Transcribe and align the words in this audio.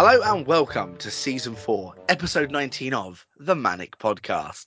Hello 0.00 0.20
and 0.22 0.46
welcome 0.46 0.96
to 0.98 1.10
season 1.10 1.56
four, 1.56 1.92
episode 2.08 2.52
19 2.52 2.94
of 2.94 3.26
the 3.36 3.56
ManNic 3.56 3.96
Podcast. 3.98 4.66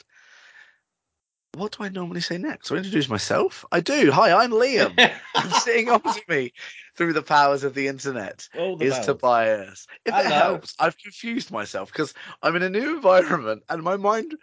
What 1.54 1.72
do 1.72 1.86
I 1.86 1.88
normally 1.88 2.20
say 2.20 2.38
next? 2.38 2.68
Do 2.68 2.76
I 2.76 2.80
introduce 2.80 3.08
myself? 3.08 3.64
I 3.72 3.80
do. 3.80 4.12
Hi, 4.12 4.34
I'm 4.34 4.52
Liam. 4.52 4.94
and 5.36 5.54
sitting 5.54 5.90
opposite 5.90 6.28
me 6.28 6.52
through 6.98 7.14
the 7.14 7.22
powers 7.22 7.64
of 7.64 7.76
the 7.76 7.88
internet 7.88 8.50
the 8.54 8.76
is 8.82 8.92
bells. 8.92 9.06
Tobias. 9.06 9.88
If 10.06 10.14
it 10.14 10.26
helps, 10.26 10.76
I've 10.80 10.98
confused 10.98 11.50
myself 11.50 11.94
because 11.94 12.14
I'm 12.44 12.58
in 12.58 12.64
a 12.64 12.70
new 12.70 12.98
environment 12.98 13.64
and 13.70 13.84
my 13.84 13.96
mind 13.96 14.36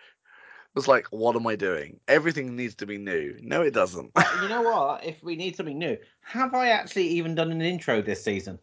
was 0.74 0.88
like, 0.88 1.06
what 1.08 1.36
am 1.36 1.46
I 1.46 1.56
doing? 1.56 2.00
Everything 2.08 2.56
needs 2.56 2.76
to 2.76 2.86
be 2.86 2.96
new. 2.96 3.36
No, 3.42 3.60
it 3.60 3.74
doesn't. 3.74 4.10
You 4.40 4.48
know 4.48 4.62
what? 4.62 5.04
If 5.04 5.22
we 5.22 5.36
need 5.36 5.54
something 5.54 5.78
new, 5.78 5.98
have 6.22 6.54
I 6.54 6.68
actually 6.68 7.08
even 7.08 7.34
done 7.34 7.52
an 7.52 7.60
intro 7.60 8.00
this 8.00 8.24
season? 8.24 8.58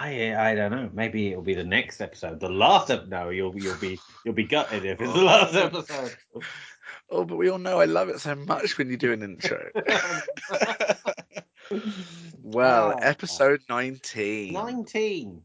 I 0.00 0.50
I 0.50 0.54
don't 0.54 0.70
know. 0.70 0.88
Maybe 0.92 1.30
it'll 1.30 1.42
be 1.42 1.54
the 1.54 1.64
next 1.64 2.00
episode. 2.00 2.38
The 2.38 2.48
last 2.48 2.88
episode. 2.90 3.10
no, 3.10 3.30
you'll 3.30 3.56
you'll 3.58 3.76
be 3.78 3.98
you'll 4.24 4.34
be 4.34 4.44
gutted 4.44 4.84
if 4.84 5.00
it's 5.00 5.12
the 5.12 5.18
last 5.18 5.54
episode. 5.56 6.16
oh, 7.10 7.24
but 7.24 7.36
we 7.36 7.48
all 7.50 7.58
know 7.58 7.80
I 7.80 7.86
love 7.86 8.08
it 8.08 8.20
so 8.20 8.36
much 8.36 8.78
when 8.78 8.90
you 8.90 8.96
do 8.96 9.12
an 9.12 9.22
intro. 9.24 9.70
well, 12.42 12.94
Ah. 12.96 13.00
episode 13.02 13.60
19. 13.68 14.52
Nineteen. 14.52 15.42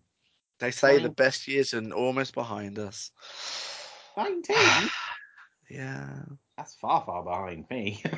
They 0.59 0.69
say 0.71 0.99
the 0.99 1.09
best 1.09 1.47
years 1.47 1.73
are 1.73 1.91
almost 1.91 2.33
behind 2.35 2.77
us. 2.79 3.11
Nineteen. 4.15 4.89
yeah. 5.69 6.09
That's 6.57 6.75
far 6.75 7.03
far 7.05 7.23
behind 7.23 7.65
me. 7.71 8.03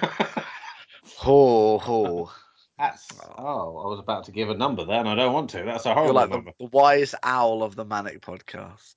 Ho, 1.17 1.77
ho. 1.77 2.31
That's 2.77 3.07
oh, 3.37 3.77
I 3.77 3.87
was 3.87 3.99
about 3.99 4.25
to 4.25 4.31
give 4.31 4.49
a 4.49 4.53
number 4.53 4.83
there, 4.85 4.99
and 4.99 5.07
I 5.07 5.15
don't 5.15 5.33
want 5.33 5.49
to. 5.51 5.63
That's 5.63 5.85
a 5.85 5.93
horrible 5.93 6.07
You're 6.07 6.13
like 6.21 6.29
number. 6.29 6.51
the, 6.59 6.65
the 6.65 6.69
wise 6.71 7.15
owl 7.23 7.63
of 7.63 7.75
the 7.75 7.85
ManNic 7.85 8.19
podcast. 8.19 8.95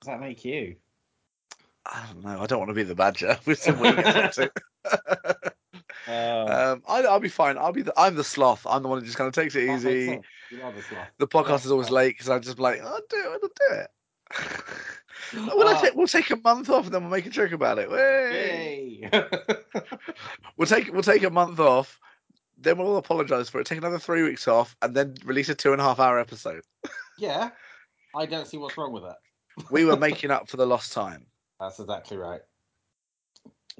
Does 0.00 0.06
that 0.06 0.20
make 0.20 0.44
you? 0.44 0.76
I 1.86 2.04
don't 2.12 2.22
know. 2.24 2.40
I 2.40 2.46
don't 2.46 2.58
want 2.58 2.68
to 2.68 2.74
be 2.74 2.82
the 2.82 2.94
badger. 2.94 3.38
We'll 3.46 3.56
see 3.56 3.70
what 3.72 3.96
he 3.96 4.02
gets 4.02 4.38
up 4.38 4.52
to. 4.84 5.52
Uh, 6.06 6.72
Um, 6.72 6.82
I, 6.88 7.02
I'll 7.02 7.20
be 7.20 7.28
fine. 7.28 7.56
I'll 7.56 7.72
be 7.72 7.82
the, 7.82 7.92
I'm 7.96 8.16
the 8.16 8.24
sloth. 8.24 8.66
I'm 8.68 8.82
the 8.82 8.88
one 8.88 8.98
who 9.00 9.04
just 9.06 9.16
kind 9.18 9.28
of 9.28 9.34
takes 9.34 9.54
it 9.54 9.68
easy. 9.70 10.20
You 10.50 10.62
are 10.62 10.72
the 10.72 10.82
sloth. 10.82 11.06
The 11.18 11.28
podcast 11.28 11.64
is 11.66 11.70
always 11.70 11.90
late 11.90 12.14
because 12.14 12.28
I'm 12.28 12.40
just 12.42 12.58
like, 12.58 12.80
I'll 12.82 13.00
do 13.08 13.16
it. 13.16 13.26
I'll 13.26 13.38
do 13.40 13.50
it. 13.80 13.90
We'll, 15.32 15.68
Uh, 15.68 15.80
take, 15.80 15.94
we'll 15.94 16.08
take 16.08 16.30
a 16.30 16.36
month 16.36 16.70
off 16.70 16.86
and 16.86 16.94
then 16.94 17.02
we'll 17.02 17.10
make 17.12 17.26
a 17.26 17.30
joke 17.30 17.52
about 17.52 17.78
it. 17.78 17.88
We'll 20.56 20.66
take 20.66 20.92
we'll 20.92 21.02
take 21.02 21.22
a 21.22 21.30
month 21.30 21.60
off, 21.60 22.00
then 22.60 22.78
we'll 22.78 22.88
all 22.88 22.96
apologise 22.96 23.48
for 23.48 23.60
it. 23.60 23.66
Take 23.66 23.78
another 23.78 23.98
three 23.98 24.22
weeks 24.22 24.46
off, 24.48 24.76
and 24.82 24.94
then 24.94 25.14
release 25.24 25.48
a 25.48 25.54
two 25.54 25.72
and 25.72 25.80
a 25.80 25.84
half 25.84 25.98
hour 25.98 26.18
episode. 26.18 26.62
yeah, 27.18 27.50
I 28.14 28.26
don't 28.26 28.46
see 28.46 28.58
what's 28.58 28.76
wrong 28.76 28.92
with 28.92 29.04
that. 29.04 29.16
We 29.70 29.84
were 29.84 29.96
making 30.08 30.30
up 30.30 30.48
for 30.48 30.56
the 30.56 30.66
lost 30.66 30.92
time. 30.92 31.26
That's 31.58 31.78
exactly 31.80 32.16
right. 32.16 32.40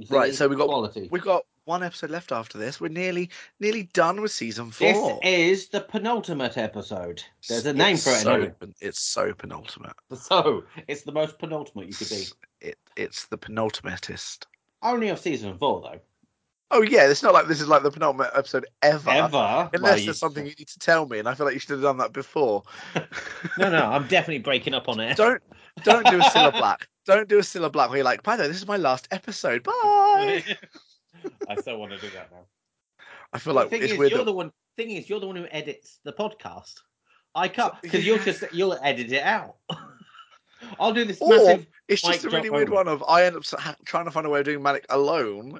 Right, 0.09 0.35
so 0.35 0.49
we 0.49 0.57
got- 0.57 0.67
quality. 0.69 1.09
We've 1.11 1.23
got 1.23 1.45
one 1.65 1.83
episode 1.83 2.11
left 2.11 2.33
after 2.33 2.59
this. 2.59 2.81
We're 2.81 2.89
nearly 2.89 3.31
nearly 3.61 3.85
done 3.93 4.21
with 4.21 4.33
season 4.33 4.71
four. 4.71 5.21
This 5.23 5.31
is 5.63 5.69
the 5.69 5.81
penultimate 5.81 6.57
episode. 6.59 7.23
There's 7.49 7.67
a 7.67 7.73
name 7.73 7.97
for 7.97 8.11
it. 8.11 8.17
So, 8.21 8.53
it's 8.81 9.01
so 9.01 9.33
penultimate. 9.33 9.93
So 10.15 10.65
it's 10.89 11.03
the 11.03 11.13
most 11.13 11.39
penultimate 11.39 11.87
you 11.87 11.95
could 11.95 12.11
be. 12.11 12.25
It 12.61 12.79
it's 12.97 13.27
the 13.27 13.39
penultimatist. 13.39 14.47
Only 14.83 15.09
of 15.11 15.19
season 15.19 15.57
four, 15.59 15.83
though. 15.83 16.01
Oh 16.73 16.83
yeah, 16.83 17.09
it's 17.09 17.23
not 17.23 17.35
like 17.35 17.49
this 17.49 17.61
is 17.61 17.69
like 17.69 17.83
the 17.83 17.91
penultimate 17.91 18.31
episode 18.35 18.67
ever. 18.83 19.11
Ever. 19.11 19.71
Unless 19.73 19.97
Well, 19.97 20.05
there's 20.05 20.19
something 20.19 20.45
you 20.47 20.55
need 20.59 20.69
to 20.69 20.79
tell 20.79 21.07
me, 21.07 21.19
and 21.19 21.29
I 21.29 21.35
feel 21.35 21.47
like 21.47 21.55
you 21.55 21.61
should 21.61 21.71
have 21.73 21.83
done 21.83 21.99
that 21.99 22.13
before. 22.13 22.63
No, 23.59 23.71
no, 23.71 23.85
I'm 23.87 24.07
definitely 24.07 24.39
breaking 24.39 24.75
up 24.75 24.89
on 24.89 25.01
it. 25.01 25.17
don't 25.17 25.43
don't 25.83 26.07
do 26.07 26.19
a 26.19 26.23
Cilla 26.25 26.53
Black. 26.59 26.89
Don't 27.07 27.29
do 27.29 27.39
a 27.39 27.43
Cilla 27.43 27.73
Black 27.73 27.89
where 27.89 27.99
you're 27.99 28.05
like, 28.05 28.23
by 28.23 28.37
the 28.37 28.43
way, 28.45 28.49
this 28.49 28.59
is 28.59 28.69
my 28.69 28.77
last 28.77 29.09
episode. 29.11 29.63
Bye. 29.65 30.45
I 31.49 31.57
still 31.57 31.79
want 31.79 31.93
to 31.93 31.99
do 31.99 32.09
that 32.11 32.31
now. 32.31 32.47
I 33.33 33.39
feel 33.39 33.55
the 33.55 33.61
like 33.61 33.71
thing 33.71 33.83
it's 33.83 33.93
is, 33.93 33.99
weird. 33.99 34.11
you're 34.13 34.19
that- 34.19 34.25
the 34.25 34.33
one. 34.33 34.53
Thing 34.77 34.93
is, 34.93 35.11
you're 35.11 35.21
the 35.21 35.27
one 35.27 35.37
who 35.37 35.47
edits 35.51 35.99
the 36.05 36.13
podcast. 36.13 36.75
I 37.35 37.49
can't 37.49 37.75
because 37.83 38.07
you'll 38.07 38.19
just 38.19 38.45
you'll 38.53 38.79
edit 38.83 39.13
it 39.13 39.23
out. 39.23 39.57
I'll 40.79 40.93
do 40.95 41.05
this 41.05 41.21
Or 41.21 41.31
massive. 41.31 41.67
It's 41.89 42.03
just 42.03 42.25
a 42.25 42.31
really 42.31 42.51
weird 42.51 42.69
one 42.71 42.89
of 42.89 43.03
I 43.09 43.25
end 43.25 43.37
up 43.37 43.43
trying 43.85 44.05
to 44.05 44.11
find 44.11 44.27
a 44.27 44.31
way 44.31 44.41
of 44.41 44.45
doing 44.47 44.61
ManNic 44.61 44.85
alone, 44.89 45.59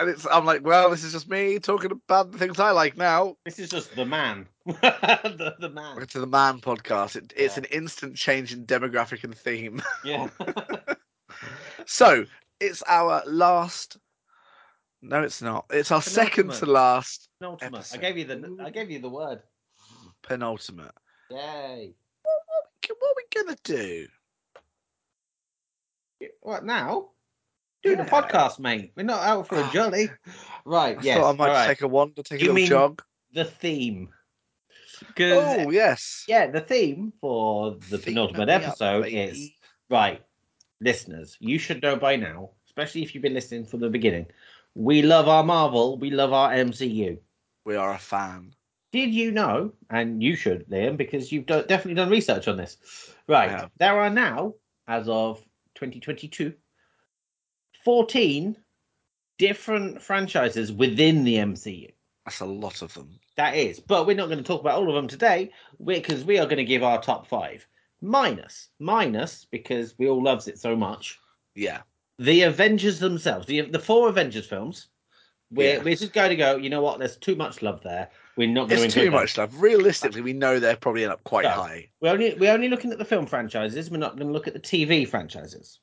and 0.00 0.08
it's 0.08 0.26
I'm 0.30 0.46
like, 0.46 0.64
well, 0.64 0.90
this 0.90 1.04
is 1.04 1.12
just 1.12 1.28
me 1.28 1.58
talking 1.58 1.90
about 1.92 2.32
the 2.32 2.38
things 2.38 2.58
I 2.58 2.70
like 2.70 2.96
now. 2.96 3.36
This 3.44 3.58
is 3.58 3.68
just 3.68 3.94
the 3.94 4.06
man. 4.06 4.46
the, 4.64 5.54
the 5.60 5.68
man. 5.68 5.84
Welcome 5.90 6.06
to 6.08 6.20
the 6.20 6.26
Man 6.26 6.58
podcast. 6.60 7.16
It, 7.16 7.32
it's 7.36 7.56
Yeah. 7.56 7.64
an 7.64 7.66
instant 7.66 8.16
change 8.16 8.52
in 8.52 8.64
demographic 8.64 9.24
and 9.24 9.36
theme. 9.36 9.82
Yeah. 10.04 10.28
so 11.86 12.24
it's 12.60 12.82
our 12.88 13.22
last. 13.26 13.98
No, 15.02 15.22
it's 15.22 15.42
not. 15.42 15.66
It's 15.70 15.90
our 15.90 16.02
second 16.02 16.52
to 16.54 16.66
last 16.66 17.28
Penultimate. 17.38 17.90
I 17.92 17.96
gave 17.98 18.16
you 18.18 18.24
the 18.24 18.56
I 18.64 18.70
gave 18.70 18.90
you 18.90 19.00
the 19.00 19.08
word. 19.08 19.42
penultimate. 20.22 20.92
Yay. 21.30 21.94
What 22.22 23.02
are 23.02 23.14
we 23.16 23.44
gonna 23.44 23.56
do? 23.64 24.06
What 26.40 26.64
now? 26.64 27.10
Do 27.82 27.96
the 27.96 28.02
Yeah. 28.02 28.08
podcast, 28.08 28.58
mate. 28.58 28.92
We're 28.96 29.02
not 29.04 29.22
out 29.22 29.48
for 29.48 29.58
a 29.60 29.68
jolly. 29.72 30.10
Right, 30.64 30.98
I 30.98 31.02
yes. 31.02 31.18
thought 31.18 31.34
I 31.34 31.36
might 31.36 31.48
right. 31.48 31.66
take 31.68 31.82
a 31.82 31.88
wander, 31.88 32.22
take 32.22 32.40
a 32.40 32.44
You 32.44 32.52
little 32.52 32.68
jog. 32.68 33.02
The 33.32 33.44
theme. 33.44 34.10
Oh 35.18 35.70
yes. 35.70 36.24
yeah, 36.28 36.46
the 36.48 36.60
theme 36.60 37.12
for 37.20 37.72
the 37.88 37.96
Theme 37.98 38.14
penultimate 38.14 38.48
me 38.48 38.54
up, 38.54 38.62
episode 38.62 39.06
is 39.08 39.50
right, 39.88 40.20
listeners. 40.80 41.36
You 41.40 41.58
should 41.58 41.82
know 41.82 41.96
by 41.96 42.16
now, 42.16 42.50
especially 42.66 43.02
if 43.02 43.14
you've 43.14 43.22
been 43.22 43.34
listening 43.34 43.64
from 43.64 43.80
the 43.80 43.88
beginning. 43.88 44.26
We 44.74 45.00
love 45.02 45.26
our 45.26 45.42
Marvel. 45.42 45.96
We 45.98 46.10
love 46.10 46.32
our 46.34 46.52
MCU. 46.52 47.18
We 47.64 47.76
are 47.76 47.94
a 47.94 47.98
fan. 47.98 48.54
Did 48.92 49.14
you 49.14 49.30
know, 49.30 49.72
and 49.88 50.22
you 50.22 50.34
should, 50.36 50.68
Liam, 50.68 50.96
because 50.96 51.30
you've 51.32 51.46
done, 51.46 51.64
definitely 51.66 51.94
done 51.94 52.10
research 52.10 52.46
on 52.48 52.56
this. 52.56 52.76
Right. 53.28 53.68
There 53.78 53.98
are 54.00 54.10
now, 54.10 54.54
as 54.88 55.08
of 55.08 55.38
2022, 55.76 56.52
14 57.84 58.56
different 59.38 60.02
franchises 60.02 60.72
within 60.72 61.24
the 61.24 61.36
MCU. 61.36 61.90
That's 62.24 62.40
a 62.40 62.46
lot 62.46 62.82
of 62.82 62.92
them. 62.94 63.18
That 63.36 63.56
is. 63.56 63.80
But 63.80 64.06
we're 64.06 64.16
not 64.16 64.26
going 64.26 64.38
to 64.38 64.44
talk 64.44 64.60
about 64.60 64.76
all 64.76 64.88
of 64.88 64.94
them 64.94 65.08
today 65.08 65.50
because 65.84 66.24
we 66.24 66.38
are 66.38 66.44
going 66.44 66.58
to 66.58 66.64
give 66.64 66.82
our 66.82 67.00
top 67.00 67.26
five. 67.26 67.66
Minus, 68.02 68.68
minus, 68.78 69.46
because 69.50 69.94
we 69.98 70.08
all 70.08 70.22
loves 70.22 70.48
it 70.48 70.58
so 70.58 70.76
much, 70.76 71.18
Yeah. 71.54 71.80
the 72.18 72.42
Avengers 72.42 72.98
themselves, 72.98 73.46
the, 73.46 73.62
the 73.62 73.78
four 73.78 74.08
Avengers 74.08 74.46
films. 74.46 74.88
We're, 75.50 75.76
Yeah. 75.76 75.82
we're 75.82 75.96
just 75.96 76.12
going 76.12 76.30
to 76.30 76.36
go, 76.36 76.56
you 76.56 76.70
know 76.70 76.82
what, 76.82 76.98
there's 76.98 77.16
too 77.16 77.34
much 77.34 77.60
love 77.62 77.82
there. 77.82 78.08
We're 78.36 78.48
not 78.48 78.68
going 78.68 78.84
It's 78.84 78.94
to 78.94 79.00
too 79.04 79.10
much 79.10 79.32
stuff. 79.32 79.50
Realistically, 79.54 80.20
we 80.22 80.32
know 80.32 80.58
they're 80.58 80.76
probably 80.76 81.02
end 81.04 81.12
up 81.12 81.24
quite 81.24 81.42
No. 81.44 81.50
high. 81.50 81.88
We're 82.00 82.12
only 82.12 82.34
we're 82.34 82.52
only 82.52 82.68
looking 82.68 82.92
at 82.92 82.98
the 82.98 83.04
film 83.04 83.26
franchises. 83.26 83.90
We're 83.90 83.98
not 83.98 84.16
going 84.16 84.28
to 84.28 84.32
look 84.32 84.46
at 84.46 84.54
the 84.54 84.60
TV 84.60 85.06
franchises. 85.06 85.80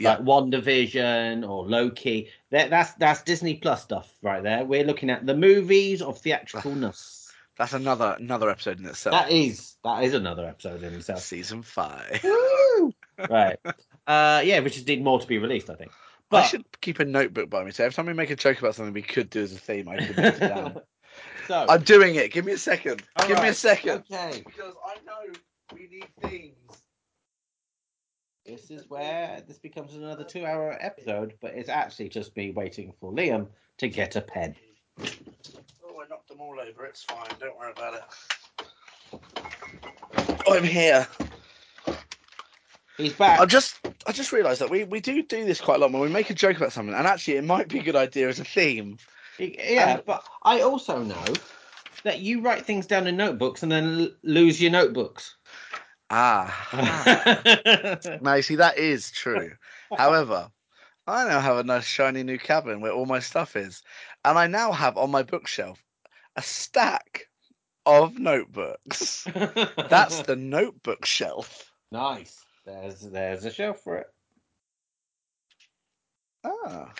Yeah. 0.00 0.14
Like 0.14 0.20
WandaVision 0.20 1.48
or 1.48 1.66
Loki. 1.66 2.30
That 2.50 2.70
that's 2.70 2.92
that's 2.94 3.22
Disney 3.22 3.54
Plus 3.54 3.82
stuff 3.82 4.10
right 4.22 4.42
there. 4.42 4.64
We're 4.64 4.84
looking 4.84 5.10
at 5.10 5.26
the 5.26 5.36
movies 5.36 6.02
of 6.02 6.20
theatricalness. 6.20 7.18
That's 7.58 7.74
another 7.74 8.16
another 8.18 8.48
episode 8.48 8.80
in 8.80 8.86
itself. 8.86 9.12
that 9.12 9.30
is 9.30 9.76
that 9.84 10.02
is 10.02 10.14
another 10.14 10.46
episode 10.46 10.82
in 10.82 10.94
itself. 10.94 11.20
Season 11.20 11.62
five. 11.62 12.24
Right. 13.28 13.58
Uh 14.06 14.40
yeah, 14.42 14.60
which 14.60 14.78
is 14.78 14.86
need 14.86 15.04
more 15.04 15.20
to 15.20 15.26
be 15.26 15.36
released, 15.36 15.68
I 15.68 15.74
think. 15.74 15.92
I 16.32 16.42
should 16.44 16.64
keep 16.80 17.00
a 17.00 17.04
notebook 17.04 17.50
by 17.50 17.64
me. 17.64 17.70
So 17.72 17.84
every 17.84 17.92
time 17.92 18.06
we 18.06 18.14
make 18.14 18.30
a 18.30 18.36
joke 18.36 18.58
about 18.60 18.76
something 18.76 18.94
we 18.94 19.02
could 19.02 19.28
do 19.28 19.42
as 19.42 19.52
a 19.52 19.58
theme, 19.58 19.88
I 19.88 19.98
could 19.98 20.16
note 20.16 20.34
it 20.34 20.38
down. 20.38 20.80
so 21.48 21.66
I'm 21.68 21.82
doing 21.82 22.14
it. 22.14 22.32
Give 22.32 22.44
me 22.44 22.52
a 22.52 22.58
second. 22.58 23.02
all 23.16 23.28
Give 23.28 23.42
me 23.42 23.48
a 23.48 23.54
second. 23.54 24.04
Okay. 24.10 24.42
Because 24.46 24.74
I 24.86 24.94
know 25.04 25.32
we 25.74 25.88
need 25.88 26.06
themes. 26.22 26.56
This 28.50 28.68
is 28.68 28.90
where 28.90 29.42
this 29.46 29.58
becomes 29.58 29.94
another 29.94 30.24
two 30.24 30.44
hour 30.44 30.76
episode, 30.80 31.34
but 31.40 31.54
it's 31.54 31.68
actually 31.68 32.08
just 32.08 32.36
me 32.36 32.50
waiting 32.50 32.92
for 32.98 33.12
Liam 33.12 33.46
to 33.78 33.88
get 33.88 34.16
a 34.16 34.20
pen. 34.20 34.56
Oh, 35.00 35.04
I 36.02 36.08
knocked 36.08 36.28
them 36.28 36.40
all 36.40 36.56
over. 36.58 36.84
It's 36.84 37.04
fine. 37.04 37.28
Don't 37.38 37.56
worry 37.56 37.70
about 37.70 37.94
it. 37.94 39.20
I'm 40.48 40.64
here. 40.64 41.06
He's 42.96 43.12
back. 43.12 43.38
I 43.38 43.46
just 43.46 43.78
I 44.08 44.10
just 44.10 44.32
realised 44.32 44.60
that 44.60 44.68
we, 44.68 44.82
we 44.82 44.98
do 44.98 45.22
do 45.22 45.44
this 45.44 45.60
quite 45.60 45.76
a 45.76 45.78
lot 45.78 45.92
when 45.92 46.02
we 46.02 46.08
make 46.08 46.30
a 46.30 46.34
joke 46.34 46.56
about 46.56 46.72
something, 46.72 46.94
and 46.94 47.06
actually 47.06 47.36
it 47.36 47.44
might 47.44 47.68
be 47.68 47.78
a 47.78 47.82
good 47.84 47.94
idea 47.94 48.28
as 48.28 48.40
a 48.40 48.44
theme. 48.44 48.98
Yeah, 49.38 49.94
Um, 49.94 50.02
but 50.04 50.24
I 50.42 50.62
also 50.62 51.04
know 51.04 51.24
that 52.02 52.18
you 52.18 52.40
write 52.40 52.66
things 52.66 52.88
down 52.88 53.06
in 53.06 53.16
notebooks 53.16 53.62
and 53.62 53.70
then 53.70 54.00
l- 54.00 54.08
lose 54.24 54.60
your 54.60 54.72
notebooks. 54.72 55.36
Ah. 56.10 56.68
now 58.20 58.34
you 58.34 58.42
see 58.42 58.56
that 58.56 58.78
is 58.78 59.10
true. 59.12 59.52
However, 59.96 60.50
I 61.06 61.28
now 61.28 61.40
have 61.40 61.58
a 61.58 61.62
nice 61.64 61.84
shiny 61.84 62.22
new 62.22 62.38
cabin 62.38 62.80
where 62.80 62.92
all 62.92 63.06
my 63.06 63.20
stuff 63.20 63.56
is, 63.56 63.82
and 64.24 64.38
I 64.38 64.46
now 64.46 64.72
have 64.72 64.96
on 64.96 65.10
my 65.10 65.22
bookshelf 65.22 65.82
a 66.36 66.42
stack 66.42 67.26
of 67.86 68.18
notebooks. 68.18 69.24
That's 69.88 70.22
the 70.22 70.36
notebook 70.38 71.06
shelf. 71.06 71.72
nice. 71.90 72.44
There's 72.66 73.00
there's 73.00 73.44
a 73.44 73.50
shelf 73.50 73.80
for 73.80 73.96
it. 73.96 74.06
Ah. 76.44 76.92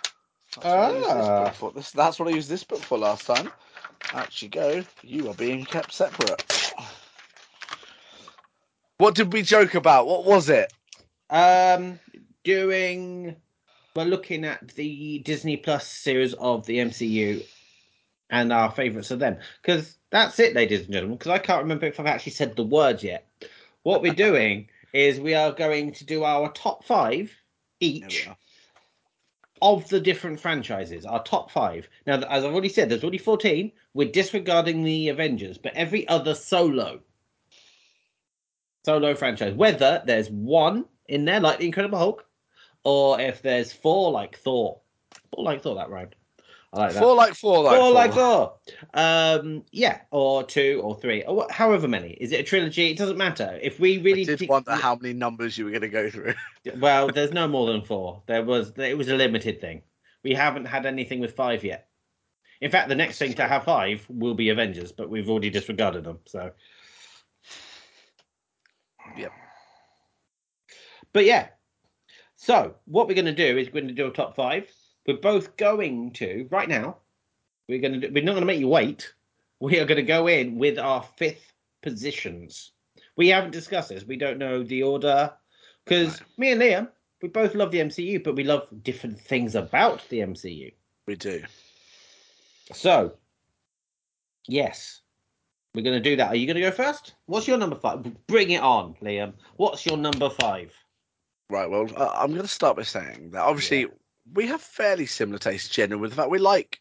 That's 0.54 0.66
what, 0.66 0.66
I 0.66 0.92
this 0.92 1.04
Ah. 1.06 1.50
for. 1.50 1.72
This, 1.72 1.90
that's 1.92 2.18
what 2.18 2.28
I 2.28 2.32
used 2.32 2.48
this 2.48 2.64
book 2.64 2.80
for 2.80 2.98
last 2.98 3.26
time. 3.26 3.50
Actually, 4.12 4.48
go. 4.48 4.84
You 5.02 5.28
are 5.30 5.34
being 5.34 5.64
kept 5.64 5.92
separate. 5.92 6.59
What 9.00 9.14
did 9.14 9.32
we 9.32 9.40
joke 9.40 9.74
about? 9.74 10.06
What 10.06 10.26
was 10.26 10.50
it? 10.50 10.74
Um, 11.30 11.98
doing 12.44 13.34
we're 13.96 14.04
looking 14.04 14.44
at 14.44 14.68
the 14.74 15.20
Disney 15.20 15.56
Plus 15.56 15.88
series 15.88 16.34
of 16.34 16.66
the 16.66 16.80
MCU 16.80 17.42
and 18.28 18.52
our 18.52 18.70
favourites 18.70 19.10
of 19.10 19.18
them 19.18 19.38
because 19.62 19.96
that's 20.10 20.38
it, 20.38 20.54
ladies 20.54 20.80
and 20.80 20.92
gentlemen. 20.92 21.16
Because 21.16 21.30
I 21.32 21.38
can't 21.38 21.62
remember 21.62 21.86
if 21.86 21.98
I've 21.98 22.04
actually 22.04 22.32
said 22.32 22.56
the 22.56 22.62
words 22.62 23.02
yet. 23.02 23.26
What 23.84 24.02
we're 24.02 24.12
doing 24.12 24.68
is 24.92 25.18
we 25.18 25.32
are 25.32 25.52
going 25.52 25.92
to 25.92 26.04
do 26.04 26.24
our 26.24 26.52
top 26.52 26.84
five 26.84 27.34
each 27.80 28.28
of 29.62 29.88
the 29.88 30.00
different 30.00 30.40
franchises. 30.40 31.06
Our 31.06 31.22
top 31.22 31.50
five. 31.50 31.88
Now, 32.06 32.16
as 32.16 32.44
I've 32.44 32.52
already 32.52 32.68
said, 32.68 32.90
there's 32.90 33.02
already 33.02 33.16
fourteen. 33.16 33.72
We're 33.94 34.12
disregarding 34.12 34.84
the 34.84 35.08
Avengers, 35.08 35.56
but 35.56 35.72
every 35.72 36.06
other 36.06 36.34
solo 36.34 37.00
solo 38.84 39.14
franchise, 39.14 39.54
whether 39.54 40.02
there's 40.04 40.30
one 40.30 40.84
in 41.08 41.24
there 41.24 41.40
like 41.40 41.58
the 41.58 41.66
Incredible 41.66 41.98
Hulk, 41.98 42.24
or 42.84 43.20
if 43.20 43.42
there's 43.42 43.72
four 43.72 44.10
like 44.12 44.36
Thor, 44.38 44.80
four 45.34 45.44
like 45.44 45.62
Thor 45.62 45.74
that 45.76 45.90
round. 45.90 46.14
I 46.72 46.78
like 46.78 46.92
that. 46.92 47.02
Four 47.02 47.14
like 47.16 47.34
four 47.34 47.64
like 47.64 47.74
Four 47.76 47.84
four. 47.86 47.92
like 47.92 48.12
Thor. 48.14 48.54
Um, 48.94 49.64
yeah, 49.72 50.02
or 50.12 50.44
two 50.44 50.80
or 50.84 50.94
three, 51.00 51.24
or 51.24 51.34
wha- 51.34 51.48
however 51.50 51.88
many. 51.88 52.10
Is 52.12 52.30
it 52.30 52.40
a 52.40 52.42
trilogy? 52.44 52.90
It 52.90 52.96
doesn't 52.96 53.16
matter. 53.16 53.58
If 53.60 53.80
we 53.80 53.98
really 53.98 54.22
I 54.22 54.36
did 54.36 54.48
wonder 54.48 54.76
how 54.76 54.94
many 54.94 55.12
numbers 55.12 55.58
you 55.58 55.64
were 55.64 55.72
going 55.72 55.80
to 55.82 55.88
go 55.88 56.08
through. 56.10 56.34
well, 56.78 57.08
there's 57.08 57.32
no 57.32 57.48
more 57.48 57.66
than 57.72 57.82
four. 57.82 58.22
There 58.26 58.44
was 58.44 58.72
it 58.76 58.96
was 58.96 59.08
a 59.08 59.16
limited 59.16 59.60
thing. 59.60 59.82
We 60.22 60.32
haven't 60.34 60.66
had 60.66 60.86
anything 60.86 61.18
with 61.18 61.34
five 61.34 61.64
yet. 61.64 61.88
In 62.60 62.70
fact, 62.70 62.88
the 62.88 62.94
next 62.94 63.18
thing 63.18 63.32
to 63.34 63.48
have 63.48 63.64
five 63.64 64.06
will 64.08 64.34
be 64.34 64.50
Avengers, 64.50 64.92
but 64.92 65.08
we've 65.10 65.28
already 65.30 65.50
disregarded 65.50 66.04
them. 66.04 66.18
So, 66.26 66.52
Yep. 69.16 69.32
but 71.12 71.24
yeah. 71.24 71.48
So 72.36 72.74
what 72.86 73.06
we're 73.06 73.14
going 73.14 73.26
to 73.26 73.32
do 73.32 73.58
is 73.58 73.68
we're 73.68 73.82
going 73.82 73.88
to 73.88 73.94
do 73.94 74.06
a 74.06 74.10
top 74.10 74.34
five. 74.34 74.66
We're 75.06 75.18
both 75.18 75.56
going 75.56 76.12
to 76.14 76.48
right 76.50 76.68
now. 76.68 76.96
We're 77.68 77.80
going 77.80 78.00
to 78.00 78.08
do, 78.08 78.12
we're 78.12 78.24
not 78.24 78.32
going 78.32 78.42
to 78.42 78.46
make 78.46 78.60
you 78.60 78.68
wait. 78.68 79.12
We 79.60 79.78
are 79.78 79.84
going 79.84 79.96
to 79.96 80.02
go 80.02 80.26
in 80.26 80.58
with 80.58 80.78
our 80.78 81.02
fifth 81.16 81.52
positions. 81.82 82.72
We 83.16 83.28
haven't 83.28 83.50
discussed 83.50 83.90
this. 83.90 84.04
We 84.04 84.16
don't 84.16 84.38
know 84.38 84.62
the 84.62 84.82
order 84.82 85.32
because 85.84 86.22
me 86.38 86.52
and 86.52 86.60
Liam, 86.60 86.88
we 87.22 87.28
both 87.28 87.54
love 87.54 87.70
the 87.70 87.80
MCU, 87.80 88.24
but 88.24 88.36
we 88.36 88.44
love 88.44 88.68
different 88.82 89.20
things 89.20 89.54
about 89.54 90.08
the 90.08 90.20
MCU. 90.20 90.72
We 91.06 91.16
do. 91.16 91.42
So, 92.72 93.14
yes, 94.46 95.00
we're 95.74 95.82
going 95.82 96.00
to 96.02 96.10
do 96.10 96.16
that. 96.16 96.28
Are 96.28 96.34
you 96.34 96.46
going 96.46 96.56
to 96.56 96.62
go 96.62 96.70
first? 96.70 97.14
What's 97.26 97.46
your 97.46 97.58
number 97.58 97.76
five? 97.76 98.04
Bring 98.26 98.50
it 98.50 98.62
on, 98.62 98.94
Liam. 99.02 99.34
What's 99.56 99.86
your 99.86 99.96
number 99.96 100.28
five? 100.30 100.72
Right. 101.48 101.68
Well, 101.70 101.88
uh, 101.96 102.10
I'm 102.14 102.30
going 102.30 102.42
to 102.42 102.48
start 102.48 102.76
by 102.76 102.82
saying 102.82 103.30
that 103.32 103.42
obviously 103.42 103.82
Yeah. 103.82 103.86
we 104.34 104.46
have 104.46 104.60
fairly 104.60 105.06
similar 105.06 105.38
tastes, 105.38 105.68
generally, 105.68 106.00
with 106.00 106.10
the 106.10 106.16
fact 106.16 106.30
we 106.30 106.38
like, 106.38 106.80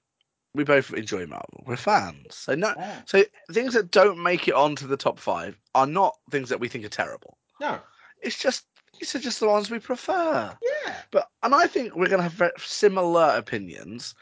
we 0.55 0.63
both 0.63 0.93
enjoy 0.93 1.25
Marvel. 1.27 1.63
We're 1.67 1.75
fans. 1.75 2.35
So 2.35 2.55
no, 2.55 2.73
so 3.05 3.23
things 3.51 3.73
that 3.75 3.91
don't 3.91 4.21
make 4.21 4.47
it 4.47 4.55
onto 4.55 4.87
the 4.87 4.97
top 4.97 5.19
five 5.19 5.59
are 5.75 5.85
not 5.87 6.15
things 6.31 6.49
that 6.49 6.59
we 6.59 6.67
think 6.67 6.83
are 6.85 6.89
terrible. 6.89 7.37
No. 7.61 7.79
It's 8.23 8.39
just 8.39 8.65
these 8.99 9.13
are 9.15 9.19
just 9.19 9.39
the 9.39 9.47
ones 9.47 9.69
we 9.69 9.77
prefer. 9.79 10.51
Yeah. 10.85 10.95
But 11.11 11.29
and 11.43 11.53
I 11.53 11.67
think 11.67 11.95
we're 11.95 12.07
going 12.07 12.17
to 12.17 12.23
have 12.23 12.33
very 12.33 12.51
similar 12.57 13.31
opinions. 13.35 14.15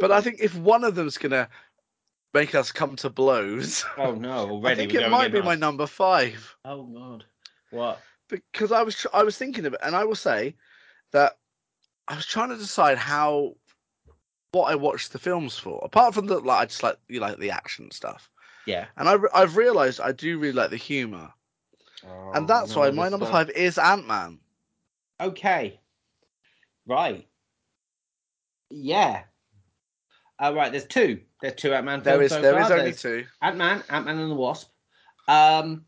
But 0.00 0.10
I 0.12 0.20
think 0.22 0.38
if 0.40 0.56
one 0.56 0.82
of 0.84 0.94
them's 0.94 1.18
going 1.18 1.32
to 1.32 1.48
make 2.34 2.54
us 2.54 2.72
come 2.72 2.96
to 2.96 3.10
blows, 3.10 3.84
Oh 3.98 4.14
no! 4.14 4.50
Already, 4.50 4.72
I 4.82 4.86
think 4.86 4.94
it 4.94 5.10
might 5.10 5.32
be 5.32 5.38
on- 5.38 5.44
my 5.44 5.54
number 5.54 5.86
five. 5.86 6.56
Oh 6.64 6.84
god! 6.84 7.24
What? 7.70 8.00
because 8.28 8.70
I 8.70 8.82
was 8.82 9.06
I 9.12 9.24
was 9.24 9.36
thinking 9.36 9.66
of 9.66 9.74
it, 9.74 9.80
and 9.82 9.96
I 9.96 10.04
will 10.04 10.14
say 10.14 10.54
that 11.12 11.38
I 12.06 12.14
was 12.14 12.26
trying 12.26 12.50
to 12.50 12.56
decide 12.56 12.96
how 12.98 13.56
what 14.52 14.70
I 14.70 14.74
watched 14.76 15.12
the 15.12 15.18
films 15.18 15.56
for. 15.58 15.80
Apart 15.84 16.14
from 16.14 16.26
the 16.26 16.38
like, 16.38 16.58
I 16.62 16.66
just 16.66 16.82
like 16.82 16.96
you 17.08 17.18
like 17.20 17.38
the 17.38 17.50
action 17.50 17.90
stuff, 17.90 18.30
Yeah. 18.66 18.86
and 18.96 19.08
I 19.08 19.16
I've 19.34 19.56
realised 19.56 20.00
I 20.00 20.12
do 20.12 20.38
really 20.38 20.52
like 20.52 20.70
the 20.70 20.76
humour, 20.76 21.32
and 22.34 22.46
that's 22.46 22.76
Oh, 22.76 22.80
why 22.80 22.90
my 22.92 23.08
number 23.08 23.26
five 23.26 23.50
is 23.50 23.78
Ant 23.78 24.06
Man. 24.06 24.38
Okay. 25.20 25.80
Right. 26.86 27.26
Yeah. 28.70 29.24
Uh, 30.38 30.52
right. 30.54 30.70
There's 30.72 30.86
two. 30.86 31.20
There's 31.42 31.54
two 31.54 31.72
Ant 31.72 31.84
Man 31.86 32.02
films 32.02 32.04
There 32.04 32.22
is 32.22 32.30
so 32.30 32.40
there 32.42 32.52
far. 32.54 32.62
is 32.64 32.70
only 32.70 32.82
There's 32.84 33.02
two. 33.02 33.26
Ant 33.42 33.56
Man, 33.56 33.82
Ant 33.88 34.06
Man 34.06 34.18
and 34.18 34.30
the 34.30 34.34
Wasp. 34.34 34.70
Um. 35.28 35.84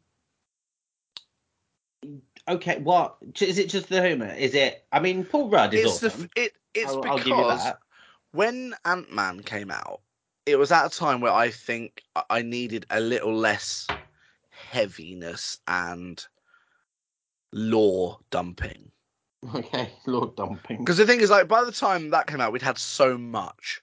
Okay. 2.49 2.79
What 2.81 3.17
is 3.41 3.59
it? 3.59 3.69
Just 3.69 3.89
the 3.89 4.03
humor? 4.07 4.33
Is 4.33 4.55
it? 4.55 4.85
I 4.93 5.01
mean, 5.01 5.25
Paul 5.25 5.51
Rudd 5.51 5.75
is 5.75 5.85
It's 5.85 6.05
awesome. 6.05 6.31
the 6.35 6.43
it 6.43 6.53
it's 6.75 6.91
I'll, 6.91 7.01
because 7.03 7.11
I'll 7.21 7.25
give 7.25 7.37
you 7.39 7.45
that. 7.49 7.79
when 8.33 8.75
Ant 8.85 9.13
Man 9.13 9.41
came 9.43 9.71
out, 9.71 10.01
it 10.47 10.57
was 10.57 10.73
at 10.73 10.87
a 10.87 10.91
time 10.99 11.21
where 11.21 11.33
I 11.33 11.51
think 11.51 12.03
I- 12.17 12.25
I 12.31 12.43
needed 12.43 12.87
a 12.91 13.01
little 13.01 13.35
less 13.35 13.87
heaviness 14.51 15.59
and 15.69 16.25
lore 17.53 18.19
dumping. 18.31 18.91
Okay, 19.57 19.91
lore 20.07 20.33
Dumping. 20.37 20.79
Because 20.79 20.99
the 20.99 21.05
thing 21.07 21.21
is, 21.21 21.29
like, 21.29 21.49
by 21.49 21.65
the 21.65 21.73
time 21.73 22.11
that 22.11 22.29
came 22.29 22.41
out, 22.41 22.53
we'd 22.53 22.63
had 22.63 22.79
so 22.79 23.19
much, 23.19 23.83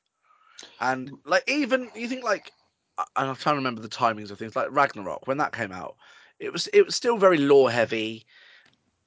and 0.79 1.11
like 1.25 1.43
even 1.47 1.89
you 1.95 2.07
think 2.07 2.23
like, 2.23 2.51
I- 2.97 3.05
I'm 3.15 3.35
trying 3.35 3.53
to 3.53 3.59
remember 3.59 3.81
the 3.81 3.89
timings 3.89 4.31
of 4.31 4.39
things 4.39 4.55
like 4.55 4.67
Ragnarok 4.71 5.27
when 5.27 5.37
that 5.37 5.53
came 5.53 5.71
out. 5.71 5.95
It 6.39 6.51
was 6.53 6.67
it 6.67 6.85
was 6.85 6.95
still 6.95 7.17
very 7.17 7.37
lore 7.37 7.69
heavy, 7.71 8.25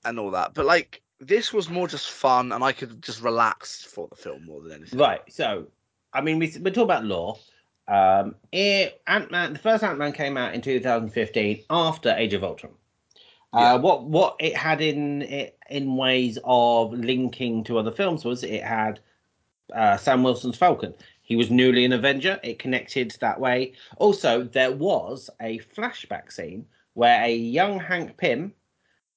and 0.04 0.18
all 0.18 0.30
that. 0.32 0.54
But 0.54 0.66
like 0.66 1.02
this 1.20 1.52
was 1.52 1.70
more 1.70 1.88
just 1.88 2.10
fun, 2.10 2.52
and 2.52 2.62
I 2.64 2.72
could 2.72 3.00
just 3.02 3.22
relax 3.22 3.84
for 3.84 4.08
the 4.08 4.16
film 4.16 4.44
more 4.44 4.60
than 4.60 4.72
anything. 4.72 4.98
Right. 4.98 5.20
So, 5.28 5.68
I 6.12 6.20
mean, 6.20 6.38
we 6.38 6.52
we 6.60 6.70
talk 6.70 6.84
about 6.84 7.04
lore. 7.04 7.38
Um, 7.88 8.36
Ant 8.52 9.30
Man, 9.30 9.52
the 9.52 9.58
first 9.58 9.82
Ant 9.84 9.98
Man 9.98 10.12
came 10.12 10.36
out 10.36 10.54
in 10.54 10.60
2015 10.60 11.64
after 11.70 12.10
Age 12.10 12.34
of 12.34 12.44
Ultron. 12.44 12.72
Yeah. 13.54 13.74
Uh, 13.74 13.78
what 13.78 14.04
what 14.04 14.36
it 14.40 14.56
had 14.56 14.80
in 14.80 15.22
it 15.22 15.58
in 15.68 15.96
ways 15.96 16.38
of 16.44 16.92
linking 16.92 17.64
to 17.64 17.78
other 17.78 17.92
films 17.92 18.24
was 18.24 18.44
it 18.44 18.62
had 18.62 19.00
uh, 19.74 19.96
Sam 19.96 20.22
Wilson's 20.22 20.56
Falcon. 20.56 20.94
He 21.32 21.36
was 21.36 21.50
newly 21.50 21.86
an 21.86 21.94
Avenger. 21.94 22.38
It 22.42 22.58
connected 22.58 23.16
that 23.20 23.40
way. 23.40 23.72
Also, 23.96 24.42
there 24.42 24.70
was 24.70 25.30
a 25.40 25.60
flashback 25.60 26.30
scene 26.30 26.66
where 26.92 27.24
a 27.24 27.34
young 27.34 27.80
Hank 27.80 28.18
Pym 28.18 28.52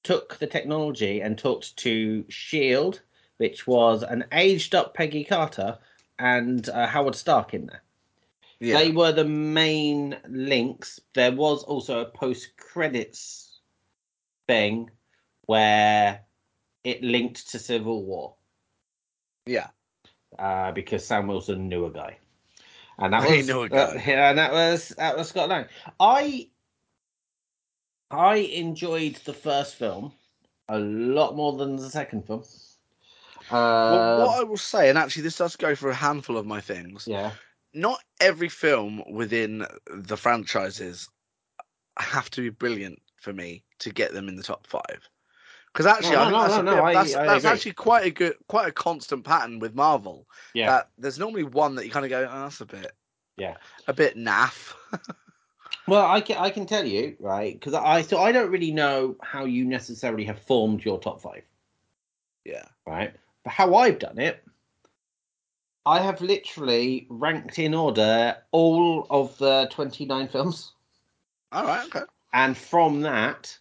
took 0.02 0.38
the 0.38 0.46
technology 0.46 1.20
and 1.20 1.36
talked 1.36 1.76
to 1.76 2.24
Shield, 2.30 3.02
which 3.36 3.66
was 3.66 4.02
an 4.02 4.24
aged 4.32 4.74
up 4.74 4.94
Peggy 4.94 5.24
Carter 5.24 5.76
and 6.18 6.66
uh, 6.70 6.86
Howard 6.86 7.16
Stark 7.16 7.52
in 7.52 7.66
there. 7.66 7.82
Yeah, 8.60 8.78
They 8.78 8.92
were 8.92 9.12
the 9.12 9.26
main 9.26 10.16
links. 10.26 10.98
There 11.12 11.32
was 11.32 11.64
also 11.64 12.00
a 12.00 12.06
post 12.06 12.56
credits 12.56 13.60
thing 14.46 14.90
where 15.42 16.22
it 16.82 17.02
linked 17.02 17.50
to 17.50 17.58
Civil 17.58 18.04
War 18.04 18.36
yeah. 19.46 19.68
Uh, 20.38 20.72
because 20.72 21.04
Sam 21.04 21.26
Wilson 21.26 21.68
knew 21.68 21.86
a 21.86 21.90
guy, 21.90 22.18
and 22.98 23.12
that 23.12 23.22
was 23.28 23.50
uh, 23.50 24.00
yeah, 24.06 24.30
and 24.30 24.38
that 24.38 24.52
was 24.52 24.88
that 24.90 25.16
was 25.16 25.28
Scott 25.28 25.48
Lang. 25.48 25.66
I 25.98 26.48
I 28.10 28.36
enjoyed 28.36 29.16
the 29.24 29.34
first 29.34 29.74
film 29.76 30.12
a 30.68 30.78
lot 30.78 31.36
more 31.36 31.56
than 31.56 31.76
the 31.76 31.90
second 31.90 32.26
film. 32.26 32.42
Well, 33.50 33.58
Uh, 33.60 34.26
what 34.26 34.40
I 34.40 34.44
will 34.44 34.56
say, 34.56 34.88
and 34.88 34.98
actually 34.98 35.22
this 35.22 35.38
does 35.38 35.56
go 35.56 35.74
for 35.74 35.90
a 35.90 35.94
handful 35.94 36.36
of 36.36 36.46
my 36.46 36.60
things. 36.60 37.06
yeah, 37.06 37.32
Not 37.72 38.00
every 38.20 38.48
film 38.48 39.02
within 39.08 39.66
the 39.86 40.16
franchises 40.16 41.08
have 41.98 42.28
to 42.30 42.40
be 42.40 42.50
brilliant 42.50 43.00
for 43.20 43.32
me 43.32 43.62
to 43.80 43.90
get 43.90 44.12
them 44.12 44.28
in 44.28 44.36
the 44.36 44.42
top 44.42 44.66
five. 44.66 45.08
Because 45.76 45.92
actually, 45.92 46.12
No, 46.12 46.20
I 46.20 46.24
think 46.24 46.32
no, 46.32 46.40
that's, 46.40 46.54
no, 46.56 46.62
no, 46.62 46.74
bit, 46.76 46.82
I- 46.84 46.94
that's, 46.94 47.14
I 47.14 47.26
that's 47.26 47.44
agree. 47.44 47.50
actually 47.54 47.72
quite 47.74 48.06
a 48.06 48.10
good, 48.10 48.34
quite 48.48 48.66
a 48.66 48.72
constant 48.72 49.24
pattern 49.24 49.58
with 49.58 49.74
Marvel. 49.74 50.26
yeah. 50.54 50.70
That 50.70 50.88
there's 50.96 51.18
normally 51.18 51.42
one 51.44 51.74
that 51.74 51.84
you 51.84 51.90
kind 51.90 52.06
of 52.06 52.10
go, 52.10 52.26
oh, 52.30 52.42
that's 52.44 52.62
a 52.62 52.64
bit, 52.64 52.92
Yeah. 53.36 53.56
a 53.86 53.92
bit 53.92 54.16
naff. 54.16 54.72
Well, 55.88 56.04
I 56.04 56.20
can 56.20 56.36
I 56.38 56.50
can 56.50 56.66
tell 56.66 56.84
you 56.84 57.14
right 57.20 57.52
because 57.52 57.72
I 57.72 58.02
so 58.02 58.18
I 58.18 58.32
don't 58.32 58.50
really 58.50 58.72
know 58.72 59.14
how 59.22 59.44
you 59.44 59.64
necessarily 59.64 60.24
have 60.24 60.40
formed 60.40 60.84
your 60.84 60.98
top 60.98 61.20
five, 61.20 61.44
yeah, 62.44 62.64
right? 62.88 63.14
But 63.44 63.52
how 63.52 63.72
I've 63.76 64.00
done 64.00 64.18
it, 64.18 64.42
I 65.84 66.00
have 66.00 66.20
literally 66.20 67.06
ranked 67.08 67.60
in 67.60 67.72
order 67.72 68.36
all 68.50 69.06
of 69.10 69.38
the 69.38 69.68
twenty 69.70 70.04
nine 70.06 70.26
films 70.26 70.72
All 71.52 71.64
right, 71.64 71.86
okay. 71.86 72.04
and 72.32 72.56
from 72.58 73.02
that 73.02 73.56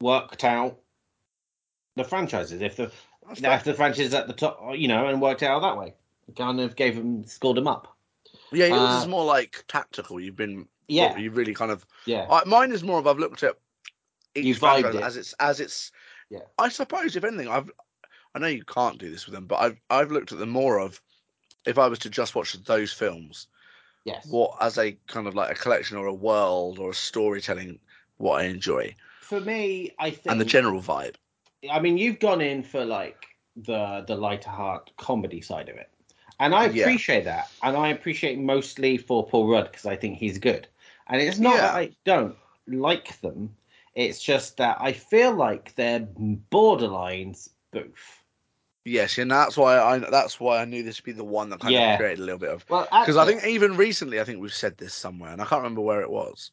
worked 0.00 0.42
out 0.44 0.79
the 1.96 2.04
franchises. 2.04 2.60
If 2.60 2.76
the 2.76 2.90
That's 3.28 3.40
if 3.42 3.64
the 3.64 3.74
franchise 3.74 4.14
at 4.14 4.26
the 4.26 4.32
top, 4.32 4.60
you 4.74 4.88
know, 4.88 5.06
and 5.06 5.20
worked 5.20 5.42
out 5.42 5.62
that 5.62 5.76
way, 5.76 5.94
kind 6.36 6.60
of 6.60 6.76
gave 6.76 6.96
them 6.96 7.24
scored 7.24 7.56
them 7.56 7.68
up. 7.68 7.96
Yeah, 8.52 8.66
yours 8.66 8.80
Uh, 8.80 8.98
is 9.02 9.08
more 9.08 9.24
like 9.24 9.64
tactical. 9.68 10.20
You've 10.20 10.36
been 10.36 10.68
Yeah, 10.88 11.16
you 11.16 11.30
really 11.30 11.54
kind 11.54 11.70
of. 11.70 11.86
yeah, 12.06 12.26
I 12.30 12.44
mine 12.44 12.72
is 12.72 12.82
more 12.82 12.98
of 12.98 13.06
I've 13.06 13.18
looked 13.18 13.42
at 13.42 13.56
each 14.34 14.44
You 14.46 14.54
franchise 14.54 14.94
it. 14.94 15.02
as 15.02 15.16
it's 15.16 15.32
as 15.34 15.60
it's. 15.60 15.92
Yeah. 16.30 16.40
I 16.58 16.68
suppose 16.68 17.16
if 17.16 17.24
anything, 17.24 17.48
I've. 17.48 17.70
I 18.34 18.38
know 18.38 18.46
you 18.46 18.64
can't 18.64 18.98
do 18.98 19.10
this 19.10 19.26
with 19.26 19.34
them, 19.34 19.46
but 19.46 19.56
I've 19.56 19.80
I've 19.90 20.12
looked 20.12 20.32
at 20.32 20.38
them 20.38 20.50
more 20.50 20.78
of. 20.78 21.00
If 21.66 21.76
I 21.76 21.88
was 21.88 21.98
to 22.00 22.10
just 22.10 22.34
watch 22.34 22.54
those 22.64 22.90
films, 22.90 23.46
yes. 24.04 24.26
what 24.30 24.56
as 24.62 24.78
a 24.78 24.96
kind 25.08 25.26
of 25.26 25.34
like 25.34 25.50
a 25.50 25.60
collection 25.60 25.98
or 25.98 26.06
a 26.06 26.14
world 26.14 26.78
or 26.78 26.90
a 26.90 26.94
storytelling, 26.94 27.78
what 28.16 28.40
I 28.40 28.44
enjoy 28.44 28.94
For 29.20 29.40
me, 29.40 29.90
I 29.98 30.10
think, 30.10 30.30
and 30.30 30.40
the 30.40 30.46
general 30.46 30.80
vibe. 30.80 31.16
I 31.68 31.80
mean, 31.80 31.98
you've 31.98 32.18
gone 32.18 32.40
in 32.40 32.62
for 32.62 32.84
like 32.84 33.26
the 33.56 34.04
the 34.06 34.16
lighter 34.16 34.50
heart 34.50 34.90
comedy 34.96 35.40
side 35.42 35.68
of 35.68 35.76
it, 35.76 35.90
and 36.38 36.54
I 36.54 36.64
Yeah. 36.64 36.64
appreciate 36.66 37.24
that, 37.24 37.52
and 37.62 37.76
I 37.76 37.88
appreciate 37.88 38.38
mostly 38.38 38.96
for 38.96 39.26
Paul 39.26 39.48
Rudd 39.48 39.70
because 39.70 39.86
I 39.86 39.96
think 39.96 40.18
he's 40.18 40.38
good, 40.38 40.68
and 41.08 41.20
it's 41.20 41.38
not 41.40 41.60
Yeah. 41.60 41.62
that 41.62 41.74
I 41.74 41.92
don't 42.04 42.36
like 42.66 43.20
them. 43.20 43.56
It's 43.94 44.22
just 44.22 44.56
that 44.58 44.78
I 44.80 44.92
feel 44.92 45.34
like 45.34 45.74
they're 45.74 46.00
borderline 46.00 47.34
spoof. 47.34 48.24
Yes, 48.84 49.18
and 49.18 49.30
that's 49.30 49.56
why 49.56 49.78
I 49.78 49.98
that's 49.98 50.38
why 50.40 50.60
I 50.60 50.64
knew 50.64 50.82
this 50.82 50.98
would 51.00 51.04
be 51.04 51.12
the 51.12 51.24
one 51.24 51.48
that 51.50 51.60
kind 51.60 51.76
Yeah. 51.76 51.92
of 51.92 51.94
created 51.96 52.20
a 52.20 52.24
little 52.24 52.38
bit 52.38 52.50
of 52.50 52.66
Well, 52.68 52.88
because 53.00 53.16
I 53.16 53.24
think 53.26 53.44
even 53.44 53.76
recently 53.76 54.20
I 54.20 54.24
think 54.24 54.40
we've 54.40 54.52
said 54.54 54.76
this 54.78 54.94
somewhere 54.94 55.30
and 55.32 55.40
I 55.42 55.44
can't 55.46 55.62
remember 55.62 55.82
where 55.82 56.00
it 56.02 56.10
was. 56.10 56.50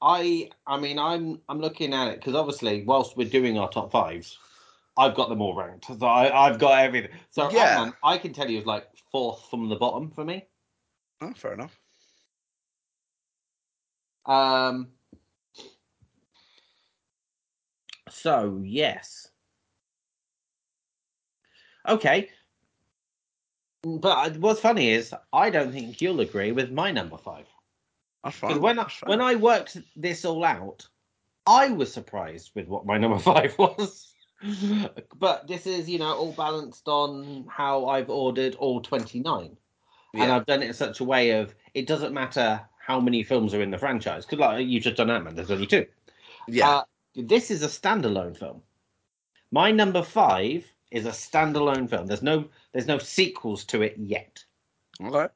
I 0.00 0.50
I 0.66 0.78
mean 0.78 0.98
I'm 0.98 1.40
I'm 1.48 1.60
looking 1.60 1.92
at 1.92 2.08
it 2.08 2.16
because 2.16 2.34
obviously 2.34 2.84
whilst 2.84 3.16
we're 3.16 3.28
doing 3.28 3.58
our 3.58 3.68
top 3.68 3.90
fives, 3.90 4.38
I've 4.96 5.14
got 5.14 5.28
them 5.28 5.40
all 5.40 5.54
ranked. 5.54 5.86
So 5.86 6.06
I, 6.06 6.46
I've 6.46 6.58
got 6.58 6.80
everything. 6.84 7.10
So 7.30 7.50
Yeah. 7.50 7.90
I 8.02 8.18
can 8.18 8.32
tell 8.32 8.50
you 8.50 8.58
is 8.60 8.66
like 8.66 8.86
fourth 9.10 9.48
from 9.50 9.68
the 9.68 9.76
bottom 9.76 10.10
for 10.10 10.24
me. 10.24 10.46
Oh, 11.20 11.32
fair 11.34 11.54
enough. 11.54 11.78
Um. 14.26 14.88
So 18.10 18.60
yes. 18.64 19.28
Okay. 21.88 22.28
But 23.82 24.36
what's 24.38 24.60
funny 24.60 24.90
is 24.90 25.14
I 25.32 25.50
don't 25.50 25.72
think 25.72 26.00
you'll 26.00 26.20
agree 26.20 26.52
with 26.52 26.70
my 26.70 26.90
number 26.90 27.16
five. 27.16 27.46
That's 28.28 28.40
Because 28.40 28.54
fine. 28.54 28.62
when 28.62 28.78
I, 28.78 28.82
that's 28.82 28.94
fine. 28.96 29.08
when 29.10 29.20
I 29.20 29.34
worked 29.34 29.76
this 29.96 30.24
all 30.24 30.44
out, 30.44 30.86
I 31.46 31.68
was 31.70 31.92
surprised 31.92 32.52
with 32.54 32.68
what 32.68 32.86
my 32.86 32.98
number 32.98 33.18
five 33.32 33.56
was. 33.58 34.12
but 35.18 35.46
this 35.48 35.66
is, 35.66 35.88
you 35.88 35.98
know, 35.98 36.12
all 36.14 36.32
balanced 36.32 36.88
on 36.88 37.46
how 37.48 37.86
I've 37.86 38.10
ordered 38.10 38.54
all 38.56 38.80
29. 38.80 39.56
And. 40.14 40.32
I've 40.32 40.46
done 40.46 40.62
it 40.62 40.66
in 40.68 40.74
such 40.74 41.00
a 41.00 41.04
way 41.04 41.30
of 41.32 41.54
it 41.74 41.86
doesn't 41.86 42.14
matter 42.14 42.60
how 42.78 42.98
many 43.00 43.22
films 43.22 43.52
are 43.54 43.62
in 43.62 43.70
the 43.70 43.78
franchise. 43.78 44.24
Because, 44.24 44.38
like, 44.38 44.66
you've 44.66 44.82
just 44.84 44.96
done 44.96 45.10
Ant 45.10 45.24
Man, 45.24 45.34
there's 45.34 45.50
only 45.50 45.66
two. 45.66 45.86
yeah. 46.48 46.68
Uh, 46.68 46.82
this 47.14 47.50
is 47.50 47.62
a 47.62 47.66
standalone 47.68 48.36
film. 48.36 48.62
My 49.50 49.70
number 49.70 50.02
five 50.02 50.64
is 50.90 51.04
a 51.06 51.10
standalone 51.10 51.88
film. 51.90 52.06
There's 52.06 52.22
no 52.22 52.48
there's 52.72 52.86
no 52.86 52.98
sequels 52.98 53.64
to 53.66 53.82
it 53.82 53.96
yet. 53.98 54.44
okay. 55.02 55.28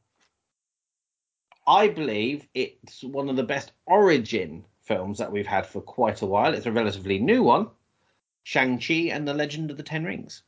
I 1.67 1.89
believe 1.89 2.47
it's 2.55 3.05
one 3.05 3.29
of 3.29 3.37
the 3.37 3.43
best 3.43 3.73
origin 3.87 4.65
films 4.83 5.19
that 5.19 5.31
we've 5.31 5.47
had 5.47 5.67
for 5.67 5.81
quite 5.81 6.23
a 6.23 6.27
while. 6.27 6.55
It's 6.55 6.67
a 6.67 6.73
relatively 6.73 7.19
new 7.19 7.43
one. 7.43 7.69
Shang-Chi 8.45 9.11
and 9.13 9.27
the 9.27 9.35
Legend 9.35 9.71
of 9.71 9.77
the 9.77 9.83
Ten 9.83 10.05
Rings. 10.05 10.43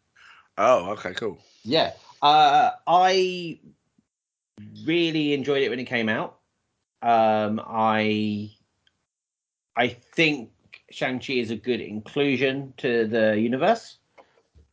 Oh, 0.59 0.91
okay, 0.91 1.15
cool. 1.15 1.39
Yeah. 1.63 1.93
Uh, 2.21 2.73
I 2.87 3.61
really 4.85 5.35
enjoyed 5.35 5.63
it 5.63 5.71
when 5.71 5.79
it 5.81 5.85
came 5.85 6.09
out. 6.09 6.39
Um, 7.03 7.61
I 7.65 8.51
I 9.77 9.89
think 9.89 10.51
Shang-Chi 10.91 11.35
is 11.35 11.51
a 11.51 11.57
good 11.57 11.81
inclusion 11.81 12.73
to 12.79 13.07
the 13.07 13.39
universe. 13.39 13.99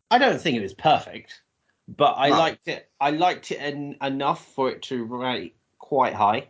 I 0.09 0.17
don't 0.17 0.39
think 0.39 0.57
it 0.57 0.61
was 0.61 0.73
perfect, 0.73 1.41
but 1.87 2.13
I 2.17 2.29
No. 2.29 2.37
liked 2.37 2.67
it. 2.67 2.89
I 2.99 3.11
liked 3.11 3.51
it 3.51 3.57
en- 3.57 3.97
enough 4.01 4.45
for 4.53 4.69
it 4.69 4.81
to 4.83 5.03
rate 5.03 5.55
quite 5.91 6.13
high. 6.13 6.47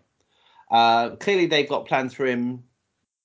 Uh, 0.70 1.16
clearly, 1.16 1.48
they've 1.48 1.68
got 1.68 1.88
plans 1.88 2.14
for 2.14 2.28
him 2.28 2.64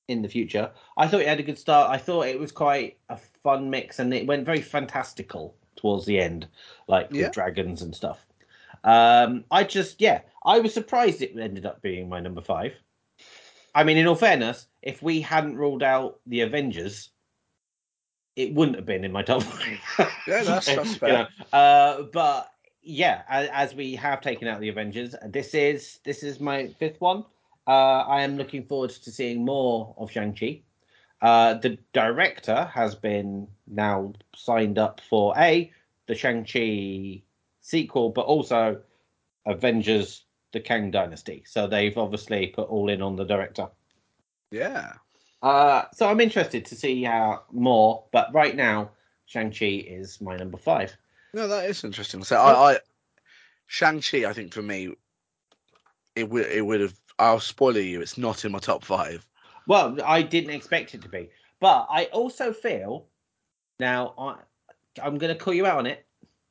in 0.08 0.22
the 0.22 0.28
future. 0.30 0.70
I 0.96 1.06
thought 1.06 1.20
it 1.20 1.28
had 1.28 1.40
a 1.40 1.42
good 1.42 1.58
start. 1.58 1.90
I 1.90 1.98
thought 1.98 2.26
it 2.26 2.40
was 2.40 2.50
quite 2.52 2.96
a 3.10 3.18
fun 3.42 3.68
mix, 3.68 3.98
and 3.98 4.14
it 4.14 4.26
went 4.26 4.46
very 4.46 4.62
fantastical 4.62 5.54
towards 5.76 6.06
the 6.06 6.18
end, 6.18 6.48
like 6.88 7.08
Yeah. 7.10 7.24
with 7.24 7.32
dragons 7.34 7.82
and 7.82 7.94
stuff. 7.94 8.24
Um, 8.82 9.44
I 9.50 9.62
just, 9.64 10.00
yeah, 10.00 10.22
I 10.42 10.58
was 10.58 10.72
surprised 10.72 11.20
it 11.20 11.36
ended 11.38 11.66
up 11.66 11.82
being 11.82 12.08
my 12.08 12.18
number 12.20 12.40
five. 12.40 12.72
I 13.74 13.84
mean, 13.84 13.98
in 13.98 14.06
all 14.06 14.14
fairness, 14.14 14.68
if 14.80 15.02
we 15.02 15.20
hadn't 15.20 15.56
ruled 15.58 15.82
out 15.82 16.20
the 16.26 16.40
Avengers, 16.40 17.10
it 18.36 18.54
wouldn't 18.54 18.76
have 18.78 18.86
been 18.86 19.04
in 19.04 19.12
my 19.12 19.22
top 19.22 19.42
five. 19.42 19.78
Yeah, 20.26 20.42
that's- 20.44 20.64
that's 20.64 20.88
You 20.92 20.94
fair. 20.98 21.12
know, 21.52 21.58
uh, 21.58 22.02
but 22.10 22.50
yeah, 22.86 23.22
as, 23.28 23.74
we 23.74 23.96
have 23.96 24.20
taken 24.20 24.46
out 24.46 24.60
the 24.60 24.68
Avengers, 24.68 25.14
this 25.26 25.54
is 25.54 25.98
this 26.04 26.22
is 26.22 26.40
my 26.40 26.68
fifth 26.78 27.00
one. 27.00 27.24
Uh, 27.66 28.04
I 28.06 28.22
am 28.22 28.36
looking 28.36 28.64
forward 28.64 28.90
to 28.90 29.10
seeing 29.10 29.44
more 29.44 29.94
of 29.98 30.10
Shang 30.10 30.34
Chi. 30.34 30.62
Uh, 31.20 31.54
the 31.54 31.78
director 31.92 32.70
has 32.72 32.94
been 32.94 33.48
now 33.66 34.12
signed 34.36 34.78
up 34.78 35.00
for 35.10 35.34
a 35.36 35.72
the 36.06 36.14
Shang 36.14 36.44
Chi 36.44 37.22
sequel, 37.60 38.10
but 38.10 38.26
also 38.26 38.80
Avengers: 39.46 40.24
The 40.52 40.60
Kang 40.60 40.92
Dynasty. 40.92 41.42
So 41.44 41.66
they've 41.66 41.98
obviously 41.98 42.46
put 42.46 42.68
all 42.68 42.88
in 42.88 43.02
on 43.02 43.16
the 43.16 43.24
director. 43.24 43.68
Yeah. 44.52 44.92
Uh, 45.42 45.84
so 45.92 46.08
I'm 46.08 46.20
interested 46.20 46.64
to 46.66 46.76
see 46.76 47.02
how 47.02 47.42
more, 47.50 48.04
but 48.12 48.32
right 48.32 48.54
now 48.54 48.90
Shang 49.26 49.50
Chi 49.50 49.84
is 49.86 50.20
my 50.20 50.36
number 50.36 50.56
five. 50.56 50.96
No, 51.36 51.46
that 51.48 51.68
is 51.68 51.84
interesting. 51.84 52.24
So 52.24 52.36
I, 52.36 52.72
I 52.72 52.78
Shang 53.66 54.00
Chi, 54.00 54.24
I 54.24 54.32
think 54.32 54.54
for 54.54 54.62
me, 54.62 54.94
it 56.14 56.30
would 56.30 56.46
it 56.46 56.64
would 56.64 56.80
have. 56.80 56.94
I'll 57.18 57.40
spoil 57.40 57.76
you. 57.76 58.00
It's 58.00 58.16
not 58.16 58.46
in 58.46 58.52
my 58.52 58.58
top 58.58 58.82
five. 58.82 59.26
Well, 59.66 59.98
I 60.02 60.22
didn't 60.22 60.54
expect 60.54 60.94
it 60.94 61.02
to 61.02 61.10
be, 61.10 61.28
but 61.60 61.88
I 61.90 62.06
also 62.06 62.54
feel 62.54 63.08
now 63.78 64.14
I 64.16 64.36
I'm 65.02 65.18
going 65.18 65.30
to 65.30 65.38
call 65.38 65.52
you 65.52 65.66
out 65.66 65.76
on 65.76 65.84
it 65.84 66.06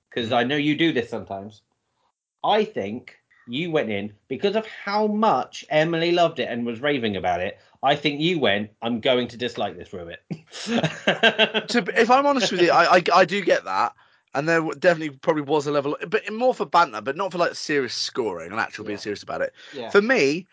because 0.07 0.31
I 0.31 0.43
know 0.43 0.55
you 0.55 0.77
do 0.77 0.93
this 0.93 1.09
sometimes. 1.09 1.63
I 2.43 2.63
think 2.63 3.17
you 3.47 3.71
went 3.71 3.89
in 3.89 4.13
because 4.27 4.55
of 4.55 4.67
how 4.67 5.07
much 5.07 5.65
Emily 5.71 6.11
loved 6.11 6.37
it 6.37 6.47
and 6.47 6.63
was 6.63 6.79
raving 6.79 7.15
about 7.15 7.41
it. 7.41 7.57
I 7.81 7.95
think 7.95 8.21
you 8.21 8.37
went. 8.37 8.69
I'm 8.83 8.99
going 8.99 9.29
to 9.29 9.37
dislike 9.37 9.77
this 9.77 9.89
Rubit. 9.89 10.17
To, 11.69 11.99
if 11.99 12.11
I'm 12.11 12.27
honest 12.27 12.51
with 12.51 12.61
you, 12.61 12.71
I, 12.71 12.97
I 12.97 13.03
I 13.13 13.25
do 13.25 13.41
get 13.41 13.65
that, 13.65 13.95
and 14.35 14.47
there 14.47 14.61
definitely 14.77 15.17
probably 15.17 15.41
was 15.41 15.65
a 15.65 15.71
level, 15.71 15.97
but 16.07 16.31
more 16.31 16.53
for 16.53 16.65
banter, 16.65 17.01
but 17.01 17.15
not 17.15 17.31
for 17.31 17.37
like 17.37 17.55
serious 17.55 17.93
scoring 17.93 18.51
and 18.51 18.59
actual 18.59 18.85
being 18.85 18.97
serious 18.97 19.23
about 19.23 19.41
it. 19.41 19.53
yeah. 19.73 19.89
For 19.89 20.01
me, 20.01 20.45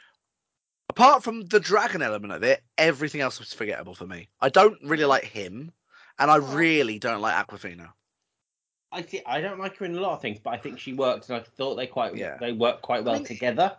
apart 0.89 1.23
from 1.25 1.43
the 1.47 1.61
dragon 1.61 2.01
element 2.01 2.33
of 2.33 2.43
it, 2.45 2.63
everything 2.79 3.21
else 3.21 3.39
was 3.41 3.53
forgettable 3.53 3.95
for 3.95 4.07
me. 4.07 4.29
I 4.41 4.49
don't 4.49 4.79
really 4.85 5.05
like 5.05 5.25
him, 5.25 5.73
and 6.19 6.31
I 6.31 6.37
really 6.37 6.99
don't 7.01 7.21
like 7.21 7.35
Awkwafina. 7.35 7.89
I 8.93 9.03
think 9.03 9.25
I 9.27 9.41
don't 9.41 9.59
like 9.59 9.77
her 9.79 9.85
in 9.85 9.97
a 9.97 10.01
lot 10.01 10.13
of 10.13 10.23
things, 10.23 10.39
but 10.39 10.51
I 10.51 10.59
think 10.59 10.79
she 10.79 10.93
worked, 10.93 11.29
and 11.29 11.39
I 11.39 11.41
thought 11.41 11.75
they 11.75 11.87
quite 11.87 12.15
Yeah. 12.15 12.37
they 12.39 12.53
worked 12.53 12.83
quite 12.83 13.05
well 13.05 13.15
mean, 13.15 13.25
together. 13.25 13.77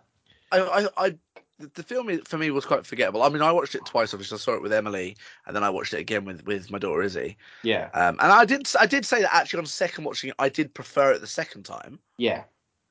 I, 0.52 0.60
I, 0.60 1.06
I 1.06 1.18
the- 1.60 1.72
the 1.76 1.84
film 1.84 2.20
for 2.26 2.38
me 2.38 2.50
was 2.52 2.66
quite 2.66 2.86
forgettable. 2.86 3.22
I 3.24 3.30
mean, 3.30 3.42
I 3.42 3.52
watched 3.52 3.76
it 3.76 3.86
twice. 3.86 4.14
Obviously, 4.14 4.36
I 4.36 4.40
saw 4.40 4.54
it 4.54 4.62
with 4.62 4.74
Emily, 4.74 5.16
and 5.46 5.56
then 5.56 5.64
I 5.64 5.70
watched 5.70 5.94
it 5.94 6.00
again 6.00 6.26
with, 6.26 6.44
with 6.46 6.72
my 6.72 6.80
daughter 6.80 7.02
Izzy. 7.04 7.38
Yeah, 7.64 7.90
Um, 7.94 8.18
and 8.20 8.32
I 8.32 8.44
did 8.46 8.68
I 8.80 8.86
did 8.86 9.06
say 9.06 9.22
that 9.22 9.34
actually 9.34 9.60
on 9.60 9.66
second 9.68 10.04
watching 10.04 10.30
it, 10.32 10.36
I 10.40 10.50
did 10.50 10.74
prefer 10.74 11.12
it 11.14 11.22
the 11.22 11.28
second 11.28 11.64
time 11.64 12.00
yeah, 12.18 12.44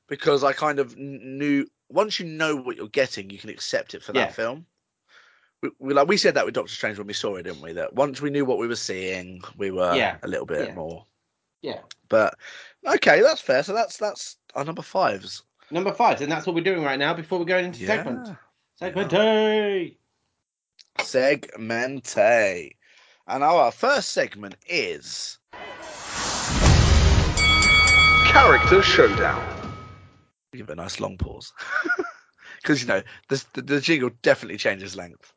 because 0.07 0.43
I 0.43 0.53
kind 0.53 0.79
of 0.79 0.95
knew 0.97 1.67
once 1.89 2.19
you 2.19 2.25
know 2.25 2.55
what 2.55 2.75
you're 2.77 2.87
getting, 2.87 3.29
you 3.29 3.37
can 3.37 3.49
accept 3.49 3.93
it 3.93 4.01
for 4.01 4.13
that 4.13 4.29
Yeah. 4.29 4.31
film. 4.33 4.65
We, 5.61 5.69
we 5.79 5.93
like 5.93 6.07
we 6.07 6.17
said 6.17 6.33
that 6.35 6.45
with 6.45 6.55
Doctor 6.55 6.73
Strange 6.73 6.97
when 6.97 7.07
we 7.07 7.13
saw 7.13 7.35
it, 7.35 7.43
didn't 7.43 7.61
we? 7.61 7.73
That 7.73 7.93
once 7.93 8.19
we 8.21 8.29
knew 8.29 8.45
what 8.45 8.57
we 8.57 8.67
were 8.67 8.75
seeing, 8.75 9.41
we 9.57 9.71
were 9.71 9.93
Yeah. 9.95 10.17
a 10.23 10.27
little 10.27 10.45
bit 10.45 10.69
Yeah. 10.69 10.73
more. 10.75 11.05
yeah. 11.61 11.79
But 12.09 12.35
okay, 12.85 13.21
that's 13.21 13.41
fair. 13.41 13.61
So 13.63 13.73
that's 13.73 13.97
that's 13.97 14.37
our 14.55 14.63
number 14.65 14.81
fives. 14.81 15.43
Number 15.71 15.93
five, 15.93 16.21
and 16.21 16.31
that's 16.31 16.45
what 16.45 16.55
we're 16.55 16.63
doing 16.63 16.83
right 16.83 16.99
now 16.99 17.13
before 17.13 17.39
we're 17.39 17.45
going 17.45 17.65
into. 17.65 17.79
Yeah. 17.81 17.87
Segment 17.87 18.37
A. 18.81 19.97
Segmente. 20.99 22.71
And 23.27 23.43
our 23.43 23.71
first 23.71 24.11
segment 24.11 24.55
is 24.67 25.37
Character 28.25 28.81
Showdown. 28.81 29.41
give 30.53 30.69
it 30.69 30.73
a 30.73 30.75
nice 30.75 30.99
long 30.99 31.17
pause. 31.17 31.53
because 32.61 32.81
you 32.81 32.87
know 32.87 33.01
the, 33.29 33.45
the 33.53 33.61
the 33.61 33.81
jingle 33.81 34.09
definitely 34.21 34.57
changes 34.57 34.95
length. 34.95 35.33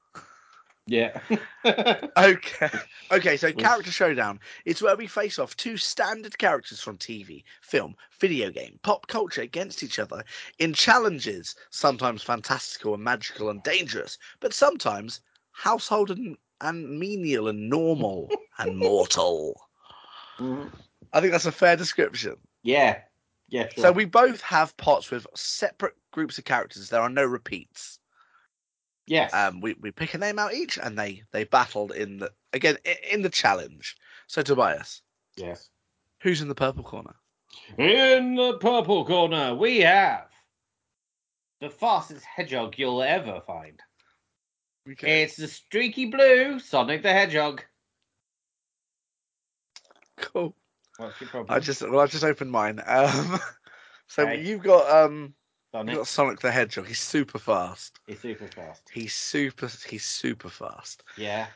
Yeah. 0.87 1.21
Okay. 2.17 2.71
Okay, 3.11 3.37
so 3.37 3.53
character 3.53 3.91
showdown. 3.91 4.41
It's 4.65 4.81
where 4.83 4.97
we 4.97 5.07
face 5.07 5.39
off 5.39 5.57
two 5.57 5.77
standard 5.77 6.39
characters 6.39 6.81
from 6.81 6.97
TV, 6.99 7.45
film, 7.61 7.95
video 8.21 8.51
game, 8.51 8.79
pop 8.83 9.07
culture 9.09 9.43
against 9.43 9.83
each 9.83 9.99
other 9.99 10.25
in 10.59 10.73
challenges, 10.73 11.55
sometimes 11.71 12.23
fantastical 12.23 12.95
and 12.95 13.03
magical 13.05 13.51
and 13.51 13.63
dangerous, 13.63 14.19
but 14.41 14.55
sometimes 14.55 15.21
household 15.53 16.11
and, 16.11 16.37
and 16.61 16.99
menial 16.99 17.49
and 17.49 17.69
normal 17.69 18.31
and 18.59 18.79
mortal. 18.79 19.61
Mhm. 20.39 20.71
I 21.13 21.21
think 21.21 21.33
that's 21.33 21.47
a 21.47 21.53
fair 21.53 21.77
description. 21.77 22.37
Yeah. 22.63 23.01
Yeah. 23.49 23.69
Sure. 23.69 23.85
So 23.85 23.93
we 23.93 24.05
both 24.05 24.41
have 24.43 24.77
pots 24.77 25.11
with 25.11 25.27
separate 25.35 25.95
groups 26.13 26.39
of 26.39 26.45
characters. 26.45 26.89
There 26.89 27.01
are 27.01 27.11
no 27.11 27.25
repeats. 27.25 27.99
Yes. 29.07 29.33
Um, 29.33 29.61
we, 29.61 29.75
we 29.81 29.93
pick 29.93 30.15
a 30.15 30.19
name 30.19 30.39
out 30.39 30.55
each, 30.55 30.79
and 30.79 30.99
they 30.99 31.23
they 31.33 31.45
battled 31.45 31.93
in 31.93 32.19
the 32.19 32.33
again 32.53 32.77
in 33.11 33.23
the 33.23 33.31
challenge. 33.31 33.97
So 34.27 34.43
Tobias, 34.43 35.03
yes. 35.37 35.71
who's 36.21 36.41
in 36.43 36.49
the 36.49 36.55
purple 36.55 36.83
corner? 36.83 37.15
In 37.79 38.35
the 38.35 38.59
purple 38.59 39.05
corner, 39.05 39.55
we 39.55 39.81
have 39.81 40.29
the 41.61 41.71
fastest 41.71 42.25
hedgehog 42.25 42.79
you'll 42.79 43.03
ever 43.03 43.41
find. 43.47 43.81
It's 44.87 45.37
the 45.37 45.49
streaky 45.49 46.07
blue 46.07 46.61
Sonic 46.61 47.03
the 47.03 47.13
Hedgehog. 47.13 47.63
cool. 50.17 50.55
What's 50.97 51.21
your 51.21 51.29
problem? 51.29 51.57
I 51.57 51.61
just 51.61 51.83
well, 51.83 52.01
I 52.01 52.07
just 52.07 52.25
opened 52.25 52.51
mine. 52.51 52.83
Um, 52.87 53.41
so 54.09 54.23
Okay. 54.23 54.43
you've 54.43 54.63
got 54.63 54.89
um, 54.89 55.35
Sonic 55.77 55.91
you've 55.93 55.99
got 55.99 56.07
Sonic 56.07 56.41
the 56.41 56.51
Hedgehog. 56.51 56.87
He's 56.87 57.01
super 57.01 57.39
fast. 57.39 58.01
He's 58.07 58.21
super 58.21 58.47
fast. 58.47 58.83
He's 58.91 59.13
super. 59.13 59.71
He's 59.87 60.05
super 60.05 60.49
fast. 60.49 61.03
Yeah. 61.19 61.49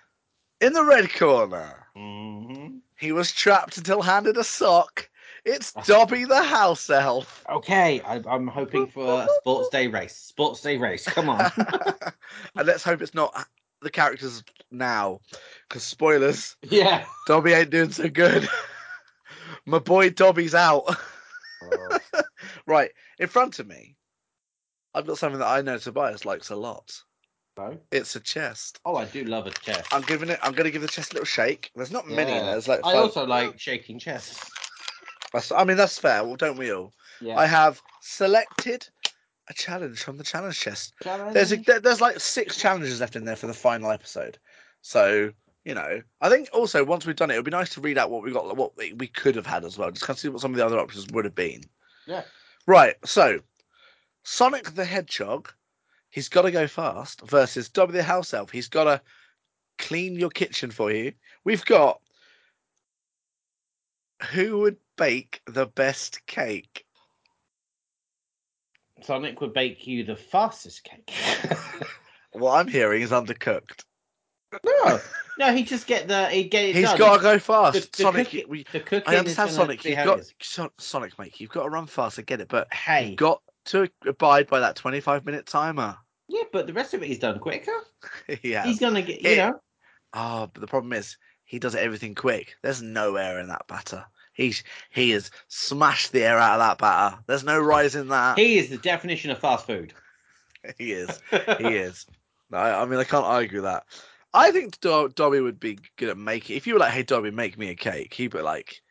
In 0.61 0.75
the 0.75 0.85
red 0.85 1.13
corner, 1.15 1.87
hmm 1.97 2.79
he 2.99 3.13
was 3.13 3.33
trapped 3.33 3.79
until 3.79 4.03
handed 4.03 4.37
a 4.37 4.45
sock. 4.45 5.09
It's 5.47 5.73
Dobby 5.73 6.27
the 6.27 6.43
house 6.43 6.91
elf. 6.91 7.47
Okay, 7.49 8.03
I, 8.03 8.21
I'm 8.29 8.47
hoping 8.47 8.89
for 8.89 9.23
a 9.23 9.29
sports 9.39 9.71
day 9.71 9.87
race. 9.87 10.15
Sports 10.15 10.61
day 10.61 10.77
race. 10.77 11.07
Come 11.07 11.31
on. 11.31 11.51
and 11.57 12.67
let's 12.67 12.85
hope 12.85 13.01
it's 13.01 13.15
not 13.15 13.49
the 13.81 13.89
characters 13.89 14.45
now, 14.71 15.21
because 15.67 15.83
spoilers, 15.83 16.57
yeah. 16.63 17.07
Dobby 17.27 17.55
ain't 17.55 17.71
doing 17.71 17.91
so 17.91 18.11
good. 18.11 18.47
My 19.65 19.79
boy 19.79 20.11
Dobby's 20.11 20.55
out. 20.55 20.95
right 22.67 22.91
in 23.19 23.29
front 23.29 23.59
of 23.59 23.67
me, 23.67 23.97
I've 24.95 25.07
got 25.07 25.19
something 25.19 25.39
that 25.39 25.47
I 25.49 25.61
know 25.63 25.79
Tobias 25.79 26.25
likes 26.25 26.51
a 26.51 26.57
lot. 26.57 26.93
No. 27.57 27.79
It's 27.91 28.17
a 28.17 28.21
chest. 28.21 28.81
Oh, 28.85 28.97
I 28.97 29.05
do 29.05 29.25
love 29.25 29.47
a 29.47 29.51
chest. 29.51 29.93
I'm 29.93 30.03
giving 30.03 30.31
it. 30.31 30.39
I'm 30.43 30.53
going 30.53 30.65
to 30.65 30.71
give 30.71 30.83
the 30.83 30.89
chest 30.89 31.13
a 31.13 31.15
little 31.15 31.27
shake. 31.27 31.71
There's 31.75 31.91
not 31.91 32.09
many 32.09 32.31
in 32.31 32.37
Yeah. 32.39 32.43
there. 32.43 32.51
There's 32.53 32.69
like 32.69 32.81
I 32.85 32.95
also 32.95 33.27
like 33.27 33.59
shaking 33.61 33.99
chests. 33.99 34.51
That's, 35.33 35.53
I 35.53 35.65
mean, 35.65 35.77
that's 35.77 35.99
fair. 35.99 36.25
Well, 36.25 36.37
don't 36.37 36.57
we 36.57 36.73
all? 36.73 36.93
Yeah. 37.21 37.37
I 37.37 37.47
have 37.47 37.83
selected 38.01 38.89
a 39.49 39.53
challenge 39.55 40.03
from 40.03 40.17
the 40.17 40.25
challenge 40.25 40.59
chest. 40.59 40.95
Challenge. 41.03 41.35
There's 41.35 41.53
a, 41.53 41.57
there's 41.81 42.01
like 42.01 42.19
six 42.19 42.57
challenges 42.57 43.01
left 43.01 43.15
in 43.17 43.25
there 43.25 43.37
for 43.37 43.47
the 43.47 43.55
final 43.55 43.91
episode. 43.91 44.39
So 44.81 45.33
you 45.65 45.75
know, 45.75 46.01
I 46.23 46.31
think 46.31 46.49
also 46.55 46.83
once 46.85 47.05
we've 47.05 47.15
done 47.17 47.31
it, 47.31 47.35
it 47.35 47.39
would 47.39 47.45
be 47.45 47.51
nice 47.51 47.75
to 47.75 47.83
read 47.83 47.99
out 47.99 48.11
what 48.11 48.23
we 48.23 48.33
got, 48.33 48.57
what 48.57 48.77
we 48.79 48.95
we 48.95 49.07
could 49.07 49.37
have 49.37 49.47
had 49.47 49.65
as 49.65 49.77
well. 49.77 49.91
Just 49.91 50.07
kind 50.07 50.17
of 50.17 50.21
see 50.21 50.29
what 50.29 50.41
some 50.41 50.53
of 50.53 50.57
the 50.57 50.65
other 50.65 50.79
options 50.79 51.07
would 51.13 51.27
have 51.27 51.35
been. 51.35 51.63
Yeah. 52.07 52.23
Right. 52.67 52.95
So 53.05 53.41
Sonic 54.23 54.75
the 54.75 54.85
Hedgehog, 54.85 55.51
he's 56.11 56.29
got 56.29 56.43
to 56.43 56.51
go 56.51 56.67
fast 56.67 57.21
versus 57.23 57.69
Dobby 57.69 57.93
the 57.95 58.03
House 58.03 58.35
Elf. 58.35 58.51
He's 58.51 58.69
got 58.69 58.85
to 58.85 59.01
clean 59.79 60.15
your 60.17 60.31
kitchen 60.31 60.71
for 60.71 60.91
you. 60.93 61.13
We've 61.45 61.65
got 61.65 62.01
who 64.33 64.59
would 64.59 64.77
bake 64.97 65.41
the 65.47 65.67
best 65.67 66.27
cake? 66.27 66.85
Sonic 69.03 69.41
would 69.41 69.55
bake 69.55 69.87
you 69.87 70.05
the 70.05 70.17
fastest 70.17 70.85
cake. 70.85 71.13
What 72.33 72.61
I'm 72.61 72.69
hearing 72.69 73.03
is 73.03 73.11
undercooked. 73.11 73.83
no, 74.65 75.01
no, 75.37 75.53
he 75.53 75.65
just 75.65 75.89
get 75.89 76.07
the 76.07 76.29
he 76.29 76.45
get 76.45 76.65
it 76.67 76.77
He's 76.77 76.85
done. 76.85 76.99
got 76.99 77.17
to 77.17 77.23
go 77.23 77.39
fast. 77.41 77.75
The- 77.75 77.81
the 77.97 78.03
Sonic, 78.05 78.27
cooking- 78.27 78.45
we, 78.49 78.65
the 78.73 78.79
cooking. 78.79 79.13
I 79.13 79.17
understand 79.17 79.51
Sonic. 79.51 79.85
You've 79.85 79.97
got 79.97 80.21
Sonic, 80.79 81.19
mate. 81.19 81.41
You've 81.41 81.51
got 81.51 81.65
to 81.65 81.71
run 81.71 81.87
fast. 81.89 82.21
I 82.21 82.23
get 82.23 82.41
it, 82.41 82.47
but 82.49 82.73
Hey, 82.73 83.09
you've 83.09 83.17
got 83.17 83.43
to 83.67 83.89
abide 84.07 84.47
by 84.49 84.61
that 84.61 84.77
25 84.77 85.25
minute 85.27 85.47
timer. 85.47 85.97
yeah, 86.29 86.43
but 86.53 86.67
the 86.67 86.73
rest 86.73 86.95
of 86.95 87.03
it 87.03 87.07
he's 87.07 87.19
done 87.19 87.39
quicker. 87.39 87.73
yeah. 88.43 88.65
He's 88.65 88.79
gonna 88.79 89.03
get 89.03 89.23
you 89.23 89.31
It- 89.31 89.37
know. 89.39 89.61
Oh, 90.13 90.49
but 90.53 90.61
the 90.61 90.67
problem 90.67 90.93
is 90.93 91.17
he 91.45 91.59
does 91.59 91.75
everything 91.75 92.15
quick. 92.15 92.55
There's 92.63 92.83
no 92.83 93.17
air 93.17 93.39
in 93.39 93.49
that 93.49 93.67
batter. 93.69 94.05
He's 94.33 94.63
he 94.91 95.11
has 95.11 95.31
smashed 95.49 96.13
the 96.13 96.25
air 96.25 96.39
out 96.39 96.55
of 96.55 96.61
that 96.61 96.79
batter. 96.79 97.19
There's 97.27 97.45
no 97.45 97.59
rise 97.61 97.95
in 97.95 98.09
that. 98.09 98.39
He 98.39 98.59
is 98.59 98.71
the 98.71 98.79
definition 98.79 99.31
of 99.31 99.39
fast 99.39 99.67
food. 99.67 99.93
He 100.77 100.93
is. 100.93 101.23
He 101.59 101.69
is. 101.69 102.07
I, 102.53 102.73
I 102.73 102.85
mean 102.85 102.99
I 103.01 103.05
can't 103.05 103.25
argue 103.25 103.63
that. 103.63 103.85
I 104.35 104.51
think 104.51 104.79
Do- 104.81 105.09
Dobby 105.15 105.41
would 105.41 105.59
be 105.59 105.79
good 105.97 106.11
at 106.11 106.19
making. 106.19 106.57
If 106.57 106.67
you 106.67 106.75
were 106.75 106.81
like, 106.81 106.93
"Hey, 106.93 107.03
Dobby, 107.03 107.31
make 107.31 107.57
me 107.57 107.71
a 107.71 107.75
cake," 107.75 108.13
he'd 108.15 108.33
be 108.33 108.41
like, 108.43 108.83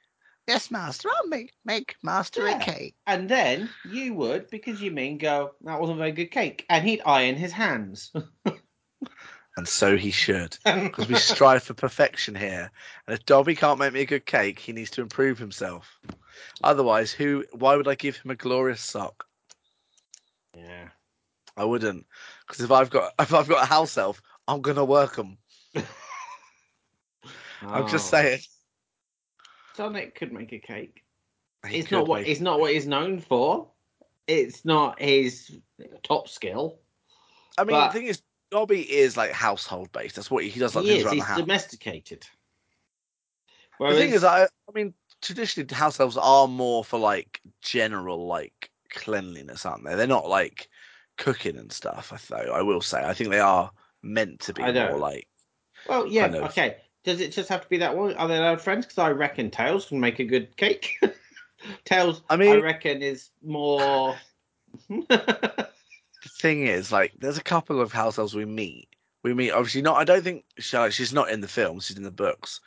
"Yes, 0.50 0.72
master. 0.72 1.10
I'll 1.16 1.28
make 1.28 1.54
make 1.64 1.96
master 2.04 2.48
Yeah. 2.48 2.58
a 2.58 2.66
cake." 2.66 2.96
And 3.08 3.30
then 3.30 3.70
you 3.90 4.14
would, 4.16 4.50
because 4.50 4.82
you 4.82 4.92
mean, 4.92 5.18
go, 5.18 5.52
that 5.62 5.80
wasn't 5.80 5.98
a 5.98 6.00
very 6.00 6.12
good 6.12 6.32
cake. 6.32 6.66
And 6.70 6.84
he'd 6.88 7.02
iron 7.06 7.36
his 7.36 7.52
hands. 7.54 8.12
And 9.58 9.68
so 9.68 9.98
he 9.98 10.12
should. 10.12 10.58
because 10.64 11.10
we 11.10 11.16
strive 11.32 11.64
for 11.64 11.74
perfection 11.74 12.34
here. 12.34 12.72
And 13.06 13.14
if 13.14 13.26
Dobby 13.26 13.56
can't 13.56 13.78
make 13.80 13.92
me 13.92 14.02
a 14.02 14.06
good 14.06 14.26
cake, 14.26 14.58
he 14.58 14.72
needs 14.72 14.92
to 14.92 15.02
improve 15.02 15.38
himself. 15.38 16.00
Otherwise, 16.64 17.12
who? 17.12 17.44
Why 17.52 17.76
would 17.76 17.88
I 17.88 17.96
give 17.96 18.16
him 18.16 18.32
a 18.32 18.36
glorious 18.36 18.80
sock? 18.82 19.26
yeah. 20.56 20.90
I 21.58 21.66
wouldn't, 21.66 22.06
because 22.48 22.62
if 22.64 22.72
I've 22.72 22.90
got 22.90 23.12
if 23.20 23.34
I've 23.34 23.50
got 23.50 23.64
a 23.64 23.68
house 23.68 23.98
elf, 23.98 24.22
I'm 24.48 24.62
gonna 24.62 24.86
work 24.86 25.16
them. 25.18 25.38
I'm 27.62 27.88
just 27.90 28.08
Oh. 28.08 28.18
saying. 28.18 28.40
Sonic 29.76 30.16
could 30.16 30.32
make 30.34 30.52
a 30.52 30.60
cake. 30.60 31.04
He 31.68 31.80
it's 31.80 31.92
not 31.92 32.08
what 32.08 32.28
it's 32.28 32.40
not 32.40 32.60
what 32.60 32.74
he's 32.74 32.88
known 32.88 33.20
for. 33.20 33.68
It's 34.28 34.64
not 34.64 35.02
his 35.02 35.58
top 36.04 36.28
skill. 36.30 36.80
I 37.58 37.64
mean, 37.64 37.76
the 37.88 37.90
thing 37.92 38.06
is, 38.06 38.22
Dobby 38.52 38.82
is 38.82 39.18
like 39.18 39.32
household 39.32 39.92
based. 39.92 40.16
That's 40.16 40.32
what 40.32 40.44
he, 40.44 40.50
he 40.50 40.60
does. 40.60 40.76
Like 40.76 40.86
he 40.86 40.92
things 40.92 41.00
is. 41.00 41.06
around 41.06 41.14
He's 41.16 41.24
the 41.24 41.28
house. 41.28 41.40
domesticated. 41.40 42.28
The 43.80 43.96
thing 43.96 44.10
is, 44.12 44.24
I, 44.24 44.44
I 44.44 44.72
mean, 44.74 44.94
traditionally 45.22 45.74
house 45.74 46.00
elves 46.00 46.18
are 46.18 46.48
more 46.48 46.84
for 46.84 47.00
like 47.00 47.42
general 47.62 48.28
like 48.28 48.70
cleanliness, 48.90 49.66
aren't 49.66 49.86
they? 49.86 49.96
They're 49.96 50.08
not 50.08 50.28
like 50.28 50.70
cooking 51.18 51.58
and 51.58 51.72
stuff. 51.72 52.12
I 52.14 52.18
though 52.46 52.52
I 52.54 52.62
will 52.62 52.82
say, 52.82 53.04
I 53.04 53.14
think 53.14 53.30
they 53.30 53.40
are 53.40 53.72
meant 54.02 54.42
to 54.42 54.54
be 54.54 54.62
more 54.64 54.98
like. 54.98 55.28
well, 55.88 56.06
yeah, 56.08 56.24
kind 56.24 56.36
of- 56.36 56.50
okay. 56.52 56.78
Does 57.04 57.22
it 57.22 57.32
just 57.32 57.50
have 57.50 57.62
to 57.62 57.70
be 57.70 57.78
that 57.78 57.96
one? 57.96 58.14
Are 58.16 58.28
they 58.28 58.38
allowed 58.38 58.62
friends? 58.62 58.86
Because 58.86 58.98
I 58.98 59.12
reckon 59.12 59.50
Tails 59.50 59.86
can 59.86 60.00
make 60.00 60.20
a 60.20 60.26
good 60.26 60.56
cake. 60.58 61.00
Tails, 61.86 62.22
I 62.30 62.38
mean, 62.38 62.58
I 62.58 62.60
reckon 62.60 63.02
is 63.02 63.30
more. 63.44 64.16
the 64.90 65.68
thing 66.40 66.68
is, 66.68 66.92
like, 66.92 67.14
there's 67.20 67.38
a 67.38 67.44
couple 67.44 67.82
of 67.82 67.92
house 67.92 68.18
elves 68.18 68.36
we 68.36 68.46
meet. 68.46 68.90
We 69.24 69.34
meet, 69.34 69.52
obviously, 69.52 69.82
not. 69.82 69.98
I 69.98 70.04
don't 70.04 70.24
think 70.24 70.46
she, 70.58 70.78
she's 70.92 71.14
not 71.14 71.30
in 71.30 71.42
the 71.42 71.48
films. 71.48 71.86
She's 71.86 71.98
in 71.98 72.04
the 72.04 72.12
books. 72.12 72.62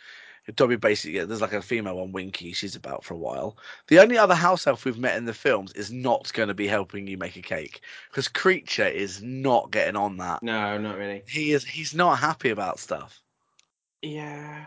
Dobby 0.57 0.75
basically, 0.75 1.25
there's 1.25 1.41
like 1.41 1.53
a 1.53 1.63
female 1.63 1.99
one, 1.99 2.11
Winky. 2.11 2.53
She's 2.53 2.75
about 2.75 3.05
for 3.05 3.15
a 3.15 3.19
while. 3.19 3.57
The 3.87 4.01
only 4.01 4.19
other 4.19 4.35
house 4.35 4.67
elf 4.67 4.85
we've 4.85 4.99
met 4.99 5.17
in 5.17 5.25
the 5.25 5.33
films 5.33 5.73
is 5.75 5.93
not 5.93 6.33
going 6.33 6.49
to 6.49 6.55
be 6.55 6.67
helping 6.67 7.07
you 7.07 7.17
make 7.17 7.37
a 7.37 7.43
cake 7.43 7.83
because 8.11 8.29
Kreacher 8.29 8.93
is 8.93 9.23
not 9.23 9.71
getting 9.71 9.95
on 9.95 10.17
that. 10.17 10.43
no, 10.43 10.79
not 10.79 10.99
really. 10.99 11.23
He 11.29 11.53
is. 11.53 11.65
He's 11.65 11.95
not 11.95 12.19
happy 12.19 12.51
about 12.51 12.81
stuff. 12.81 13.22
Yeah. 14.03 14.67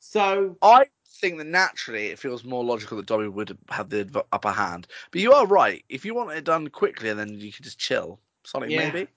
So 0.00 0.56
I 0.62 0.86
think 1.20 1.38
that 1.38 1.46
naturally 1.46 2.06
it 2.08 2.18
feels 2.18 2.44
more 2.44 2.64
logical 2.64 2.96
that 2.96 3.06
Dobby 3.06 3.28
would 3.28 3.56
have 3.70 3.90
the 3.90 4.24
upper 4.32 4.50
hand. 4.50 4.86
But 5.10 5.20
you 5.20 5.32
are 5.32 5.46
right. 5.46 5.84
If 5.88 6.04
you 6.04 6.14
want 6.14 6.32
it 6.32 6.44
done 6.44 6.68
quickly 6.68 7.08
and 7.10 7.18
then 7.20 7.38
you 7.38 7.52
can 7.52 7.62
just 7.64 7.78
chill, 7.78 8.18
Sonic 8.44 8.70
Yeah. 8.70 8.90
maybe. 8.90 9.08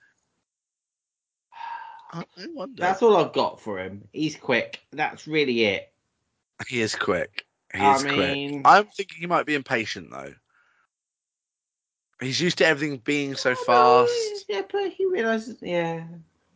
I 2.14 2.20
I 2.38 2.46
wonder. 2.54 2.82
that's 2.82 3.02
all 3.02 3.18
I've 3.18 3.34
got 3.34 3.60
for 3.62 3.80
him. 3.80 4.08
He's 4.12 4.36
quick. 4.36 4.82
That's 4.92 5.28
really 5.28 5.64
it. 5.66 5.92
He 6.68 6.82
is 6.82 6.96
quick. 6.96 7.46
He 7.74 7.80
I 7.82 7.96
is 7.96 8.04
quick. 8.04 8.18
mean- 8.18 8.62
I'm 8.66 8.86
thinking 8.88 9.18
he 9.20 9.26
might 9.28 9.46
be 9.48 9.56
impatient 9.56 10.12
though. 10.12 10.34
He's 12.22 12.40
used 12.40 12.60
to 12.60 12.66
everything 12.68 12.98
being 13.00 13.36
so 13.36 13.52
Oh, 13.68 14.06
fast. 14.06 14.46
Yeah, 14.48 14.62
but 14.72 14.92
he 14.92 15.06
realizes. 15.06 15.58
Yeah. 15.62 16.04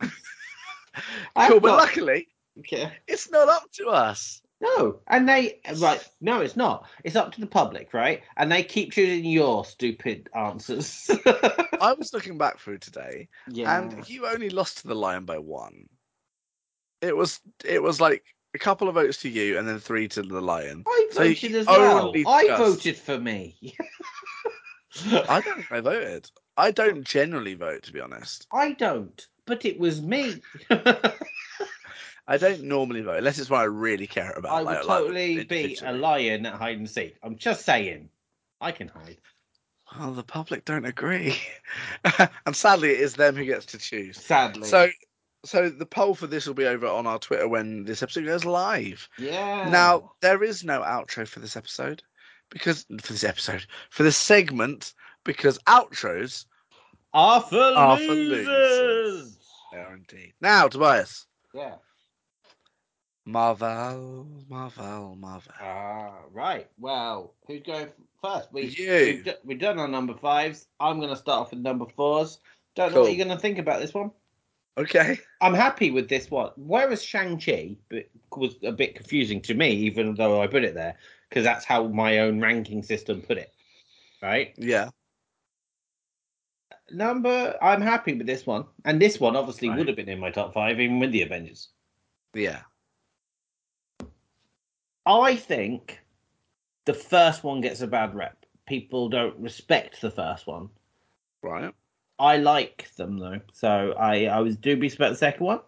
Cool, 1.36 1.60
but 1.60 1.76
luckily 1.76 2.28
Yeah. 2.70 2.90
it's 3.06 3.30
not 3.30 3.48
up 3.48 3.70
to 3.72 3.86
us. 3.88 4.42
No, 4.60 4.98
and 5.06 5.28
they 5.28 5.60
right. 5.76 6.04
No, 6.20 6.40
it's 6.40 6.56
not. 6.56 6.88
It's 7.04 7.14
up 7.14 7.30
to 7.32 7.40
the 7.40 7.46
public, 7.46 7.94
right? 7.94 8.22
And 8.36 8.50
they 8.50 8.64
keep 8.64 8.90
choosing 8.92 9.24
your 9.24 9.64
stupid 9.64 10.28
answers. 10.34 11.08
I 11.80 11.92
was 11.96 12.12
looking 12.12 12.38
back 12.38 12.58
through 12.58 12.78
today, 12.78 13.28
Yeah. 13.48 13.78
and 13.78 14.08
you 14.10 14.26
only 14.26 14.50
lost 14.50 14.78
to 14.78 14.88
the 14.88 14.96
Lion 14.96 15.24
by 15.24 15.38
one. 15.38 15.88
It 17.00 17.16
was 17.16 17.38
it 17.64 17.80
was 17.80 18.00
like 18.00 18.24
a 18.52 18.58
couple 18.58 18.88
of 18.88 18.94
votes 18.96 19.18
to 19.22 19.28
you, 19.28 19.58
and 19.58 19.68
then 19.68 19.78
three 19.78 20.08
to 20.08 20.22
the 20.22 20.40
Lion. 20.40 20.82
I 20.88 21.08
So 21.12 21.22
voted 21.22 21.54
as 21.54 21.66
well. 21.66 22.12
I 22.26 22.46
just- 22.48 22.58
voted 22.60 22.96
for 22.96 23.18
me. 23.18 23.76
I 25.06 25.40
don't 25.44 25.70
I 25.70 25.80
voted. 25.80 26.30
I 26.56 26.72
don't 26.72 27.04
generally 27.04 27.54
vote, 27.54 27.84
to 27.84 27.92
be 27.92 28.00
honest. 28.00 28.48
I 28.52 28.72
don't, 28.72 29.24
but 29.48 29.64
it 29.64 29.78
was 29.80 30.00
me. 30.00 30.40
I 32.30 32.36
don't 32.36 32.62
normally 32.64 33.00
vote 33.00 33.18
unless 33.18 33.38
it's 33.38 33.48
what 33.50 33.60
I 33.62 33.64
really 33.64 34.06
care 34.06 34.32
about. 34.36 34.52
I 34.52 34.58
would 34.58 34.66
like- 34.66 34.84
like 34.84 34.98
totally 35.00 35.44
be 35.44 35.78
a 35.82 35.92
lion 35.92 36.44
at 36.46 36.54
hide 36.54 36.76
and 36.78 36.88
seek. 36.88 37.16
I'm 37.22 37.36
just 37.36 37.64
saying. 37.64 38.10
I 38.60 38.72
can 38.72 38.88
hide. 38.88 39.18
Well, 39.98 40.12
the 40.12 40.22
public 40.22 40.66
don't 40.66 40.84
agree, 40.84 41.34
and 42.44 42.54
sadly, 42.54 42.90
it 42.90 43.00
is 43.00 43.14
them 43.14 43.34
who 43.34 43.44
gets 43.46 43.64
to 43.66 43.78
choose. 43.78 44.18
Sadly. 44.18 44.68
So, 44.68 44.90
so 45.46 45.70
the 45.70 45.86
poll 45.86 46.14
for 46.14 46.26
this 46.26 46.46
will 46.46 46.52
be 46.52 46.66
over 46.66 46.86
on 46.86 47.06
our 47.06 47.18
Twitter 47.18 47.48
when 47.48 47.84
this 47.84 48.02
episode 48.02 48.26
goes 48.26 48.44
live. 48.44 49.08
yeah. 49.18 49.70
Now, 49.70 50.12
there 50.20 50.42
is 50.42 50.62
no 50.62 50.82
outro 50.82 51.26
for 51.26 51.40
this 51.40 51.56
episode 51.56 52.02
because 52.50 52.84
for 53.00 53.12
this 53.14 53.24
episode 53.24 53.64
for 53.88 54.02
this 54.02 54.16
segment 54.18 54.92
because 55.24 55.58
outros 55.66 56.44
are 57.14 57.40
for 57.40 57.56
Are 57.58 57.96
for 57.96 58.02
losers. 58.12 59.37
Losers. 59.72 59.86
are 59.86 59.94
indeed. 59.94 60.32
Now, 60.40 60.68
Tobias, 60.68 61.26
Yeah. 61.54 61.74
Marvel, 63.24 64.26
Marvel, 64.48 65.14
Marvel. 65.16 65.52
Ah, 65.60 66.14
right. 66.32 66.66
Well, 66.78 67.34
who's 67.46 67.62
going 67.62 67.88
first? 68.22 68.50
We, 68.52 68.62
You. 68.68 69.22
We've, 69.44 69.58
done 69.58 69.78
our 69.78 69.86
number 69.86 70.14
fives. 70.14 70.66
I'm 70.80 70.98
going 70.98 71.10
to 71.10 71.16
start 71.16 71.42
off 71.42 71.50
with 71.50 71.60
number 71.60 71.84
fours. 71.94 72.38
Don't 72.74 72.94
know 72.94 73.02
what 73.02 73.14
you're 73.14 73.22
going 73.22 73.36
to 73.36 73.40
think 73.40 73.58
about 73.58 73.80
this 73.80 73.92
one. 73.92 74.12
Okay. 74.78 75.18
I'm 75.42 75.52
happy 75.52 75.90
with 75.90 76.08
this 76.08 76.30
one. 76.30 76.52
Whereas 76.56 77.02
Shang-Chi 77.02 77.76
was 78.34 78.54
a 78.62 78.72
bit 78.72 78.94
confusing 78.94 79.42
to 79.42 79.54
me, 79.54 79.72
even 79.72 80.14
though 80.14 80.40
I 80.40 80.46
put 80.46 80.64
it 80.64 80.74
there, 80.74 80.94
because 81.28 81.44
that's 81.44 81.66
how 81.66 81.88
my 81.88 82.20
own 82.20 82.40
ranking 82.40 82.82
system 82.82 83.20
put 83.20 83.36
it. 83.36 83.52
Right? 84.22 84.54
Yeah. 84.56 84.88
Number, 86.90 87.56
I'm 87.60 87.80
happy 87.80 88.14
with 88.14 88.26
this 88.26 88.46
one. 88.46 88.64
And 88.84 89.00
this 89.00 89.20
one 89.20 89.36
obviously 89.36 89.68
Right. 89.68 89.78
would 89.78 89.88
have 89.88 89.96
been 89.96 90.08
in 90.08 90.18
my 90.20 90.30
top 90.30 90.54
five, 90.54 90.80
even 90.80 90.98
with 91.00 91.12
the 91.12 91.22
Avengers. 91.22 91.68
Yeah. 92.34 92.62
I 95.06 95.36
think 95.36 96.00
the 96.84 96.94
first 96.94 97.44
one 97.44 97.60
gets 97.60 97.80
a 97.80 97.86
bad 97.86 98.14
rep. 98.14 98.44
People 98.66 99.08
don't 99.08 99.36
respect 99.38 100.00
the 100.00 100.10
first 100.10 100.46
one. 100.46 100.68
Right. 101.42 101.72
I 102.18 102.36
like 102.36 102.92
them 102.96 103.18
though, 103.18 103.40
so 103.52 103.94
I 103.98 104.24
I 104.26 104.40
was 104.40 104.56
dubious 104.56 104.94
about 104.96 105.10
the 105.10 105.16
second 105.16 105.46
one. 105.46 105.60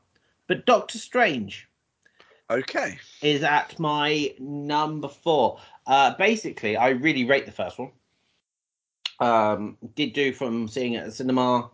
But 0.49 0.67
Doctor 0.67 0.99
Strange 0.99 1.69
Okay. 2.51 2.99
is 3.23 3.45
at 3.45 3.79
my 3.79 4.35
number 4.41 5.07
four. 5.09 5.61
Uh, 5.87 6.15
basically, 6.17 6.77
I 6.77 6.89
really 6.91 7.25
rate 7.25 7.47
the 7.47 7.53
first 7.53 7.79
one. 7.79 7.93
Um, 9.21 9.77
did 9.95 10.15
do 10.15 10.33
from 10.33 10.67
seeing 10.67 10.95
it 10.95 10.99
at 10.99 11.07
the 11.07 11.13
cinema, 11.13 11.71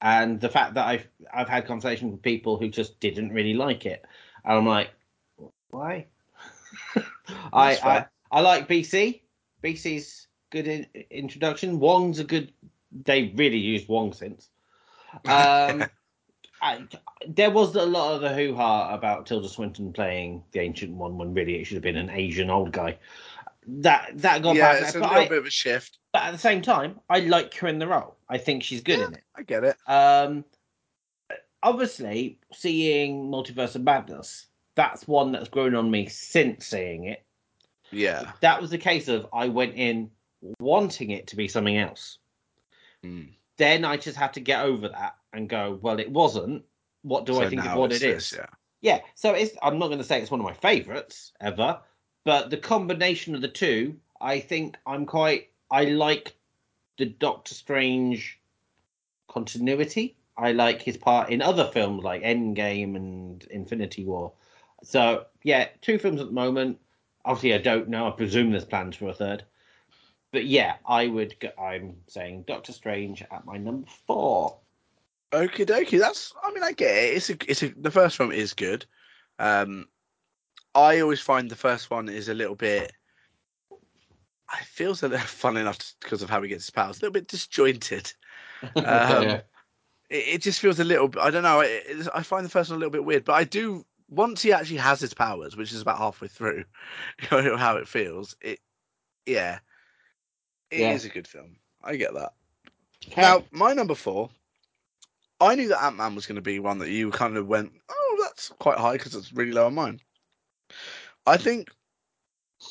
and 0.00 0.40
the 0.40 0.48
fact 0.48 0.74
that 0.74 0.86
I've 0.86 1.06
I've 1.32 1.48
had 1.48 1.66
conversations 1.66 2.12
with 2.12 2.22
people 2.22 2.58
who 2.58 2.68
just 2.68 2.98
didn't 3.00 3.32
really 3.32 3.54
like 3.54 3.86
it, 3.86 4.04
and 4.44 4.58
I'm 4.58 4.66
like, 4.66 4.90
why? 5.70 6.06
I, 7.52 7.76
I. 7.82 8.06
I 8.30 8.40
like 8.40 8.68
BC. 8.68 9.20
BC's 9.62 10.26
good 10.50 10.66
in, 10.66 10.86
introduction. 11.10 11.78
Wong's 11.78 12.18
a 12.18 12.24
good. 12.24 12.52
They 13.04 13.32
really 13.36 13.58
used 13.58 13.88
Wong 13.88 14.12
since. 14.12 14.48
Um, 15.24 15.84
I, 16.62 16.84
there 17.26 17.50
was 17.50 17.74
a 17.74 17.84
lot 17.84 18.14
of 18.14 18.20
the 18.22 18.34
hoo 18.34 18.54
ha 18.54 18.92
about 18.94 19.26
Tilda 19.26 19.48
Swinton 19.48 19.92
playing 19.92 20.42
the 20.52 20.60
Ancient 20.60 20.92
One 20.92 21.18
when 21.18 21.34
really 21.34 21.56
it 21.56 21.64
should 21.64 21.76
have 21.76 21.82
been 21.82 21.96
an 21.96 22.10
Asian 22.10 22.50
old 22.50 22.72
guy. 22.72 22.98
That 23.66 24.10
that 24.16 24.42
got 24.42 24.56
yeah, 24.56 24.72
back, 24.72 24.82
it's 24.82 24.94
a 24.94 25.00
but, 25.00 25.08
little 25.10 25.24
I- 25.24 25.28
bit 25.28 25.38
of 25.38 25.46
a 25.46 25.50
shift. 25.50 25.98
But 26.16 26.22
at 26.22 26.30
the 26.30 26.38
same 26.38 26.62
time, 26.62 26.98
I 27.10 27.20
like 27.20 27.52
her 27.56 27.68
in 27.68 27.78
the 27.78 27.86
role. 27.86 28.16
I 28.26 28.38
think 28.38 28.62
she's 28.62 28.80
good 28.80 29.00
in 29.00 29.12
it. 29.12 29.22
I 29.34 29.42
get 29.42 29.64
it. 29.64 29.76
Um, 29.86 30.46
obviously, 31.62 32.38
seeing 32.54 33.30
Multiverse 33.30 33.74
of 33.74 33.82
Madness, 33.82 34.46
that's 34.76 35.06
one 35.06 35.30
that's 35.30 35.50
grown 35.50 35.74
on 35.74 35.90
me 35.90 36.06
since 36.06 36.68
seeing 36.68 37.04
it. 37.04 37.22
Yeah. 37.90 38.32
That 38.40 38.62
was 38.62 38.70
the 38.70 38.78
case 38.78 39.08
of 39.08 39.26
I 39.30 39.48
went 39.48 39.74
in 39.74 40.10
wanting 40.58 41.10
it 41.10 41.26
to 41.26 41.36
be 41.36 41.48
something 41.48 41.76
else. 41.76 42.16
Mm. 43.04 43.34
Then 43.58 43.84
I 43.84 43.98
just 43.98 44.16
had 44.16 44.32
to 44.34 44.40
get 44.40 44.64
over 44.64 44.88
that 44.88 45.16
and 45.34 45.50
go, 45.50 45.78
well, 45.82 46.00
it 46.00 46.10
wasn't. 46.10 46.64
What 47.02 47.26
do 47.26 47.38
I 47.40 47.50
think 47.50 47.62
of 47.62 47.76
what 47.76 47.92
it 47.92 48.00
this, 48.00 48.32
is? 48.32 48.38
Yeah. 48.38 48.46
Yeah, 48.80 49.00
so 49.16 49.34
it's. 49.34 49.54
I'm 49.62 49.78
not 49.78 49.88
going 49.88 49.98
to 49.98 50.04
say 50.04 50.22
it's 50.22 50.30
one 50.30 50.40
of 50.40 50.46
my 50.46 50.54
favourites 50.54 51.32
ever, 51.42 51.80
but 52.24 52.48
the 52.48 52.56
combination 52.56 53.34
of 53.34 53.42
the 53.42 53.48
two, 53.48 53.96
I 54.18 54.40
think 54.40 54.78
I'm 54.86 55.04
quite. 55.04 55.50
I 55.70 55.84
like 55.84 56.36
the 56.98 57.06
Doctor 57.06 57.54
Strange 57.54 58.40
continuity. 59.28 60.16
I 60.36 60.52
like 60.52 60.82
his 60.82 60.96
part 60.96 61.30
in 61.30 61.42
other 61.42 61.66
films 61.72 62.04
like 62.04 62.22
Endgame 62.22 62.96
and 62.96 63.42
Infinity 63.44 64.04
War. 64.04 64.32
So 64.82 65.26
yeah, 65.42 65.68
two 65.80 65.98
films 65.98 66.20
at 66.20 66.26
the 66.26 66.32
moment. 66.32 66.78
Obviously, 67.24 67.54
I 67.54 67.58
don't 67.58 67.88
know. 67.88 68.06
I 68.06 68.10
presume 68.10 68.50
there's 68.50 68.64
plans 68.64 68.96
for 68.96 69.08
a 69.08 69.14
third. 69.14 69.44
But 70.32 70.46
yeah, 70.46 70.76
I 70.86 71.06
would. 71.06 71.38
Go, 71.40 71.48
I'm 71.58 71.96
saying 72.06 72.44
Doctor 72.46 72.72
Strange 72.72 73.22
at 73.22 73.44
my 73.46 73.56
number 73.56 73.88
four. 74.06 74.58
Okie 75.32 75.66
dokie. 75.66 75.98
That's. 75.98 76.32
I 76.42 76.52
mean, 76.52 76.62
I 76.62 76.72
get 76.72 76.94
it. 76.94 77.16
It's 77.16 77.30
a. 77.30 77.36
It's 77.48 77.62
a. 77.62 77.68
The 77.68 77.90
first 77.90 78.18
one 78.18 78.32
is 78.32 78.52
good. 78.52 78.84
Um, 79.38 79.88
I 80.74 81.00
always 81.00 81.20
find 81.20 81.50
the 81.50 81.56
first 81.56 81.90
one 81.90 82.08
is 82.08 82.28
a 82.28 82.34
little 82.34 82.54
bit. 82.54 82.92
I 84.48 84.62
feels 84.62 85.02
a 85.02 85.08
little 85.08 85.26
fun 85.26 85.56
enough 85.56 85.94
because 86.00 86.22
of 86.22 86.30
how 86.30 86.40
he 86.42 86.48
gets 86.48 86.64
his 86.66 86.70
powers. 86.70 86.98
A 86.98 87.00
little 87.00 87.12
bit 87.12 87.28
disjointed. 87.28 88.12
Um, 88.76 89.40
It, 90.08 90.34
it 90.34 90.42
just 90.42 90.60
feels 90.60 90.78
a 90.80 90.84
little. 90.84 91.10
I 91.20 91.30
don't 91.30 91.42
know. 91.42 91.60
It, 91.60 91.84
it- 91.88 92.08
I 92.14 92.22
find 92.22 92.44
the 92.44 92.48
first 92.50 92.70
one 92.70 92.76
a 92.76 92.78
little 92.80 92.92
bit 92.92 93.04
weird, 93.04 93.24
but 93.24 93.34
I 93.34 93.44
do. 93.44 93.84
Once 94.08 94.40
he 94.40 94.52
actually 94.52 94.76
has 94.78 95.00
his 95.00 95.12
powers, 95.12 95.56
which 95.56 95.72
is 95.72 95.80
about 95.82 95.98
halfway 95.98 96.28
through, 96.28 96.64
you 97.32 97.42
know, 97.42 97.56
how 97.56 97.76
it 97.76 97.88
feels. 97.88 98.36
It. 98.40 98.60
Yeah. 99.26 99.58
it 100.70 100.80
is 100.80 101.04
Yeah. 101.04 101.10
a 101.10 101.14
good 101.14 101.26
film. 101.26 101.56
I 101.82 101.96
get 101.96 102.14
that. 102.14 102.32
Okay. 103.08 103.20
Now, 103.20 103.42
my 103.50 103.72
number 103.72 103.94
four, 103.96 104.30
I 105.40 105.54
knew 105.56 105.68
that 105.68 105.82
Ant 105.82 105.96
Man 105.96 106.14
was 106.14 106.26
going 106.26 106.36
to 106.36 106.40
be 106.42 106.60
one 106.60 106.78
that 106.78 106.90
you 106.90 107.10
kind 107.10 107.36
of 107.36 107.46
went, 107.48 107.72
oh, 107.88 108.18
that's 108.22 108.48
quite 108.60 108.78
high 108.78 108.92
because 108.92 109.14
it's 109.16 109.32
really 109.32 109.52
low 109.52 109.66
on 109.66 109.74
mine. 109.74 110.00
I 111.26 111.36
think 111.36 111.68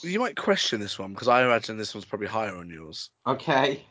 you 0.02 0.20
might 0.20 0.36
question 0.36 0.80
this 0.80 0.98
one 1.00 1.14
because 1.14 1.28
I 1.28 1.44
imagine 1.44 1.78
this 1.78 1.94
one's 1.94 2.06
probably 2.06 2.28
higher 2.28 2.56
on 2.56 2.70
yours. 2.70 3.10
okay. 3.26 3.84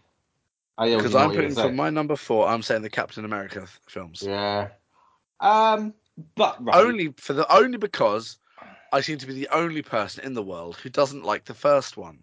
Because 0.77 1.15
I'm 1.15 1.31
putting 1.31 1.55
for 1.55 1.71
my 1.71 1.89
number 1.89 2.17
four, 2.17 2.49
I'm 2.49 2.61
saying 2.61 2.83
the 2.83 2.91
Captain 2.91 3.25
America 3.25 3.61
th- 3.61 3.71
films. 3.87 4.23
Yeah. 4.27 4.69
Um. 5.39 5.95
But 6.35 6.65
right. 6.65 6.75
Only 6.75 7.15
for 7.17 7.33
the 7.33 7.51
only 7.53 7.79
because 7.79 8.39
I 8.93 9.01
seem 9.01 9.19
to 9.19 9.27
be 9.27 9.35
the 9.35 9.49
only 9.53 9.83
person 9.83 10.25
in 10.25 10.35
the 10.35 10.43
world 10.43 10.75
who 10.77 10.89
doesn't 10.89 11.25
like 11.25 11.45
the 11.45 11.55
first 11.55 11.97
one. 11.97 12.19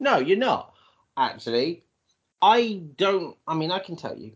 No, 0.00 0.18
you're 0.18 0.36
not. 0.36 0.74
Actually, 1.16 1.82
I 2.42 2.82
don't. 2.96 3.38
I 3.48 3.54
mean, 3.54 3.70
I 3.70 3.78
can 3.78 3.96
tell 3.96 4.18
you, 4.18 4.32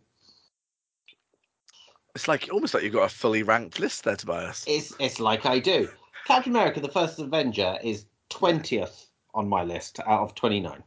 It's 2.14 2.26
like 2.26 2.48
almost 2.50 2.72
like 2.72 2.82
you've 2.84 2.94
got 2.94 3.10
a 3.10 3.14
fully 3.14 3.42
ranked 3.42 3.78
list 3.80 4.04
there, 4.04 4.16
Tobias. 4.16 4.64
it's 4.66 4.94
it's 4.98 5.20
like 5.20 5.44
I 5.44 5.58
do. 5.58 5.90
Captain 6.26 6.52
America: 6.52 6.80
The 6.80 6.88
First 6.88 7.18
Avenger 7.18 7.76
is 7.82 8.06
twentieth 8.30 9.08
on 9.34 9.48
my 9.48 9.62
list 9.62 10.00
out 10.00 10.22
of 10.22 10.34
twenty 10.34 10.60
nine. 10.60 10.82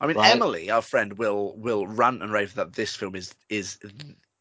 I 0.00 0.06
mean, 0.06 0.16
Right. 0.16 0.34
Emily, 0.34 0.70
our 0.70 0.82
friend, 0.82 1.16
will 1.16 1.56
will 1.56 1.86
rant 1.86 2.22
and 2.22 2.32
rave 2.32 2.54
that 2.54 2.72
this 2.72 2.94
film 2.96 3.14
is 3.14 3.34
is 3.48 3.78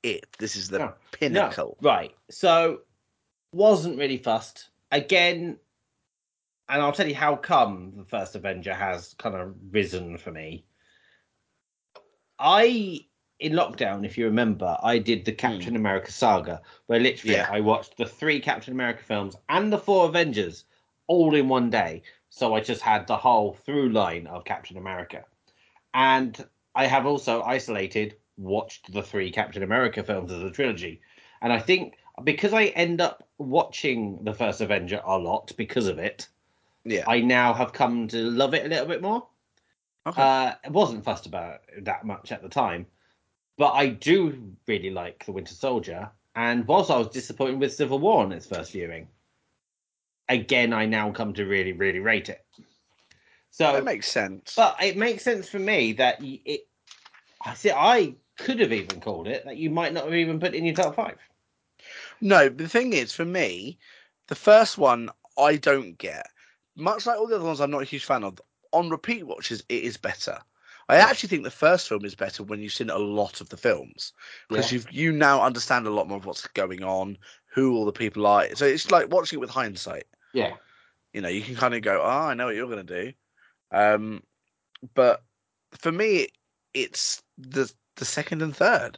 it. 0.03 0.25
This 0.39 0.55
is 0.55 0.69
the 0.69 0.79
No. 0.79 0.93
pinnacle. 1.11 1.77
No, 1.81 1.89
right. 1.89 2.15
So, 2.29 2.81
wasn't 3.53 3.99
really 3.99 4.17
fussed 4.17 4.69
again, 4.91 5.59
and 6.67 6.81
I'll 6.81 6.91
tell 6.91 7.07
you 7.07 7.15
how 7.15 7.35
come 7.35 7.93
the 7.95 8.05
First 8.05 8.35
Avenger 8.35 8.73
has 8.73 9.13
kind 9.19 9.35
of 9.35 9.55
risen 9.71 10.17
for 10.17 10.31
me. 10.31 10.65
I 12.39 13.05
in 13.41 13.53
lockdown, 13.53 14.05
if 14.05 14.17
you 14.17 14.25
remember, 14.25 14.77
I 14.81 14.99
did 14.99 15.25
the 15.25 15.31
hmm. 15.31 15.37
Captain 15.37 15.75
America 15.75 16.11
saga, 16.11 16.61
where 16.85 16.99
literally 16.99 17.35
Yeah. 17.35 17.49
I 17.51 17.59
watched 17.59 17.97
the 17.97 18.05
three 18.05 18.39
Captain 18.39 18.73
America 18.73 19.03
films 19.03 19.35
and 19.49 19.73
the 19.73 19.79
four 19.79 20.07
Avengers 20.07 20.63
all 21.11 21.35
in 21.35 21.49
one 21.49 21.69
day. 21.69 22.03
So 22.29 22.55
I 22.55 22.61
just 22.61 22.81
had 22.81 23.05
the 23.05 23.17
whole 23.17 23.57
through 23.65 23.89
line 23.89 24.27
of 24.27 24.45
Captain 24.45 24.77
America. 24.77 25.25
And 25.93 26.33
I 26.73 26.85
have 26.87 27.05
also 27.05 27.41
isolated, 27.41 28.15
watched 28.37 28.93
the 28.93 29.03
three 29.03 29.29
Captain 29.29 29.61
America 29.61 30.03
films 30.03 30.31
as 30.31 30.41
a 30.41 30.49
trilogy. 30.49 31.01
And 31.41 31.51
I 31.51 31.59
think 31.59 31.97
because 32.23 32.53
I 32.53 32.65
end 32.67 33.01
up 33.01 33.27
watching 33.37 34.23
the 34.23 34.33
first 34.33 34.61
Avenger 34.61 35.01
a 35.03 35.17
lot 35.17 35.51
because 35.57 35.87
of 35.87 35.99
it, 35.99 36.29
Yeah. 36.85 37.03
I 37.07 37.19
now 37.19 37.53
have 37.53 37.73
come 37.73 38.07
to 38.07 38.17
love 38.17 38.53
it 38.53 38.65
a 38.65 38.69
little 38.69 38.87
bit 38.87 39.01
more. 39.01 39.27
Okay. 40.07 40.21
Uh, 40.21 40.53
I 40.65 40.69
wasn't 40.69 41.03
fussed 41.03 41.25
about 41.25 41.61
it 41.75 41.83
that 41.85 42.05
much 42.05 42.31
at 42.31 42.41
the 42.41 42.49
time, 42.49 42.87
but 43.57 43.73
I 43.73 43.87
do 43.87 44.55
really 44.65 44.91
like 44.91 45.25
The 45.25 45.33
Winter 45.33 45.53
Soldier. 45.53 46.09
And 46.35 46.65
whilst 46.67 46.89
I 46.89 46.97
was 46.97 47.09
disappointed 47.09 47.59
with 47.59 47.73
Civil 47.73 47.99
War 47.99 48.23
on 48.23 48.31
its 48.31 48.47
first 48.47 48.71
viewing, 48.71 49.07
again, 50.31 50.73
I 50.73 50.85
now 50.85 51.11
come 51.11 51.33
to 51.33 51.45
really, 51.45 51.73
really 51.73 51.99
rate 51.99 52.29
it. 52.29 52.45
So 53.51 53.73
That 53.73 53.83
makes 53.83 54.07
sense. 54.07 54.53
But 54.55 54.77
it 54.81 54.97
makes 54.97 55.23
sense 55.23 55.49
for 55.49 55.59
me 55.59 55.93
that 55.93 56.17
it. 56.21 56.67
I 57.43 57.53
see. 57.53 57.71
I 57.71 58.15
could 58.37 58.59
have 58.59 58.71
even 58.71 59.01
called 59.01 59.27
it 59.27 59.45
that 59.45 59.57
you 59.57 59.69
might 59.69 59.93
not 59.93 60.05
have 60.05 60.13
even 60.13 60.39
put 60.39 60.55
in 60.55 60.65
your 60.65 60.75
top 60.75 60.95
five. 60.95 61.17
No, 62.21 62.49
the 62.49 62.69
thing 62.69 62.93
is, 62.93 63.11
for 63.13 63.25
me, 63.25 63.77
the 64.27 64.35
first 64.35 64.77
one 64.77 65.09
I 65.37 65.57
don't 65.57 65.97
get. 65.97 66.27
Much 66.75 67.05
like 67.05 67.17
all 67.17 67.27
the 67.27 67.35
other 67.35 67.45
ones, 67.45 67.59
I'm 67.59 67.71
not 67.71 67.81
a 67.81 67.85
huge 67.85 68.05
fan 68.05 68.23
of. 68.23 68.39
On 68.73 68.89
repeat 68.89 69.27
watches, 69.27 69.63
it 69.67 69.83
is 69.83 69.97
better. 69.97 70.39
I 70.87 70.95
actually 70.95 71.29
think 71.29 71.43
the 71.43 71.51
first 71.51 71.89
film 71.89 72.05
is 72.05 72.15
better 72.15 72.43
when 72.43 72.61
you've 72.61 72.73
seen 72.73 72.89
a 72.89 72.97
lot 72.97 73.41
of 73.41 73.49
the 73.49 73.57
films 73.57 74.13
because 74.49 74.71
Yeah. 74.71 74.75
you've 74.75 74.91
you 74.91 75.11
now 75.11 75.41
understand 75.41 75.87
a 75.87 75.91
lot 75.91 76.07
more 76.07 76.17
of 76.17 76.25
what's 76.25 76.47
going 76.47 76.83
on, 76.83 77.17
who 77.47 77.75
all 77.75 77.85
the 77.85 77.91
people 77.91 78.25
are. 78.25 78.53
So 78.55 78.65
it's 78.65 78.91
like 78.91 79.11
watching 79.11 79.37
it 79.37 79.41
with 79.41 79.49
hindsight. 79.49 80.05
Yeah. 80.33 80.53
You 81.13 81.21
know, 81.21 81.29
you 81.29 81.41
can 81.41 81.55
kind 81.55 81.73
of 81.75 81.81
go, 81.81 82.01
"Oh, 82.01 82.07
I 82.07 82.33
know 82.33 82.45
what 82.45 82.55
you're 82.55 82.69
going 82.69 82.85
to 82.85 83.03
do," 83.03 83.13
um, 83.71 84.23
but 84.93 85.23
for 85.77 85.91
me, 85.91 86.27
it's 86.73 87.21
the 87.37 87.71
the 87.97 88.05
second 88.05 88.41
and 88.41 88.55
third. 88.55 88.97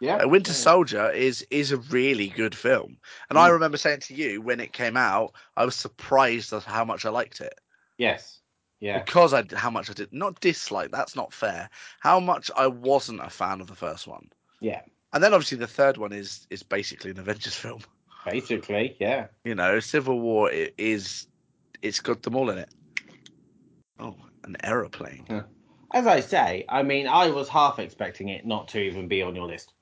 Yeah. 0.00 0.18
Uh, 0.18 0.28
Winter 0.28 0.52
yeah. 0.52 0.56
Soldier 0.56 1.10
is 1.10 1.44
is 1.50 1.72
a 1.72 1.78
really 1.78 2.28
good 2.28 2.54
film, 2.54 2.98
and 3.28 3.38
I 3.38 3.48
Mm. 3.48 3.52
remember 3.54 3.76
saying 3.76 4.00
to 4.00 4.14
you 4.14 4.40
when 4.40 4.60
it 4.60 4.72
came 4.72 4.96
out, 4.96 5.34
I 5.56 5.64
was 5.64 5.74
surprised 5.74 6.52
at 6.52 6.62
how 6.62 6.84
much 6.84 7.04
I 7.04 7.10
liked 7.10 7.40
it 7.40 7.60
Yes. 7.96 8.38
Yeah. 8.78 9.02
because 9.02 9.34
I 9.34 9.42
how 9.56 9.70
much 9.70 9.90
I 9.90 9.94
did 9.94 10.12
not 10.12 10.38
dislike. 10.40 10.92
That's 10.92 11.16
not 11.16 11.32
fair. 11.32 11.68
How 11.98 12.20
much 12.20 12.48
I 12.56 12.68
wasn't 12.68 13.20
a 13.20 13.30
fan 13.30 13.60
of 13.60 13.66
the 13.66 13.74
first 13.74 14.06
one, 14.06 14.30
Yeah. 14.60 14.82
and 15.12 15.22
then 15.24 15.34
obviously 15.34 15.58
the 15.58 15.66
third 15.66 15.96
one 15.96 16.12
is 16.12 16.46
is 16.50 16.62
basically 16.62 17.10
an 17.10 17.18
Avengers 17.18 17.56
film. 17.64 17.82
Basically, 18.30 18.96
yeah. 18.98 19.26
You 19.44 19.54
know, 19.54 19.80
Civil 19.80 20.20
War 20.20 20.50
i- 20.50 20.72
is 20.78 21.26
it's 21.82 22.00
got 22.00 22.22
them 22.22 22.36
all 22.36 22.50
in 22.50 22.58
it. 22.58 22.68
Oh, 23.98 24.16
an 24.44 24.56
aeroplane. 24.64 25.26
As 25.92 26.06
I 26.06 26.20
say, 26.20 26.64
I 26.68 26.82
mean, 26.82 27.06
I 27.06 27.30
was 27.30 27.48
half 27.48 27.78
expecting 27.78 28.28
it 28.28 28.46
not 28.46 28.68
to 28.68 28.78
even 28.80 29.08
be 29.08 29.22
on 29.22 29.34
your 29.34 29.46
list. 29.46 29.72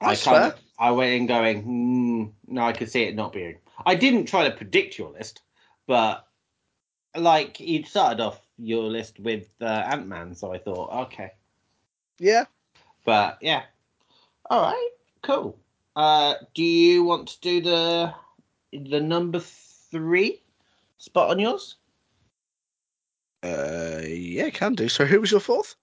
I 0.00 0.16
kind 0.16 0.52
fair. 0.52 0.54
I 0.78 0.90
went 0.92 1.12
in 1.12 1.26
going, 1.26 1.62
hmm, 1.62 2.24
no, 2.46 2.62
I 2.62 2.72
could 2.72 2.90
see 2.90 3.02
it 3.02 3.14
not 3.14 3.32
being. 3.32 3.58
I 3.84 3.94
didn't 3.94 4.26
try 4.26 4.48
to 4.48 4.56
predict 4.56 4.98
your 4.98 5.10
list, 5.12 5.42
but 5.86 6.26
like 7.16 7.60
you 7.60 7.84
started 7.84 8.20
off 8.20 8.40
your 8.58 8.84
list 8.84 9.20
with 9.20 9.46
uh, 9.60 9.64
Ant 9.66 10.06
Man, 10.08 10.34
so 10.34 10.52
I 10.52 10.58
thought, 10.58 10.90
okay, 11.06 11.32
Yeah. 12.18 12.44
but 13.04 13.38
yeah, 13.40 13.64
all 14.48 14.62
right, 14.62 14.90
cool. 15.22 15.58
Uh, 15.96 16.34
do 16.54 16.62
you 16.62 17.04
want 17.04 17.28
to 17.28 17.40
do 17.40 17.60
the 17.60 18.14
the 18.72 19.00
number 19.00 19.40
three 19.40 20.42
spot 20.98 21.30
on 21.30 21.38
yours? 21.38 21.76
Uh, 23.42 24.00
yeah, 24.04 24.50
can 24.50 24.74
do. 24.74 24.88
So, 24.88 25.04
who 25.04 25.20
was 25.20 25.30
your 25.30 25.40
fourth? 25.40 25.74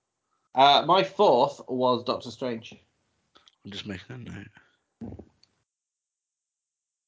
Uh, 0.56 0.84
my 0.88 1.04
fourth 1.04 1.62
was 1.67 2.04
Doctor 2.04 2.32
Strange. 2.32 2.76
I'm 3.65 3.72
just 3.72 3.86
making 3.86 4.15
a 4.15 4.17
note. 4.17 4.48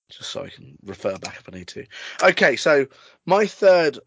Just 0.10 0.32
so 0.32 0.44
I 0.44 0.50
can 0.50 0.78
refer 0.84 1.18
back 1.18 1.38
if 1.40 1.48
I 1.52 1.58
need 1.58 1.68
to. 1.70 1.86
Okay, 2.24 2.56
so 2.56 2.88
my 3.26 3.46
third 3.46 4.00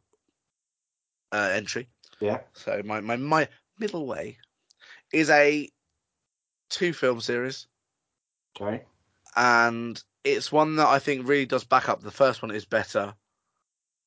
uh, 1.30 1.50
entry, 1.52 1.88
Yeah. 2.20 2.40
so 2.54 2.82
my, 2.84 3.00
my, 3.00 3.16
my 3.16 3.48
middle 3.78 4.06
way, 4.06 4.38
is 5.12 5.30
a 5.30 5.70
two 6.70 6.92
film 6.92 7.20
series, 7.20 7.68
Okay. 8.60 8.82
and 9.36 10.02
it's 10.24 10.52
one 10.52 10.76
that 10.76 10.86
I 10.88 10.98
think 10.98 11.26
really 11.26 11.46
does 11.46 11.64
back 11.64 11.88
up. 11.88 12.02
The 12.02 12.10
first 12.10 12.42
one 12.42 12.50
is 12.50 12.64
better. 12.64 13.14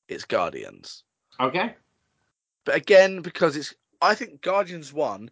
It's 0.07 0.25
Guardians. 0.25 1.03
Okay. 1.39 1.75
But 2.63 2.75
again, 2.75 3.21
because 3.21 3.55
it's, 3.55 3.73
I 4.01 4.15
think 4.15 4.41
Guardians 4.41 4.93
1, 4.93 5.29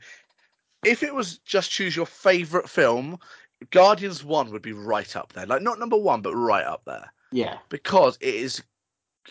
if 0.86 1.04
it 1.04 1.14
was 1.14 1.38
just 1.40 1.72
choose 1.72 1.96
your 1.96 2.06
favourite 2.06 2.68
film, 2.68 3.18
Guardians 3.70 4.24
1 4.24 4.52
would 4.52 4.62
be 4.62 4.74
right 4.74 5.16
up 5.16 5.34
there. 5.34 5.46
Like, 5.46 5.62
not 5.62 5.80
number 5.80 5.98
one, 5.98 6.22
but 6.22 6.36
right 6.36 6.66
up 6.66 6.82
there. 6.86 7.12
Yeah. 7.32 7.58
Because 7.70 8.18
it 8.20 8.36
is, 8.36 8.62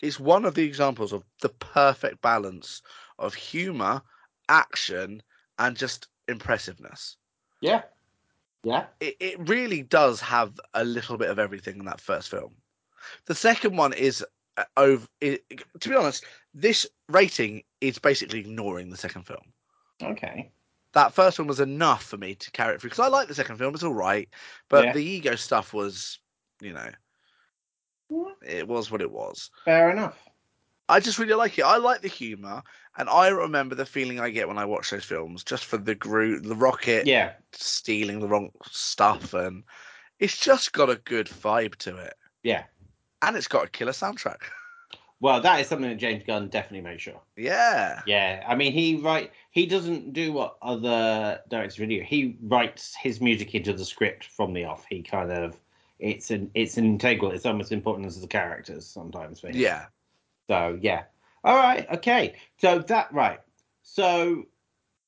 it's 0.01 0.19
one 0.19 0.45
of 0.45 0.55
the 0.55 0.63
examples 0.63 1.13
of 1.13 1.23
the 1.41 1.49
perfect 1.49 2.21
balance 2.21 2.81
of 3.19 3.33
humour, 3.33 4.01
action, 4.49 5.21
and 5.59 5.77
just 5.77 6.07
impressiveness. 6.27 7.17
Yeah. 7.61 7.83
Yeah. 8.63 8.85
It, 8.99 9.17
it 9.19 9.49
really 9.49 9.83
does 9.83 10.19
have 10.21 10.59
a 10.73 10.83
little 10.83 11.17
bit 11.17 11.29
of 11.29 11.39
everything 11.39 11.79
in 11.79 11.85
that 11.85 12.01
first 12.01 12.29
film. 12.29 12.55
The 13.25 13.35
second 13.35 13.75
one 13.77 13.93
is 13.93 14.25
uh, 14.57 14.63
over. 14.77 15.05
It, 15.19 15.43
to 15.79 15.89
be 15.89 15.95
honest, 15.95 16.25
this 16.53 16.85
rating 17.09 17.63
is 17.81 17.99
basically 17.99 18.39
ignoring 18.39 18.89
the 18.89 18.97
second 18.97 19.23
film. 19.23 19.51
Okay. 20.01 20.51
That 20.93 21.13
first 21.13 21.39
one 21.39 21.47
was 21.47 21.59
enough 21.59 22.03
for 22.03 22.17
me 22.17 22.35
to 22.35 22.51
carry 22.51 22.75
it 22.75 22.81
through 22.81 22.91
because 22.91 23.03
I 23.03 23.07
like 23.07 23.27
the 23.27 23.35
second 23.35 23.57
film; 23.57 23.73
it's 23.73 23.83
all 23.83 23.93
right, 23.93 24.29
but 24.69 24.85
Yeah. 24.85 24.93
the 24.93 25.03
ego 25.03 25.35
stuff 25.35 25.73
was, 25.73 26.19
you 26.61 26.73
know, 26.73 26.89
it 28.45 28.67
was 28.67 28.91
what 28.91 29.01
it 29.01 29.11
was. 29.11 29.49
Fair 29.65 29.89
enough. 29.89 30.17
I 30.93 30.99
just 30.99 31.17
really 31.17 31.33
like 31.33 31.57
it. 31.57 31.63
I 31.63 31.77
like 31.77 32.01
the 32.01 32.07
humor, 32.07 32.61
and 32.97 33.09
I 33.09 33.29
remember 33.29 33.73
the 33.73 33.85
feeling 33.85 34.19
I 34.19 34.29
get 34.29 34.47
when 34.47 34.59
I 34.59 34.65
watch 34.65 34.91
those 34.91 35.03
films, 35.03 35.43
just 35.43 35.65
for 35.65 35.77
the 35.77 35.95
Groot, 35.95 36.43
the 36.43 36.55
Rocket 36.55 37.07
Yeah. 37.07 37.33
stealing 37.51 38.19
the 38.19 38.27
wrong 38.27 38.51
stuff, 38.71 39.33
and 39.33 39.63
it's 40.19 40.37
just 40.37 40.71
got 40.71 40.91
a 40.91 40.95
good 40.97 41.27
vibe 41.27 41.75
to 41.77 41.97
it, 41.97 42.13
Yeah. 42.43 42.65
and 43.23 43.35
it's 43.35 43.47
got 43.47 43.65
a 43.65 43.69
killer 43.69 43.91
soundtrack. 43.91 44.41
Well, 45.19 45.41
that 45.41 45.61
is 45.61 45.67
something 45.67 45.89
that 45.89 45.95
James 45.97 46.23
Gunn 46.27 46.49
definitely 46.49 46.81
makes 46.81 47.03
sure. 47.03 47.21
Yeah, 47.35 48.01
Yeah, 48.05 48.43
I 48.47 48.53
mean, 48.55 48.71
he 48.71 48.97
write 48.97 49.31
he 49.49 49.65
doesn't 49.65 50.13
do 50.13 50.31
what 50.31 50.57
other 50.61 51.41
directors 51.49 51.79
really 51.79 51.97
do. 51.97 52.03
He 52.03 52.37
writes 52.43 52.95
his 53.01 53.19
music 53.19 53.55
into 53.55 53.73
the 53.73 53.85
script 53.85 54.25
from 54.25 54.53
the 54.53 54.65
off. 54.65 54.85
He 54.89 55.01
kind 55.01 55.31
of 55.31 55.59
it's 55.97 56.29
an 56.29 56.51
it's 56.53 56.77
an 56.77 56.85
integral. 56.85 57.31
It's 57.31 57.45
almost 57.47 57.71
important 57.71 58.05
as 58.05 58.21
the 58.21 58.27
characters 58.27 58.85
sometimes 58.85 59.39
for 59.39 59.47
him. 59.47 59.55
yeah, 59.55 59.85
So 60.49 60.77
yeah. 60.81 61.03
All 61.43 61.55
right. 61.55 61.87
Okay. 61.95 62.35
So 62.59 62.79
that 62.79 63.13
right. 63.13 63.39
So 63.81 64.45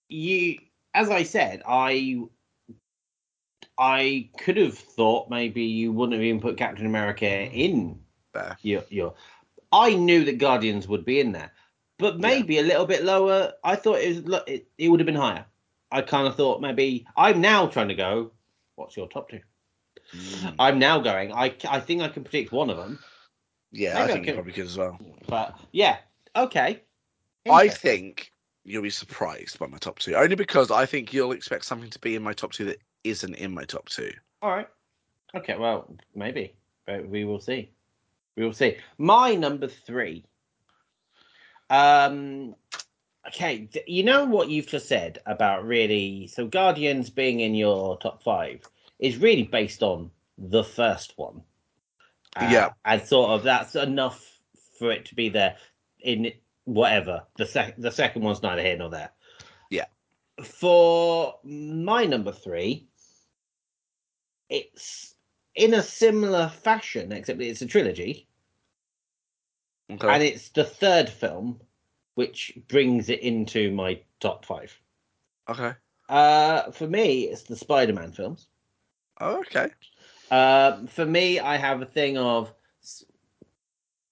you, 0.10 0.60
as 0.94 1.10
I 1.10 1.24
said, 1.24 1.62
I 1.68 2.20
I 3.78 4.30
could 4.40 4.58
have 4.58 4.78
thought 4.78 5.30
maybe 5.30 5.64
you 5.64 5.92
wouldn't 5.92 6.14
have 6.14 6.24
even 6.24 6.42
put 6.42 6.58
Captain 6.58 6.86
America 6.86 7.26
in 7.28 8.00
there. 8.34 8.58
your 8.62 8.84
your. 8.90 9.14
I 9.72 9.96
knew 9.96 10.24
that 10.26 10.38
Guardians 10.38 10.88
would 10.88 11.04
be 11.04 11.20
in 11.20 11.32
there, 11.32 11.52
but 11.98 12.20
maybe 12.20 12.60
a 12.60 12.64
little 12.64 12.86
bit 12.86 13.04
lower. 13.04 13.54
I 13.64 13.76
thought 13.76 14.00
it 14.00 14.24
was 14.24 14.42
it, 14.48 14.68
it 14.78 14.90
would 14.90 15.00
have 15.00 15.06
been 15.06 15.16
higher. 15.16 15.46
I 15.92 16.02
kind 16.02 16.28
of 16.28 16.36
thought 16.36 16.62
maybe 16.62 17.06
I'm 17.18 17.42
now 17.42 17.68
trying 17.68 17.90
to 17.90 17.96
go. 17.96 18.32
What's 18.76 18.96
your 18.96 19.08
top 19.08 19.30
two? 19.30 19.42
Mm. 20.16 20.56
I'm 20.60 20.80
now 20.80 21.00
going. 21.00 21.34
I 21.34 21.54
I 21.68 21.80
think 21.80 22.02
I 22.02 22.10
can 22.10 22.24
predict 22.24 22.52
one 22.52 22.70
of 22.70 22.78
them, 22.78 23.00
Yeah, 23.72 23.94
Maybe 23.94 24.00
I 24.00 24.04
I 24.04 24.14
think 24.14 24.28
you 24.28 24.34
probably 24.34 24.54
could 24.54 24.66
as 24.66 24.78
well. 24.78 24.98
but 25.28 25.58
yeah. 25.72 25.98
Okay. 26.36 26.82
I 27.50 27.68
think 27.68 28.32
you'll 28.64 28.82
be 28.82 28.90
surprised 28.90 29.60
by 29.60 29.68
my 29.68 29.78
top 29.78 30.00
two, 30.00 30.16
only 30.16 30.36
because 30.36 30.72
I 30.72 30.86
think 30.86 31.14
you'll 31.14 31.34
expect 31.34 31.66
something 31.66 31.90
to 31.92 32.00
be 32.00 32.16
in 32.16 32.24
my 32.24 32.34
top 32.34 32.52
two 32.52 32.66
that 32.66 32.80
isn't 33.04 33.36
in 33.36 33.54
my 33.54 33.64
top 33.66 33.88
two. 33.90 34.12
All 34.42 34.50
right. 34.50 34.68
Okay. 35.36 35.56
Well, 35.58 35.94
maybe, 36.16 36.54
but 36.86 37.08
we 37.08 37.26
will 37.26 37.40
see. 37.40 37.70
We 38.36 38.44
will 38.44 38.54
see. 38.54 38.78
My 38.98 39.36
number 39.36 39.68
three. 39.68 40.26
Um. 41.70 42.56
Okay. 43.28 43.70
You 43.88 44.04
know 44.04 44.26
what 44.26 44.50
you've 44.50 44.68
just 44.68 44.88
said 44.88 45.20
about 45.26 45.66
really. 45.66 46.28
So 46.28 46.48
Guardians 46.48 47.10
being 47.10 47.40
in 47.42 47.56
your 47.56 47.98
top 47.98 48.24
five 48.24 48.62
is 49.00 49.18
really 49.18 49.44
based 49.44 49.84
on 49.84 50.12
the 50.38 50.64
first 50.64 51.14
one. 51.18 51.42
Uh, 52.36 52.50
Yeah. 52.52 52.70
And 52.84 53.02
sort 53.02 53.32
of 53.32 53.44
that's 53.44 53.76
enough 53.76 54.40
for 54.78 54.92
it 54.92 55.06
to 55.06 55.16
be 55.16 55.30
there 55.30 55.58
in 56.00 56.32
whatever 56.66 57.24
the 57.38 57.46
sec- 57.46 57.78
the 57.78 57.92
second 57.92 58.24
one's 58.24 58.42
neither 58.44 58.62
here 58.62 58.78
nor 58.78 58.90
there. 58.90 59.12
Yeah. 59.70 59.86
For 60.44 61.40
my 61.44 62.06
number 62.06 62.32
three, 62.32 62.88
it's 64.50 65.16
in 65.56 65.74
a 65.74 65.82
similar 65.82 66.50
fashion, 66.50 67.12
except 67.12 67.42
it's 67.42 67.62
a 67.62 67.66
trilogy, 67.66 68.28
Okay. 69.90 70.08
and 70.08 70.24
it's 70.24 70.50
the 70.50 70.64
third 70.66 71.10
film, 71.10 71.62
which 72.16 72.58
brings 72.68 73.10
it 73.10 73.22
into 73.22 73.72
my 73.72 74.02
top 74.20 74.46
five. 74.46 74.78
okay. 75.48 75.74
Uh, 76.08 76.70
for 76.72 76.86
me, 76.88 77.24
it's 77.24 77.44
the 77.44 77.56
Spider-Man 77.56 78.12
films. 78.12 78.48
Oh, 79.20 79.40
okay. 79.40 79.72
Um, 80.36 80.88
for 80.88 81.06
me, 81.06 81.40
I 81.40 81.56
have 81.56 81.82
a 81.82 81.86
thing 81.86 82.18
of 82.18 82.54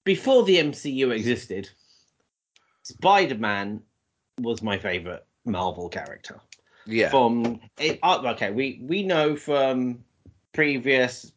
before 0.06 0.44
the 0.44 0.58
MCU 0.58 1.14
existed, 1.14 1.70
Spider-Man 2.84 3.82
was 4.40 4.62
my 4.62 4.78
favorite 4.78 5.26
Marvel 5.44 5.90
character. 5.90 6.40
Yeah. 6.86 7.10
From 7.10 7.60
it, 7.78 8.00
uh, 8.04 8.22
okay, 8.36 8.52
we 8.52 8.80
we 8.84 9.04
know 9.04 9.36
from 9.36 10.04
previous 10.54 11.34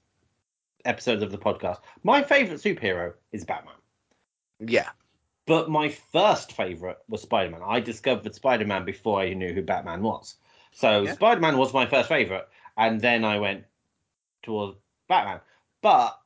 episodes 0.84 1.22
of 1.22 1.32
the 1.32 1.38
podcast, 1.38 1.78
my 2.04 2.22
favorite 2.22 2.60
superhero 2.60 3.14
is 3.32 3.44
Batman. 3.44 3.74
Yeah. 4.60 4.90
But 5.46 5.68
my 5.68 5.88
first 5.88 6.52
favorite 6.52 6.98
was 7.08 7.22
Spider 7.22 7.50
Man. 7.50 7.60
I 7.64 7.80
discovered 7.80 8.34
Spider 8.36 8.66
Man 8.66 8.84
before 8.84 9.20
I 9.20 9.34
knew 9.34 9.52
who 9.52 9.62
Batman 9.62 10.02
was. 10.02 10.36
So 10.72 11.02
Yeah. 11.02 11.14
Spider 11.14 11.40
Man 11.40 11.56
was 11.58 11.74
my 11.74 11.86
first 11.86 12.08
favorite, 12.08 12.48
and 12.76 13.00
then 13.00 13.24
I 13.24 13.40
went 13.40 13.64
towards 14.46 14.78
Batman. 15.08 15.40
But 15.82 16.18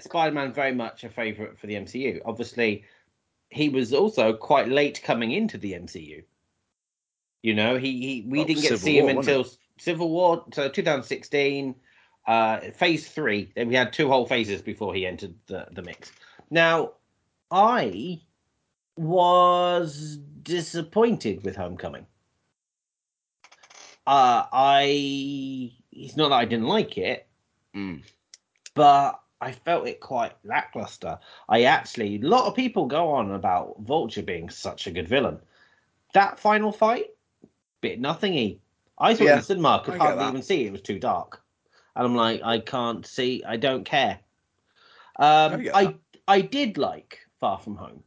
Spider 0.00 0.34
Man 0.34 0.52
very 0.52 0.74
much 0.74 1.04
a 1.04 1.10
favorite 1.10 1.58
for 1.58 1.68
the 1.68 1.74
MCU. 1.74 2.20
Obviously, 2.24 2.84
he 3.50 3.68
was 3.68 3.92
also 3.92 4.32
quite 4.34 4.68
late 4.68 5.02
coming 5.04 5.32
into 5.32 5.58
the 5.58 5.74
MCU. 5.74 6.24
You 7.42 7.54
know, 7.54 7.78
he, 7.78 8.00
he 8.00 8.26
we 8.28 8.38
Well, 8.38 8.46
didn't 8.46 8.62
get 8.62 8.74
to 8.74 8.78
see 8.78 8.98
him 8.98 9.06
War, 9.06 9.14
wasn't 9.14 9.40
until 9.40 9.46
Civil 9.78 10.10
War, 10.10 10.44
so 10.52 10.68
2016, 10.68 11.76
uh, 12.26 12.60
Phase 12.72 13.08
Three. 13.08 13.52
Then 13.54 13.68
we 13.68 13.76
had 13.76 13.92
two 13.92 14.08
whole 14.08 14.26
phases 14.26 14.62
before 14.62 14.94
he 14.94 15.06
entered 15.06 15.34
the 15.46 15.68
the 15.72 15.82
mix. 15.82 16.12
Now, 16.50 16.94
I 17.50 18.22
was 18.96 20.18
disappointed 20.42 21.44
with 21.44 21.56
Homecoming. 21.56 22.06
Uh, 24.06 24.46
I 24.52 25.72
it's 25.92 26.16
not 26.16 26.30
that 26.30 26.36
I 26.36 26.44
didn't 26.46 26.66
like 26.66 26.98
it, 26.98 27.27
Mm. 27.78 28.02
but 28.74 29.20
I 29.40 29.52
felt 29.52 29.86
it 29.86 30.00
quite 30.00 30.32
lackluster. 30.44 31.18
I 31.48 31.62
actually, 31.62 32.16
a 32.16 32.26
lot 32.26 32.46
of 32.46 32.56
people 32.56 32.86
go 32.86 33.10
on 33.10 33.30
about 33.32 33.76
Vulture 33.80 34.22
being 34.22 34.50
such 34.50 34.88
a 34.88 34.90
good 34.90 35.06
villain. 35.06 35.38
That 36.12 36.40
final 36.40 36.72
fight, 36.72 37.06
bit 37.80 38.00
nothingy. 38.00 38.60
I 38.98 39.14
saw 39.14 39.22
it 39.22 39.26
in 39.26 39.26
Yeah, 39.26 39.36
the 39.36 39.42
cinema, 39.42 39.82
could 39.84 39.94
I 39.94 39.98
hardly 39.98 40.26
even 40.26 40.42
see 40.42 40.64
it. 40.64 40.68
It 40.68 40.72
was 40.72 40.82
too 40.82 40.98
dark, 40.98 41.40
and 41.94 42.04
I'm 42.04 42.16
like, 42.16 42.40
I 42.42 42.58
can't 42.58 43.06
see. 43.06 43.44
I 43.46 43.56
don't 43.56 43.84
care. 43.84 44.18
Um, 45.16 45.62
get 45.62 45.74
I. 45.74 45.94
I 46.26 46.40
did 46.40 46.76
like 46.76 47.20
Far 47.38 47.58
From 47.58 47.76
Home. 47.76 48.02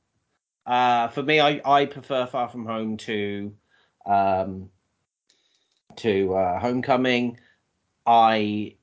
Uh, 0.65 1.07
for 1.07 1.23
me, 1.23 1.39
I, 1.39 1.61
I 1.65 1.85
prefer 1.85 2.25
Far 2.25 2.49
From 2.49 2.65
Home 2.65 2.97
to 2.97 3.53
um, 4.05 4.69
to 5.95 6.35
uh, 6.35 6.59
Homecoming. 6.59 7.39
I 8.05 8.75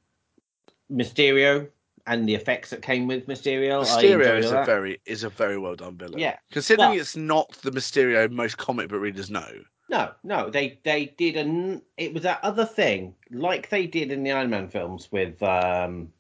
Mysterio 0.90 1.68
and 2.07 2.29
the 2.29 2.35
effects 2.35 2.70
that 2.70 2.83
came 2.83 3.07
with 3.07 3.27
Mysterio. 3.27 3.83
Mysterio 3.85 4.38
is 4.38 4.46
all 4.46 4.53
a 4.53 4.55
that. 4.57 4.66
very 4.66 5.01
is 5.05 5.24
a 5.24 5.29
very 5.29 5.59
well 5.59 5.74
done 5.77 5.96
villain. 5.96 6.18
Yeah, 6.18 6.37
Considering 6.51 6.90
but- 6.90 6.98
it's 6.98 7.16
not 7.16 7.51
the 7.62 7.70
Mysterio 7.70 8.31
most 8.31 8.57
comic 8.59 8.88
book 8.88 9.01
readers 9.01 9.31
know. 9.31 9.48
No, 9.90 10.11
no, 10.22 10.51
they 10.51 10.79
they 10.85 11.14
did 11.16 11.37
an. 11.37 11.81
It 11.96 12.12
was 12.12 12.22
that 12.24 12.40
other 12.42 12.66
thing, 12.66 13.14
like 13.31 13.70
they 13.70 13.87
did 13.87 14.12
in 14.12 14.22
the 14.22 14.33
Iron 14.33 14.51
Man 14.51 14.68
films 14.68 15.09
with 15.11 15.42
um, 15.42 16.11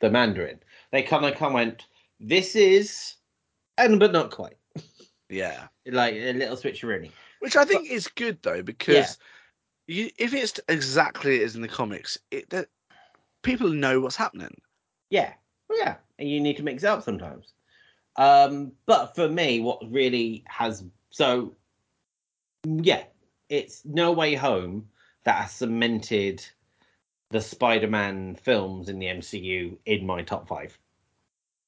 the 0.00 0.10
Mandarin. 0.10 0.58
They 0.92 1.02
kind 1.02 1.26
of 1.26 1.34
come 1.34 1.52
went, 1.52 1.84
this 2.20 2.56
is, 2.56 3.16
and 3.76 4.00
but 4.00 4.12
not 4.12 4.30
quite, 4.30 4.56
Yeah. 5.28 5.66
like 5.84 6.14
a 6.14 6.32
little 6.32 6.56
switcheroo. 6.56 7.10
Which 7.40 7.54
I 7.56 7.66
think 7.66 7.90
is 7.90 8.08
good 8.08 8.38
though, 8.40 8.62
because 8.62 9.18
Yeah. 9.86 9.94
you, 10.04 10.10
if 10.18 10.32
it's 10.32 10.58
exactly 10.68 11.42
as 11.42 11.54
in 11.54 11.60
the 11.60 11.68
comics, 11.68 12.16
it 12.30 12.48
that 12.48 12.68
people 13.42 13.68
know 13.68 14.00
what's 14.00 14.16
happening. 14.16 14.60
Yeah, 15.10 15.32
yeah, 15.72 15.96
and 16.18 16.28
you 16.28 16.40
need 16.40 16.56
to 16.58 16.62
mix 16.62 16.82
it 16.82 16.88
up 16.88 17.02
sometimes. 17.02 17.52
Um, 18.16 18.72
but 18.86 19.14
for 19.14 19.28
me, 19.28 19.60
what 19.60 19.80
really 19.90 20.44
has 20.46 20.84
so, 21.10 21.54
yeah, 22.64 23.04
it's 23.48 23.84
No 23.84 24.12
Way 24.12 24.34
Home 24.34 24.88
that 25.24 25.42
has 25.42 25.52
cemented 25.52 26.44
the 27.30 27.40
Spider-Man 27.40 28.36
films 28.36 28.88
in 28.88 28.98
the 28.98 29.06
MCU 29.06 29.76
in 29.86 30.06
my 30.06 30.22
top 30.22 30.48
five. 30.48 30.76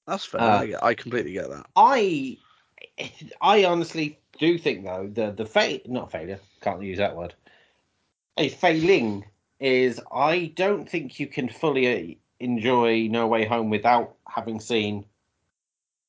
That's 0.06 0.24
fair. 0.24 0.40
Uh, 0.40 0.44
I, 0.44 0.74
I 0.82 0.94
completely 0.94 1.32
get 1.32 1.48
that. 1.50 1.66
I, 1.76 2.38
I 3.40 3.64
honestly 3.64 4.18
do 4.38 4.58
think 4.58 4.84
though 4.84 5.10
the 5.12 5.30
the 5.32 5.46
fa- 5.46 5.80
not 5.86 6.10
failure 6.10 6.40
can't 6.60 6.82
use 6.82 6.98
that 6.98 7.16
word. 7.16 7.34
A 8.38 8.48
failing 8.48 9.24
is 9.60 10.00
I 10.12 10.52
don't 10.56 10.88
think 10.88 11.20
you 11.20 11.26
can 11.26 11.48
fully 11.48 12.12
uh, 12.12 12.14
enjoy 12.40 13.08
No 13.10 13.26
Way 13.26 13.44
Home 13.44 13.70
without 13.70 14.16
having 14.26 14.58
seen 14.60 15.04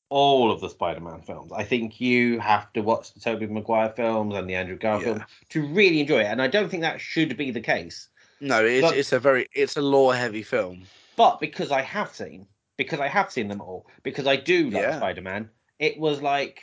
all 0.08 0.50
of 0.50 0.60
the 0.60 0.68
Spider-Man 0.68 1.22
films. 1.22 1.52
I 1.52 1.64
think 1.64 2.00
you 2.00 2.38
have 2.38 2.72
to 2.74 2.80
watch 2.80 3.14
the 3.14 3.20
Tobey 3.20 3.46
Maguire 3.46 3.90
films 3.90 4.34
and 4.34 4.48
the 4.48 4.54
Andrew 4.54 4.76
Garfield 4.76 5.18
Yeah. 5.18 5.24
to 5.50 5.66
really 5.68 6.00
enjoy 6.00 6.20
it, 6.20 6.26
and 6.26 6.42
I 6.42 6.48
don't 6.48 6.68
think 6.68 6.82
that 6.82 7.00
should 7.00 7.36
be 7.36 7.50
the 7.50 7.60
case. 7.60 8.08
No, 8.40 8.64
it's 8.64 8.82
but- 8.86 8.96
it's 8.96 9.12
a 9.12 9.20
very 9.20 9.48
it's 9.54 9.76
a 9.76 9.82
lore 9.82 10.14
heavy 10.14 10.42
film. 10.42 10.82
But 11.16 11.40
because 11.40 11.70
I 11.70 11.82
have 11.82 12.14
seen, 12.14 12.46
because 12.76 13.00
I 13.00 13.08
have 13.08 13.30
seen 13.30 13.48
them 13.48 13.60
all, 13.60 13.86
because 14.02 14.26
I 14.26 14.36
do 14.36 14.70
like 14.70 14.82
Yeah. 14.82 14.96
Spider 14.96 15.20
Man, 15.22 15.50
it 15.78 15.98
was 15.98 16.20
like, 16.22 16.62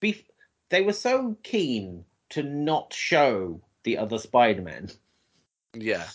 bef- 0.00 0.24
they 0.70 0.82
were 0.82 0.92
so 0.92 1.36
keen 1.42 2.04
to 2.30 2.42
not 2.42 2.92
show 2.92 3.60
the 3.82 3.98
other 3.98 4.18
Spider 4.18 4.62
Man. 4.62 4.90
Yeah, 5.74 6.06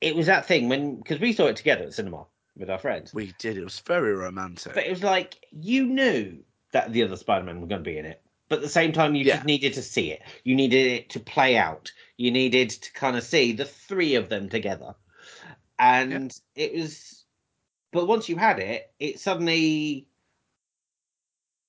It 0.00 0.14
was 0.14 0.26
that 0.26 0.46
thing 0.46 0.68
when, 0.68 0.96
because 0.96 1.20
we 1.20 1.32
saw 1.32 1.46
it 1.46 1.56
together 1.56 1.84
at 1.84 1.94
cinema 1.94 2.26
with 2.56 2.70
our 2.70 2.78
friends, 2.78 3.12
we 3.14 3.32
did. 3.38 3.56
It 3.56 3.64
was 3.64 3.80
very 3.80 4.14
romantic. 4.14 4.74
but 4.74 4.84
it 4.86 4.90
was 4.90 5.02
like 5.02 5.44
you 5.50 5.86
knew 5.86 6.38
that 6.72 6.92
the 6.92 7.02
other 7.02 7.16
Spider 7.16 7.44
Man 7.44 7.60
was 7.60 7.68
going 7.68 7.82
to 7.82 7.90
be 7.90 7.98
in 7.98 8.04
it. 8.06 8.20
But 8.48 8.56
at 8.56 8.62
the 8.62 8.68
same 8.68 8.92
time, 8.92 9.14
you 9.14 9.24
Yeah. 9.24 9.36
just 9.36 9.46
needed 9.46 9.74
to 9.74 9.82
see 9.82 10.12
it. 10.12 10.22
You 10.44 10.54
needed 10.54 10.86
it 10.86 11.10
to 11.10 11.20
play 11.20 11.56
out. 11.56 11.90
You 12.16 12.30
needed 12.30 12.70
to 12.70 12.92
kind 12.92 13.16
of 13.16 13.24
see 13.24 13.52
the 13.52 13.64
three 13.64 14.14
of 14.14 14.28
them 14.28 14.48
together. 14.48 14.94
And 15.78 16.32
it 16.54 16.72
was, 16.74 17.24
but 17.92 18.06
once 18.06 18.28
you 18.28 18.36
had 18.36 18.58
it, 18.60 18.90
it 19.00 19.18
suddenly, 19.20 20.06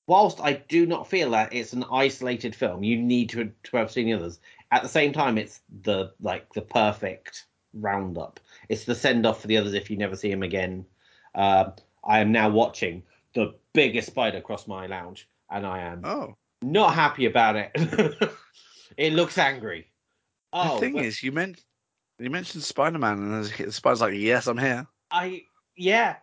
whilst 0.05 0.39
I 0.39 0.53
do 0.53 0.85
not 0.85 1.09
feel 1.09 1.31
that 1.31 1.53
it's 1.53 1.73
an 1.73 1.83
isolated 1.91 2.55
film, 2.55 2.83
you 2.83 2.97
need 3.01 3.29
to, 3.29 3.51
to 3.63 3.77
have 3.77 3.91
seen 3.91 4.05
the 4.05 4.13
others. 4.13 4.39
At 4.71 4.83
the 4.83 4.89
same 4.89 5.13
time, 5.13 5.37
it's 5.37 5.61
the 5.81 6.13
like 6.21 6.53
the 6.53 6.61
perfect 6.61 7.45
roundup. 7.73 8.39
It's 8.69 8.83
the 8.83 8.95
send 8.95 9.25
off 9.25 9.41
for 9.41 9.47
the 9.47 9.57
others 9.57 9.73
if 9.73 9.89
you 9.89 9.97
never 9.97 10.15
see 10.15 10.31
him 10.31 10.43
again. 10.43 10.85
Uh, 11.35 11.71
I 12.03 12.19
am 12.19 12.31
now 12.31 12.49
watching 12.49 13.03
the 13.33 13.55
biggest 13.73 14.07
spider 14.07 14.41
cross 14.41 14.67
my 14.67 14.87
lounge, 14.87 15.29
and 15.49 15.65
I 15.65 15.79
am 15.79 16.01
oh, 16.03 16.35
not 16.61 16.93
happy 16.93 17.25
about 17.25 17.55
it. 17.55 17.71
it 18.97 19.13
looks 19.13 19.37
angry. 19.37 19.87
Oh, 20.53 20.75
the 20.75 20.79
thing 20.79 20.93
but 20.93 21.05
is, 21.05 21.23
you 21.23 21.31
meant 21.31 21.63
you 22.19 22.29
mentioned 22.29 22.63
Spider 22.63 22.97
Man, 22.99 23.19
and 23.19 23.45
the 23.45 23.71
Spider's 23.71 24.01
like, 24.01 24.15
"Yes, 24.15 24.47
I'm 24.47 24.57
here." 24.57 24.87
I 25.11 25.43
yeah, 25.75 26.17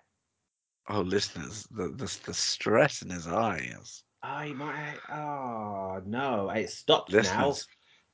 Oh, 0.89 1.01
listeners, 1.01 1.67
the 1.71 1.89
the, 1.89 2.19
the 2.27 2.35
stress 2.35 3.03
in 3.03 3.11
his 3.11 3.27
eyes. 3.27 4.05
I 4.23 4.53
might. 4.53 4.99
Oh 5.11 6.03
no, 6.05 6.51
it 6.51 6.71
stopped 6.71 7.13
now. 7.13 7.55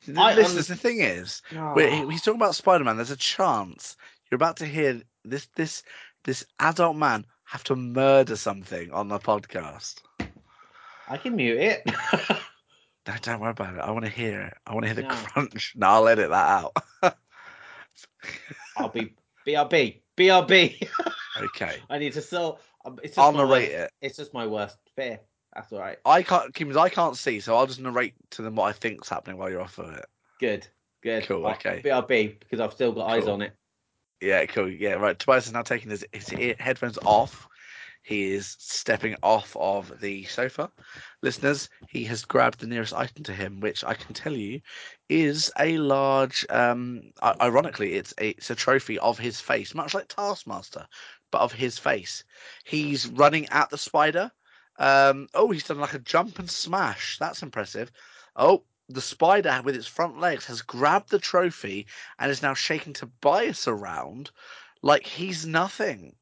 Listeners, 0.07 0.19
I 0.19 0.35
listeners. 0.35 0.67
The 0.69 0.77
thing 0.77 1.01
is, 1.01 1.43
Oh. 1.55 1.75
Wait, 1.75 1.93
he's 2.11 2.23
talking 2.23 2.41
about 2.41 2.55
Spider 2.55 2.85
Man. 2.85 2.97
There's 2.97 3.11
a 3.11 3.17
chance 3.17 3.97
you're 4.31 4.37
about 4.37 4.57
to 4.59 4.67
hear 4.67 5.01
this 5.25 5.47
this 5.57 5.83
this 6.25 6.45
adult 6.59 6.97
man 6.97 7.27
have 7.45 7.65
to 7.65 7.77
murder 7.77 8.37
something 8.37 8.91
on 8.93 9.09
the 9.09 9.19
podcast. 9.19 9.97
I 11.09 11.17
can 11.17 11.37
mute 11.37 11.59
it. 11.59 11.83
No, 13.09 13.15
don't 13.23 13.41
worry 13.41 13.51
about 13.53 13.75
it. 13.75 13.81
I 13.81 13.91
want 13.93 14.05
to 14.05 14.11
hear 14.11 14.43
it. 14.43 14.55
I 14.67 14.75
want 14.75 14.85
to 14.85 14.89
hear 14.89 14.95
the 14.97 15.03
No. 15.03 15.09
crunch. 15.09 15.73
No, 15.77 15.87
I'll 15.89 16.07
edit 16.09 16.29
that 16.29 16.49
out. 17.03 17.15
I'll 18.77 18.91
be 18.91 19.15
BRB. 19.47 20.03
BRB. 20.19 20.87
okay, 21.41 21.77
I 21.91 21.99
need 21.99 22.13
to 22.13 22.21
sell. 22.23 22.61
um, 22.85 22.99
It's 23.03 23.17
just 23.17 23.19
I'll 23.19 23.33
narrate 23.33 23.71
worst, 23.71 23.85
it. 23.85 23.93
It's 24.03 24.17
just 24.19 24.35
my 24.35 24.47
worst 24.47 24.77
fear. 24.95 25.19
That's 25.55 25.73
all 25.73 25.81
right. 25.81 25.99
I 26.05 26.23
can't, 26.23 26.55
Kim, 26.55 26.77
I 26.79 26.89
can't 26.89 27.17
see, 27.17 27.41
so 27.41 27.57
I'll 27.57 27.67
just 27.67 27.81
narrate 27.81 28.15
to 28.31 28.43
them 28.43 28.55
what 28.55 28.65
I 28.67 28.73
think's 28.73 29.09
happening 29.09 29.37
while 29.37 29.51
you're 29.51 29.63
off 29.63 29.79
of 29.79 29.91
it. 29.97 30.07
Good. 30.39 30.67
Good. 31.03 31.25
Cool, 31.27 31.43
Right, 31.43 31.57
okay. 31.57 31.83
BRB 31.83 32.39
because 32.41 32.61
I've 32.61 32.73
still 32.73 32.93
got 32.93 33.11
eyes 33.11 33.27
on 33.27 33.43
it. 33.43 33.53
Yeah, 34.21 34.45
cool. 34.47 34.69
Yeah, 34.69 34.95
right. 34.95 35.19
Tobias 35.19 35.47
is 35.47 35.53
now 35.53 35.63
taking 35.63 35.91
his, 35.91 36.05
his 36.13 36.29
headphones 36.59 36.99
off. 37.05 37.49
He 38.03 38.33
is 38.33 38.57
stepping 38.59 39.15
off 39.23 39.55
of 39.59 40.01
the 40.01 40.25
sofa. 40.25 40.71
Listeners, 41.23 41.69
he 41.89 42.05
has 42.05 42.25
grabbed 42.25 42.61
the 42.61 42.67
nearest 42.67 42.95
item 42.95 43.23
to 43.25 43.33
him, 43.33 43.61
which 43.61 43.85
I 43.85 43.95
can 43.95 44.15
tell 44.15 44.33
you 44.33 44.61
is 45.09 45.53
a 45.59 45.77
large. 45.79 46.47
Um, 46.49 47.13
ironically, 47.23 47.95
it's 47.95 48.15
a, 48.19 48.31
it's 48.31 48.51
a 48.51 48.55
trophy 48.55 48.99
of 49.01 49.19
his 49.19 49.41
face, 49.41 49.75
much 49.75 49.95
like 49.95 50.09
Taskmaster, 50.09 50.87
but 51.31 51.41
of 51.43 51.53
his 51.53 51.79
face. 51.79 52.25
He's 52.65 53.07
running 53.07 53.47
at 53.51 53.69
the 53.71 53.79
spider. 53.79 54.31
Um, 54.81 55.29
oh, 55.35 55.51
he's 55.51 55.65
done 55.65 55.79
like 55.79 55.95
a 55.95 56.01
jump 56.01 56.39
and 56.41 56.51
smash. 56.51 57.19
That's 57.19 57.43
impressive. 57.43 57.93
Oh, 58.35 58.65
the 58.89 59.01
spider 59.01 59.61
with 59.63 59.77
its 59.77 59.87
front 59.87 60.19
legs 60.19 60.47
has 60.47 60.63
grabbed 60.63 61.11
the 61.11 61.19
trophy 61.21 61.87
and 62.19 62.31
is 62.31 62.43
now 62.43 62.55
shaking 62.55 62.93
Tobias 62.95 63.69
around 63.69 64.31
like 64.83 65.07
he's 65.07 65.47
nothing. 65.47 66.17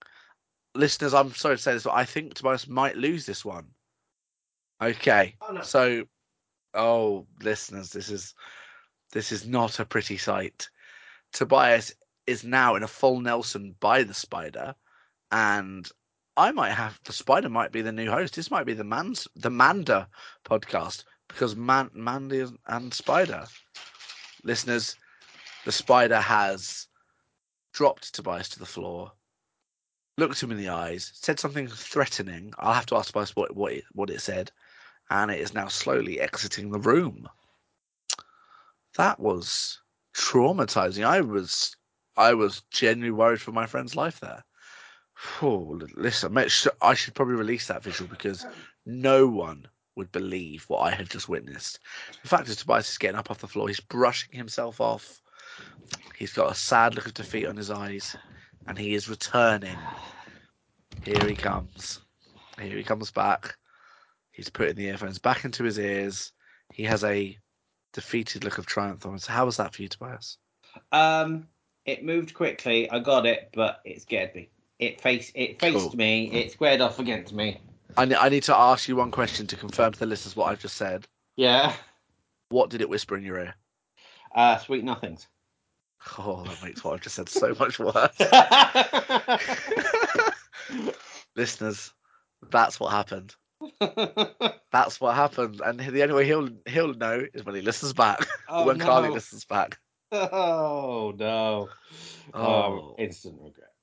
Listeners, 0.75 1.15
I'm 1.15 1.33
sorry 1.35 1.57
to 1.57 1.63
say 1.63 1.73
this, 1.73 1.85
but 1.85 1.95
I 1.95 2.05
think 2.05 2.35
Tobias 2.35 2.69
might 2.69 2.97
lose 2.97 3.25
this 3.25 3.45
one. 3.45 3.69
Okay, 4.83 5.35
Oh 5.41 5.53
no. 5.53 5.63
so, 5.63 6.05
oh, 6.75 7.27
listeners, 7.43 7.91
this 7.91 8.11
is 8.11 8.35
This 9.13 9.33
is 9.33 9.47
not 9.47 9.81
a 9.81 9.85
pretty 9.87 10.19
sight. 10.19 10.69
Tobias 11.33 11.95
is 12.27 12.45
now 12.45 12.75
in 12.75 12.83
a 12.83 12.89
full 12.89 13.21
Nelson 13.21 13.75
by 13.81 14.03
the 14.03 14.15
spider, 14.15 14.75
and 15.31 15.89
I 16.39 16.53
might 16.53 16.71
have 16.71 17.01
the 17.05 17.13
spider 17.13 17.49
might 17.49 17.73
be 17.73 17.83
the 17.83 17.91
new 17.91 18.09
host. 18.09 18.37
This 18.37 18.49
might 18.49 18.65
be 18.65 18.73
the 18.73 18.85
man's 18.85 19.27
the 19.35 19.51
Manda 19.51 20.09
podcast 20.45 21.03
because 21.27 21.57
Man 21.57 21.91
Mandy 21.93 22.47
and 22.67 22.95
Spider 22.95 23.45
listeners, 24.45 24.95
the 25.65 25.73
spider 25.73 26.21
has 26.21 26.87
dropped 27.73 28.15
Tobias 28.15 28.49
to 28.51 28.61
the 28.61 28.67
floor, 28.67 29.11
looked 30.17 30.41
him 30.41 30.53
in 30.53 30.59
the 30.59 30.69
eyes, 30.69 31.11
said 31.13 31.41
something 31.41 31.67
threatening. 31.67 32.55
I'll 32.59 32.73
have 32.73 32.87
to 32.87 32.97
ask 32.97 33.09
Tobias 33.09 33.35
what 33.35 33.57
what 33.57 33.73
it, 33.73 33.85
what 33.93 34.11
it 34.11 34.21
said, 34.21 34.53
and 35.11 35.33
it 35.33 35.41
is 35.41 35.55
now 35.55 35.67
slowly 35.67 36.21
exiting 36.21 36.71
the 36.71 36.79
room. 36.79 37.29
That 38.97 39.19
was 39.19 39.81
traumatizing. 40.15 41.05
I 41.05 41.21
was 41.21 41.77
I 42.17 42.35
was 42.35 42.63
genuinely 42.71 43.11
worried 43.11 43.41
for 43.41 43.51
my 43.51 43.67
friend's 43.67 43.97
life 43.97 44.21
there. 44.21 44.45
Oh, 45.43 45.81
listen, 45.97 46.37
I 46.37 46.95
should 46.95 47.15
probably 47.15 47.35
release 47.35 47.67
that 47.67 47.83
visual 47.83 48.09
because 48.09 48.47
no 48.87 49.27
one 49.27 49.67
would 49.97 50.13
believe 50.13 50.65
what 50.69 50.81
I 50.81 50.91
had 50.91 51.11
just 51.11 51.29
witnessed. 51.29 51.81
The 52.23 52.29
fact 52.29 52.49
is, 52.49 52.57
Tobias 52.57 52.89
is 52.89 52.99
getting 52.99 53.19
up 53.19 53.31
off 53.31 53.41
the 53.41 53.49
floor. 53.49 53.67
He's 53.69 53.81
brushing 53.81 54.37
himself 54.37 54.81
off. 54.81 55.21
He's 56.17 56.33
got 56.33 56.53
a 56.53 56.55
sad 56.55 56.95
look 56.95 57.07
of 57.07 57.15
defeat 57.15 57.47
on 57.47 57.57
his 57.57 57.71
eyes, 57.71 58.17
and 58.67 58.79
he 58.79 58.95
is 58.95 59.09
returning. 59.09 59.77
Here 61.05 61.27
he 61.27 61.35
comes. 61.35 62.01
Here 62.61 62.77
he 62.77 62.85
comes 62.85 63.11
back. 63.11 63.57
He's 64.31 64.51
putting 64.51 64.77
the 64.77 64.87
earphones 64.87 65.19
back 65.19 65.45
into 65.45 65.65
his 65.65 65.79
ears. 65.79 66.33
He 66.73 66.85
has 66.85 67.03
a 67.03 67.37
defeated 67.93 68.45
look 68.45 68.59
of 68.59 68.67
triumph 68.67 69.05
on 69.05 69.15
his. 69.15 69.27
How 69.27 69.47
was 69.47 69.57
that 69.57 69.75
for 69.75 69.83
you, 69.83 69.89
Tobias? 69.89 70.39
Um, 70.93 71.49
it 71.85 72.05
moved 72.05 72.35
quickly. 72.35 72.89
I 72.91 73.01
got 73.01 73.27
it, 73.27 73.51
but 73.55 73.81
it 73.85 74.03
scared 74.03 74.35
me. 74.35 74.51
It 74.79 75.01
faced 75.01 75.33
it 75.35 75.61
faced 75.61 75.91
Cool. 75.91 75.97
me. 75.97 76.31
It 76.33 76.53
squared 76.53 76.81
off 76.81 76.99
against 76.99 77.33
me. 77.33 77.61
I, 77.97 78.03
I 78.15 78.29
need 78.29 78.45
to 78.45 78.57
ask 78.57 78.89
you 78.89 78.97
one 78.97 79.11
question 79.11 79.47
to 79.49 79.57
confirm 79.57 79.93
to 79.93 79.99
the 79.99 80.07
listeners 80.07 80.37
what 80.37 80.51
I've 80.51 80.61
just 80.61 80.77
said. 80.77 81.07
Yeah. 81.37 81.75
What 82.51 82.71
did 82.71 82.81
it 82.81 82.89
whisper 82.89 83.17
in 83.17 83.25
your 83.25 83.39
ear? 83.39 83.55
Uh, 84.35 84.57
sweet 84.59 84.85
nothings. 84.85 85.27
Oh, 86.17 86.45
that 86.45 86.63
makes 86.63 86.85
what 86.85 86.95
I've 86.95 87.01
just 87.01 87.17
said 87.17 87.29
so 87.29 87.55
much 87.59 87.81
worse. 87.81 88.17
listeners, 91.37 91.93
that's 92.51 92.79
what 92.79 92.93
happened. 92.93 93.35
That's 94.71 95.01
what 95.01 95.17
happened, 95.17 95.61
and 95.65 95.81
the 95.81 96.03
only 96.03 96.15
way 96.15 96.25
he'll 96.25 96.51
he'll 96.67 96.95
know 96.95 97.27
is 97.35 97.45
when 97.45 97.55
he 97.55 97.63
listens 97.63 97.93
back. 97.93 98.27
oh, 98.49 98.67
when 98.67 98.79
Carly 98.79 99.11
listens 99.11 99.45
back. 99.45 99.79
Oh 100.11 101.13
no. 101.19 101.69
Oh. 102.33 102.41
Oh, 102.41 102.95
instant 102.99 103.37
regret. 103.43 103.75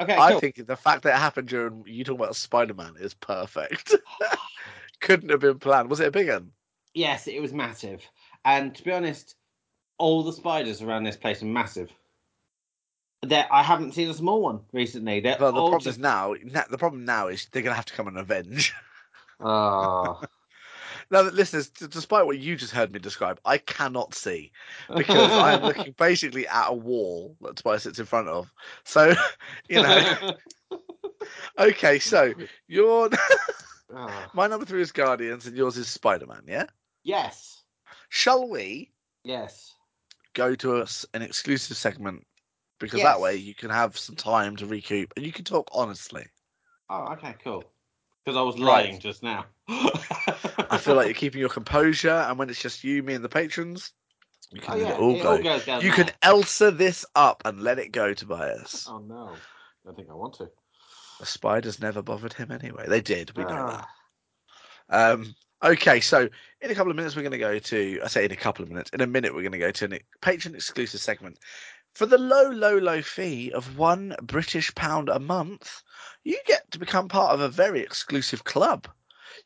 Okay, 0.00 0.16
I 0.16 0.32
cool. 0.32 0.40
think 0.40 0.66
the 0.66 0.76
fact 0.76 1.02
that 1.02 1.14
it 1.14 1.18
happened 1.18 1.48
during 1.48 1.84
you 1.86 2.04
talking 2.04 2.20
about 2.20 2.36
Spider 2.36 2.74
Man 2.74 2.94
is 2.98 3.14
perfect. 3.14 3.94
Couldn't 5.00 5.30
have 5.30 5.40
been 5.40 5.58
planned. 5.58 5.90
Was 5.90 6.00
it 6.00 6.08
a 6.08 6.12
big 6.12 6.28
one? 6.28 6.52
Yes, 6.94 7.26
it 7.26 7.40
was 7.40 7.52
massive. 7.52 8.02
And 8.44 8.74
to 8.74 8.82
be 8.82 8.92
honest, 8.92 9.36
all 9.98 10.22
the 10.22 10.32
spiders 10.32 10.82
around 10.82 11.04
this 11.04 11.16
place 11.16 11.42
are 11.42 11.46
massive. 11.46 11.90
That 13.22 13.48
I 13.52 13.62
haven't 13.62 13.92
seen 13.92 14.10
a 14.10 14.14
small 14.14 14.42
one 14.42 14.60
recently. 14.72 15.20
They're 15.20 15.36
Well, 15.38 15.52
the 15.52 15.60
problem 15.60 15.80
just... 15.80 15.96
is 15.96 15.98
now. 15.98 16.34
The 16.70 16.78
problem 16.78 17.04
now 17.04 17.28
is 17.28 17.46
they're 17.52 17.62
gonna 17.62 17.76
have 17.76 17.84
to 17.86 17.94
come 17.94 18.08
and 18.08 18.18
avenge. 18.18 18.74
Oh. 19.38 20.20
Now, 21.12 21.22
listeners, 21.22 21.68
despite 21.70 22.26
what 22.26 22.38
you 22.38 22.56
just 22.56 22.72
heard 22.72 22.92
me 22.92 22.98
describe, 22.98 23.38
I 23.44 23.58
cannot 23.58 24.14
see 24.14 24.52
because 24.96 25.36
I 25.36 25.52
am 25.54 25.62
looking 25.66 25.92
basically 25.98 26.48
at 26.48 26.70
a 26.70 26.74
wall 26.74 27.36
that 27.42 27.56
Tobias 27.56 27.84
sits 27.84 28.00
in 28.00 28.06
front 28.06 28.28
of. 28.28 28.52
So, 28.84 29.14
you 29.68 29.82
know, 29.82 30.32
okay. 31.58 31.98
So 32.00 32.34
your 32.66 33.10
Oh. 33.94 34.30
my 34.32 34.46
number 34.46 34.64
three 34.66 34.80
is 34.82 34.92
Guardians, 34.92 35.46
and 35.46 35.56
yours 35.56 35.76
is 35.76 35.88
Spider 35.88 36.26
Man. 36.26 36.44
Yeah. 36.48 36.66
Yes. 37.04 37.62
Shall 38.08 38.48
we 38.48 38.92
Yes. 39.24 39.74
go 40.34 40.54
to 40.56 40.76
us 40.76 41.06
an 41.14 41.22
exclusive 41.22 41.76
segment 41.76 42.26
because 42.78 43.02
Yes. 43.02 43.04
that 43.04 43.20
way 43.20 43.36
you 43.36 43.54
can 43.54 43.70
have 43.70 43.98
some 43.98 44.16
time 44.16 44.56
to 44.56 44.66
recoup 44.66 45.12
and 45.16 45.24
you 45.26 45.32
can 45.32 45.44
talk 45.44 45.68
honestly. 45.72 46.26
Oh, 46.88 47.12
okay, 47.12 47.34
cool. 47.42 47.71
Because 48.24 48.36
I 48.36 48.42
was 48.42 48.58
Right. 48.58 48.86
lying 48.86 49.00
just 49.00 49.22
now. 49.22 49.46
I 49.68 50.78
feel 50.78 50.94
like 50.94 51.06
you're 51.06 51.14
keeping 51.14 51.40
your 51.40 51.48
composure, 51.48 52.10
and 52.10 52.38
when 52.38 52.48
it's 52.48 52.62
just 52.62 52.84
you, 52.84 53.02
me, 53.02 53.14
and 53.14 53.24
the 53.24 53.28
patrons, 53.28 53.92
you 54.52 54.60
can 54.60 54.74
Oh 54.74 54.76
let 54.76 54.88
yeah, 54.88 54.92
it 54.94 55.00
all 55.00 55.14
it 55.14 55.22
go. 55.22 55.32
all 55.32 55.38
goes 55.38 55.64
down 55.64 55.82
you 55.82 55.90
there. 55.90 56.04
can 56.04 56.10
Elsa 56.22 56.70
this 56.70 57.04
up 57.14 57.42
and 57.44 57.62
let 57.62 57.78
it 57.78 57.92
go, 57.92 58.14
Tobias. 58.14 58.86
Oh 58.88 58.98
no, 58.98 59.28
I 59.88 59.92
think 59.92 60.08
I 60.10 60.14
want 60.14 60.34
to. 60.34 60.48
The 61.20 61.26
spiders 61.26 61.80
never 61.80 62.02
bothered 62.02 62.32
him 62.34 62.50
anyway. 62.50 62.84
They 62.88 63.00
did. 63.00 63.36
We 63.36 63.44
know 63.44 63.62
Ah. 63.62 63.88
that. 64.88 65.12
Um, 65.12 65.34
okay, 65.62 66.00
so 66.00 66.28
in 66.60 66.70
a 66.70 66.74
couple 66.74 66.90
of 66.90 66.96
minutes 66.96 67.16
we're 67.16 67.22
going 67.22 67.32
to 67.32 67.38
go 67.38 67.58
to. 67.58 68.00
I 68.04 68.08
say 68.08 68.24
in 68.24 68.32
a 68.32 68.36
couple 68.36 68.62
of 68.62 68.70
minutes. 68.70 68.90
In 68.90 69.00
a 69.00 69.06
minute 69.06 69.34
we're 69.34 69.42
going 69.42 69.52
to 69.52 69.58
go 69.58 69.70
to 69.70 69.94
a 69.94 70.00
patron 70.20 70.54
exclusive 70.54 71.00
segment. 71.00 71.38
For 71.94 72.06
the 72.06 72.18
low, 72.18 72.48
low, 72.50 72.78
low 72.78 73.02
fee 73.02 73.52
of 73.52 73.76
one 73.78 74.14
British 74.22 74.74
pound 74.74 75.08
a 75.10 75.18
month, 75.18 75.82
you 76.24 76.38
get 76.46 76.70
to 76.72 76.78
become 76.78 77.08
part 77.08 77.32
of 77.32 77.40
a 77.40 77.48
very 77.48 77.80
exclusive 77.80 78.44
club. 78.44 78.88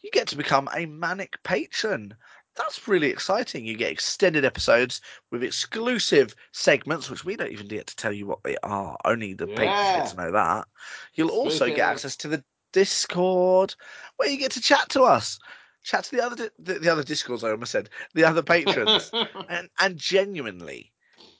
You 0.02 0.10
get 0.10 0.26
to 0.28 0.36
become 0.36 0.68
a 0.68 0.86
ManNic 0.86 1.34
patron. 1.44 2.16
That's 2.56 2.88
really 2.88 3.08
exciting. 3.10 3.66
You 3.66 3.76
get 3.76 3.92
extended 3.92 4.44
episodes 4.44 5.00
with 5.30 5.42
exclusive 5.42 6.34
segments, 6.52 7.10
which 7.10 7.24
we 7.24 7.36
don't 7.36 7.52
even 7.52 7.68
get 7.68 7.86
to 7.88 7.96
tell 7.96 8.12
you 8.12 8.26
what 8.26 8.42
they 8.42 8.56
are. 8.62 8.96
Only 9.04 9.34
the 9.34 9.46
patrons 9.46 9.90
Yeah. 9.90 9.92
get 9.92 10.06
to 10.06 10.16
know 10.16 10.32
that. 10.32 10.66
You'll 11.14 11.30
also 11.30 11.66
get 11.70 11.88
access 11.88 12.16
to 12.16 12.28
the 12.28 12.44
Discord, 12.72 13.74
where 14.16 14.28
you 14.28 14.36
get 14.38 14.52
to 14.52 14.60
chat 14.60 14.88
to 14.90 15.02
us, 15.02 15.38
chat 15.82 16.04
to 16.04 16.16
the 16.16 16.22
other 16.24 16.36
di- 16.36 16.50
the, 16.58 16.78
the 16.78 16.88
other 16.88 17.02
Discords. 17.02 17.42
I 17.44 17.50
almost 17.50 17.72
said 17.72 17.88
the 18.14 18.24
other 18.24 18.42
patrons, 18.42 19.12
and 19.48 19.68
and 19.80 19.96
genuinely 19.96 20.92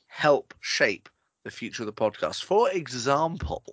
help 0.07 0.55
shape 0.61 1.09
the 1.45 1.51
future 1.51 1.83
of 1.83 1.87
the 1.87 1.93
podcast. 1.93 2.43
For 2.45 2.71
example, 2.71 3.65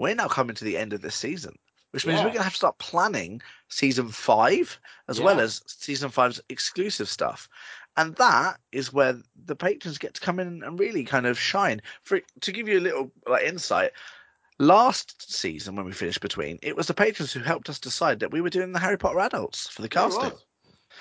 we're 0.00 0.14
now 0.14 0.28
coming 0.28 0.56
to 0.56 0.64
the 0.64 0.78
end 0.78 0.92
of 0.94 1.02
this 1.02 1.14
season, 1.14 1.56
which 1.90 2.06
means 2.06 2.18
Yeah. 2.18 2.24
we're 2.24 2.30
going 2.30 2.38
to 2.38 2.44
have 2.44 2.54
to 2.54 2.56
start 2.64 2.78
planning 2.78 3.42
season 3.68 4.08
five 4.08 4.80
as 5.08 5.20
well 5.20 5.38
as 5.40 5.62
season 5.66 6.08
five's 6.10 6.40
exclusive 6.48 7.08
stuff. 7.08 7.48
And 7.96 8.16
that 8.16 8.58
is 8.72 8.92
where 8.92 9.16
the 9.44 9.56
patrons 9.56 9.98
get 9.98 10.14
to 10.14 10.20
come 10.20 10.40
in 10.40 10.62
and 10.62 10.78
really 10.78 11.04
kind 11.04 11.26
of 11.26 11.38
shine. 11.38 11.82
For 12.02 12.20
to 12.40 12.52
give 12.52 12.66
you 12.66 12.78
a 12.78 12.86
little 12.88 13.12
like 13.26 13.44
insight, 13.44 13.92
last 14.58 15.30
season 15.30 15.76
when 15.76 15.84
we 15.84 15.92
finished 15.92 16.20
between, 16.20 16.58
it 16.62 16.76
was 16.76 16.86
the 16.86 16.94
patrons 16.94 17.32
who 17.32 17.40
helped 17.40 17.68
us 17.68 17.78
decide 17.78 18.20
that 18.20 18.30
we 18.32 18.40
were 18.40 18.50
doing 18.50 18.72
the 18.72 18.78
Harry 18.78 18.96
Potter 18.96 19.20
adults 19.20 19.68
for 19.68 19.82
the 19.82 19.88
Yeah, 19.92 20.02
casting. 20.02 20.32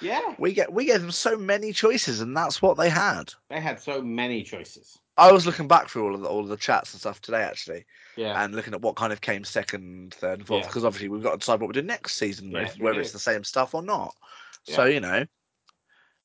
Yeah, 0.02 0.36
We 0.40 0.54
get 0.54 0.74
we 0.74 0.86
gave 0.86 1.02
them 1.02 1.12
so 1.12 1.38
many 1.38 1.72
choices, 1.74 2.22
and 2.22 2.36
that's 2.36 2.62
what 2.62 2.78
they 2.78 2.90
had. 2.90 3.34
they 3.50 3.62
had 3.62 3.80
so 3.80 4.02
many 4.02 4.44
choices. 4.44 4.98
I 5.20 5.32
was 5.32 5.46
looking 5.46 5.68
back 5.68 5.90
through 5.90 6.06
all 6.06 6.16
of 6.16 6.22
the, 6.22 6.28
all 6.28 6.40
of 6.42 6.48
the 6.48 6.58
chats 6.58 6.94
and 6.94 7.00
stuff 7.02 7.22
today, 7.22 7.42
actually, 7.42 7.86
Yeah, 8.16 8.42
and 8.42 8.56
looking 8.56 8.74
at 8.74 8.82
what 8.82 8.96
kind 8.96 9.12
of 9.14 9.22
came 9.22 9.44
second, 9.44 10.14
third, 10.14 10.40
and 10.40 10.48
fourth, 10.48 10.62
Yeah. 10.64 10.68
because 10.68 10.86
obviously 10.86 11.10
we've 11.10 11.24
got 11.24 11.32
to 11.32 11.38
decide 11.38 11.60
what 11.60 11.68
we 11.68 11.74
do 11.74 11.82
next 11.82 12.16
season, 12.16 12.52
we 12.52 12.66
whether 12.80 12.96
do. 12.96 13.02
it's 13.02 13.12
the 13.12 13.20
same 13.20 13.44
stuff 13.44 13.76
or 13.76 13.82
not. 13.84 14.16
So 14.64 14.86
you 14.86 15.00
know, 15.00 15.26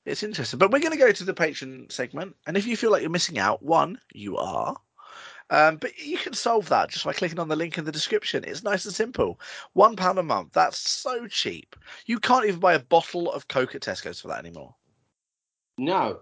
it's 0.05 0.23
interesting. 0.23 0.59
But 0.59 0.71
we're 0.71 0.81
going 0.81 0.93
to 0.93 0.99
go 0.99 1.13
to 1.13 1.25
the 1.25 1.35
patron 1.35 1.87
segment, 1.91 2.37
and 2.47 2.57
if 2.57 2.67
you 2.67 2.77
feel 2.77 2.91
like 2.91 3.03
you're 3.03 3.11
missing 3.11 3.39
out, 3.39 3.63
one, 3.63 3.99
you 4.13 4.37
are. 4.37 4.77
Um, 5.51 5.77
but 5.77 5.99
you 5.99 6.17
can 6.17 6.33
solve 6.33 6.69
that 6.71 6.89
just 6.91 7.05
by 7.05 7.13
clicking 7.13 7.39
on 7.39 7.49
the 7.49 7.57
link 7.57 7.77
in 7.77 7.85
the 7.85 7.93
description. 7.93 8.45
It's 8.45 8.63
nice 8.63 8.87
and 8.87 8.95
simple. 8.95 9.39
One 9.75 9.95
pound 9.95 10.19
a 10.19 10.23
month. 10.23 10.53
That's 10.53 10.79
so 10.79 11.27
cheap. 11.27 11.77
You 12.07 12.19
can't 12.19 12.47
even 12.47 12.61
buy 12.61 12.75
a 12.75 12.79
bottle 12.79 13.31
of 13.31 13.47
Coke 13.49 13.75
at 13.75 13.83
Tesco's 13.83 14.21
for 14.21 14.29
that 14.29 14.39
anymore. 14.39 14.75
no, 15.77 16.21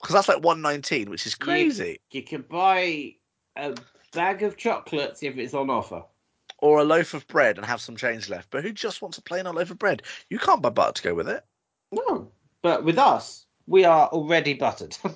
Because 0.00 0.14
that's 0.14 0.28
like 0.28 0.42
one 0.42 0.60
nineteen, 0.62 1.10
which 1.10 1.26
is 1.26 1.34
crazy. 1.34 2.00
you 2.10 2.22
can 2.22 2.42
buy 2.42 3.14
a 3.56 3.74
bag 4.12 4.42
of 4.42 4.56
chocolates 4.56 5.22
if 5.22 5.36
it's 5.38 5.54
on 5.54 5.70
offer. 5.70 6.02
Or 6.58 6.78
a 6.80 6.84
loaf 6.84 7.14
of 7.14 7.26
bread 7.26 7.56
and 7.56 7.66
have 7.66 7.80
some 7.80 7.96
change 7.96 8.28
left. 8.28 8.50
But 8.50 8.62
who 8.64 8.72
just 8.72 9.00
wants 9.02 9.16
a 9.18 9.22
plain 9.22 9.46
old 9.46 9.56
loaf 9.56 9.70
of 9.70 9.78
bread? 9.78 10.02
You 10.28 10.38
can't 10.38 10.60
buy 10.62 10.68
butter 10.70 10.92
to 10.92 11.02
go 11.02 11.14
with 11.14 11.28
it. 11.28 11.42
No, 11.92 12.30
but 12.62 12.84
with 12.84 12.98
us, 12.98 13.46
we 13.66 13.84
are 13.84 14.08
already 14.08 14.54
buttered. 14.54 14.96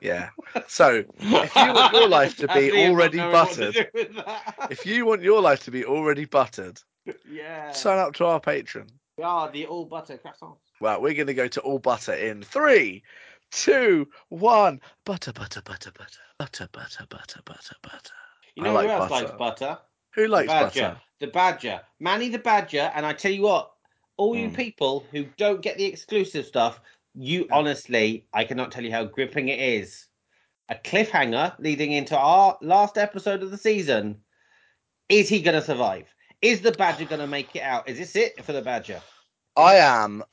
Yeah. 0.00 0.28
So 0.68 1.04
if 1.18 1.56
you 1.56 1.72
want 1.72 1.92
your 1.94 2.08
life 2.08 2.36
to 2.36 2.46
be 2.48 2.68
And 2.68 2.72
Liam 2.72 2.82
not 2.86 2.90
already 2.92 3.16
knowing 3.18 3.32
what 3.32 3.50
to 3.52 3.56
buttered- 3.60 3.74
do 3.74 3.86
with 3.94 4.14
that. 4.16 4.54
if 4.70 4.86
you 4.86 5.06
want 5.06 5.22
your 5.22 5.40
life 5.40 5.64
to 5.64 5.70
be 5.70 5.84
already 5.84 6.26
buttered, 6.26 6.78
yeah, 7.30 7.72
sign 7.72 7.98
up 7.98 8.12
to 8.14 8.26
our 8.26 8.38
patron. 8.38 8.86
we 9.16 9.24
are 9.24 9.50
the 9.50 9.66
all 9.66 9.84
butter 9.84 10.18
croissants. 10.18 10.58
Well, 10.80 11.00
we're 11.00 11.14
going 11.14 11.26
to 11.28 11.34
go 11.34 11.48
to 11.48 11.60
all 11.60 11.78
butter 11.78 12.12
in 12.14 12.42
three, 12.42 13.02
two, 13.56 14.08
one. 14.28 14.80
Butter, 15.04 15.32
butter, 15.32 15.62
butter, 15.62 15.90
butter, 15.96 16.20
butter, 16.38 16.68
butter, 16.72 17.06
butter, 17.08 17.40
butter, 17.44 17.76
butter. 17.82 18.14
You 18.54 18.62
I 18.62 18.66
know 18.66 18.74
like 18.74 18.86
who 18.86 18.92
else 18.92 19.10
butter. 19.10 19.24
likes 19.26 19.38
butter? 19.38 19.78
Who 20.14 20.28
likes 20.28 20.46
the 20.46 20.54
badger. 20.54 20.80
butter? 20.80 21.00
The 21.18 21.26
badger, 21.28 21.80
Manny 21.98 22.28
the 22.28 22.38
badger, 22.38 22.92
and 22.94 23.06
I 23.06 23.14
tell 23.14 23.32
you 23.32 23.42
what, 23.42 23.72
all 24.18 24.36
you 24.36 24.48
Mm. 24.48 24.54
people 24.54 25.06
who 25.10 25.24
don't 25.38 25.62
get 25.62 25.78
the 25.78 25.84
exclusive 25.84 26.46
stuff, 26.46 26.80
You 27.18 27.48
honestly, 27.50 28.26
I 28.34 28.44
cannot 28.44 28.70
tell 28.70 28.84
you 28.84 28.90
how 28.92 29.04
gripping 29.04 29.48
it 29.48 29.58
is. 29.58 30.06
A 30.68 30.74
cliffhanger 30.74 31.54
leading 31.58 31.92
into 31.92 32.18
our 32.18 32.58
last 32.60 32.98
episode 32.98 33.42
of 33.42 33.50
the 33.50 33.56
season. 33.56 34.20
Is 35.08 35.26
he 35.30 35.40
going 35.40 35.54
to 35.54 35.62
survive? 35.62 36.14
Is 36.42 36.60
the 36.60 36.72
Badger 36.72 37.06
going 37.06 37.22
to 37.22 37.26
make 37.26 37.56
it 37.56 37.62
out? 37.62 37.88
Is 37.88 37.96
this 37.96 38.16
it 38.16 38.44
for 38.44 38.52
the 38.52 38.60
Badger? 38.60 39.00
I 39.56 39.76
am 39.76 40.24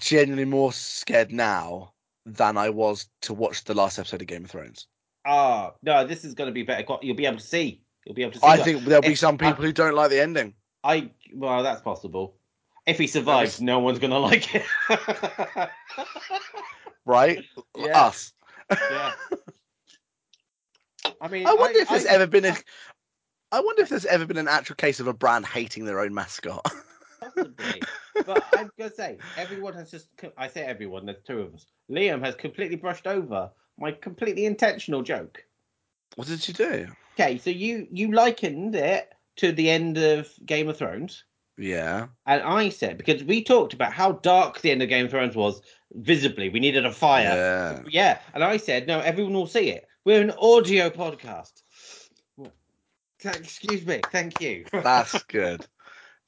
genuinely 0.00 0.46
more 0.46 0.72
scared 0.72 1.30
now 1.30 1.92
than 2.26 2.56
I 2.56 2.70
was 2.70 3.08
to 3.22 3.34
watch 3.34 3.64
the 3.64 3.74
last 3.74 3.98
episode 3.98 4.20
of 4.20 4.26
Game 4.28 4.44
of 4.44 4.50
Thrones. 4.50 4.86
Ah, 5.26 5.72
no, 5.82 6.06
this 6.06 6.24
is 6.24 6.34
going 6.34 6.48
to 6.48 6.52
be 6.54 6.62
better. 6.62 6.84
You'll 7.02 7.16
be 7.16 7.26
able 7.26 7.38
to 7.38 7.44
see. 7.44 7.82
You'll 8.06 8.14
be 8.14 8.22
able 8.22 8.32
to 8.32 8.38
see. 8.38 8.46
I 8.46 8.56
what- 8.56 8.64
think 8.64 8.84
there'll 8.84 9.02
be 9.02 9.14
some 9.14 9.36
people 9.38 9.64
who 9.64 9.72
don't 9.72 9.94
like 9.94 10.10
the 10.10 10.20
ending. 10.20 10.54
I 10.84 11.10
well, 11.34 11.62
that's 11.62 11.82
possible. 11.82 12.36
If 12.86 12.98
he 12.98 13.06
survives, 13.06 13.60
no 13.60 13.78
one's 13.78 13.98
going 13.98 14.10
to 14.12 14.18
like 14.18 14.54
it. 14.54 14.64
Right? 17.06 17.44
Yeah. 17.76 18.06
Us. 18.06 18.32
yeah. 18.70 19.12
I 21.20 21.28
mean, 21.28 21.46
I 21.46 21.54
wonder 21.54 21.78
if 21.80 21.88
there's 21.88 22.06
I- 22.06 22.10
ever 22.14 22.26
been 22.26 22.44
a. 22.44 22.54
I 23.52 23.60
wonder 23.60 23.82
if 23.82 23.88
there's 23.88 24.04
ever 24.06 24.26
been 24.26 24.36
an 24.36 24.46
actual 24.48 24.76
case 24.76 25.00
of 25.00 25.08
a 25.08 25.12
brand 25.12 25.44
hating 25.46 25.84
their 25.84 26.00
own 26.00 26.14
mascot. 26.14 26.64
Possibly. 27.20 27.82
But 28.26 28.44
I'm 28.56 28.70
gonna 28.78 28.92
say 28.92 29.18
everyone 29.36 29.74
has 29.74 29.90
just. 29.90 30.08
I 30.36 30.48
say 30.48 30.62
everyone. 30.62 31.06
There's 31.06 31.22
two 31.26 31.40
of 31.40 31.54
us. 31.54 31.66
Liam 31.90 32.24
has 32.24 32.34
completely 32.34 32.76
brushed 32.76 33.06
over 33.06 33.50
my 33.78 33.92
completely 33.92 34.46
intentional 34.46 35.02
joke. 35.02 35.44
what 36.16 36.26
did 36.28 36.46
you 36.46 36.54
do? 36.54 36.86
Okay, 37.14 37.38
so 37.38 37.50
you 37.50 37.86
you 37.90 38.12
likened 38.12 38.74
it 38.74 39.12
to 39.36 39.52
the 39.52 39.70
end 39.70 39.96
of 39.98 40.28
Game 40.44 40.68
of 40.68 40.76
Thrones, 40.76 41.24
Yeah. 41.56 42.08
and 42.26 42.42
I 42.42 42.68
said 42.68 42.98
because 42.98 43.24
we 43.24 43.42
talked 43.42 43.72
about 43.74 43.92
how 43.92 44.12
dark 44.12 44.60
the 44.60 44.70
end 44.70 44.82
of 44.82 44.88
Game 44.88 45.06
of 45.06 45.10
Thrones 45.10 45.34
was 45.36 45.60
visibly, 45.92 46.48
we 46.50 46.60
needed 46.60 46.84
a 46.86 46.92
fire. 46.92 47.24
Yeah. 47.24 47.82
Yeah, 47.88 48.18
and 48.34 48.44
I 48.44 48.56
said 48.58 48.86
no, 48.86 49.00
everyone 49.00 49.32
will 49.34 49.46
see 49.46 49.70
it. 49.70 49.86
We're 50.04 50.22
an 50.22 50.32
audio 50.32 50.90
podcast. 50.90 51.62
Excuse 53.22 53.84
me, 53.86 54.00
thank 54.10 54.40
you. 54.40 54.64
That's 54.72 55.22
good. 55.24 55.66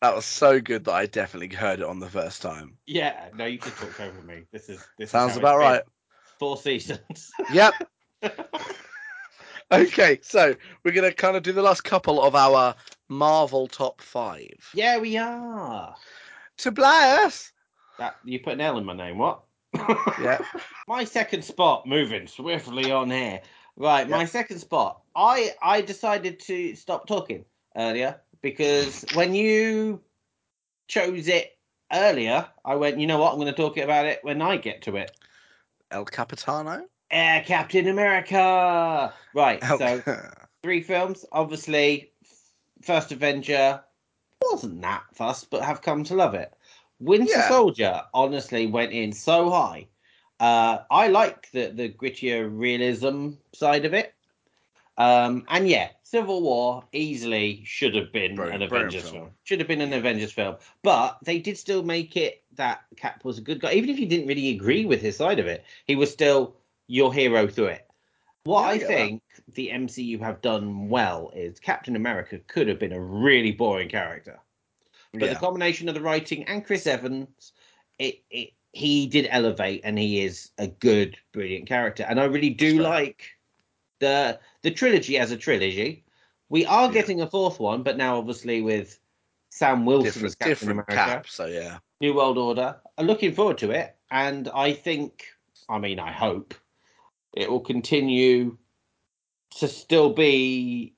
That 0.02 0.16
was 0.16 0.24
so 0.24 0.60
good 0.60 0.84
that 0.86 0.94
I 0.94 1.06
definitely 1.06 1.54
heard 1.54 1.78
it 1.78 1.86
on 1.86 2.00
the 2.00 2.10
first 2.10 2.42
time. 2.42 2.76
yeah, 2.86 3.28
no, 3.36 3.44
you 3.44 3.58
can 3.58 3.70
talk 3.70 4.00
over 4.00 4.20
me. 4.22 4.42
This 4.50 4.68
is 4.68 4.84
this 4.98 5.12
Sounds 5.12 5.34
how 5.34 5.38
about 5.38 5.58
right. 5.58 5.82
Four 6.40 6.56
seasons. 6.56 7.30
Yep. 7.52 7.74
okay, 9.70 10.18
so 10.20 10.56
we're 10.82 10.90
gonna 10.90 11.12
kind 11.12 11.36
of 11.36 11.44
do 11.44 11.52
the 11.52 11.62
last 11.62 11.84
couple 11.84 12.20
of 12.20 12.34
our 12.34 12.74
Marvel 13.08 13.68
top 13.68 14.00
five. 14.00 14.68
yeah, 14.74 14.98
we 14.98 15.16
are. 15.16 15.94
Tobias. 16.56 17.52
That 18.00 18.16
you 18.24 18.40
put 18.40 18.54
an 18.54 18.60
L 18.60 18.78
in 18.78 18.84
my 18.84 18.96
name. 18.96 19.18
What? 19.18 19.44
Yeah. 20.20 20.40
my 20.88 21.04
second 21.04 21.44
spot. 21.44 21.86
Moving 21.86 22.26
swiftly 22.26 22.90
on 22.90 23.08
here. 23.08 23.40
Right, 23.76 24.08
my 24.08 24.24
second 24.24 24.58
spot. 24.58 25.02
I 25.14 25.52
I 25.62 25.80
decided 25.80 26.40
to 26.40 26.74
stop 26.74 27.06
talking 27.06 27.44
earlier 27.76 28.20
because 28.42 29.04
when 29.14 29.34
you 29.34 30.00
chose 30.88 31.28
it 31.28 31.56
earlier, 31.92 32.46
I 32.64 32.74
went. 32.74 32.98
You 32.98 33.06
know 33.06 33.18
what? 33.18 33.32
I'm 33.32 33.38
going 33.38 33.52
to 33.52 33.56
talk 33.56 33.76
about 33.78 34.06
it 34.06 34.20
when 34.22 34.42
I 34.42 34.56
get 34.56 34.82
to 34.82 34.96
it. 34.96 35.10
El 35.90 36.04
Capitano. 36.04 36.84
Air 37.10 37.42
Captain 37.46 37.88
America. 37.88 39.12
Right. 39.34 39.62
El- 39.62 39.78
So 39.78 40.02
three 40.62 40.82
films. 40.82 41.24
Obviously, 41.32 42.12
First 42.82 43.12
Avenger 43.12 43.82
wasn't 44.42 44.80
that 44.82 45.04
fussed, 45.14 45.50
but 45.50 45.62
have 45.62 45.82
come 45.82 46.04
to 46.04 46.14
love 46.14 46.34
it. 46.34 46.52
Winter 46.98 47.32
Yeah. 47.32 47.48
Soldier 47.48 48.02
honestly 48.14 48.66
went 48.66 48.92
in 48.92 49.12
so 49.12 49.50
high. 49.50 49.86
Uh, 50.40 50.78
I 50.90 51.08
like 51.08 51.50
the 51.52 51.68
the 51.68 51.88
grittier 51.90 52.48
realism 52.50 53.30
side 53.54 53.84
of 53.84 53.94
it. 53.94 54.14
Um, 54.98 55.44
and 55.48 55.68
yeah, 55.68 55.88
Civil 56.02 56.42
War 56.42 56.84
easily 56.92 57.62
should 57.64 57.94
have 57.94 58.12
been 58.12 58.34
Brilliant- 58.34 58.62
an 58.62 58.68
Avengers 58.68 59.02
film. 59.04 59.14
film. 59.14 59.30
Should 59.44 59.58
have 59.60 59.68
been 59.68 59.80
an 59.80 59.92
Avengers 59.92 60.32
film, 60.32 60.56
but 60.82 61.18
they 61.24 61.38
did 61.38 61.56
still 61.56 61.82
make 61.82 62.16
it 62.16 62.42
that 62.56 62.82
Cap 62.96 63.24
was 63.24 63.38
a 63.38 63.40
good 63.40 63.60
guy, 63.60 63.72
even 63.72 63.88
if 63.88 63.98
you 63.98 64.06
didn't 64.06 64.26
really 64.26 64.50
agree 64.50 64.84
with 64.84 65.00
his 65.00 65.16
side 65.16 65.38
of 65.38 65.46
it. 65.46 65.64
He 65.86 65.96
was 65.96 66.12
still 66.12 66.54
your 66.88 67.12
hero 67.14 67.46
through 67.48 67.66
it. 67.68 67.88
What 68.44 68.62
Yeah, 68.62 68.68
I 68.68 68.78
that. 68.78 68.86
think 68.88 69.22
the 69.54 69.70
MCU 69.70 70.18
have 70.20 70.42
done 70.42 70.88
well 70.88 71.32
is 71.34 71.58
Captain 71.58 71.96
America 71.96 72.38
could 72.46 72.68
have 72.68 72.78
been 72.78 72.92
a 72.92 73.00
really 73.00 73.52
boring 73.52 73.88
character, 73.88 74.38
but 75.12 75.22
yeah. 75.22 75.32
the 75.32 75.38
combination 75.40 75.88
of 75.88 75.94
the 75.94 76.00
writing 76.02 76.44
and 76.44 76.64
Chris 76.66 76.86
Evans, 76.86 77.52
it, 77.98 78.22
it 78.30 78.52
he 78.74 79.06
did 79.06 79.28
elevate, 79.30 79.82
and 79.84 79.98
he 79.98 80.24
is 80.24 80.50
a 80.58 80.66
good, 80.66 81.16
brilliant 81.32 81.66
character. 81.68 82.04
And 82.08 82.18
I 82.18 82.24
really 82.24 82.50
do 82.50 82.74
Sure. 82.74 82.82
like 82.82 83.22
the 84.00 84.40
the 84.62 84.70
trilogy 84.70 85.18
as 85.18 85.30
a 85.30 85.36
trilogy. 85.36 86.04
We 86.48 86.66
are 86.66 86.86
Yeah. 86.86 86.92
getting 86.92 87.20
a 87.20 87.26
fourth 87.26 87.58
one, 87.58 87.82
but 87.82 87.96
now 87.96 88.18
obviously 88.18 88.60
with 88.62 88.98
Sam 89.50 89.84
Wilson 89.86 90.06
as 90.24 90.34
different 90.34 90.38
Captain 90.38 90.50
different 90.50 90.70
America. 90.88 90.94
cap. 91.14 91.28
So 91.28 91.46
yeah. 91.46 91.78
New 92.00 92.14
World 92.14 92.38
Order. 92.38 92.80
I'm 92.98 93.06
looking 93.06 93.32
forward 93.32 93.58
to 93.58 93.70
it, 93.70 93.96
and 94.10 94.48
I 94.48 94.72
think, 94.72 95.26
I 95.68 95.78
mean, 95.78 95.98
I 96.00 96.10
hope 96.12 96.54
it 97.34 97.50
will 97.50 97.60
continue 97.60 98.58
to 99.58 99.68
still 99.68 100.12
be 100.12 100.94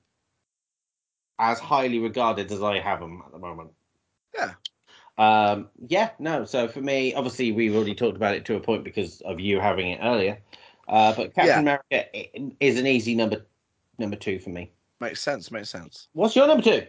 as 1.37 1.59
highly 1.59 1.99
regarded 1.99 2.51
as 2.51 2.63
I 2.63 2.79
have 2.79 2.99
them 2.99 3.21
at 3.25 3.31
the 3.31 3.39
moment. 3.39 3.71
Yeah. 4.33 4.53
Um, 5.17 5.69
yeah, 5.87 6.11
no. 6.19 6.45
So 6.45 6.67
for 6.67 6.81
me, 6.81 7.13
obviously, 7.13 7.51
we've 7.51 7.75
already 7.75 7.95
talked 7.95 8.17
about 8.17 8.35
it 8.35 8.45
to 8.45 8.55
a 8.55 8.59
point 8.59 8.83
because 8.83 9.21
of 9.21 9.39
you 9.39 9.59
having 9.59 9.91
it 9.91 9.99
earlier. 10.01 10.39
Uh, 10.87 11.13
but 11.13 11.33
Captain 11.33 11.47
Yeah. 11.47 11.59
America 11.59 12.55
is 12.59 12.79
an 12.79 12.87
easy 12.87 13.15
number 13.15 13.45
number 13.97 14.15
two 14.15 14.39
for 14.39 14.49
me. 14.49 14.71
Makes 14.99 15.21
sense. 15.21 15.51
Makes 15.51 15.69
sense. 15.69 16.07
What's 16.13 16.35
your 16.35 16.47
number 16.47 16.63
two? 16.63 16.85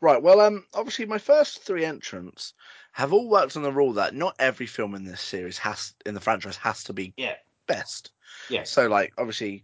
Right. 0.00 0.22
Well, 0.22 0.40
um, 0.40 0.64
obviously 0.74 1.06
my 1.06 1.18
first 1.18 1.62
three 1.62 1.84
entrants 1.84 2.54
have 2.92 3.12
all 3.12 3.28
worked 3.28 3.56
on 3.56 3.62
the 3.62 3.72
rule 3.72 3.92
that 3.94 4.14
not 4.14 4.36
every 4.38 4.66
film 4.66 4.94
in 4.94 5.04
this 5.04 5.20
series 5.20 5.58
has 5.58 5.94
in 6.04 6.14
the 6.14 6.20
franchise 6.20 6.56
has 6.56 6.82
to 6.84 6.92
be 6.92 7.14
Yeah. 7.16 7.34
best. 7.66 8.12
Yeah. 8.50 8.64
So 8.64 8.88
like 8.88 9.12
obviously 9.18 9.62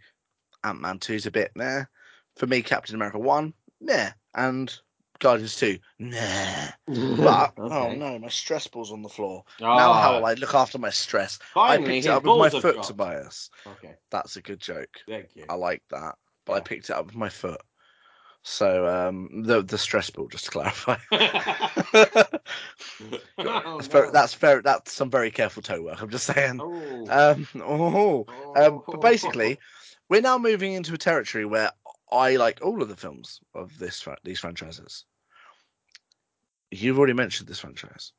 Ant 0.64 0.80
Man 0.80 0.98
two's 0.98 1.26
a 1.26 1.30
bit 1.30 1.50
meh. 1.54 1.84
For 2.36 2.46
me, 2.46 2.62
Captain 2.62 2.94
America 2.94 3.18
one, 3.18 3.52
meh. 3.80 4.10
And 4.34 4.74
Guardians 5.18 5.56
two, 5.56 5.78
nah. 5.98 6.68
But 6.86 7.52
oh 7.58 7.94
no, 7.94 8.18
my 8.18 8.28
stress 8.28 8.66
ball's 8.66 8.90
on 8.90 9.02
the 9.02 9.08
floor. 9.08 9.44
Oh, 9.60 9.64
Now 9.64 9.92
how 9.92 10.16
will 10.16 10.24
I 10.26 10.34
look 10.34 10.54
after 10.54 10.78
my 10.78 10.90
stress? 10.90 11.38
Finally, 11.54 11.84
I 11.84 11.86
picked 11.86 12.06
it 12.06 12.10
up 12.10 12.24
with 12.24 12.38
my 12.38 12.48
foot, 12.50 12.74
dropped. 12.74 12.88
Tobias. 12.88 13.50
Okay, 13.66 13.94
That's 14.10 14.36
a 14.36 14.42
good 14.42 14.60
joke. 14.60 15.00
thank 15.06 15.36
you. 15.36 15.44
I 15.48 15.54
like 15.54 15.82
that. 15.90 16.16
But 16.44 16.54
I 16.54 16.60
picked 16.60 16.90
it 16.90 16.96
up 16.96 17.06
with 17.06 17.14
my 17.16 17.28
foot. 17.28 17.60
So 18.42 18.86
um 18.86 19.42
the 19.44 19.62
the 19.62 19.78
stress 19.78 20.10
ball, 20.10 20.28
just 20.28 20.46
to 20.46 20.50
clarify. 20.50 20.96
Oh, 23.38 23.76
that's, 23.76 23.86
very, 23.88 24.06
no. 24.06 24.12
that's 24.12 24.34
very 24.34 24.62
that's 24.62 24.92
some 24.92 25.10
very 25.10 25.30
careful 25.30 25.62
toe 25.62 25.82
work. 25.82 26.00
I'm 26.00 26.10
just 26.10 26.26
saying. 26.26 26.60
Oh. 26.60 27.06
Um, 27.10 27.46
oh, 27.56 28.26
um, 28.56 28.82
but 28.86 29.00
basically, 29.00 29.58
we're 30.08 30.20
now 30.20 30.38
moving 30.38 30.72
into 30.72 30.94
a 30.94 30.98
territory 30.98 31.44
where 31.44 31.70
I 32.10 32.36
like 32.36 32.60
all 32.62 32.82
of 32.82 32.88
the 32.88 32.96
films 32.96 33.40
of 33.54 33.78
this 33.78 34.06
these 34.24 34.40
franchises. 34.40 35.04
You've 36.70 36.98
already 36.98 37.12
mentioned 37.12 37.48
this 37.48 37.58
franchise. 37.60 38.12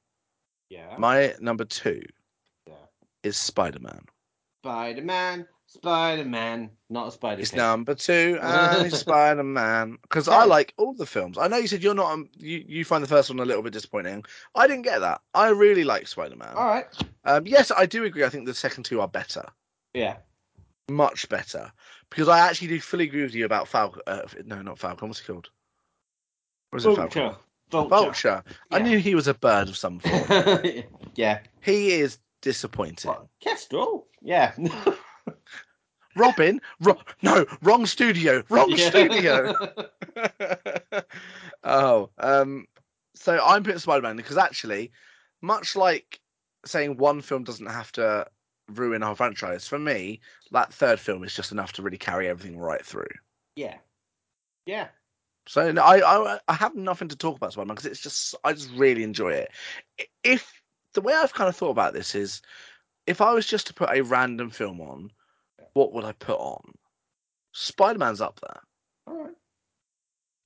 yeah. 0.69 0.95
My 0.97 1.33
number 1.39 1.65
two 1.65 2.03
Yeah. 2.67 2.73
is 3.23 3.37
Spider 3.37 3.79
Man. 3.79 4.05
Spider 4.61 5.01
Man, 5.01 5.47
Spider 5.73 6.23
Man, 6.23 6.69
not 6.91 7.07
a 7.07 7.11
Spider 7.11 7.37
Man. 7.37 7.41
It's 7.41 7.53
number 7.53 7.95
two, 7.95 8.37
and 8.43 8.93
Spider 8.93 9.43
Man. 9.43 9.97
Because 10.03 10.27
I 10.27 10.45
like 10.45 10.73
all 10.77 10.93
the 10.93 11.07
films. 11.07 11.37
I 11.39 11.47
know 11.47 11.57
you 11.57 11.67
said 11.67 11.81
you're 11.81 11.95
not. 11.95 12.11
Um, 12.11 12.29
you 12.37 12.63
you 12.67 12.85
find 12.85 13.03
the 13.03 13.07
first 13.07 13.29
one 13.31 13.39
a 13.39 13.45
little 13.45 13.63
bit 13.63 13.73
disappointing. 13.73 14.23
I 14.53 14.67
didn't 14.67 14.83
get 14.83 14.99
that. 14.99 15.21
I 15.33 15.49
really 15.49 15.83
like 15.83 16.07
Spider 16.07 16.35
Man. 16.35 16.53
All 16.55 16.67
right. 16.67 16.85
Um, 17.25 17.47
yes, 17.47 17.71
I 17.75 17.87
do 17.87 18.03
agree. 18.03 18.23
I 18.23 18.29
think 18.29 18.45
the 18.45 18.53
second 18.53 18.83
two 18.83 19.01
are 19.01 19.07
better. 19.07 19.45
Yeah. 19.95 20.17
much 20.89 21.27
better 21.29 21.71
because 22.09 22.27
I 22.27 22.39
actually 22.39 22.67
do 22.67 22.79
fully 22.79 23.05
agree 23.05 23.23
with 23.23 23.33
you 23.33 23.45
about 23.45 23.67
Falcon. 23.67 24.01
Uh, 24.05 24.21
no, 24.45 24.61
not 24.61 24.77
Falcon. 24.77 25.07
What's 25.07 25.21
he 25.21 25.25
called? 25.25 25.49
Or 26.71 26.77
is 26.77 26.85
it 26.85 26.95
Falcon? 26.95 27.21
Vulture. 27.21 27.37
Vulture. 27.71 27.89
Vulture. 27.89 28.43
I 28.71 28.79
knew 28.79 28.99
he 28.99 29.15
was 29.15 29.27
a 29.27 29.33
bird 29.33 29.69
of 29.69 29.77
some 29.77 29.99
form. 29.99 30.61
yeah. 31.15 31.39
he 31.61 31.93
is 31.93 32.19
disappointing. 32.41 33.09
What? 33.09 33.25
Kestrel. 33.39 34.05
Yeah. 34.21 34.53
Robin? 36.15 36.61
Ro- 36.79 37.01
no, 37.21 37.45
wrong 37.61 37.85
studio. 37.85 38.43
Wrong 38.49 38.69
Yeah. 38.69 38.89
studio. 38.89 39.55
oh, 41.63 42.09
um, 42.19 42.67
so 43.15 43.39
I'm 43.43 43.63
putting 43.63 43.79
Spider 43.79 44.01
Man 44.03 44.17
because 44.17 44.37
actually, 44.37 44.91
much 45.41 45.75
like 45.75 46.19
saying 46.65 46.97
one 46.97 47.21
film 47.21 47.43
doesn't 47.43 47.65
have 47.65 47.91
to 47.93 48.27
ruin 48.69 49.03
a 49.03 49.07
whole 49.07 49.15
franchise, 49.15 49.67
for 49.67 49.79
me, 49.79 50.21
that 50.51 50.73
third 50.73 50.99
film 50.99 51.23
is 51.23 51.33
just 51.35 51.51
enough 51.51 51.73
to 51.73 51.81
really 51.81 51.97
carry 51.97 52.27
everything 52.29 52.57
right 52.57 52.85
through. 52.85 53.07
yeah. 53.55 53.77
Yeah. 54.65 54.87
So 55.45 55.71
no, 55.73 55.81
I, 55.81 55.97
I 55.99 56.39
I 56.47 56.53
have 56.53 56.73
nothing 56.75 57.09
to 57.09 57.17
talk 57.17 57.35
about 57.35 57.51
Spider 57.51 57.65
Man 57.65 57.75
because 57.75 57.89
it's 57.89 57.99
just 57.99 58.33
I 58.45 58.53
just 58.53 58.71
really 58.71 59.03
enjoy 59.03 59.33
it. 59.33 59.51
If 60.23 60.61
the 60.93 61.01
way 61.01 61.13
I've 61.13 61.33
kind 61.33 61.49
of 61.49 61.55
thought 61.55 61.71
about 61.71 61.93
this 61.93 62.15
is, 62.15 62.41
if 63.07 63.21
I 63.21 63.33
was 63.33 63.45
just 63.45 63.67
to 63.67 63.73
put 63.73 63.89
a 63.95 64.01
random 64.01 64.49
film 64.49 64.81
on, 64.81 65.11
what 65.73 65.93
would 65.93 66.05
I 66.05 66.13
put 66.13 66.39
on? 66.39 66.61
Spider 67.51 67.99
Man's 67.99 68.21
up 68.21 68.39
there. 68.41 68.61
All 69.07 69.23
right. 69.23 69.33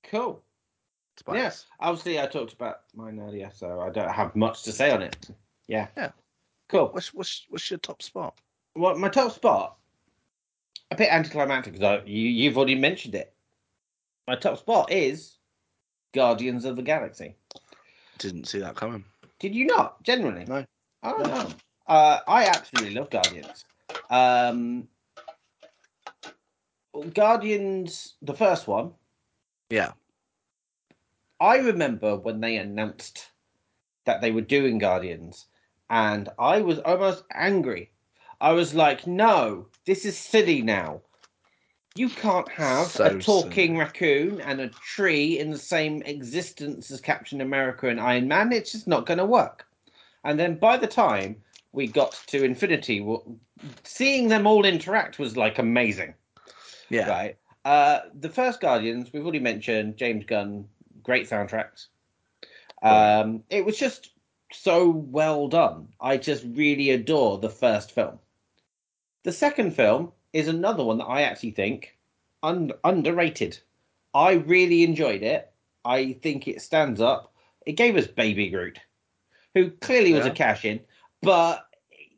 Cool. 0.04 0.42
Yes. 1.32 1.66
Obviously, 1.80 2.20
I 2.20 2.26
talked 2.26 2.52
about 2.52 2.80
mine 2.94 3.18
earlier, 3.20 3.50
so 3.52 3.80
I 3.80 3.90
don't 3.90 4.10
have 4.10 4.36
much 4.36 4.62
to 4.62 4.72
say 4.72 4.90
on 4.90 5.02
it. 5.02 5.28
Yeah. 5.66 5.88
Yeah. 5.96 6.10
Cool. 6.68 6.88
What's, 6.92 7.12
what's 7.12 7.46
what's 7.48 7.70
your 7.70 7.78
top 7.78 8.02
spot? 8.02 8.38
Well, 8.76 8.96
my 8.96 9.08
top 9.08 9.32
spot, 9.32 9.76
a 10.90 10.96
bit 10.96 11.12
anticlimactic 11.12 11.74
because 11.74 12.02
you, 12.06 12.28
you've 12.28 12.56
already 12.56 12.76
mentioned 12.76 13.14
it. 13.14 13.34
My 14.26 14.36
top 14.36 14.58
spot 14.58 14.92
is 14.92 15.36
Guardians 16.14 16.64
of 16.64 16.76
the 16.76 16.82
Galaxy. 16.82 17.34
Didn't 18.18 18.46
see 18.46 18.60
that 18.60 18.76
coming. 18.76 19.04
Did 19.40 19.54
you 19.54 19.66
not? 19.66 20.02
Generally? 20.02 20.44
No. 20.46 20.64
Oh, 21.02 21.14
I 21.14 21.22
don't 21.22 21.28
know. 21.28 21.54
Uh, 21.88 22.20
I 22.28 22.44
absolutely 22.44 22.94
love 22.94 23.10
Guardians. 23.10 23.64
Um, 24.10 24.88
Guardians, 27.14 28.14
the 28.22 28.34
first 28.34 28.66
one, 28.68 28.92
Yeah. 29.70 29.92
I 31.40 31.58
remember 31.58 32.16
when 32.16 32.40
they 32.40 32.56
announced 32.56 33.30
that 34.04 34.20
they 34.20 34.32
were 34.32 34.40
doing 34.40 34.78
Guardians, 34.78 35.46
and 35.88 36.28
I 36.38 36.60
was 36.60 36.80
almost 36.80 37.24
angry. 37.32 37.92
I 38.40 38.52
was 38.52 38.74
like, 38.74 39.06
no, 39.06 39.68
this 39.84 40.04
is 40.04 40.18
silly 40.18 40.62
now. 40.62 41.00
You 41.94 42.08
can't 42.08 42.48
have 42.50 42.88
So 42.88 43.04
a 43.04 43.18
talking 43.18 43.72
silly. 43.74 43.78
raccoon 43.78 44.40
and 44.40 44.60
a 44.60 44.68
tree 44.68 45.38
in 45.38 45.50
the 45.50 45.58
same 45.58 46.02
existence 46.02 46.90
as 46.90 47.00
Captain 47.00 47.40
America 47.40 47.88
and 47.88 48.00
Iron 48.00 48.28
Man. 48.28 48.52
It's 48.52 48.72
just 48.72 48.86
not 48.86 49.06
going 49.06 49.18
to 49.18 49.24
work. 49.24 49.66
And 50.24 50.38
then 50.38 50.56
by 50.58 50.76
the 50.76 50.86
time 50.86 51.42
we 51.72 51.86
got 51.86 52.12
to 52.28 52.44
Infinity, 52.44 53.06
seeing 53.84 54.28
them 54.28 54.46
all 54.46 54.64
interact 54.64 55.18
was 55.18 55.36
like 55.36 55.58
amazing. 55.58 56.14
Yeah. 56.88 57.08
Right. 57.08 57.36
Uh, 57.64 58.00
the 58.18 58.30
first 58.30 58.60
Guardians, 58.60 59.12
we've 59.12 59.22
already 59.22 59.40
mentioned 59.40 59.96
James 59.96 60.24
Gunn, 60.24 60.66
great 61.02 61.28
soundtracks. 61.28 61.88
Um, 62.82 63.42
it 63.50 63.64
was 63.64 63.76
just 63.76 64.10
so 64.52 64.88
well 64.88 65.48
done. 65.48 65.88
I 66.00 66.16
just 66.16 66.44
really 66.54 66.90
adore 66.90 67.38
the 67.38 67.50
first 67.50 67.92
film. 67.92 68.18
The 69.24 69.32
second 69.32 69.72
film 69.74 70.12
is 70.32 70.48
another 70.48 70.84
one 70.84 70.98
that 70.98 71.04
I 71.06 71.22
actually 71.22 71.50
think 71.50 71.98
un- 72.42 72.72
underrated. 72.84 73.58
I 74.14 74.32
really 74.32 74.84
enjoyed 74.84 75.22
it. 75.22 75.50
I 75.84 76.14
think 76.22 76.48
it 76.48 76.62
stands 76.62 77.00
up. 77.00 77.34
It 77.66 77.72
gave 77.72 77.96
us 77.96 78.06
Baby 78.06 78.48
Groot, 78.48 78.78
who 79.54 79.70
clearly 79.70 80.14
was 80.14 80.24
Yeah. 80.24 80.32
a 80.32 80.34
cash 80.34 80.64
in, 80.64 80.80
but 81.22 81.64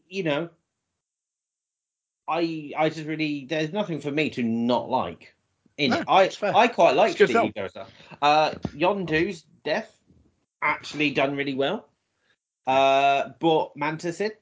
you 0.09 0.23
know, 0.23 0.51
I 2.29 2.73
I 2.77 2.89
just 2.91 3.07
really 3.07 3.47
there's 3.49 3.73
nothing 3.73 4.01
for 4.01 4.11
me 4.11 4.31
to 4.31 4.43
not 4.43 4.89
like 4.89 5.35
in 5.77 5.91
No, 5.91 6.01
it. 6.01 6.05
I. 6.09 6.31
I 6.43 6.69
quite 6.69 6.95
like 6.95 7.13
It's 7.21 7.31
a 7.31 7.35
good 7.35 7.55
the 7.55 7.87
Uh, 8.23 8.51
Yondu's 8.75 9.43
death 9.65 9.93
actually 10.63 11.11
done 11.11 11.37
really 11.37 11.55
well. 11.55 11.89
Uh, 12.67 13.31
brought 13.41 13.77
Mantis 13.77 14.21
in. 14.21 14.33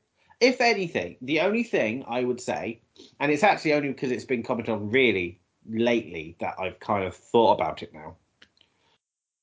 If 0.40 0.60
anything, 0.60 1.16
the 1.22 1.40
only 1.40 1.64
thing 1.64 2.04
I 2.06 2.22
would 2.22 2.40
say, 2.40 2.82
and 3.18 3.32
it's 3.32 3.42
actually 3.42 3.72
only 3.72 3.88
because 3.88 4.10
it's 4.12 4.24
been 4.24 4.42
commented 4.42 4.72
on 4.74 4.90
really 4.90 5.40
lately 5.68 6.36
that 6.40 6.54
I've 6.60 6.78
kind 6.78 7.04
of 7.04 7.16
thought 7.16 7.54
about 7.54 7.82
it 7.82 7.92
now. 7.92 8.16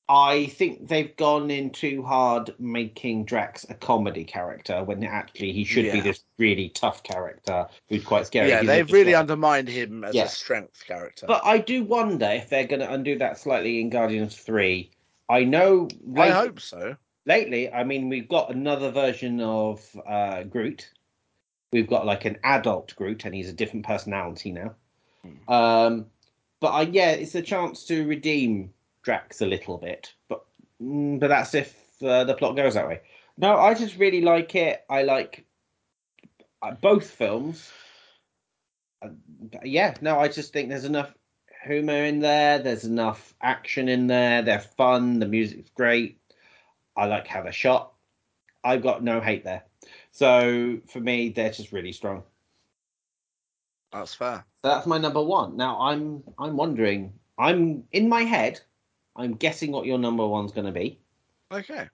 I 0.08 0.46
think 0.46 0.86
they've 0.86 1.14
gone 1.16 1.50
in 1.50 1.70
too 1.70 2.02
hard 2.02 2.54
making 2.60 3.24
Drax 3.24 3.66
a 3.68 3.74
comedy 3.74 4.22
character 4.24 4.84
when 4.84 5.02
actually 5.02 5.50
he 5.52 5.64
should 5.64 5.90
be 5.90 6.00
this 6.00 6.22
really 6.38 6.68
tough 6.68 7.02
character 7.02 7.66
who's 7.88 8.04
quite 8.04 8.26
scary. 8.26 8.50
Yeah, 8.50 8.60
He's 8.60 8.68
they've 8.68 8.92
really 8.92 9.16
undermined 9.16 9.68
him 9.68 10.04
as 10.04 10.14
Yeah. 10.14 10.24
a 10.24 10.28
strength 10.28 10.84
character. 10.86 11.26
But 11.26 11.44
I 11.44 11.58
do 11.58 11.82
wonder 11.82 12.26
if 12.26 12.48
they're 12.48 12.66
going 12.68 12.80
to 12.80 12.92
undo 12.92 13.18
that 13.18 13.38
slightly 13.38 13.80
in 13.80 13.90
Guardians 13.90 14.36
3. 14.36 14.90
I 15.28 15.42
know 15.42 15.88
I 16.16 16.30
hope 16.30 16.60
so. 16.60 16.96
lately, 17.24 17.72
I 17.72 17.82
mean, 17.82 18.08
we've 18.08 18.28
got 18.28 18.50
another 18.54 18.92
version 18.92 19.40
of 19.40 19.84
uh, 20.06 20.44
Groot. 20.44 20.88
We've 21.72 21.88
got 21.88 22.06
like 22.06 22.24
an 22.26 22.38
adult 22.44 22.94
Groot, 22.94 23.24
and 23.24 23.34
he's 23.34 23.48
a 23.48 23.52
different 23.52 23.84
personality 23.84 24.52
now. 24.52 24.76
Hmm. 25.22 25.52
Um, 25.52 26.06
but 26.60 26.68
I, 26.68 26.82
yeah, 26.82 27.10
it's 27.10 27.34
a 27.34 27.42
chance 27.42 27.84
to 27.86 28.06
redeem 28.06 28.72
Drax 29.06 29.40
a 29.40 29.46
little 29.46 29.78
bit. 29.78 30.12
But 30.28 30.44
mm, 30.82 31.20
but 31.20 31.28
that's 31.28 31.54
if 31.54 31.76
uh, 32.02 32.24
the 32.24 32.34
plot 32.34 32.56
goes 32.56 32.74
that 32.74 32.88
way. 32.88 33.02
No, 33.38 33.56
I 33.56 33.72
just 33.72 33.96
really 33.98 34.20
like 34.20 34.56
it. 34.56 34.84
I 34.90 35.04
like 35.04 35.46
uh, 36.60 36.72
both 36.72 37.08
films. 37.08 37.70
Uh, 39.00 39.10
yeah, 39.62 39.94
no, 40.00 40.18
I 40.18 40.26
just 40.26 40.52
think 40.52 40.68
there's 40.68 40.84
enough 40.84 41.14
humor 41.64 42.04
in 42.04 42.18
there. 42.18 42.58
There's 42.58 42.84
enough 42.84 43.32
action 43.40 43.88
in 43.88 44.08
there. 44.08 44.42
They're 44.42 44.58
fun. 44.58 45.20
The 45.20 45.26
music's 45.28 45.70
great. 45.70 46.18
I 46.96 47.06
like 47.06 47.28
how 47.28 47.42
they're 47.44 47.52
shot. 47.52 47.92
I've 48.64 48.82
got 48.82 49.04
no 49.04 49.20
hate 49.20 49.44
there. 49.44 49.62
So 50.10 50.80
for 50.88 50.98
me, 50.98 51.28
they're 51.28 51.50
just 51.50 51.70
really 51.70 51.92
strong. 51.92 52.24
That's 53.92 54.14
fair. 54.14 54.44
So 54.64 54.70
that's 54.70 54.86
my 54.88 54.98
number 54.98 55.22
one. 55.22 55.56
Now 55.56 55.80
I'm 55.80 56.24
I'm 56.40 56.56
wondering. 56.56 57.12
I'm 57.38 57.84
in 57.92 58.08
my 58.08 58.22
head. 58.22 58.60
I'm 59.16 59.34
guessing 59.34 59.72
what 59.72 59.86
your 59.86 59.98
number 59.98 60.26
one's 60.26 60.52
going 60.52 60.66
to 60.66 60.72
be. 60.72 60.98
Okay. 61.52 61.88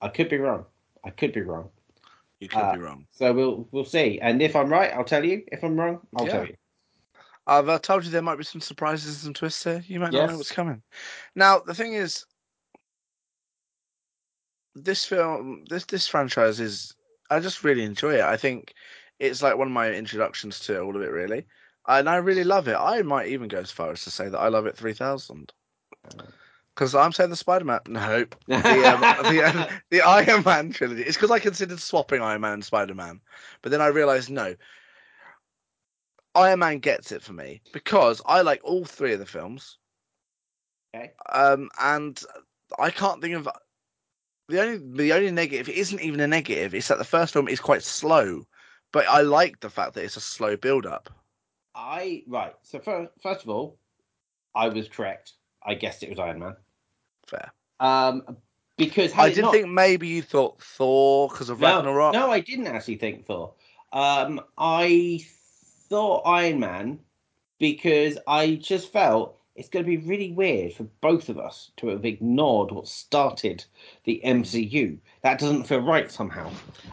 I 0.00 0.08
could 0.08 0.28
be 0.28 0.36
wrong. 0.38 0.64
I 1.04 1.10
could 1.10 1.32
be 1.32 1.40
wrong. 1.42 1.70
You 2.40 2.48
could 2.48 2.58
Uh, 2.58 2.72
be 2.72 2.78
wrong. 2.78 3.06
So 3.12 3.32
we'll 3.32 3.68
we'll 3.72 3.84
see. 3.84 4.20
And 4.20 4.40
if 4.42 4.54
I'm 4.54 4.68
right, 4.70 4.92
I'll 4.92 5.04
tell 5.04 5.24
you. 5.24 5.42
If 5.48 5.64
I'm 5.64 5.78
wrong, 5.78 6.00
I'll 6.14 6.26
Yeah. 6.26 6.32
tell 6.32 6.46
you. 6.46 6.54
I've 7.46 7.68
uh, 7.68 7.78
told 7.78 8.04
you 8.04 8.10
there 8.10 8.22
might 8.22 8.36
be 8.36 8.44
some 8.44 8.60
surprises 8.60 9.24
and 9.24 9.34
twists 9.34 9.64
here. 9.64 9.82
You 9.86 9.98
might 10.00 10.12
not 10.12 10.20
Yes. 10.20 10.30
know 10.30 10.36
what's 10.36 10.52
coming. 10.52 10.82
Now, 11.34 11.60
the 11.60 11.74
thing 11.74 11.94
is, 11.94 12.26
this 14.74 15.04
film, 15.04 15.64
this 15.68 15.84
this 15.86 16.06
franchise 16.06 16.60
is, 16.60 16.94
I 17.30 17.40
just 17.40 17.64
really 17.64 17.84
enjoy 17.84 18.16
it. 18.16 18.20
I 18.20 18.36
think 18.36 18.74
it's 19.18 19.42
like 19.42 19.56
one 19.56 19.68
of 19.68 19.72
my 19.72 19.90
introductions 19.92 20.60
to 20.60 20.80
all 20.80 20.94
of 20.94 21.02
it, 21.02 21.10
really, 21.10 21.46
and 21.88 22.08
I 22.08 22.16
really 22.16 22.44
love 22.44 22.68
it. 22.68 22.76
I 22.76 23.02
might 23.02 23.28
even 23.28 23.48
go 23.48 23.58
as 23.58 23.70
far 23.70 23.90
as 23.92 24.04
to 24.04 24.10
say 24.10 24.28
that 24.28 24.38
I 24.38 24.48
love 24.48 24.66
it 24.66 24.76
three 24.76 24.94
thousand. 24.94 25.52
Because 26.78 26.94
I'm 26.94 27.10
saying 27.10 27.30
the 27.30 27.36
Spider-Man. 27.36 27.80
No, 27.88 28.24
the 28.46 28.54
um, 28.54 29.00
the, 29.34 29.42
um, 29.42 29.66
the 29.90 30.00
Iron 30.00 30.44
Man 30.44 30.70
trilogy. 30.70 31.02
It's 31.02 31.16
because 31.16 31.32
I 31.32 31.40
considered 31.40 31.80
swapping 31.80 32.22
Iron 32.22 32.42
Man 32.42 32.52
and 32.52 32.64
Spider-Man, 32.64 33.20
but 33.62 33.72
then 33.72 33.80
I 33.80 33.88
realized 33.88 34.30
no. 34.30 34.54
Iron 36.36 36.60
Man 36.60 36.78
gets 36.78 37.10
it 37.10 37.20
for 37.20 37.32
me 37.32 37.62
because 37.72 38.22
I 38.26 38.42
like 38.42 38.60
all 38.62 38.84
three 38.84 39.12
of 39.12 39.18
the 39.18 39.26
films. 39.26 39.78
Okay. 40.94 41.10
Um, 41.32 41.68
and 41.80 42.22
I 42.78 42.92
can't 42.92 43.20
think 43.20 43.34
of 43.34 43.48
the 44.48 44.62
only 44.62 44.78
the 44.78 45.12
only 45.14 45.32
negative. 45.32 45.68
isn't 45.68 46.00
even 46.00 46.20
a 46.20 46.28
negative. 46.28 46.76
It's 46.76 46.86
that 46.86 46.98
the 46.98 47.04
first 47.04 47.32
film 47.32 47.48
is 47.48 47.58
quite 47.58 47.82
slow, 47.82 48.46
but 48.92 49.04
I 49.08 49.22
like 49.22 49.58
the 49.58 49.70
fact 49.70 49.94
that 49.94 50.04
it's 50.04 50.16
a 50.16 50.20
slow 50.20 50.56
build-up. 50.56 51.10
I 51.74 52.22
right. 52.28 52.54
So 52.62 52.78
first, 52.78 53.10
first 53.20 53.42
of 53.42 53.48
all, 53.48 53.80
I 54.54 54.68
was 54.68 54.88
correct. 54.88 55.32
I 55.66 55.74
guessed 55.74 56.04
it 56.04 56.10
was 56.10 56.20
Iron 56.20 56.38
Man. 56.38 56.54
Fair. 57.28 57.52
Um, 57.80 58.36
because 58.76 59.12
I 59.16 59.30
did 59.30 59.42
not- 59.42 59.52
think 59.52 59.68
maybe 59.68 60.08
you 60.08 60.22
thought 60.22 60.62
Thor 60.62 61.28
because 61.28 61.50
of 61.50 61.60
no, 61.60 61.76
Ragnarok. 61.76 62.12
No, 62.12 62.30
I 62.30 62.40
didn't 62.40 62.68
actually 62.68 62.96
think 62.96 63.26
Thor. 63.26 63.52
Um, 63.92 64.40
I 64.56 65.24
thought 65.88 66.22
Iron 66.26 66.60
Man 66.60 67.00
because 67.58 68.18
I 68.26 68.54
just 68.54 68.92
felt 68.92 69.38
it's 69.56 69.68
going 69.68 69.84
to 69.84 69.88
be 69.88 69.96
really 69.96 70.30
weird 70.30 70.72
for 70.72 70.84
both 71.00 71.28
of 71.28 71.36
us 71.36 71.72
to 71.78 71.88
have 71.88 72.04
ignored 72.04 72.70
what 72.70 72.86
started 72.86 73.64
the 74.04 74.20
MCU. 74.24 74.98
That 75.22 75.40
doesn't 75.40 75.64
feel 75.64 75.80
right 75.80 76.08
somehow. 76.10 76.46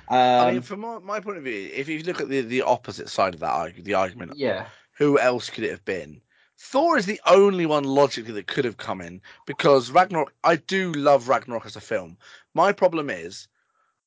Um, 0.09 0.17
I 0.17 0.51
mean, 0.53 0.61
from 0.63 0.79
my, 0.79 0.97
my 0.97 1.19
point 1.19 1.37
of 1.37 1.43
view, 1.43 1.69
if 1.71 1.87
you 1.87 2.01
look 2.01 2.21
at 2.21 2.29
the, 2.29 2.41
the 2.41 2.63
opposite 2.63 3.09
side 3.09 3.35
of 3.35 3.39
that 3.41 3.75
the 3.83 3.93
argument, 3.93 4.35
yeah, 4.35 4.65
who 4.97 5.19
else 5.19 5.49
could 5.49 5.63
it 5.63 5.69
have 5.69 5.85
been? 5.85 6.21
Thor 6.57 6.97
is 6.97 7.05
the 7.05 7.19
only 7.25 7.65
one 7.65 7.83
logically 7.83 8.33
that 8.33 8.47
could 8.47 8.65
have 8.65 8.77
come 8.77 9.01
in 9.01 9.21
because 9.45 9.91
Ragnarok. 9.91 10.33
I 10.43 10.55
do 10.55 10.91
love 10.93 11.27
Ragnarok 11.27 11.65
as 11.65 11.75
a 11.75 11.81
film. 11.81 12.17
My 12.53 12.71
problem 12.71 13.09
is 13.09 13.47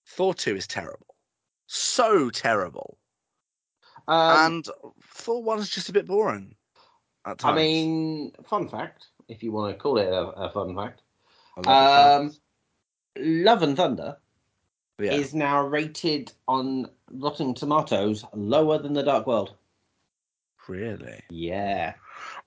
Thor 0.07 0.35
two 0.35 0.57
is 0.57 0.67
terrible, 0.67 1.15
so 1.67 2.31
terrible, 2.31 2.99
um, 4.09 4.53
and 4.53 4.69
Thor 5.03 5.43
one 5.43 5.59
is 5.59 5.71
just 5.71 5.89
a 5.89 5.93
bit 5.93 6.07
boring. 6.07 6.55
At 7.27 7.39
times. 7.39 7.53
I 7.53 7.57
mean, 7.57 8.33
fun 8.45 8.69
fact, 8.69 9.09
if 9.29 9.43
you 9.43 9.53
want 9.53 9.75
to 9.75 9.79
call 9.79 9.99
it 9.99 10.09
a, 10.09 10.29
a 10.29 10.51
fun 10.51 10.75
fact, 10.75 11.03
love 11.59 12.23
um, 12.23 12.35
Love 13.19 13.63
and 13.63 13.77
Thunder 13.77 14.17
yeah, 14.99 15.13
is 15.13 15.35
now 15.35 15.63
rated 15.63 16.33
on 16.47 16.89
Rotten 17.11 17.55
Tomatoes 17.55 18.25
lower 18.33 18.79
than 18.79 18.95
The 18.95 19.03
Dark 19.03 19.27
World. 19.27 19.55
really. 20.69 21.21
Yeah. 21.31 21.95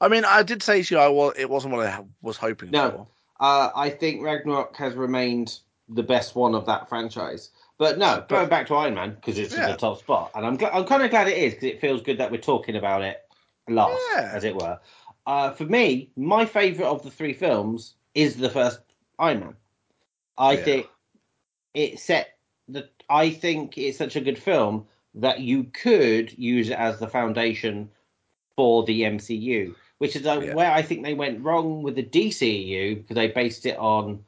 I 0.02 0.08
mean, 0.08 0.26
I 0.26 0.44
did 0.44 0.62
say 0.64 0.82
to 0.84 0.96
you, 0.96 1.00
I 1.00 1.08
was 1.08 1.34
it 1.38 1.50
wasn't 1.50 1.74
what 1.74 1.86
I 1.88 2.04
was 2.22 2.36
hoping 2.36 2.72
No. 2.72 2.92
for. 2.92 3.08
Uh, 3.40 3.70
I 3.76 3.90
think 3.90 4.22
Ragnarok 4.22 4.76
has 4.78 4.94
remained 4.96 5.60
the 5.88 6.04
best 6.04 6.36
one 6.36 6.54
of 6.56 6.66
that 6.66 6.90
franchise. 6.90 7.52
But 7.78 7.98
no, 7.98 8.24
going 8.28 8.50
back 8.50 8.68
to 8.68 8.76
Iron 8.76 8.94
Man 8.96 9.16
because 9.16 9.38
it's 9.40 9.56
in 9.56 9.62
the 9.62 9.76
top 9.76 10.00
spot, 10.00 10.32
and 10.36 10.46
I'm 10.46 10.58
gl- 10.58 10.70
I'm 10.74 10.86
kind 10.86 11.02
of 11.04 11.10
glad 11.10 11.28
it 11.28 11.38
is 11.38 11.54
because 11.54 11.70
it 11.70 11.82
feels 11.82 12.02
good 12.02 12.18
that 12.20 12.32
we're 12.32 12.38
talking 12.42 12.76
about 12.76 13.02
it 13.02 13.22
last, 13.68 14.00
Yeah. 14.14 14.32
as 14.34 14.44
it 14.44 14.56
were. 14.56 14.80
Uh, 15.26 15.52
for 15.52 15.66
me, 15.66 16.12
my 16.16 16.46
favorite 16.46 16.86
of 16.88 17.02
the 17.04 17.10
three 17.10 17.34
films 17.34 17.96
is 18.14 18.36
the 18.38 18.50
first 18.50 18.80
Iron 19.18 19.40
Man. 19.40 19.56
I 20.38 20.54
Yeah. 20.54 20.64
think 20.64 20.88
it 21.74 22.00
set 22.00 22.38
the. 22.68 22.90
I 23.10 23.32
think 23.32 23.78
it's 23.78 23.98
such 23.98 24.16
a 24.16 24.22
good 24.22 24.38
film 24.38 24.86
that 25.16 25.40
you 25.40 25.64
could 25.66 26.38
use 26.38 26.70
it 26.70 26.78
as 26.78 27.00
the 27.00 27.08
foundation 27.08 27.90
for 28.56 28.84
the 28.84 29.02
MCU, 29.04 29.74
which 30.02 30.16
is 30.16 30.26
uh, 30.26 30.42
Yeah. 30.44 30.56
where 30.56 30.72
I 30.72 30.82
think 30.82 31.04
they 31.04 31.14
went 31.14 31.44
wrong 31.44 31.84
with 31.84 31.94
the 31.94 32.02
DCEU 32.02 32.96
because 32.96 33.14
they 33.14 33.28
based 33.28 33.68
it 33.68 33.78
on 33.78 34.26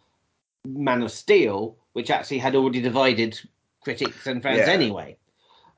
Man 0.68 1.02
of 1.02 1.12
Steel, 1.12 1.76
which 1.94 2.12
actually 2.12 2.38
had 2.38 2.54
already 2.56 2.80
divided 2.80 3.42
critics 3.82 4.28
and 4.28 4.44
fans 4.44 4.68
Yeah. 4.68 4.72
anyway. 4.72 5.18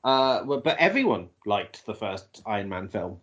Uh, 0.04 0.44
but 0.44 0.78
everyone 0.80 1.30
liked 1.46 1.86
the 1.86 1.96
first 1.96 2.42
Iron 2.46 2.68
Man 2.68 2.90
film. 2.90 3.22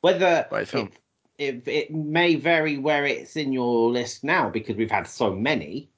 Whether 0.00 0.46
film. 0.64 0.92
It, 1.36 1.56
it, 1.56 1.68
it 1.68 1.94
may 1.94 2.36
vary 2.36 2.78
where 2.78 3.04
it's 3.04 3.36
in 3.36 3.52
your 3.52 3.90
list 3.90 4.24
now 4.24 4.48
because 4.48 4.76
we've 4.76 4.90
had 4.90 5.06
so 5.06 5.30
many, 5.34 5.90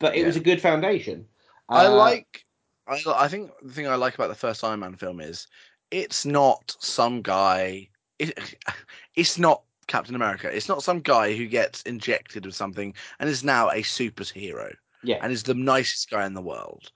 but 0.00 0.14
it 0.14 0.20
Yeah. 0.20 0.26
was 0.26 0.36
a 0.36 0.40
good 0.40 0.60
foundation. 0.60 1.26
I 1.70 1.86
Uh, 1.86 1.94
like. 1.96 2.44
I, 2.86 3.02
I 3.06 3.28
think 3.28 3.50
the 3.62 3.72
thing 3.72 3.88
I 3.88 3.94
like 3.94 4.16
about 4.16 4.28
the 4.28 4.34
first 4.34 4.62
Iron 4.62 4.80
Man 4.80 4.96
film 4.96 5.18
is 5.18 5.46
it's 5.90 6.26
not 6.26 6.76
some 6.78 7.22
guy. 7.22 7.88
It, 8.18 8.56
it's 9.14 9.38
not 9.38 9.62
Captain 9.86 10.14
America. 10.14 10.54
It's 10.54 10.68
not 10.68 10.82
some 10.82 11.00
guy 11.00 11.34
who 11.34 11.46
gets 11.46 11.82
injected 11.82 12.44
with 12.46 12.54
something 12.54 12.94
and 13.18 13.28
is 13.28 13.44
now 13.44 13.68
a 13.70 13.82
superhero 13.82 14.74
yeah, 15.02 15.18
and 15.22 15.32
is 15.32 15.42
the 15.44 15.54
nicest 15.54 16.10
guy 16.10 16.26
in 16.26 16.34
the 16.34 16.42
world. 16.42 16.90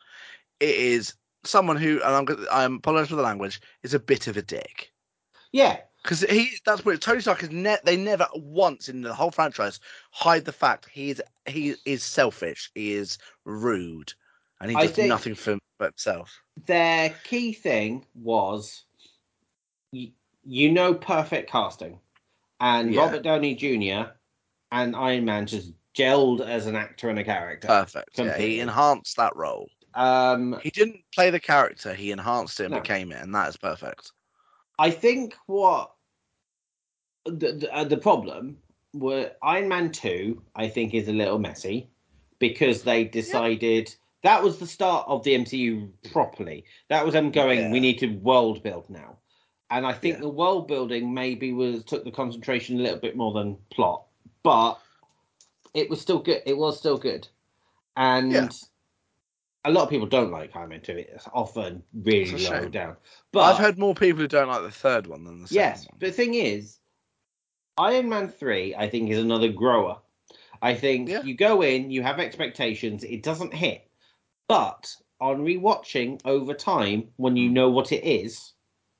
It 0.61 0.75
is 0.75 1.15
someone 1.45 1.77
who, 1.77 1.95
and 2.03 2.15
I'm, 2.15 2.25
gonna- 2.25 2.47
I'm 2.51 2.77
apologize 2.77 3.09
for 3.09 3.17
the 3.17 3.23
language, 3.23 3.61
is 3.83 3.95
a 3.95 3.99
bit 4.01 4.27
of 4.27 4.37
a 4.37 4.43
dick. 4.43 4.93
yeah, 5.53 5.79
Because 6.03 6.21
he, 6.23 6.51
that's 6.65 6.85
what 6.85 7.01
Tony 7.01 7.21
Stark 7.21 7.43
is. 7.43 7.51
Ne- 7.51 7.79
they 7.85 7.97
never 7.97 8.27
once 8.35 8.89
in 8.89 9.03
the 9.03 9.15
whole 9.15 9.31
franchise 9.31 9.81
hide 10.11 10.45
the 10.45 10.53
fact 10.53 10.89
he 10.91 11.11
is 11.11 11.23
he 11.47 11.75
is 11.85 12.03
selfish. 12.03 12.71
He 12.75 12.93
is 12.93 13.19
rude, 13.45 14.13
and 14.61 14.71
he 14.71 14.77
I 14.77 14.87
does 14.87 14.99
nothing 14.99 15.35
for 15.35 15.59
himself. 15.81 16.43
their 16.67 17.11
key 17.25 17.53
thing 17.53 18.07
was 18.15 18.85
you, 20.51 20.73
know 20.73 20.95
perfect 20.95 21.51
casting 21.51 21.99
and 22.61 22.93
Yeah. 22.93 23.01
robert 23.03 23.23
downey 23.23 23.55
jr 23.55 24.11
and 24.73 24.95
iron 24.97 25.25
man 25.25 25.47
just 25.47 25.73
gelled 25.97 26.41
as 26.41 26.67
an 26.67 26.77
actor 26.77 27.09
and 27.09 27.19
a 27.19 27.25
character 27.25 27.67
Perfect. 27.69 28.19
Yeah, 28.19 28.37
he 28.39 28.61
enhanced 28.61 29.17
that 29.17 29.35
role. 29.37 29.69
um 29.95 30.59
He 30.63 30.71
didn't 30.71 31.01
play 31.15 31.31
the 31.31 31.41
character. 31.41 31.93
He 31.95 32.11
enhanced 32.13 32.61
it 32.61 32.65
and 32.67 32.75
No. 32.75 32.81
became 32.81 33.11
it, 33.13 33.23
and 33.23 33.35
that 33.35 33.49
is 33.49 33.57
perfect. 33.57 34.13
i 34.79 34.91
think 34.91 35.35
what 35.47 35.93
the 37.27 37.53
the, 37.53 37.75
uh, 37.75 37.85
the 37.85 37.97
problem 37.97 38.57
were 38.95 39.31
iron 39.43 39.69
man 39.69 39.91
2 39.93 40.41
i 40.57 40.69
think 40.69 40.95
is 40.95 41.09
a 41.09 41.13
little 41.13 41.39
messy 41.39 41.91
because 42.39 42.83
they 42.83 43.05
decided 43.05 43.95
that 44.23 44.43
was 44.43 44.59
the 44.59 44.67
start 44.67 45.05
of 45.09 45.23
the 45.25 45.33
mcu 45.39 45.91
properly 46.13 46.65
that 46.89 47.05
was 47.05 47.15
them 47.15 47.31
going 47.31 47.61
Yeah. 47.61 47.71
we 47.73 47.81
need 47.81 47.99
to 47.99 48.07
world 48.19 48.63
build 48.63 48.89
now 48.91 49.17
and 49.71 49.87
I 49.87 49.93
think 49.93 50.17
Yeah. 50.17 50.23
the 50.23 50.29
world 50.29 50.67
building 50.67 51.15
maybe 51.15 51.53
was 51.53 51.85
took 51.85 52.05
the 52.05 52.11
concentration 52.11 52.79
a 52.79 52.83
little 52.83 52.99
bit 52.99 53.17
more 53.17 53.33
than 53.33 53.57
plot, 53.71 54.05
but 54.43 54.81
it 55.75 55.89
was 55.89 56.01
still 56.01 56.19
good. 56.19 56.43
It 56.45 56.57
was 56.57 56.79
still 56.79 56.99
good, 56.99 57.29
and 57.97 58.33
Yeah. 58.33 58.49
a 59.65 59.71
lot 59.71 59.85
of 59.85 59.91
people 59.91 60.09
don't 60.09 60.31
like 60.31 60.55
Iron 60.57 60.71
Man 60.71 60.81
Two. 60.81 60.97
It's 60.97 61.29
often 61.33 61.85
really 61.95 62.33
It's 62.33 62.51
low 62.51 62.69
down. 62.69 62.97
But 63.33 63.41
I've 63.43 63.59
heard 63.59 63.79
more 63.79 63.95
people 63.95 64.21
who 64.21 64.29
don't 64.29 64.49
like 64.49 64.63
the 64.63 64.71
third 64.71 65.07
one 65.07 65.25
than 65.25 65.43
the 65.43 65.49
second 65.49 65.57
yes, 65.57 65.87
one. 65.87 65.97
but 66.01 66.07
the 66.07 66.13
thing 66.13 66.35
is, 66.35 66.79
Iron 67.79 68.09
Man 68.09 68.29
Three, 68.29 68.75
I 68.75 68.89
think, 68.89 69.11
is 69.11 69.19
another 69.19 69.49
grower. 69.49 70.01
I 70.63 70.75
think 70.75 71.09
Yeah. 71.09 71.23
you 71.23 71.35
go 71.35 71.63
in, 71.63 71.91
you 71.91 72.03
have 72.03 72.19
expectations, 72.21 73.05
it 73.05 73.23
doesn't 73.23 73.55
hit, 73.55 73.89
but 74.49 74.95
on 75.21 75.45
rewatching 75.45 76.21
over 76.25 76.55
time, 76.55 77.13
when 77.17 77.37
you 77.37 77.49
hmm. 77.49 77.55
know 77.55 77.71
what 77.71 77.93
it 77.93 78.05
is, 78.05 78.53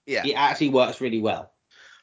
Yeah. 0.07 0.27
it 0.27 0.35
actually 0.35 0.71
works 0.71 1.01
really 1.01 1.21
well. 1.21 1.53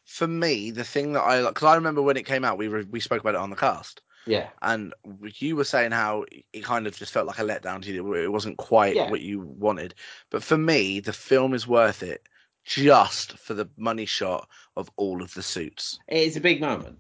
For 0.06 0.28
me, 0.28 0.72
the 0.72 0.84
thing 0.84 1.14
that 1.14 1.24
I 1.24 1.41
because 1.45 1.64
I 1.68 1.76
remember 1.76 2.02
when 2.02 2.18
it 2.18 2.26
came 2.26 2.45
out, 2.45 2.58
we 2.58 2.70
were, 2.70 2.84
we 2.89 3.00
spoke 3.00 3.20
about 3.22 3.36
it 3.36 3.41
on 3.41 3.50
the 3.50 3.56
cast, 3.58 4.02
Yeah. 4.26 4.50
and 4.62 4.93
you 5.36 5.56
were 5.58 5.66
saying 5.66 5.91
how 5.91 6.24
it 6.54 6.64
kind 6.64 6.88
of 6.88 6.95
just 6.95 7.12
felt 7.12 7.28
like 7.28 7.39
a 7.39 7.43
letdown 7.43 7.82
to 7.84 7.91
you. 7.91 8.14
It 8.14 8.32
wasn't 8.32 8.58
quite 8.58 8.95
Yeah. 8.95 9.10
what 9.10 9.22
you 9.22 9.41
wanted. 9.41 9.95
But 10.30 10.43
for 10.43 10.58
me, 10.58 11.02
the 11.02 11.12
film 11.14 11.54
is 11.54 11.68
worth 11.68 12.04
it 12.04 12.26
just 12.64 13.38
for 13.38 13.54
the 13.54 13.68
money 13.78 14.06
shot 14.06 14.48
of 14.76 14.89
all 14.95 15.22
of 15.22 15.34
the 15.34 15.43
suits. 15.43 16.00
It's 16.08 16.36
a 16.38 16.41
big 16.41 16.62
moment. 16.62 17.00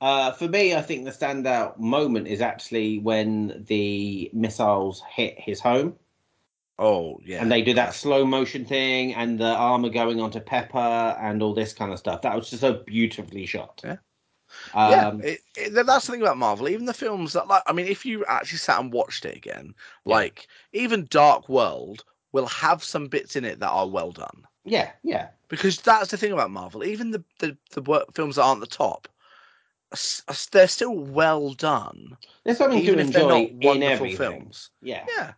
Uh, 0.00 0.32
for 0.32 0.48
me, 0.48 0.74
I 0.74 0.82
think 0.82 1.04
the 1.04 1.10
standout 1.10 1.78
moment 1.78 2.28
is 2.28 2.40
actually 2.40 2.98
when 2.98 3.64
the 3.66 4.30
missiles 4.32 5.02
hit 5.10 5.38
his 5.38 5.60
home 5.60 5.96
Oh 6.78 7.18
yeah, 7.24 7.40
and 7.42 7.50
they 7.50 7.62
do 7.62 7.74
that 7.74 7.94
slow 7.94 8.24
motion 8.24 8.64
thing 8.64 9.14
and 9.14 9.38
the 9.38 9.54
armor 9.54 9.88
going 9.88 10.20
onto 10.20 10.40
Pepper 10.40 11.16
and 11.20 11.42
all 11.42 11.54
this 11.54 11.72
kind 11.72 11.92
of 11.92 11.98
stuff. 11.98 12.22
That 12.22 12.36
was 12.36 12.50
just 12.50 12.60
so 12.60 12.74
beautifully 12.74 13.46
shot. 13.46 13.80
Yeah. 13.84 13.96
Um, 14.74 15.20
yeah, 15.22 15.28
it, 15.28 15.40
it, 15.56 15.86
that's 15.86 16.06
the 16.06 16.12
thing 16.12 16.22
about 16.22 16.38
Marvel. 16.38 16.68
Even 16.68 16.86
the 16.86 16.94
films 16.94 17.32
that, 17.34 17.48
like, 17.48 17.62
I 17.66 17.72
mean, 17.72 17.86
if 17.86 18.06
you 18.06 18.24
actually 18.26 18.58
sat 18.58 18.80
and 18.80 18.92
watched 18.92 19.24
it 19.24 19.36
again, 19.36 19.74
Yeah. 20.04 20.14
like 20.16 20.48
even 20.72 21.06
Dark 21.10 21.48
World 21.48 22.04
will 22.32 22.46
have 22.46 22.82
some 22.84 23.08
bits 23.08 23.36
in 23.36 23.44
it 23.44 23.60
that 23.60 23.68
are 23.70 23.88
well 23.88 24.12
done. 24.12 24.46
yeah, 24.64 24.90
yeah, 25.02 25.28
because 25.48 25.80
that's 25.80 26.10
the 26.10 26.16
thing 26.16 26.32
about 26.32 26.50
Marvel. 26.50 26.84
Even 26.84 27.10
the 27.10 27.24
the, 27.40 27.56
the 27.72 27.82
wor- 27.82 28.04
films 28.14 28.36
that 28.36 28.42
aren't 28.42 28.60
the 28.60 28.66
top, 28.66 29.08
they're 30.52 30.68
still 30.68 30.94
well 30.96 31.54
done, 31.54 32.16
there's 32.44 32.58
something 32.58 32.84
to 32.84 32.98
enjoy 32.98 33.28
not 33.28 33.38
in 33.38 33.60
wonderful 33.60 34.06
everything. 34.06 34.16
films. 34.16 34.70
Yeah, 34.82 35.04
Yeah. 35.16 35.32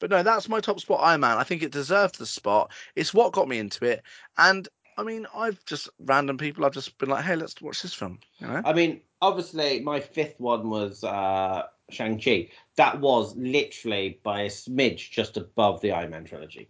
But 0.00 0.10
no, 0.10 0.22
that's 0.22 0.48
my 0.48 0.60
top 0.60 0.80
spot. 0.80 1.00
Iron 1.02 1.20
Man. 1.20 1.38
I 1.38 1.44
think 1.44 1.62
it 1.62 1.72
deserved 1.72 2.18
the 2.18 2.26
spot. 2.26 2.72
It's 2.96 3.14
what 3.14 3.32
got 3.32 3.48
me 3.48 3.58
into 3.58 3.84
it, 3.84 4.02
and 4.38 4.68
I 4.96 5.02
mean, 5.02 5.26
I've 5.34 5.64
just 5.64 5.88
random 6.00 6.38
people. 6.38 6.64
I've 6.64 6.72
just 6.72 6.96
been 6.98 7.08
like, 7.08 7.24
hey, 7.24 7.36
let's 7.36 7.60
watch 7.60 7.82
this 7.82 7.94
film. 7.94 8.20
You 8.38 8.46
know? 8.46 8.62
I 8.64 8.72
mean, 8.72 9.00
obviously, 9.20 9.80
my 9.80 10.00
fifth 10.00 10.38
one 10.38 10.70
was 10.70 11.02
uh, 11.02 11.64
Shang 11.90 12.20
Chi. 12.20 12.50
That 12.76 13.00
was 13.00 13.36
literally 13.36 14.20
by 14.22 14.42
a 14.42 14.48
smidge 14.48 15.10
just 15.10 15.36
above 15.36 15.80
the 15.80 15.92
Iron 15.92 16.10
Man 16.10 16.24
trilogy. 16.24 16.68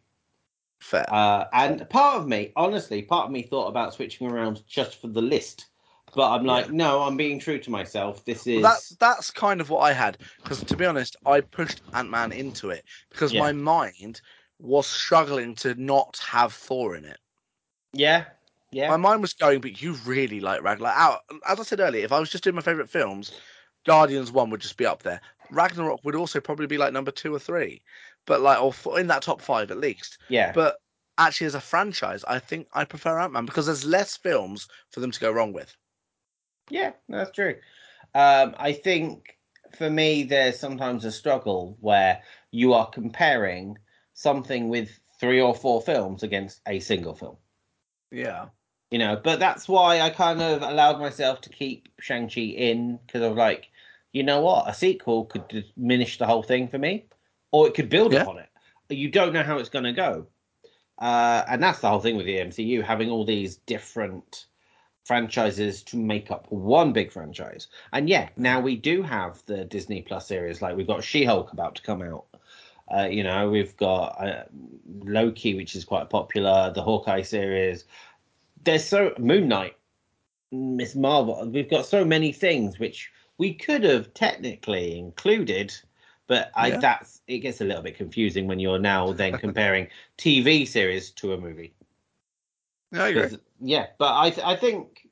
Fair. 0.81 1.07
Uh, 1.09 1.47
and 1.53 1.89
part 1.89 2.21
of 2.21 2.29
me, 2.29 2.53
honestly, 2.57 3.03
part 3.03 3.27
of 3.27 3.33
me 3.33 3.43
thought 3.43 3.69
about 3.69 3.95
switching 3.95 4.27
around 4.27 4.63
just 4.67 5.01
for 5.01 5.09
the 5.09 5.23
list. 5.23 5.67
But 6.15 6.31
I'm 6.31 6.45
like, 6.45 6.67
Yeah. 6.67 6.73
no, 6.73 7.03
I'm 7.03 7.17
being 7.17 7.39
true 7.39 7.59
to 7.59 7.71
myself. 7.71 8.25
This 8.25 8.47
is 8.47 8.63
Well, 8.63 8.73
that's 8.73 8.91
that's 9.01 9.31
kind 9.31 9.61
of 9.61 9.71
what 9.71 9.81
I 9.81 9.93
had 9.93 10.19
because 10.43 10.63
to 10.63 10.77
be 10.77 10.87
honest, 10.87 11.17
I 11.27 11.41
pushed 11.41 11.83
Ant 11.93 12.11
Man 12.11 12.33
into 12.33 12.71
it 12.71 12.85
because 13.11 13.33
Yeah. 13.33 13.41
my 13.41 13.53
mind 13.53 14.21
was 14.61 14.87
struggling 14.87 15.55
to 15.57 15.75
not 15.75 16.17
have 16.19 16.53
Thor 16.53 16.95
in 16.97 17.05
it. 17.05 17.19
yeah, 17.93 18.25
yeah, 18.71 18.91
My 18.91 18.97
mind 18.97 19.23
was 19.23 19.33
going, 19.35 19.61
but 19.61 19.81
you 19.83 19.95
really 20.05 20.41
like 20.41 20.63
Ragnarok. 20.63 21.23
As 21.47 21.61
I 21.61 21.63
said 21.63 21.81
earlier, 21.81 22.05
if 22.05 22.13
I 22.13 22.19
was 22.21 22.31
just 22.31 22.45
doing 22.45 22.57
my 22.57 22.63
favorite 22.63 22.91
films, 22.91 23.33
Guardians 23.87 24.33
One 24.33 24.51
would 24.51 24.61
just 24.61 24.77
be 24.77 24.87
up 24.87 25.03
there. 25.03 25.21
Ragnarok 25.51 26.01
would 26.05 26.15
also 26.17 26.41
probably 26.41 26.67
be 26.67 26.79
like 26.79 26.93
number 26.93 27.11
two 27.11 27.35
or 27.35 27.39
three, 27.39 27.83
but 28.27 28.41
like 28.41 28.61
or 28.61 28.71
f- 28.71 28.87
in 28.99 29.07
that 29.09 29.23
top 29.23 29.41
five 29.41 29.71
at 29.71 29.79
least. 29.79 30.19
yeah. 30.29 30.53
But 30.53 30.77
actually, 31.19 31.49
as 31.49 31.55
a 31.55 31.61
franchise, 31.61 32.25
I 32.25 32.39
think 32.39 32.69
I 32.73 32.85
prefer 32.85 33.19
Ant 33.19 33.33
Man 33.33 33.47
because 33.47 33.67
there's 33.67 33.85
less 33.85 34.17
films 34.17 34.69
for 34.91 35.01
them 35.01 35.11
to 35.11 35.21
go 35.21 35.31
wrong 35.31 35.53
with. 35.53 35.77
Yeah, 36.71 36.93
that's 37.09 37.31
true. 37.31 37.57
Um, 38.15 38.55
I 38.59 38.73
think 38.73 39.39
for 39.77 39.91
me, 39.91 40.25
there's 40.25 40.59
sometimes 40.59 41.05
a 41.05 41.13
struggle 41.13 41.77
where 41.81 42.23
you 42.51 42.73
are 42.75 42.89
comparing 42.89 43.79
something 44.15 44.69
with 44.69 44.99
three 45.19 45.41
or 45.41 45.55
four 45.55 45.83
films 45.83 46.23
against 46.23 46.61
a 46.67 46.81
single 46.81 47.15
film. 47.15 47.37
Yeah, 48.11 48.47
You 48.91 48.99
know, 48.99 49.17
but 49.23 49.41
that's 49.41 49.69
why 49.69 50.01
I 50.01 50.11
kind 50.11 50.41
of 50.41 50.63
allowed 50.63 51.01
myself 51.01 51.41
to 51.43 51.49
keep 51.51 51.89
Shang-Chi 51.99 52.41
in 52.41 52.99
because 52.99 53.23
I 53.23 53.29
was 53.29 53.37
like, 53.37 53.71
you 54.13 54.23
know 54.23 54.41
what? 54.41 54.69
A 54.69 54.75
sequel 54.75 55.25
could 55.25 55.49
diminish 55.49 56.19
the 56.19 56.27
whole 56.27 56.45
thing 56.45 56.69
for 56.69 56.79
me, 56.79 57.07
or 57.51 57.67
it 57.67 57.75
could 57.75 57.89
build 57.89 58.13
Yeah. 58.13 58.23
upon 58.23 58.39
it. 58.39 58.49
You 58.89 59.11
don't 59.11 59.33
know 59.33 59.43
how 59.43 59.59
it's 59.59 59.71
going 59.71 59.85
to 59.87 59.93
go. 59.93 60.29
Uh, 60.99 61.45
and 61.49 61.61
that's 61.63 61.81
the 61.81 61.89
whole 61.89 61.99
thing 62.01 62.17
with 62.17 62.27
the 62.27 62.39
MCU, 62.39 62.83
having 62.83 63.11
all 63.11 63.25
these 63.25 63.57
different 63.57 64.47
franchises 65.05 65.83
to 65.85 65.97
make 65.97 66.31
up 66.31 66.51
one 66.51 66.93
big 66.93 67.13
franchise. 67.13 67.69
And 67.93 68.09
yeah, 68.09 68.31
now 68.37 68.61
we 68.61 68.77
do 68.77 69.03
have 69.03 69.43
the 69.47 69.65
Disney 69.65 70.03
Plus 70.03 70.27
series. 70.27 70.63
Like 70.63 70.77
we've 70.77 70.87
got 70.87 71.05
She-Hulk 71.05 71.53
about 71.53 71.77
to 71.77 71.83
come 71.83 72.03
out. 72.03 72.25
Uh, 72.95 73.09
you 73.11 73.23
know, 73.23 73.51
we've 73.51 73.77
got 73.77 74.09
uh, 74.23 74.45
Loki, 75.05 75.55
which 75.55 75.75
is 75.75 75.85
quite 75.85 76.11
popular. 76.11 76.73
The 76.75 76.83
Hawkeye 76.83 77.23
series. 77.23 77.85
There's 78.65 78.85
so 78.85 79.15
Moon 79.19 79.49
Knight, 79.49 79.77
Miss 80.53 80.95
Marvel. 80.95 81.49
We've 81.51 81.69
got 81.71 81.87
so 81.87 82.05
many 82.05 82.33
things 82.33 82.79
which 82.79 83.11
we 83.39 83.55
could 83.55 83.85
have 83.85 84.15
technically 84.15 84.99
included, 84.99 85.75
But 86.27 86.51
I 86.55 86.69
Yeah. 86.69 86.77
that's 86.79 87.21
it 87.27 87.41
gets 87.41 87.61
a 87.61 87.65
little 87.65 87.83
bit 87.83 87.97
confusing 87.97 88.47
when 88.47 88.59
you're 88.61 88.79
now 88.79 89.13
then 89.13 89.39
comparing 89.39 89.89
TV 90.19 90.67
series 90.67 91.11
to 91.13 91.33
a 91.35 91.39
movie. 91.39 91.75
Yeah, 92.95 93.05
I 93.05 93.09
agree. 93.09 93.39
Yeah, 93.61 93.87
but 93.99 94.17
I 94.19 94.31
th- 94.31 94.47
I 94.47 94.57
think 94.57 95.09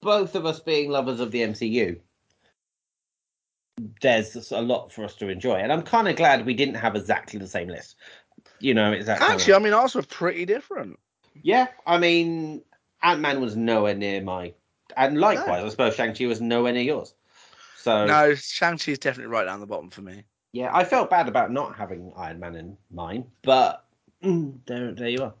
both 0.00 0.34
of 0.34 0.44
us 0.46 0.60
being 0.60 0.90
lovers 0.90 1.20
of 1.20 1.30
the 1.30 1.42
MCU, 1.42 1.98
there's 4.00 4.52
a 4.52 4.60
lot 4.60 4.92
for 4.92 5.04
us 5.04 5.14
to 5.16 5.28
enjoy, 5.28 5.54
and 5.56 5.72
I'm 5.72 5.82
kind 5.82 6.08
of 6.08 6.16
glad 6.16 6.44
we 6.46 6.54
didn't 6.54 6.74
have 6.76 6.94
exactly 6.94 7.38
the 7.38 7.48
same 7.48 7.68
list. 7.68 7.96
You 8.60 8.74
know, 8.74 8.92
it's 8.92 9.06
that 9.06 9.18
kind 9.18 9.32
of- 9.32 9.40
Actually, 9.40 9.54
I 9.54 9.58
mean, 9.60 9.72
ours 9.72 9.94
were 9.94 10.02
pretty 10.02 10.44
different. 10.44 10.98
yeah. 11.42 11.68
I 11.86 11.98
mean, 11.98 12.62
Ant 13.02 13.20
Man 13.20 13.40
was 13.40 13.56
nowhere 13.56 13.94
near 13.94 14.20
my, 14.22 14.52
and 14.96 15.18
likewise, 15.18 15.64
I 15.64 15.68
suppose 15.68 15.94
Shang 15.94 16.14
Chi 16.14 16.26
was 16.26 16.40
nowhere 16.40 16.72
near 16.72 16.82
yours. 16.82 17.14
So 17.76 18.06
No, 18.06 18.34
Shang-Chi 18.36 18.92
is 18.92 18.98
definitely 19.00 19.32
right 19.32 19.44
down 19.44 19.58
the 19.58 19.66
bottom 19.66 19.90
for 19.90 20.02
me. 20.02 20.22
yeah, 20.52 20.70
I 20.72 20.84
felt 20.84 21.10
bad 21.10 21.26
about 21.26 21.50
not 21.50 21.74
having 21.76 22.12
Iron 22.16 22.38
Man 22.38 22.54
in 22.54 22.76
mine, 22.92 23.24
but 23.42 23.84
mm, 24.22 24.58
there 24.66 24.92
there 24.92 25.08
you 25.08 25.22
are. 25.24 25.34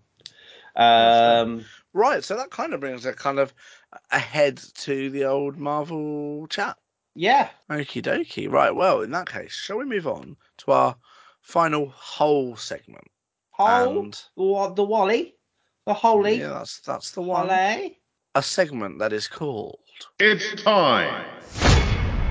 Um, 0.74 1.64
Right, 1.94 2.24
so 2.24 2.36
that 2.36 2.50
kind 2.50 2.72
of 2.72 2.80
brings 2.80 3.04
it 3.04 3.16
kind 3.16 3.38
of 3.38 3.52
ahead 4.10 4.60
to 4.76 5.10
the 5.10 5.24
old 5.24 5.58
Marvel 5.58 6.46
chat. 6.48 6.76
yeah, 7.14 7.50
Okie 7.70 8.02
dokie. 8.02 8.50
Right, 8.50 8.74
well, 8.74 9.02
in 9.02 9.10
that 9.10 9.28
case, 9.28 9.52
shall 9.52 9.76
we 9.78 9.84
move 9.84 10.06
on 10.06 10.36
to 10.58 10.72
our 10.72 10.96
final 11.42 11.88
whole 11.94 12.56
segment? 12.56 13.06
Whole? 13.50 14.04
And 14.04 14.22
the 14.36 14.84
Wally, 14.84 15.34
the 15.84 15.92
Holy, 15.94 16.38
yeah, 16.38 16.48
that's 16.48 16.80
that's 16.80 17.10
the 17.10 17.20
one. 17.20 17.48
Wally. 17.48 17.98
A 18.34 18.42
segment 18.42 18.98
that 18.98 19.12
is 19.12 19.28
called 19.28 19.78
It's 20.18 20.62
time 20.62 21.26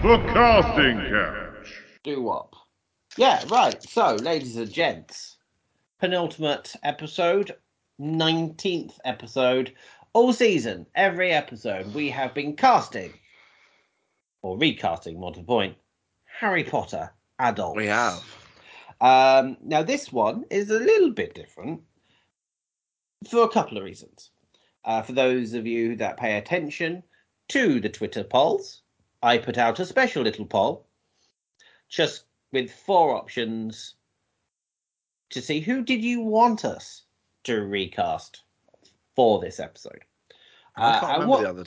for 0.01 0.17
Casting 0.33 0.97
Couch. 1.11 1.73
do 2.03 2.27
up. 2.29 2.55
Yeah, 3.17 3.43
right. 3.49 3.81
So, 3.83 4.15
ladies 4.15 4.55
and 4.55 4.71
gents, 4.71 5.37
penultimate 5.99 6.73
episode, 6.81 7.55
19th 8.01 8.97
episode, 9.05 9.73
all 10.13 10.33
season, 10.33 10.87
every 10.95 11.31
episode, 11.31 11.93
we 11.93 12.09
have 12.09 12.33
been 12.33 12.55
casting, 12.55 13.13
or 14.41 14.57
recasting, 14.57 15.19
more 15.19 15.31
to 15.31 15.39
the 15.39 15.45
point, 15.45 15.75
Harry 16.25 16.63
Potter 16.63 17.11
adults. 17.39 17.77
we 17.77 17.85
have. 17.85 18.23
Um, 18.99 19.57
now, 19.63 19.83
this 19.83 20.11
one 20.11 20.45
is 20.49 20.71
a 20.71 20.79
little 20.79 21.11
bit 21.11 21.35
different 21.35 21.81
for 23.29 23.43
a 23.43 23.49
couple 23.49 23.77
of 23.77 23.83
reasons. 23.83 24.31
Uh, 24.83 25.03
for 25.03 25.13
those 25.13 25.53
of 25.53 25.67
you 25.67 25.95
that 25.97 26.17
pay 26.17 26.37
attention 26.37 27.03
to 27.49 27.79
the 27.79 27.89
Twitter 27.89 28.23
polls, 28.23 28.81
I 29.21 29.37
put 29.37 29.59
out 29.59 29.79
a 29.79 29.85
special 29.85 30.23
little 30.23 30.45
poll 30.45 30.87
just 31.87 32.23
with 32.51 32.71
four 32.71 33.15
options 33.15 33.95
to 35.29 35.41
see 35.41 35.59
who 35.59 35.83
did 35.83 36.03
you 36.03 36.21
want 36.21 36.65
us 36.65 37.03
to 37.43 37.61
recast 37.61 38.43
for 39.15 39.39
this 39.41 39.59
episode. 39.59 40.01
I 40.75 40.89
Uh, 40.91 40.99
can't 40.99 41.03
and 41.03 41.11
remember 41.23 41.31
what- 41.31 41.41
the 41.43 41.49
other 41.49 41.65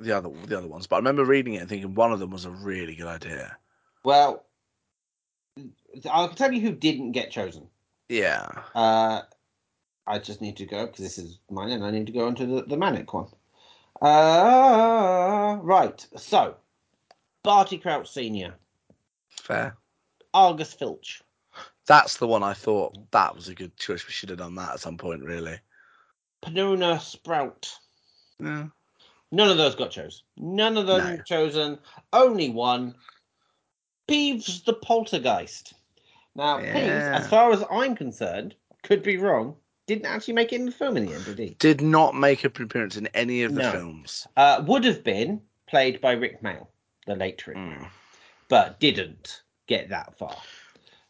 the 0.00 0.12
other 0.12 0.28
the 0.46 0.58
other 0.58 0.66
ones, 0.66 0.86
but 0.86 0.96
I 0.96 0.98
remember 0.98 1.24
reading 1.24 1.54
it 1.54 1.58
and 1.58 1.68
thinking 1.68 1.94
one 1.94 2.12
of 2.12 2.18
them 2.18 2.30
was 2.30 2.44
a 2.44 2.50
really 2.50 2.94
good 2.96 3.06
idea. 3.06 3.56
Well, 4.04 4.44
I'll 6.10 6.28
tell 6.30 6.52
you 6.52 6.60
who 6.60 6.72
didn't 6.72 7.12
get 7.12 7.30
chosen. 7.30 7.68
Yeah. 8.08 8.48
Uh, 8.74 9.22
I 10.06 10.18
just 10.18 10.40
need 10.42 10.56
to 10.58 10.66
go 10.66 10.86
because 10.86 11.04
this 11.04 11.16
is 11.16 11.38
mine, 11.50 11.70
and 11.70 11.84
I 11.84 11.90
need 11.90 12.06
to 12.06 12.12
go 12.12 12.26
onto 12.26 12.44
the, 12.44 12.62
the 12.62 12.76
ManNic 12.76 13.12
one. 13.14 13.28
Uh, 14.02 15.56
right. 15.62 16.06
So, 16.16 16.56
Barty 17.42 17.78
Crouch 17.78 18.10
Senior, 18.10 18.54
Fair. 19.30 19.76
Argus 20.34 20.74
Filch, 20.74 21.22
That's 21.86 22.16
the 22.16 22.26
one 22.26 22.42
I 22.42 22.54
thought 22.54 22.96
that 23.10 23.34
was 23.34 23.48
a 23.48 23.54
good 23.54 23.76
choice. 23.76 24.06
We 24.06 24.12
should 24.12 24.30
have 24.30 24.38
done 24.38 24.54
that 24.54 24.72
at 24.72 24.80
some 24.80 24.96
point, 24.96 25.22
really. 25.22 25.58
Pomona 26.40 26.98
Sprout. 27.00 27.70
Yeah. 28.38 28.66
None 29.30 29.50
of 29.50 29.56
those 29.56 29.74
got 29.74 29.90
chosen. 29.90 30.22
None 30.36 30.76
of 30.76 30.86
them 30.86 31.16
No. 31.16 31.22
chosen. 31.22 31.78
Only 32.12 32.50
one. 32.50 32.94
Peeves 34.08 34.64
the 34.64 34.74
Poltergeist. 34.74 35.74
Now, 36.36 36.58
Peeves, 36.58 37.14
as 37.14 37.28
far 37.28 37.52
as 37.52 37.64
I'm 37.70 37.94
concerned, 37.96 38.54
could 38.82 39.02
be 39.02 39.16
wrong. 39.16 39.56
Didn't 39.86 40.06
actually 40.06 40.34
make 40.34 40.52
it 40.52 40.56
in 40.56 40.66
the 40.66 40.72
film 40.72 40.96
in 40.96 41.06
the 41.06 41.12
end, 41.14 41.24
did 41.26 41.38
he? 41.38 41.50
Did 41.58 41.80
not 41.80 42.14
make 42.14 42.44
an 42.44 42.52
appearance 42.58 42.96
in 42.96 43.06
any 43.08 43.42
of 43.42 43.54
the 43.54 43.62
No. 43.62 43.72
films. 43.72 44.26
Uh, 44.36 44.62
would 44.66 44.84
have 44.84 45.04
been 45.04 45.40
played 45.66 46.00
by 46.00 46.12
Rik 46.12 46.42
Mayall, 46.42 46.68
the 47.06 47.14
late 47.16 47.46
Rik 47.46 47.56
Mayall. 47.56 47.80
Mm. 47.80 47.90
but 48.48 48.78
didn't 48.80 49.42
get 49.66 49.88
that 49.90 50.16
far. 50.18 50.36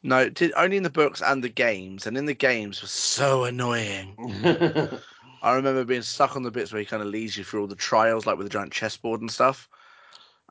No, 0.07 0.29
did 0.29 0.53
only 0.55 0.77
in 0.77 0.83
the 0.83 0.91
books 0.91 1.23
and 1.23 1.43
the 1.43 1.49
games, 1.49 2.07
and 2.07 2.19
in 2.19 2.27
the 2.27 2.35
games 2.35 2.83
was 2.83 2.91
so 2.91 3.45
annoying. 3.45 4.15
I 5.43 5.55
remember 5.55 5.83
being 5.85 6.03
stuck 6.03 6.37
on 6.37 6.43
the 6.43 6.51
bits 6.51 6.73
where 6.73 6.81
he 6.81 6.85
kind 6.87 7.03
of 7.03 7.09
leads 7.09 7.39
you 7.39 7.43
through 7.45 7.63
all 7.63 7.67
the 7.67 7.75
trials, 7.75 8.27
like 8.27 8.37
with 8.37 8.45
the 8.47 8.51
giant 8.53 8.71
chessboard 8.71 9.23
and 9.23 9.31
stuff. 9.31 9.67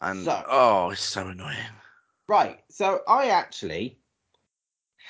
And 0.01 0.26
So- 0.26 0.43
oh, 0.49 0.89
it's 0.89 1.01
so 1.01 1.28
annoying. 1.28 1.56
right, 2.28 2.62
so 2.70 3.01
I 3.08 3.28
actually 3.28 3.99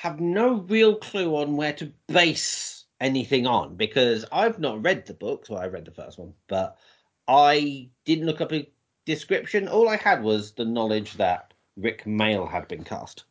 have 0.01 0.19
no 0.19 0.55
real 0.55 0.97
clue 0.97 1.37
on 1.37 1.55
where 1.55 1.73
to 1.73 1.93
base 2.07 2.83
anything 2.99 3.47
on 3.47 3.75
because 3.75 4.25
I've 4.29 4.59
not 4.59 4.83
read 4.83 5.05
the 5.05 5.13
books. 5.13 5.49
Well, 5.49 5.61
I 5.61 5.67
read 5.67 5.85
the 5.85 5.91
first 5.91 6.19
one, 6.19 6.33
but 6.49 6.77
I 7.29 7.89
didn't 8.03 8.25
look 8.25 8.41
up 8.41 8.51
a 8.51 8.69
description. 9.05 9.69
All 9.69 9.87
I 9.87 9.95
had 9.95 10.21
was 10.21 10.51
the 10.51 10.65
knowledge 10.65 11.13
that 11.13 11.53
Rik 11.77 12.03
Mayall 12.03 12.51
had 12.51 12.67
been 12.67 12.83
cast. 12.83 13.23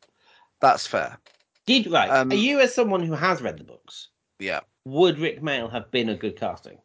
That's 0.62 0.86
fair. 0.86 1.18
Did 1.66 1.88
right? 1.88 2.08
Um, 2.08 2.30
Are 2.30 2.34
you, 2.36 2.60
as 2.60 2.74
someone 2.74 3.02
who 3.02 3.12
has 3.12 3.42
read 3.42 3.58
the 3.58 3.64
books, 3.64 4.08
Yeah. 4.38 4.60
would 4.84 5.18
Rik 5.18 5.42
Mayall 5.42 5.70
have 5.70 5.90
been 5.90 6.08
a 6.08 6.16
good 6.16 6.36
casting? 6.36 6.78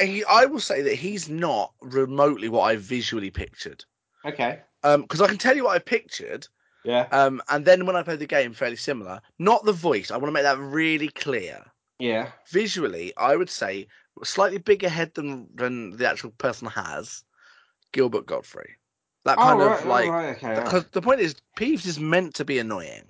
He, 0.00 0.24
I 0.24 0.46
will 0.46 0.60
say 0.60 0.80
that 0.80 0.94
he's 0.94 1.28
not 1.28 1.74
remotely 1.82 2.48
what 2.48 2.62
I 2.62 2.76
visually 2.76 3.30
pictured. 3.30 3.84
Okay. 4.24 4.60
Um, 4.82 5.02
because 5.02 5.20
I 5.20 5.26
can 5.26 5.36
tell 5.36 5.54
you 5.54 5.64
what 5.64 5.76
I 5.76 5.78
pictured. 5.78 6.48
Yeah. 6.84 7.06
Um, 7.12 7.42
and 7.50 7.64
then 7.66 7.84
when 7.84 7.96
I 7.96 8.02
played 8.02 8.20
the 8.20 8.26
game, 8.26 8.54
fairly 8.54 8.76
similar. 8.76 9.20
Not 9.38 9.64
the 9.64 9.72
voice. 9.72 10.10
I 10.10 10.16
want 10.16 10.28
to 10.28 10.32
make 10.32 10.44
that 10.44 10.58
really 10.58 11.08
clear. 11.08 11.62
Yeah. 11.98 12.30
Visually, 12.48 13.12
I 13.18 13.36
would 13.36 13.50
say 13.50 13.88
slightly 14.24 14.56
bigger 14.58 14.88
head 14.88 15.12
than 15.14 15.48
than 15.54 15.90
the 15.96 16.08
actual 16.08 16.30
person 16.30 16.68
has. 16.68 17.22
Gilbert 17.92 18.24
Gottfried. 18.26 18.76
That 19.24 19.36
kind 19.36 19.60
oh, 19.60 19.64
of 19.64 19.70
right, 19.70 19.86
like. 19.86 20.08
right, 20.10 20.36
okay. 20.36 20.48
right. 20.48 20.64
Because 20.64 20.84
the 20.86 21.02
point 21.02 21.20
is, 21.20 21.34
Peeves 21.56 21.86
is 21.86 22.00
meant 22.00 22.34
to 22.36 22.44
be 22.44 22.58
annoying. 22.58 23.04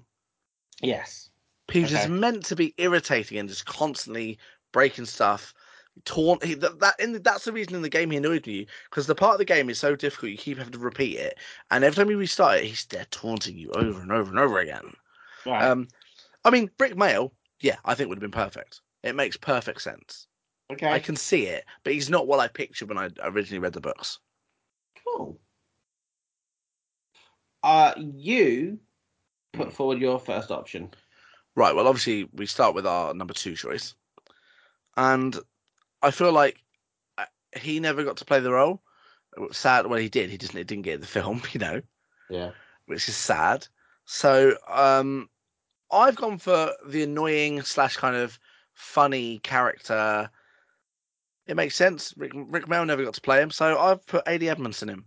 Yes. 0.83 1.31
Peeves 1.69 1.93
is 1.93 2.09
meant 2.09 2.45
to 2.47 2.57
be 2.57 2.75
irritating 2.79 3.39
and 3.39 3.49
just 3.49 3.67
constantly 3.67 4.39
breaking 4.73 5.07
stuff. 5.07 5.55
Taunt. 6.05 6.43
He, 6.45 6.55
that, 6.55 6.81
that 6.81 6.95
in 6.99 7.13
the, 7.13 7.19
that's 7.21 7.45
the 7.45 7.53
reason 7.53 7.75
in 7.75 7.83
the 7.83 7.89
game 7.89 8.11
he 8.11 8.17
annoyed 8.17 8.47
me 8.47 8.67
because 8.89 9.07
the 9.07 9.15
part 9.15 9.35
of 9.35 9.39
the 9.39 9.45
game 9.45 9.71
is 9.71 9.79
so 9.79 9.95
difficult. 9.95 10.33
You 10.33 10.39
keep 10.39 10.59
having 10.59 10.73
to 10.73 10.79
repeat 10.79 11.19
it, 11.19 11.39
and 11.71 11.85
every 11.85 11.97
time 11.97 12.11
you 12.11 12.17
restart 12.17 12.59
it, 12.59 12.65
he's 12.65 12.87
there 12.87 13.07
taunting 13.11 13.57
you 13.57 13.71
over 13.73 14.01
and 14.01 14.11
over 14.11 14.31
and 14.31 14.39
over 14.39 14.59
again. 14.59 14.95
Right. 15.47 15.63
Um, 15.63 15.89
I 16.45 16.51
mean, 16.51 16.71
Rik 16.79 16.95
Mayall, 16.95 17.33
yeah, 17.61 17.77
I 17.85 17.95
think 17.95 18.09
would 18.09 18.17
have 18.17 18.23
been 18.23 18.31
perfect. 18.31 18.81
It 19.03 19.15
makes 19.15 19.37
perfect 19.37 19.83
sense. 19.83 20.27
okay. 20.73 20.91
I 20.91 20.99
can 20.99 21.17
see 21.17 21.47
it, 21.47 21.65
but 21.85 21.93
he's 21.93 22.11
not 22.11 22.27
what 22.27 22.41
I 22.41 22.49
pictured 22.49 22.89
when 22.89 22.99
I 22.99 23.11
originally 23.23 23.61
read 23.61 23.75
the 23.75 23.81
books. 23.81 24.19
Cool. 25.05 25.39
Uh, 27.63 27.93
you 27.97 28.79
put 29.53 29.73
forward 29.73 29.99
your 30.01 30.19
first 30.19 30.51
option. 30.51 30.91
Right. 31.57 31.75
Well, 31.75 31.89
obviously 31.89 32.29
we 32.33 32.47
start 32.47 32.75
with 32.75 32.87
our 32.87 33.13
number 33.15 33.35
two 33.35 33.55
choice, 33.55 33.95
and 34.97 35.37
I 36.03 36.11
feel 36.11 36.33
like 36.33 36.63
uh, 37.19 37.25
he 37.57 37.81
never 37.81 38.05
got 38.05 38.17
to 38.19 38.25
play 38.25 38.41
the 38.41 38.53
role. 38.53 38.83
Sad. 39.53 39.87
Well, 39.87 39.99
he 39.99 40.09
did. 40.09 40.31
He 40.31 40.39
just 40.39 40.55
didn't 40.55 40.83
get 40.83 40.95
in 40.95 41.01
the 41.01 41.07
film, 41.07 41.43
you 41.53 41.61
know, 41.61 41.83
Yeah. 42.29 42.51
which 42.87 43.09
is 43.09 43.17
sad. 43.17 43.67
So, 44.07 44.57
um, 44.69 45.29
I've 45.93 46.17
gone 46.17 46.39
for 46.39 46.73
the 46.87 47.03
annoying 47.03 47.63
slash 47.63 47.97
kind 47.97 48.17
of 48.17 48.39
funny 48.73 49.39
character. 49.41 50.31
It 51.47 51.57
makes 51.57 51.75
sense. 51.75 52.15
Rik, 52.17 52.33
Rik 52.35 52.67
Mayall 52.67 52.87
never 52.87 53.05
got 53.05 53.15
to 53.15 53.21
play 53.21 53.41
him, 53.43 53.51
so 53.51 53.79
I've 53.79 54.05
put 54.07 54.27
Ade 54.27 54.45
Edmondson 54.45 54.89
in. 54.89 54.95
Him. 54.97 55.05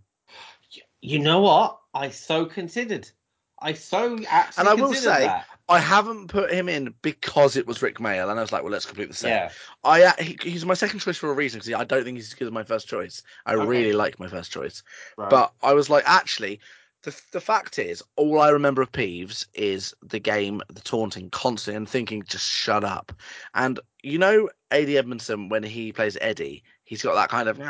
You 1.00 1.18
know 1.18 1.40
what? 1.40 1.78
I 1.94 2.10
so 2.10 2.44
considered. 2.46 3.10
I 3.58 3.72
so 3.72 4.24
actually 4.26 4.60
And 4.60 4.68
I 4.68 4.74
will 4.74 4.94
say, 4.94 5.20
that. 5.26 5.46
I 5.68 5.78
haven't 5.78 6.28
put 6.28 6.52
him 6.52 6.68
in 6.68 6.94
because 7.02 7.56
it 7.56 7.66
was 7.66 7.80
Rik 7.82 7.98
Mayall, 7.98 8.30
and 8.30 8.38
I 8.38 8.42
was 8.42 8.52
like, 8.52 8.62
well, 8.62 8.72
let's 8.72 8.84
complete 8.86 9.08
the 9.08 9.14
set. 9.14 9.30
Yeah. 9.30 9.52
I 9.82 10.02
uh, 10.02 10.12
he, 10.18 10.36
he's 10.42 10.66
my 10.66 10.74
second 10.74 10.98
choice 11.00 11.16
for 11.16 11.30
a 11.30 11.34
reason 11.34 11.58
because 11.60 11.72
I 11.72 11.84
don't 11.84 12.04
think 12.04 12.16
he's 12.18 12.28
as 12.28 12.34
good 12.34 12.46
as 12.48 12.52
my 12.52 12.64
first 12.64 12.86
choice. 12.88 13.22
I 13.46 13.54
Okay. 13.54 13.64
really 13.68 13.92
like 13.92 14.18
my 14.20 14.28
first 14.28 14.52
choice, 14.52 14.82
Right. 15.16 15.30
but 15.30 15.52
I 15.62 15.72
was 15.72 15.88
like, 15.88 16.04
actually, 16.06 16.60
the 17.02 17.18
the 17.32 17.40
fact 17.40 17.78
is, 17.78 18.02
all 18.16 18.40
I 18.40 18.50
remember 18.50 18.82
of 18.82 18.92
Peeves 18.92 19.46
is 19.54 19.94
the 20.02 20.18
game, 20.20 20.60
the 20.68 20.80
taunting 20.82 21.30
constantly, 21.30 21.76
and 21.78 21.88
thinking, 21.88 22.22
just 22.24 22.48
shut 22.50 22.84
up. 22.84 23.12
And 23.54 23.80
you 24.02 24.18
know, 24.18 24.50
Ade 24.70 24.90
Edmondson 24.96 25.48
when 25.48 25.62
he 25.62 25.92
plays 25.92 26.18
Eddie, 26.20 26.62
he's 26.84 27.02
got 27.02 27.14
that 27.14 27.30
kind 27.30 27.48
of, 27.48 27.60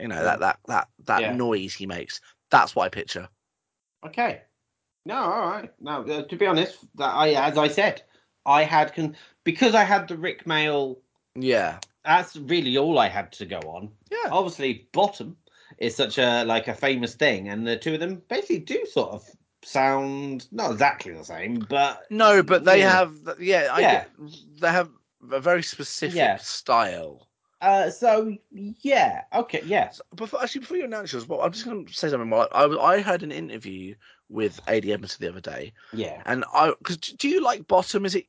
you 0.00 0.08
know, 0.08 0.22
that 0.24 0.40
that 0.40 0.58
that 0.66 0.88
that 1.04 1.24
Yeah. 1.24 1.28
noise 1.28 1.74
he 1.74 1.86
makes. 1.86 2.20
That's 2.50 2.74
what 2.74 2.84
I 2.84 2.88
picture. 2.88 3.28
Okay. 4.06 4.42
No, 5.06 5.16
all 5.16 5.48
right. 5.48 5.70
No, 5.80 6.02
uh, 6.02 6.22
to 6.24 6.36
be 6.36 6.46
honest, 6.46 6.78
that 6.96 7.14
I 7.14 7.30
as 7.30 7.58
I 7.58 7.68
said, 7.68 8.02
I 8.46 8.62
had 8.64 8.94
con- 8.94 9.16
because 9.44 9.74
I 9.74 9.84
had 9.84 10.08
the 10.08 10.16
Rik 10.16 10.44
Mayall. 10.44 10.98
Yeah. 11.34 11.78
That's 12.04 12.36
really 12.36 12.76
all 12.78 12.98
I 12.98 13.08
had 13.08 13.32
to 13.32 13.46
go 13.46 13.58
on. 13.60 13.90
Yeah. 14.10 14.30
Obviously, 14.30 14.88
bottom 14.92 15.36
is 15.78 15.96
such 15.96 16.18
a 16.18 16.44
like 16.44 16.68
a 16.68 16.74
famous 16.74 17.14
thing, 17.14 17.48
and 17.48 17.66
the 17.66 17.76
two 17.76 17.94
of 17.94 18.00
them 18.00 18.22
basically 18.28 18.60
do 18.60 18.84
sort 18.86 19.12
of 19.12 19.28
sound 19.62 20.46
not 20.52 20.72
exactly 20.72 21.12
the 21.12 21.24
same, 21.24 21.58
but 21.68 22.04
No, 22.10 22.42
but 22.42 22.64
they 22.64 22.80
Yeah. 22.80 22.90
have. 22.90 23.14
Yeah, 23.38 23.68
I 23.72 23.80
Yeah. 23.80 23.92
get, 23.92 24.10
they 24.60 24.68
have 24.70 24.90
a 25.32 25.40
very 25.40 25.62
specific 25.62 26.16
Yeah. 26.16 26.36
style. 26.36 27.28
Uh, 27.64 27.90
so 27.90 28.36
yeah, 28.52 29.22
okay, 29.34 29.62
yeah, 29.64 29.90
So, 29.90 30.02
Before, 30.14 30.42
actually, 30.42 30.60
before 30.60 30.76
you 30.76 30.84
announce 30.84 31.12
yours, 31.12 31.26
well, 31.26 31.40
I'm 31.40 31.52
just 31.52 31.64
going 31.64 31.86
to 31.86 31.92
say 31.94 32.08
something. 32.10 32.28
More. 32.28 32.48
I, 32.54 32.64
I 32.66 33.00
had 33.00 33.22
an 33.22 33.32
interview 33.32 33.94
with 34.28 34.60
Ade 34.68 34.86
Edmondson 34.90 35.18
the 35.24 35.30
other 35.30 35.40
day, 35.40 35.72
yeah. 35.92 36.22
and 36.26 36.44
I 36.52 36.72
because 36.78 36.98
do 36.98 37.28
you 37.28 37.42
like 37.42 37.66
Bottom? 37.66 38.04
Is 38.04 38.14
it 38.14 38.26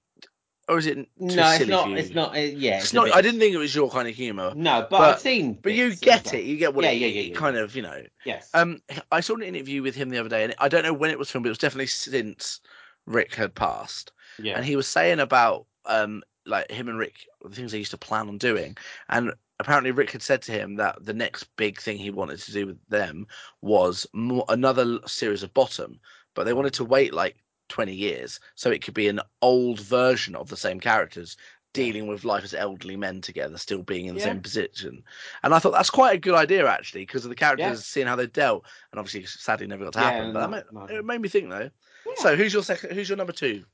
or 0.68 0.78
is 0.80 0.86
it 0.88 0.96
too 0.96 1.08
No, 1.20 1.52
it's 1.52 1.68
not. 1.68 1.92
It's 1.92 2.14
not. 2.16 2.32
Uh, 2.36 2.40
yeah, 2.40 2.76
It's 2.78 2.86
it's 2.86 2.94
not. 2.94 3.06
bit- 3.06 3.16
I 3.16 3.22
didn't 3.22 3.40
think 3.40 3.54
it 3.54 3.58
was 3.60 3.76
your 3.76 3.90
kind 3.90 4.08
of 4.08 4.16
humour, 4.16 4.54
No, 4.56 4.82
but, 4.82 4.90
but- 4.90 5.14
I've 5.16 5.20
seen. 5.20 5.60
but 5.62 5.74
you 5.74 5.96
get 5.96 6.34
it. 6.34 6.46
You 6.46 6.58
get 6.58 6.74
what 6.74 6.86
Yeah, 6.86 6.92
it, 6.92 6.98
yeah, 7.02 7.08
yeah, 7.08 7.22
yeah, 7.32 7.36
kind 7.36 7.58
of 7.58 7.76
you 7.76 7.82
know. 7.84 8.02
Yes. 8.26 8.50
Um, 8.54 8.82
I 9.12 9.20
saw 9.20 9.36
an 9.36 9.44
interview 9.44 9.84
with 9.84 9.96
him 9.96 10.10
the 10.10 10.18
other 10.20 10.30
day, 10.30 10.44
and 10.44 10.56
I 10.60 10.68
don't 10.70 10.84
know 10.84 10.94
when 10.94 11.12
it 11.12 11.20
was 11.20 11.30
filmed, 11.30 11.44
but 11.44 11.50
it 11.50 11.52
was 11.52 11.58
definitely 11.60 11.88
since 11.88 12.62
Rik 13.06 13.36
had 13.36 13.54
passed. 13.54 14.12
yeah. 14.40 14.56
And 14.56 14.66
he 14.66 14.76
was 14.76 14.88
saying 14.88 15.20
about 15.20 15.66
um, 15.86 16.24
like 16.46 16.70
him 16.72 16.88
and 16.90 16.98
Rik, 16.98 17.28
the 17.44 17.56
things 17.56 17.72
they 17.72 17.78
used 17.80 17.92
to 17.92 17.98
plan 17.98 18.28
on 18.28 18.38
doing, 18.38 18.78
and 19.10 19.34
apparently 19.60 19.92
Rik 19.92 20.12
had 20.12 20.22
said 20.22 20.42
to 20.44 20.52
him 20.52 20.76
that 20.76 21.04
the 21.04 21.14
next 21.14 21.46
big 21.56 21.80
thing 21.80 21.98
he 21.98 22.10
wanted 22.10 22.40
to 22.40 22.52
do 22.52 22.68
with 22.68 22.78
them 22.90 23.26
was 23.62 24.06
more, 24.14 24.46
another 24.50 25.00
series 25.08 25.44
of 25.44 25.54
Bottom, 25.54 26.00
but 26.34 26.44
they 26.44 26.54
wanted 26.54 26.74
to 26.74 26.86
wait 26.86 27.14
like 27.14 27.38
20 27.70 27.94
years 27.94 28.40
so 28.56 28.70
it 28.70 28.84
could 28.84 28.94
be 28.94 29.08
an 29.08 29.22
old 29.42 29.80
version 29.80 30.36
of 30.36 30.50
the 30.50 30.58
same 30.58 30.80
characters 30.80 31.38
dealing 31.74 32.08
with 32.08 32.24
life 32.24 32.44
as 32.44 32.54
elderly 32.54 32.96
men 32.96 33.20
together, 33.20 33.58
still 33.58 33.82
being 33.82 34.06
in 34.06 34.16
the 34.16 34.20
Yeah. 34.22 34.28
same 34.28 34.42
position. 34.42 35.04
And 35.44 35.54
I 35.54 35.60
thought 35.60 35.74
that's 35.74 35.90
quite 35.90 36.16
a 36.16 36.20
good 36.20 36.36
idea 36.36 36.68
actually, 36.68 37.02
because 37.02 37.26
of 37.26 37.30
the 37.30 37.36
characters 37.36 37.66
Yeah. 37.66 37.76
seeing 37.76 38.08
how 38.08 38.16
they 38.16 38.28
dealt, 38.28 38.66
and 38.92 39.00
obviously 39.00 39.26
sadly 39.26 39.68
never 39.68 39.84
got 39.86 39.94
to 39.94 40.00
Yeah, 40.00 40.12
happen. 40.12 40.34
but 40.34 40.40
that 40.42 40.50
made, 40.50 40.64
not- 40.72 40.92
it 40.92 41.04
made 41.04 41.22
me 41.22 41.28
think 41.28 41.50
though. 41.50 41.70
Yeah. 42.06 42.14
So 42.18 42.36
who's 42.36 42.54
your 42.54 42.64
second? 42.64 42.92
Who's 42.94 43.10
your 43.10 43.18
number 43.18 43.34
two? 43.34 43.66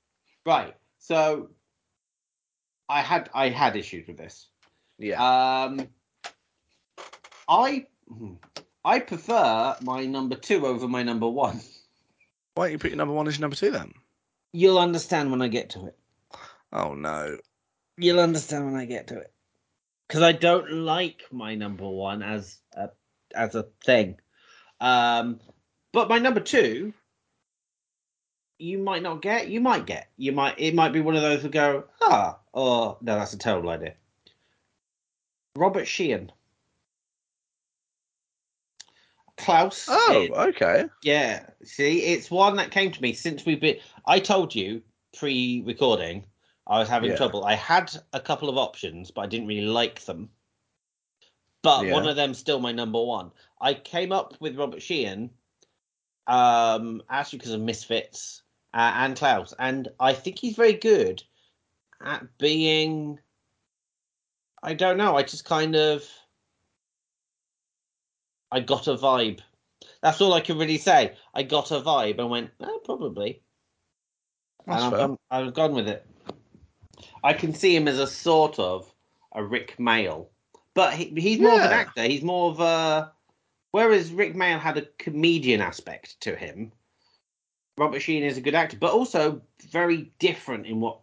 right. 0.45 0.75
So 0.97 1.49
I 2.91 3.01
had 3.01 3.29
I 3.33 3.49
had 3.49 3.77
issues 3.77 4.05
with 4.05 4.17
this. 4.17 4.47
Yeah. 4.99 5.15
Um, 5.15 5.87
I 7.47 7.87
hmm, 8.07 8.33
I 8.83 8.99
prefer 8.99 9.77
my 9.81 10.05
number 10.05 10.35
two 10.35 10.67
over 10.67 10.89
my 10.89 11.01
number 11.01 11.29
one. 11.29 11.61
Why 12.55 12.65
don't 12.65 12.73
you 12.73 12.79
put 12.79 12.91
your 12.91 12.97
number 12.97 13.13
one 13.13 13.27
as 13.29 13.37
your 13.37 13.41
number 13.41 13.55
two 13.55 13.71
then? 13.71 13.93
You'll 14.51 14.77
understand 14.77 15.31
when 15.31 15.41
I 15.41 15.47
get 15.47 15.69
to 15.71 15.85
it. 15.87 15.97
Oh 16.73 16.93
no. 16.93 17.37
You'll 17.97 18.19
understand 18.19 18.65
when 18.65 18.75
I 18.75 18.85
get 18.85 19.07
to 19.07 19.19
it. 19.19 19.31
Because 20.07 20.21
I 20.21 20.33
don't 20.33 20.69
like 20.69 21.21
my 21.31 21.55
number 21.55 21.87
one 21.87 22.21
as 22.21 22.57
a 22.73 22.89
as 23.33 23.55
a 23.55 23.67
thing. 23.85 24.17
Um, 24.81 25.39
but 25.93 26.09
my 26.09 26.19
number 26.19 26.41
two, 26.41 26.93
you 28.59 28.79
might 28.79 29.01
not 29.01 29.21
get. 29.21 29.47
You 29.47 29.61
might 29.61 29.85
get. 29.85 30.09
You 30.17 30.33
might. 30.33 30.55
It 30.57 30.75
might 30.75 30.91
be 30.91 30.99
one 30.99 31.15
of 31.15 31.21
those 31.21 31.41
who 31.41 31.47
go, 31.47 31.85
ah, 32.01 32.40
or 32.53 32.97
no, 33.01 33.15
that's 33.17 33.33
a 33.33 33.37
terrible 33.37 33.69
idea. 33.69 33.93
Robert 35.55 35.85
Sheehan. 35.85 36.31
Klaus. 39.37 39.87
Oh, 39.89 40.27
it- 40.29 40.31
okay. 40.31 40.85
yeah. 41.03 41.47
See, 41.63 42.03
it's 42.03 42.29
one 42.29 42.55
that 42.57 42.71
came 42.71 42.91
to 42.91 43.01
me 43.01 43.13
since 43.13 43.45
we've 43.45 43.59
been. 43.59 43.77
I 44.05 44.19
told 44.19 44.53
you 44.53 44.81
pre-recording 45.17 46.25
I 46.67 46.79
was 46.79 46.87
having 46.87 47.09
Yeah. 47.11 47.17
trouble. 47.17 47.43
I 47.43 47.55
had 47.55 47.91
a 48.13 48.19
couple 48.19 48.47
of 48.49 48.57
options, 48.57 49.11
but 49.11 49.21
I 49.21 49.27
didn't 49.27 49.47
really 49.47 49.67
like 49.67 50.01
them. 50.05 50.29
But 51.63 51.85
Yeah. 51.85 51.93
one 51.93 52.07
of 52.07 52.15
them's 52.15 52.37
still 52.37 52.59
my 52.59 52.71
number 52.71 53.01
one. 53.03 53.31
I 53.59 53.73
came 53.73 54.11
up 54.11 54.39
with 54.39 54.57
Robert 54.57 54.81
Sheehan, 54.81 55.31
um, 56.27 57.01
actually 57.09 57.39
because 57.39 57.53
of 57.53 57.61
Misfits 57.61 58.43
uh, 58.73 58.91
and 58.95 59.17
Klaus, 59.17 59.53
and 59.59 59.89
I 59.99 60.13
think 60.13 60.39
he's 60.39 60.55
very 60.55 60.73
good 60.73 61.23
at 62.03 62.37
being. 62.37 63.19
I 64.63 64.73
don't 64.73 64.97
know. 64.97 65.17
I 65.17 65.23
just 65.23 65.45
kind 65.45 65.75
of. 65.75 66.03
I 68.51 68.59
got 68.59 68.87
a 68.87 68.95
vibe. 68.95 69.39
That's 70.01 70.19
all 70.19 70.33
I 70.33 70.41
can 70.41 70.57
really 70.57 70.77
say. 70.77 71.15
I 71.33 71.43
got 71.43 71.71
a 71.71 71.79
vibe 71.79 72.19
and 72.19 72.29
went, 72.29 72.51
oh, 72.59 72.81
probably. 72.83 73.41
That's 74.67 74.83
and 74.83 74.95
I've 74.95 75.17
I've 75.29 75.53
gone 75.53 75.73
with 75.73 75.87
it. 75.87 76.05
I 77.23 77.33
can 77.33 77.53
see 77.53 77.75
him 77.75 77.87
as 77.87 77.99
a 77.99 78.07
sort 78.07 78.59
of 78.59 78.93
a 79.33 79.43
Rik 79.43 79.77
Mayall, 79.79 80.27
but 80.73 80.93
he, 80.93 81.05
he's 81.17 81.39
more 81.39 81.53
of 81.53 81.61
an 81.61 81.71
actor. 81.71 82.03
He's 82.03 82.23
more 82.23 82.51
of 82.51 82.59
a. 82.59 83.11
Whereas 83.71 84.11
Rik 84.11 84.35
Mayall 84.35 84.59
had 84.59 84.77
a 84.77 84.87
comedian 84.97 85.61
aspect 85.61 86.19
to 86.21 86.35
him, 86.35 86.73
Robert 87.77 88.01
Sheehan 88.01 88.23
is 88.23 88.37
a 88.37 88.41
good 88.41 88.55
actor, 88.55 88.77
but 88.77 88.91
also 88.91 89.41
very 89.71 90.11
different 90.19 90.65
in 90.65 90.79
what 90.79 91.00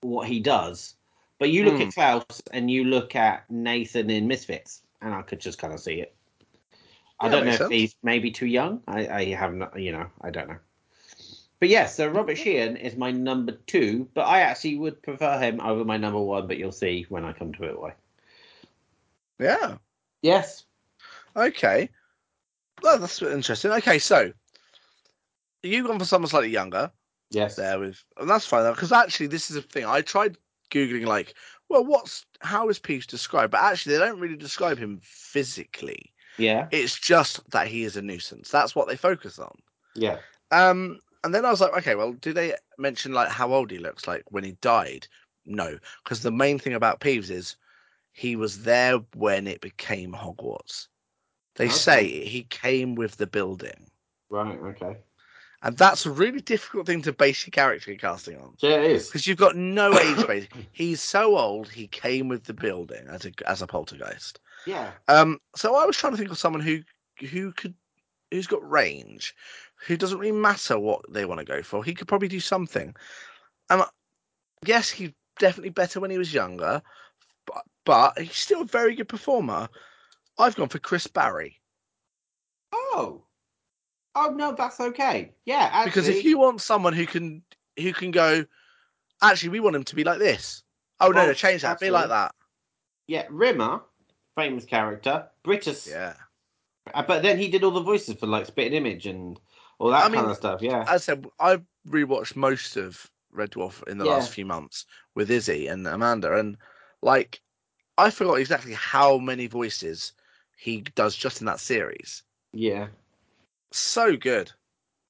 what 0.00 0.28
he 0.28 0.40
does. 0.40 0.94
But 1.38 1.50
you 1.50 1.64
look 1.64 1.76
Hmm. 1.76 1.82
at 1.82 1.94
Klaus 1.94 2.42
and 2.52 2.70
you 2.70 2.84
look 2.84 3.16
at 3.16 3.50
Nathan 3.50 4.10
in 4.10 4.28
Misfits, 4.28 4.82
and 5.00 5.14
I 5.14 5.22
could 5.22 5.40
just 5.40 5.58
kind 5.58 5.72
of 5.72 5.80
see 5.80 6.00
it. 6.00 6.14
I 7.18 7.26
Yeah, 7.26 7.32
don't 7.32 7.46
know 7.46 7.52
if 7.52 7.58
sense. 7.58 7.70
he's 7.70 7.96
maybe 8.02 8.30
too 8.30 8.46
young. 8.46 8.82
I, 8.86 9.06
I 9.08 9.24
have 9.34 9.54
not, 9.54 9.78
you 9.78 9.92
know, 9.92 10.06
I 10.20 10.30
don't 10.30 10.48
know. 10.48 10.58
But 11.58 11.68
yes, 11.68 11.94
so 11.96 12.08
Robert 12.08 12.36
Sheehan 12.36 12.76
is 12.76 12.96
my 12.96 13.10
number 13.10 13.52
two, 13.66 14.08
but 14.14 14.22
I 14.22 14.40
actually 14.40 14.78
would 14.78 15.02
prefer 15.02 15.38
him 15.38 15.60
over 15.60 15.84
my 15.84 15.98
number 15.98 16.18
one. 16.18 16.46
But 16.46 16.56
you'll 16.56 16.72
see 16.72 17.04
when 17.10 17.24
I 17.24 17.34
come 17.34 17.52
to 17.54 17.64
it 17.64 17.78
why. 17.78 17.94
Yeah. 19.38 19.76
Yes. 20.22 20.64
Okay. 21.36 21.90
Well, 22.82 22.98
that's 22.98 23.20
interesting. 23.20 23.72
Okay, 23.72 23.98
so 23.98 24.32
you 25.62 25.86
gone 25.86 25.98
for 25.98 26.06
someone 26.06 26.30
slightly 26.30 26.48
younger 26.48 26.90
Yes. 27.30 27.56
there 27.56 27.78
with, 27.78 28.04
and 28.18 28.28
that's 28.28 28.46
fine 28.46 28.70
because 28.72 28.92
actually 28.92 29.26
this 29.28 29.50
is 29.50 29.56
a 29.56 29.62
thing. 29.62 29.84
I 29.84 30.00
tried 30.02 30.36
googling 30.70 31.06
like, 31.06 31.34
well, 31.68 31.84
what's 31.84 32.26
how 32.40 32.68
is 32.68 32.78
Peeves 32.78 33.06
described? 33.06 33.52
But 33.52 33.62
actually, 33.62 33.94
they 33.96 34.04
don't 34.04 34.20
really 34.20 34.36
describe 34.36 34.78
him 34.78 35.00
physically. 35.02 36.12
Yeah. 36.38 36.68
It's 36.70 36.98
just 36.98 37.48
that 37.50 37.68
he 37.68 37.84
is 37.84 37.96
a 37.96 38.02
nuisance. 38.02 38.50
That's 38.50 38.74
what 38.74 38.88
they 38.88 38.96
focus 38.96 39.38
on. 39.38 39.56
Yeah. 39.94 40.18
Um, 40.50 41.00
and 41.24 41.34
then 41.34 41.44
I 41.44 41.50
was 41.50 41.60
like, 41.60 41.76
okay, 41.78 41.94
well, 41.94 42.12
do 42.12 42.32
they 42.32 42.54
mention 42.78 43.12
like 43.12 43.28
how 43.30 43.52
old 43.52 43.70
he 43.70 43.78
looks 43.78 44.06
like 44.06 44.24
when 44.30 44.44
he 44.44 44.52
died? 44.60 45.06
No, 45.46 45.78
because 46.04 46.22
the 46.22 46.30
main 46.30 46.58
thing 46.58 46.74
about 46.74 47.00
Peeves 47.00 47.30
is 47.30 47.56
he 48.12 48.36
was 48.36 48.62
there 48.62 48.98
when 49.14 49.46
it 49.46 49.60
became 49.60 50.12
Hogwarts. 50.12 50.88
They 51.56 51.68
Okay. 51.68 51.70
say 51.70 52.24
he 52.26 52.44
came 52.44 52.94
with 52.94 53.16
the 53.16 53.26
building, 53.26 53.90
Right. 54.30 54.58
Okay. 54.58 54.98
And 55.62 55.76
that's 55.76 56.06
a 56.06 56.10
really 56.10 56.40
difficult 56.40 56.86
thing 56.86 57.02
to 57.02 57.12
base 57.12 57.46
your 57.46 57.50
character 57.52 57.94
casting 57.94 58.38
on 58.38 58.54
Yeah, 58.60 58.76
it 58.76 58.92
is. 58.92 59.06
because 59.08 59.26
you've 59.26 59.36
got 59.36 59.56
no 59.56 59.92
age 59.98 60.26
base. 60.26 60.48
He's 60.72 61.02
so 61.02 61.36
old, 61.36 61.68
he 61.68 61.86
came 61.86 62.28
with 62.28 62.44
the 62.44 62.54
building 62.54 63.06
as 63.08 63.26
a 63.26 63.32
as 63.46 63.60
a 63.62 63.66
poltergeist. 63.66 64.40
Yeah. 64.66 64.92
Um, 65.08 65.38
so 65.56 65.74
I 65.76 65.84
was 65.84 65.96
trying 65.96 66.12
to 66.12 66.16
think 66.18 66.30
of 66.30 66.38
someone 66.38 66.62
who 66.62 66.80
who 67.30 67.52
could 67.52 67.74
who's 68.30 68.46
got 68.46 68.68
range, 68.68 69.34
who 69.86 69.96
doesn't 69.96 70.18
really 70.18 70.32
matter 70.32 70.78
what 70.78 71.02
they 71.12 71.24
want 71.24 71.40
to 71.40 71.44
go 71.44 71.62
for. 71.62 71.82
He 71.84 71.94
could 71.94 72.08
probably 72.08 72.28
do 72.28 72.40
something. 72.40 72.94
And 73.68 73.82
yes, 74.64 74.88
he's 74.88 75.10
definitely 75.38 75.70
better 75.70 76.00
when 76.00 76.10
he 76.10 76.18
was 76.18 76.32
younger, 76.32 76.80
but 77.46 77.62
but 77.84 78.18
he's 78.18 78.36
still 78.36 78.62
a 78.62 78.66
very 78.66 78.94
good 78.94 79.08
performer. 79.08 79.68
I've 80.38 80.56
gone 80.56 80.68
for 80.68 80.78
Chris 80.78 81.06
Barrie 81.06 81.60
Oh. 82.72 83.22
Oh 84.14 84.30
no, 84.36 84.52
that's 84.54 84.80
okay. 84.80 85.32
Yeah. 85.44 85.68
Actually, 85.72 85.90
because 85.90 86.08
if 86.08 86.24
you 86.24 86.38
want 86.38 86.60
someone 86.60 86.92
who 86.92 87.06
can 87.06 87.42
who 87.78 87.92
can 87.92 88.10
go, 88.10 88.44
actually, 89.22 89.50
we 89.50 89.60
want 89.60 89.76
him 89.76 89.84
to 89.84 89.94
be 89.96 90.04
like 90.04 90.18
this. 90.18 90.62
Oh 91.00 91.08
no, 91.08 91.14
Well, 91.14 91.26
no, 91.28 91.32
change 91.34 91.62
that. 91.62 91.80
Be 91.80 91.90
like 91.90 92.08
that. 92.08 92.34
Yeah, 93.06 93.26
Rimmer, 93.30 93.82
famous 94.36 94.64
character, 94.64 95.28
British. 95.42 95.86
Yeah. 95.86 96.14
Uh, 96.92 97.02
But 97.02 97.22
then 97.22 97.38
he 97.38 97.48
did 97.48 97.64
all 97.64 97.70
the 97.70 97.80
voices 97.82 98.16
for 98.16 98.26
like 98.26 98.46
Spitting 98.46 98.74
Image 98.74 99.06
and 99.06 99.38
all 99.78 99.90
that 99.90 99.98
I 99.98 100.02
kind 100.02 100.12
mean, 100.12 100.24
of 100.26 100.36
stuff. 100.36 100.62
Yeah. 100.62 100.82
As 100.82 100.88
I 100.88 100.96
said, 100.98 101.26
I've 101.38 101.64
rewatched 101.88 102.36
most 102.36 102.76
of 102.76 103.10
Red 103.32 103.52
Dwarf 103.52 103.86
in 103.88 103.98
the 103.98 104.04
Yeah. 104.04 104.12
last 104.12 104.32
few 104.32 104.44
months 104.46 104.86
with 105.14 105.30
Izzy 105.30 105.66
and 105.68 105.86
Amanda, 105.86 106.36
and 106.38 106.56
like 107.02 107.40
I 107.98 108.10
forgot 108.10 108.34
exactly 108.34 108.72
how 108.74 109.18
many 109.18 109.46
voices 109.46 110.12
he 110.56 110.82
does 110.82 111.16
just 111.16 111.40
in 111.40 111.46
that 111.46 111.60
series. 111.60 112.22
yeah. 112.52 112.88
So 113.72 114.16
good. 114.16 114.52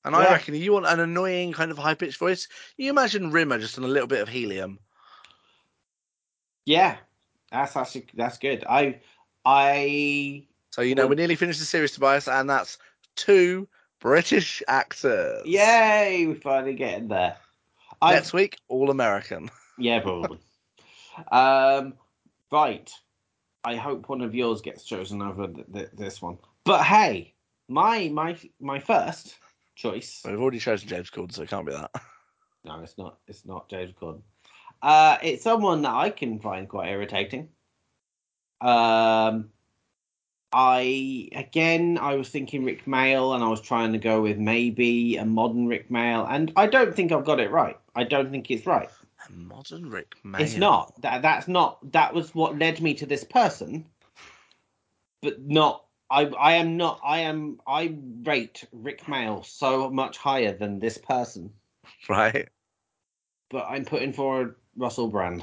And 0.04 0.14
I 0.16 0.24
Yeah. 0.24 0.32
reckon 0.32 0.54
you 0.54 0.72
want 0.72 0.86
an 0.86 1.00
annoying 1.00 1.52
kind 1.52 1.70
of 1.70 1.78
high 1.78 1.94
pitched 1.94 2.18
voice. 2.18 2.48
You 2.76 2.90
imagine 2.90 3.30
Rimmer 3.30 3.58
just 3.58 3.76
on 3.78 3.84
a 3.84 3.88
little 3.88 4.08
bit 4.08 4.20
of 4.20 4.28
helium. 4.28 4.78
Yeah. 6.66 6.96
That's 7.50 7.76
actually 7.76 8.06
that's 8.14 8.38
good. 8.38 8.64
I 8.68 9.00
I 9.44 10.46
So 10.70 10.82
you 10.82 10.94
know 10.94 11.06
we're 11.06 11.14
nearly 11.16 11.34
finished 11.36 11.58
the 11.58 11.64
series, 11.66 11.92
Tobias, 11.92 12.28
and 12.28 12.48
that's 12.48 12.78
two 13.16 13.68
British 14.00 14.62
actors. 14.68 15.44
Yay! 15.44 16.26
We're 16.26 16.34
finally 16.36 16.74
getting 16.74 17.08
there. 17.08 17.36
I 18.00 18.14
Next 18.14 18.32
week, 18.32 18.56
all 18.68 18.90
American. 18.90 19.50
yeah, 19.78 20.00
probably. 20.00 20.38
um, 21.32 21.94
right. 22.52 22.90
I 23.64 23.76
hope 23.76 24.08
one 24.08 24.22
of 24.22 24.34
yours 24.34 24.62
gets 24.62 24.84
chosen 24.84 25.20
over 25.20 25.48
th- 25.48 25.66
th- 25.72 25.90
this 25.92 26.22
one. 26.22 26.38
But 26.64 26.82
hey, 26.84 27.34
my 27.70 28.08
my 28.08 28.36
my 28.60 28.80
first 28.80 29.36
choice. 29.76 30.22
We've 30.24 30.40
already 30.40 30.58
chosen 30.58 30.88
James 30.88 31.10
Corden, 31.10 31.32
so 31.32 31.42
it 31.42 31.50
can't 31.50 31.66
be 31.66 31.72
that. 31.72 31.90
No, 32.62 32.78
it's 32.82 32.98
not. 32.98 33.16
It's 33.26 33.46
not 33.46 33.70
James 33.70 33.94
Corden. 33.98 34.20
Uh, 34.82 35.16
it's 35.22 35.42
someone 35.42 35.80
that 35.80 35.94
I 35.94 36.10
can 36.10 36.38
find 36.40 36.68
quite 36.68 36.90
irritating. 36.90 37.48
Um, 38.60 39.48
I 40.52 41.30
again, 41.32 41.96
I 41.98 42.16
was 42.16 42.28
thinking 42.28 42.64
Rik 42.64 42.84
Mayall, 42.84 43.34
and 43.34 43.42
I 43.42 43.48
was 43.48 43.62
trying 43.62 43.92
to 43.92 43.98
go 43.98 44.20
with 44.20 44.36
maybe 44.36 45.16
a 45.16 45.24
modern 45.24 45.68
Rik 45.68 45.88
Mayall, 45.88 46.26
and 46.28 46.52
I 46.54 46.66
don't 46.66 46.94
think 46.94 47.12
I've 47.12 47.24
got 47.24 47.40
it 47.40 47.50
right. 47.50 47.78
I 47.94 48.04
don't 48.04 48.30
think 48.30 48.50
it's 48.50 48.66
right. 48.66 48.90
A 49.26 49.32
modern 49.32 49.88
Rik 49.88 50.16
Mayall. 50.22 50.40
It's 50.40 50.56
not. 50.56 51.00
That 51.00 51.22
that's 51.22 51.48
not. 51.48 51.78
That 51.92 52.12
was 52.12 52.34
what 52.34 52.58
led 52.58 52.82
me 52.82 52.92
to 52.94 53.06
this 53.06 53.24
person, 53.24 53.86
but 55.22 55.40
not. 55.40 55.84
I 56.11 56.26
I 56.26 56.52
am 56.54 56.76
not. 56.76 57.00
I 57.04 57.20
am. 57.20 57.61
I 57.66 57.96
rate 58.24 58.64
Rik 58.72 59.04
Mayall 59.06 59.44
so 59.44 59.90
much 59.90 60.16
higher 60.18 60.52
than 60.56 60.78
this 60.80 60.98
person, 60.98 61.52
Right. 62.08 62.48
but 63.50 63.66
I'm 63.68 63.84
putting 63.84 64.12
forward 64.12 64.56
Russell 64.76 65.08
Brand. 65.08 65.42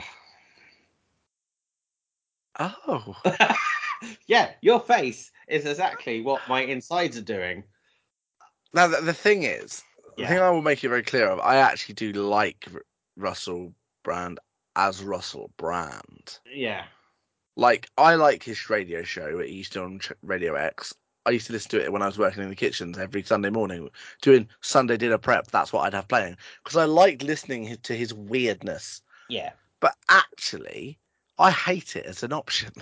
Oh. 2.60 3.16
yeah, 4.28 4.52
your 4.62 4.80
face 4.80 5.32
is 5.48 5.66
exactly 5.66 6.22
what 6.22 6.48
my 6.50 6.62
insides 6.62 7.18
are 7.18 7.22
doing. 7.22 7.64
Now, 8.74 8.88
the, 8.88 9.02
the 9.02 9.14
thing 9.14 9.44
is, 9.44 9.84
the 10.18 10.24
Yeah. 10.24 10.30
thing 10.30 10.40
I 10.40 10.50
will 10.50 10.62
make 10.62 10.84
it 10.84 10.90
very 10.90 11.04
clear 11.04 11.28
of, 11.30 11.40
I 11.40 11.58
actually 11.58 11.96
do 11.96 12.12
like 12.14 12.66
R- 12.74 12.82
Russell 13.16 13.74
Brand 14.04 14.40
as 14.76 15.04
Russell 15.04 15.52
Brand. 15.58 16.40
Yeah. 16.54 16.86
Like, 17.58 17.90
I 17.98 18.14
like 18.16 18.44
his 18.44 18.70
radio 18.70 19.02
show 19.04 19.40
he 19.40 19.52
used 19.52 19.74
to 19.74 19.84
on 19.84 20.00
Radio 20.22 20.54
X. 20.54 20.94
I 21.26 21.32
used 21.32 21.48
to 21.48 21.54
listen 21.54 21.72
to 21.72 21.84
it 21.84 21.92
when 21.92 22.04
I 22.04 22.06
was 22.06 22.18
working 22.20 22.44
in 22.44 22.50
the 22.50 22.56
kitchens 22.56 22.98
every 22.98 23.24
Sunday 23.24 23.50
morning, 23.50 23.90
doing 24.22 24.48
Sunday 24.62 24.96
dinner 24.96 25.18
prep. 25.18 25.48
That's 25.48 25.74
what 25.74 25.82
I'd 25.86 25.94
have 25.96 26.08
playing 26.08 26.38
because 26.64 26.78
I 26.78 26.86
liked 26.86 27.24
listening 27.24 27.76
to 27.84 27.94
his 27.96 28.14
weirdness. 28.14 29.02
Yeah. 29.28 29.52
But 29.82 29.96
actually, 30.08 31.00
I 31.40 31.52
hate 31.52 31.96
it 31.98 32.06
as 32.06 32.24
an 32.24 32.32
option. 32.32 32.72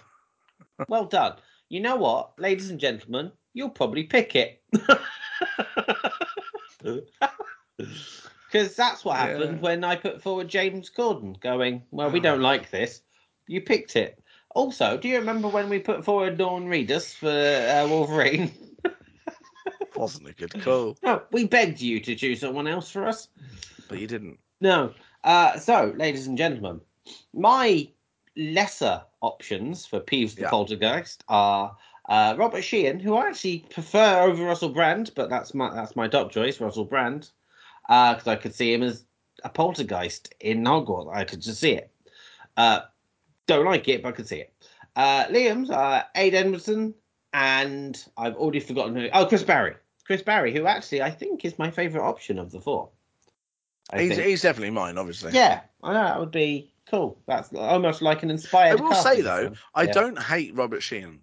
Well 0.89 1.05
done. 1.05 1.36
You 1.69 1.80
know 1.80 1.95
what, 1.95 2.38
ladies 2.38 2.69
and 2.69 2.78
gentlemen, 2.82 3.32
you'll 3.53 3.69
probably 3.69 4.03
pick 4.03 4.36
it. 4.36 4.61
Because 8.51 8.76
that's 8.76 9.03
what 9.05 9.17
happened 9.17 9.55
Yeah. 9.55 9.61
when 9.61 9.84
I 9.84 9.95
put 9.95 10.21
forward 10.21 10.47
James 10.49 10.89
Corden, 10.89 11.39
going, 11.39 11.84
well, 11.91 12.11
we 12.11 12.19
Ah. 12.19 12.23
don't 12.23 12.41
like 12.41 12.69
this. 12.71 13.01
You 13.47 13.61
picked 13.61 13.95
it. 13.95 14.21
Also, 14.56 14.97
do 14.97 15.10
you 15.10 15.18
remember 15.18 15.49
when 15.49 15.70
we 15.70 15.80
put 15.80 16.03
forward 16.06 16.38
Dawn 16.38 16.66
Reedus 16.68 17.14
for 17.14 17.28
uh, 17.30 17.88
Wolverine? 17.89 18.51
Wasn't 19.95 20.28
a 20.28 20.34
good 20.34 20.62
call, 20.64 20.97
no, 21.03 21.22
we 21.32 21.45
begged 21.45 21.82
you 21.82 21.99
to 21.99 22.16
choose 22.16 22.39
someone 22.39 22.66
else 22.68 22.89
for 22.89 23.06
us. 23.06 23.28
but 23.89 23.99
you 23.99 24.08
didn't. 24.08 24.39
No. 24.62 24.93
Uh, 25.26 25.60
so, 25.60 25.93
ladies 25.97 26.28
and 26.28 26.38
gentlemen, 26.38 26.80
my 27.34 27.88
lesser 28.38 29.03
options 29.22 29.86
for 29.86 29.99
Peeves 29.99 30.36
the 30.36 30.43
Yeah. 30.43 30.49
Poltergeist 30.49 31.24
are 31.28 31.76
uh, 32.08 32.36
Robert 32.38 32.62
Sheehan, 32.64 32.99
who 32.99 33.16
I 33.16 33.28
actually 33.28 33.60
prefer 33.70 34.22
over 34.24 34.43
Russell 34.45 34.70
Brand, 34.70 35.12
but 35.16 35.30
that's 35.30 35.53
my 35.53 35.74
that's 35.74 35.95
my 35.97 36.08
top 36.08 36.32
choice, 36.32 36.62
Russell 36.62 36.86
Brand, 36.86 37.32
because 37.88 38.28
I 38.28 38.36
could 38.38 38.56
see 38.56 38.74
him 38.74 38.84
as 38.84 39.06
a 39.43 39.49
poltergeist 39.49 40.34
in 40.39 40.64
Hogwarts. 40.64 41.14
I 41.14 41.26
could 41.26 41.41
just 41.41 41.60
see 41.60 41.74
it. 41.74 41.91
Uh, 42.56 42.82
don't 43.47 43.65
like 43.65 43.87
it, 43.87 44.01
but 44.03 44.09
I 44.09 44.11
can 44.13 44.25
see 44.25 44.37
it. 44.41 44.53
Uh, 44.95 45.25
Liam's 45.25 45.69
uh, 45.69 46.03
Ade 46.15 46.35
Edmondson, 46.35 46.93
and 47.33 48.03
I've 48.17 48.35
already 48.35 48.59
forgotten 48.59 48.95
who. 48.95 49.09
Oh, 49.13 49.25
Chris 49.25 49.43
Barrie. 49.43 49.75
Chris 50.05 50.21
Barrie, 50.21 50.53
who 50.53 50.67
actually 50.67 51.01
I 51.01 51.09
think 51.11 51.43
is 51.45 51.57
my 51.59 51.71
favourite 51.71 52.05
option 52.07 52.37
of 52.39 52.51
the 52.51 52.61
four. 52.61 52.89
I 53.91 54.01
He's, 54.01 54.15
think. 54.15 54.27
he's 54.27 54.41
definitely 54.41 54.71
mine, 54.71 54.97
obviously. 54.97 55.31
Yeah, 55.33 55.61
I 55.83 55.93
know 55.93 56.03
that 56.03 56.19
would 56.19 56.31
be 56.31 56.71
cool. 56.89 57.19
That's 57.27 57.51
almost 57.53 58.01
like 58.01 58.23
an 58.23 58.31
inspired. 58.31 58.79
I 58.79 58.83
will 58.83 58.93
say 58.95 59.21
though. 59.21 59.53
I 59.73 59.83
Yeah. 59.83 59.91
don't 59.91 60.19
hate 60.21 60.55
Robert 60.55 60.81
Sheehan. 60.81 61.19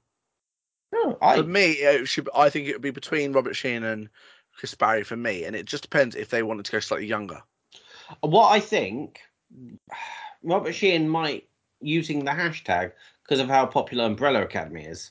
No, 0.92 1.16
I 1.22 1.36
For 1.38 1.44
me, 1.44 1.72
it 1.72 2.06
should. 2.06 2.28
I 2.34 2.50
think 2.50 2.68
it 2.68 2.72
would 2.74 2.82
be 2.82 2.90
between 2.90 3.32
Robert 3.32 3.54
Sheehan 3.54 3.82
and 3.84 4.08
Chris 4.56 4.74
Barrie 4.74 5.04
for 5.04 5.16
me, 5.16 5.44
and 5.44 5.56
it 5.56 5.64
just 5.66 5.82
depends 5.82 6.14
if 6.14 6.28
they 6.28 6.42
wanted 6.42 6.66
to 6.66 6.72
go 6.72 6.80
slightly 6.80 7.06
younger. 7.06 7.42
what 8.20 8.50
I 8.50 8.60
think. 8.60 9.20
Robert 10.44 10.72
Sheehan 10.72 11.08
might 11.08 11.48
using 11.82 12.24
the 12.24 12.30
hashtag 12.30 12.92
because 13.22 13.40
of 13.40 13.48
how 13.48 13.66
popular 13.66 14.04
Umbrella 14.04 14.42
Academy 14.42 14.84
is 14.84 15.10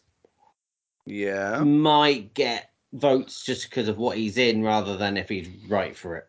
Yeah. 1.06 1.64
might 1.64 2.34
get 2.34 2.72
votes 2.94 3.44
just 3.44 3.70
because 3.70 3.88
of 3.88 3.98
what 3.98 4.18
he's 4.18 4.38
in 4.38 4.64
rather 4.64 4.98
than 4.98 5.18
if 5.18 5.30
he's 5.30 5.48
right 5.68 5.96
for 5.96 6.18
it. 6.18 6.28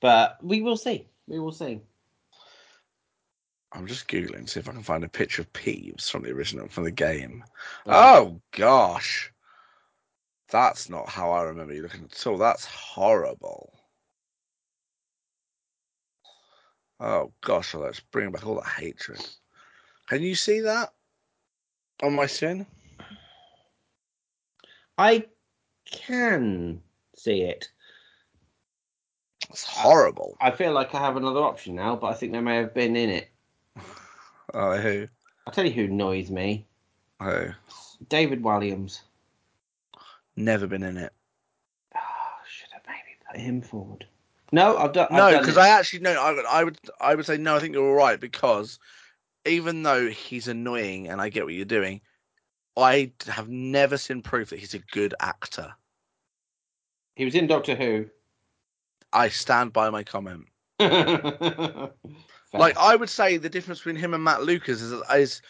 But 0.00 0.42
we 0.42 0.60
will 0.62 0.76
see. 0.76 1.08
We 1.26 1.38
will 1.38 1.52
see. 1.52 1.80
I'm 3.72 3.86
just 3.86 4.08
googling 4.08 4.46
to 4.46 4.48
see 4.48 4.60
if 4.60 4.68
I 4.68 4.72
can 4.72 4.82
find 4.82 5.04
a 5.04 5.08
picture 5.08 5.42
of 5.42 5.52
Peeves 5.52 6.10
from 6.10 6.22
the 6.22 6.32
original 6.32 6.68
from 6.68 6.84
the 6.84 6.90
game. 6.90 7.44
Uh, 7.86 8.18
Oh 8.18 8.40
gosh, 8.50 9.32
that's 10.48 10.88
not 10.88 11.08
how 11.08 11.30
I 11.30 11.42
remember 11.42 11.72
you 11.72 11.82
looking 11.82 12.04
at 12.04 12.26
all. 12.26 12.36
That's 12.36 12.64
horrible. 12.64 13.72
Oh 17.00 17.32
gosh, 17.40 17.72
well, 17.72 17.84
let's 17.84 18.00
bring 18.00 18.30
back 18.30 18.46
all 18.46 18.56
that 18.56 18.66
hatred. 18.66 19.26
Can 20.06 20.22
you 20.22 20.34
see 20.34 20.60
that 20.60 20.92
on 22.02 22.14
my 22.14 22.26
screen? 22.26 22.66
I 24.98 25.24
can 25.86 26.82
see 27.16 27.40
it. 27.40 27.70
It's 29.48 29.64
horrible. 29.64 30.36
I 30.40 30.50
feel 30.50 30.72
like 30.72 30.94
I 30.94 30.98
have 30.98 31.16
another 31.16 31.40
option 31.40 31.74
now, 31.74 31.96
but 31.96 32.08
I 32.08 32.14
think 32.14 32.32
they 32.32 32.40
may 32.40 32.56
have 32.56 32.74
been 32.74 32.96
in 32.96 33.10
it. 33.10 33.28
Oh, 34.52 34.76
who? 34.76 35.06
I'll 35.46 35.52
tell 35.52 35.64
you 35.64 35.70
who 35.70 35.84
annoys 35.84 36.28
me. 36.28 36.66
Who? 37.22 37.50
David 38.08 38.42
Walliams. 38.42 39.02
Never 40.34 40.66
been 40.66 40.82
in 40.82 40.96
it. 40.96 41.12
Oh, 41.96 42.44
should 42.48 42.72
have 42.72 42.82
maybe 42.84 43.16
put 43.30 43.40
him 43.40 43.62
forward. 43.62 44.06
No, 44.52 44.76
I've 44.76 44.92
done. 44.92 45.08
I've 45.10 45.32
No, 45.32 45.38
because. 45.38 45.56
I 45.56 45.68
actually 45.68 46.00
no. 46.00 46.12
I 46.12 46.32
would, 46.32 46.46
I 46.46 46.64
would, 46.64 46.78
I 47.00 47.14
would 47.14 47.26
say 47.26 47.36
no. 47.36 47.56
I 47.56 47.60
think 47.60 47.74
you're 47.74 47.86
all 47.86 47.94
right 47.94 48.18
because 48.18 48.78
even 49.46 49.82
though 49.82 50.08
he's 50.08 50.48
annoying 50.48 51.08
and 51.08 51.20
I 51.20 51.28
get 51.28 51.44
what 51.44 51.54
you're 51.54 51.64
doing, 51.64 52.00
I 52.76 53.12
have 53.26 53.48
never 53.48 53.96
seen 53.96 54.22
proof 54.22 54.50
that 54.50 54.58
he's 54.58 54.74
a 54.74 54.78
good 54.78 55.14
actor. 55.20 55.72
he 57.16 57.24
was 57.24 57.34
in 57.34 57.46
Doctor 57.46 57.74
Who. 57.74 58.06
I 59.12 59.28
stand 59.28 59.72
by 59.72 59.90
my 59.90 60.04
comment. 60.04 60.46
Like 62.52 62.76
I 62.76 62.96
would 62.96 63.10
say, 63.10 63.36
the 63.36 63.48
difference 63.48 63.80
between 63.80 63.96
him 63.96 64.14
and 64.14 64.24
Matt 64.24 64.42
Lucas 64.42 64.80
is, 64.80 64.92
is 65.14 65.42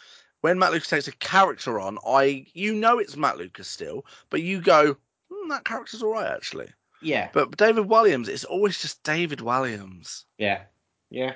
when 0.42 0.58
Matt 0.58 0.72
Lucas 0.72 0.88
takes 0.88 1.08
a 1.08 1.12
character 1.12 1.80
on, 1.80 1.98
I 2.06 2.46
you 2.52 2.74
know 2.74 2.98
it's 2.98 3.16
Matt 3.16 3.38
Lucas 3.38 3.68
still, 3.68 4.04
but 4.28 4.42
you 4.42 4.60
go, 4.60 4.96
hmm, 5.30 5.48
that 5.48 5.64
character's 5.64 6.02
all 6.02 6.12
right 6.12 6.30
actually. 6.30 6.68
Yeah, 7.02 7.30
But 7.32 7.56
David 7.56 7.86
Walliams, 7.86 8.28
it's 8.28 8.44
always 8.44 8.80
just 8.80 9.02
David 9.02 9.38
Walliams. 9.40 10.24
yeah, 10.38 10.62
yeah. 11.10 11.34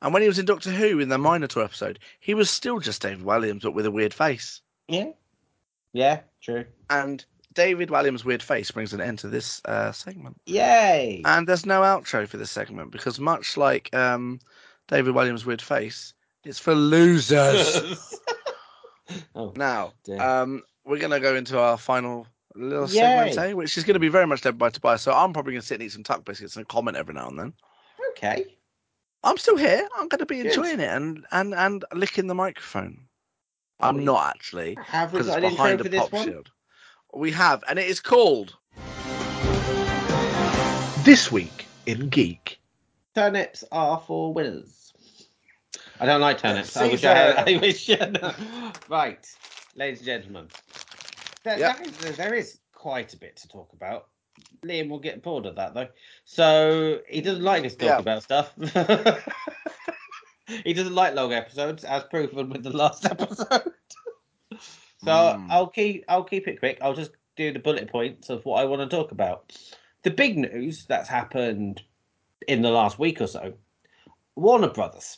And 0.00 0.12
when 0.12 0.22
he 0.22 0.28
was 0.28 0.38
in 0.38 0.46
Doctor 0.46 0.70
Who 0.70 1.00
in 1.00 1.08
the 1.08 1.18
Minotaur 1.18 1.64
episode, 1.64 1.98
he 2.20 2.34
was 2.34 2.50
still 2.50 2.78
just 2.78 3.02
David 3.02 3.24
Walliams, 3.24 3.62
but 3.62 3.72
with 3.74 3.86
a 3.86 3.90
weird 3.90 4.14
face. 4.14 4.60
Yeah. 4.86 5.10
Yeah, 5.92 6.20
true. 6.40 6.64
And 6.90 7.24
David 7.54 7.88
Walliams' 7.88 8.24
weird 8.24 8.42
face 8.42 8.70
brings 8.70 8.92
an 8.92 9.00
end 9.00 9.18
to 9.20 9.28
this 9.28 9.60
uh, 9.64 9.90
segment. 9.90 10.40
Yay. 10.46 11.22
And 11.24 11.48
there's 11.48 11.66
no 11.66 11.80
outro 11.80 12.28
for 12.28 12.36
this 12.36 12.50
segment 12.50 12.92
because, 12.92 13.18
much 13.18 13.56
like 13.56 13.92
um, 13.94 14.38
David 14.86 15.14
Walliams' 15.14 15.44
weird 15.44 15.62
face, 15.62 16.14
it's 16.44 16.60
for 16.60 16.74
losers. 16.74 18.14
oh, 19.34 19.52
now, 19.56 19.92
um, 20.20 20.62
we're 20.84 20.98
going 20.98 21.10
to 21.10 21.20
go 21.20 21.34
into 21.34 21.58
our 21.58 21.76
final 21.76 22.26
little 22.58 22.88
Yay. 22.88 23.32
segment, 23.32 23.56
which 23.56 23.76
is 23.78 23.84
going 23.84 23.94
to 23.94 24.00
be 24.00 24.08
very 24.08 24.26
much 24.26 24.44
led 24.44 24.58
by 24.58 24.70
Tobias. 24.70 25.02
So 25.02 25.12
I'm 25.12 25.32
probably 25.32 25.52
going 25.52 25.60
to 25.62 25.66
sit 25.66 25.76
and 25.76 25.84
eat 25.84 25.92
some 25.92 26.02
Tuc 26.02 26.24
biscuits 26.24 26.56
and 26.56 26.66
comment 26.68 26.96
every 26.96 27.14
now 27.14 27.28
and 27.28 27.38
then. 27.38 27.52
okay. 28.10 28.46
I'm 29.24 29.36
still 29.38 29.56
here. 29.56 29.88
I'm 29.96 30.08
going 30.08 30.20
to 30.20 30.26
be 30.26 30.36
Good. 30.38 30.46
enjoying 30.46 30.80
it 30.80 30.88
and, 30.90 31.26
and, 31.32 31.54
and 31.54 31.84
licking 31.92 32.26
the 32.26 32.34
microphone. 32.34 33.00
I'm 33.80 33.98
We- 33.98 34.04
not 34.04 34.28
actually. 34.28 34.76
Have 34.86 35.12
we 35.12 35.18
because 35.18 35.28
it's 35.28 35.36
got 35.36 35.38
an 35.38 35.44
intro 35.50 35.56
behind 35.56 35.80
for 35.80 35.86
a 35.86 35.90
this 35.90 36.00
pop 36.00 36.12
one? 36.12 36.24
shield. 36.26 36.50
We 37.14 37.30
have, 37.32 37.64
and 37.68 37.78
it 37.78 37.86
is 37.88 38.00
called 38.00 38.56
This 41.04 41.32
Week 41.32 41.66
in 41.86 42.08
Geek. 42.10 42.60
Turnips 43.14 43.64
are 43.72 43.98
for 44.06 44.32
winners. 44.34 44.92
I 46.00 46.06
don't 46.06 46.20
like 46.20 46.38
turnips. 46.38 46.76
I 46.76 46.86
wish 46.90 47.02
I 47.04 47.14
had. 47.14 47.48
I 47.48 47.58
wish. 47.58 47.90
I 47.90 48.72
right, 48.88 49.26
ladies 49.74 49.98
and 50.00 50.06
gentlemen. 50.06 50.48
There, 51.48 51.58
Yep. 51.58 51.78
there, 51.78 52.10
is, 52.10 52.16
there 52.18 52.34
is 52.34 52.58
quite 52.74 53.14
a 53.14 53.16
bit 53.16 53.36
to 53.36 53.48
talk 53.48 53.72
about. 53.72 54.08
Liam 54.64 54.90
will 54.90 54.98
get 54.98 55.22
bored 55.22 55.46
of 55.46 55.56
that 55.56 55.72
though. 55.72 55.88
So 56.26 57.00
he 57.08 57.22
doesn't 57.22 57.42
like 57.42 57.64
us 57.64 57.72
talking 57.74 57.88
Yeah. 57.88 57.98
about 57.98 58.22
stuff. 58.22 58.52
he 60.64 60.74
doesn't 60.74 60.94
like 60.94 61.14
long 61.14 61.32
episodes, 61.32 61.84
as 61.84 62.04
proven 62.04 62.50
with 62.50 62.64
the 62.64 62.76
last 62.76 63.06
episode. 63.06 63.46
so 64.98 65.10
Mm. 65.10 65.46
I'll 65.48 65.68
keep 65.68 66.04
I'll 66.08 66.24
keep 66.24 66.46
it 66.48 66.58
quick. 66.58 66.78
I'll 66.82 66.94
just 66.94 67.12
do 67.36 67.50
the 67.50 67.60
bullet 67.60 67.90
points 67.90 68.28
of 68.28 68.44
what 68.44 68.60
I 68.60 68.66
want 68.66 68.82
to 68.88 68.94
talk 68.96 69.10
about. 69.12 69.56
The 70.02 70.10
big 70.10 70.36
news 70.36 70.84
that's 70.84 71.08
happened 71.08 71.82
in 72.46 72.60
the 72.60 72.70
last 72.70 72.98
week 72.98 73.22
or 73.22 73.26
so. 73.26 73.54
Warner 74.36 74.68
Brothers 74.68 75.16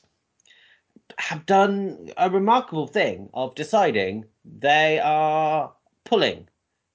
have 1.19 1.45
done 1.45 2.11
a 2.17 2.31
remarkable 2.31 2.87
thing 2.87 3.31
of 3.35 3.57
deciding 3.57 4.27
they 4.45 5.01
are 5.01 5.73
pulling 6.05 6.49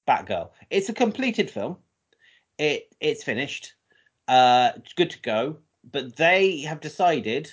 Batgirl. 0.07 0.49
It's 0.69 0.89
a 0.89 0.93
completed 0.93 1.49
film. 1.49 1.77
It 2.57 2.95
it's 2.99 3.23
finished. 3.23 3.73
Uh, 4.27 4.71
it's 4.77 4.93
good 4.93 5.09
to 5.11 5.21
go. 5.21 5.57
But 5.91 6.15
they 6.15 6.61
have 6.61 6.79
decided 6.79 7.51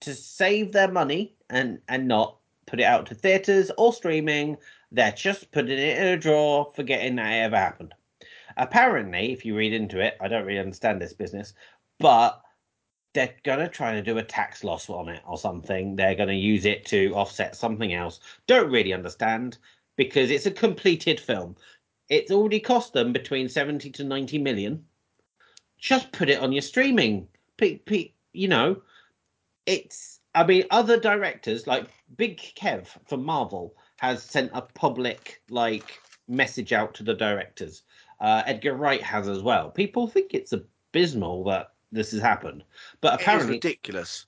to 0.00 0.14
save 0.14 0.72
their 0.72 0.90
money 0.90 1.34
and 1.50 1.80
and 1.88 2.08
not 2.08 2.38
put 2.66 2.80
it 2.80 2.84
out 2.84 3.06
to 3.06 3.14
theaters 3.14 3.70
or 3.78 3.92
streaming. 3.92 4.56
They're 4.90 5.12
just 5.12 5.50
putting 5.52 5.78
it 5.78 5.98
in 5.98 6.06
a 6.06 6.16
drawer, 6.16 6.72
forgetting 6.74 7.16
that 7.16 7.32
it 7.32 7.42
ever 7.42 7.56
happened. 7.56 7.94
Apparently, 8.56 9.32
if 9.32 9.44
you 9.44 9.56
read 9.56 9.72
into 9.72 10.00
it, 10.00 10.16
I 10.20 10.28
don't 10.28 10.44
really 10.44 10.58
understand 10.58 11.00
this 11.00 11.14
business, 11.14 11.54
but 11.98 12.42
they're 13.14 13.34
gonna 13.44 13.68
try 13.68 13.92
to 13.92 14.02
do 14.02 14.18
a 14.18 14.22
tax 14.22 14.64
loss 14.64 14.88
on 14.88 15.08
it 15.08 15.22
or 15.26 15.38
something. 15.38 15.96
They're 15.96 16.14
gonna 16.14 16.32
use 16.32 16.64
it 16.64 16.84
to 16.86 17.12
offset 17.14 17.56
something 17.56 17.92
else. 17.92 18.20
Don't 18.46 18.70
really 18.70 18.92
understand 18.92 19.58
because 19.96 20.30
it's 20.30 20.46
a 20.46 20.50
completed 20.50 21.20
film. 21.20 21.56
It's 22.08 22.30
already 22.30 22.60
cost 22.60 22.92
them 22.92 23.12
between 23.12 23.48
seventy 23.48 23.90
to 23.90 24.04
ninety 24.04 24.38
million. 24.38 24.84
Just 25.78 26.12
put 26.12 26.28
it 26.28 26.40
on 26.40 26.52
your 26.52 26.62
streaming. 26.62 27.28
Pe- 27.56 27.78
pe- 27.78 28.12
you 28.32 28.48
know, 28.48 28.82
it's. 29.66 30.20
I 30.34 30.44
mean, 30.44 30.64
other 30.70 30.98
directors 30.98 31.66
like 31.66 31.86
Big 32.16 32.38
Kev 32.38 32.86
from 33.06 33.22
Marvel 33.24 33.74
has 33.98 34.22
sent 34.22 34.50
a 34.54 34.62
public 34.62 35.42
like 35.50 36.00
message 36.28 36.72
out 36.72 36.94
to 36.94 37.02
the 37.02 37.14
directors. 37.14 37.82
Uh, 38.20 38.42
Edgar 38.46 38.74
Wright 38.74 39.02
has 39.02 39.28
as 39.28 39.42
well. 39.42 39.70
People 39.70 40.06
think 40.06 40.32
it's 40.32 40.52
abysmal 40.52 41.44
that 41.44 41.72
this 41.90 42.12
has 42.12 42.20
happened, 42.22 42.64
but 43.00 43.20
apparently 43.20 43.54
ridiculous. 43.54 44.24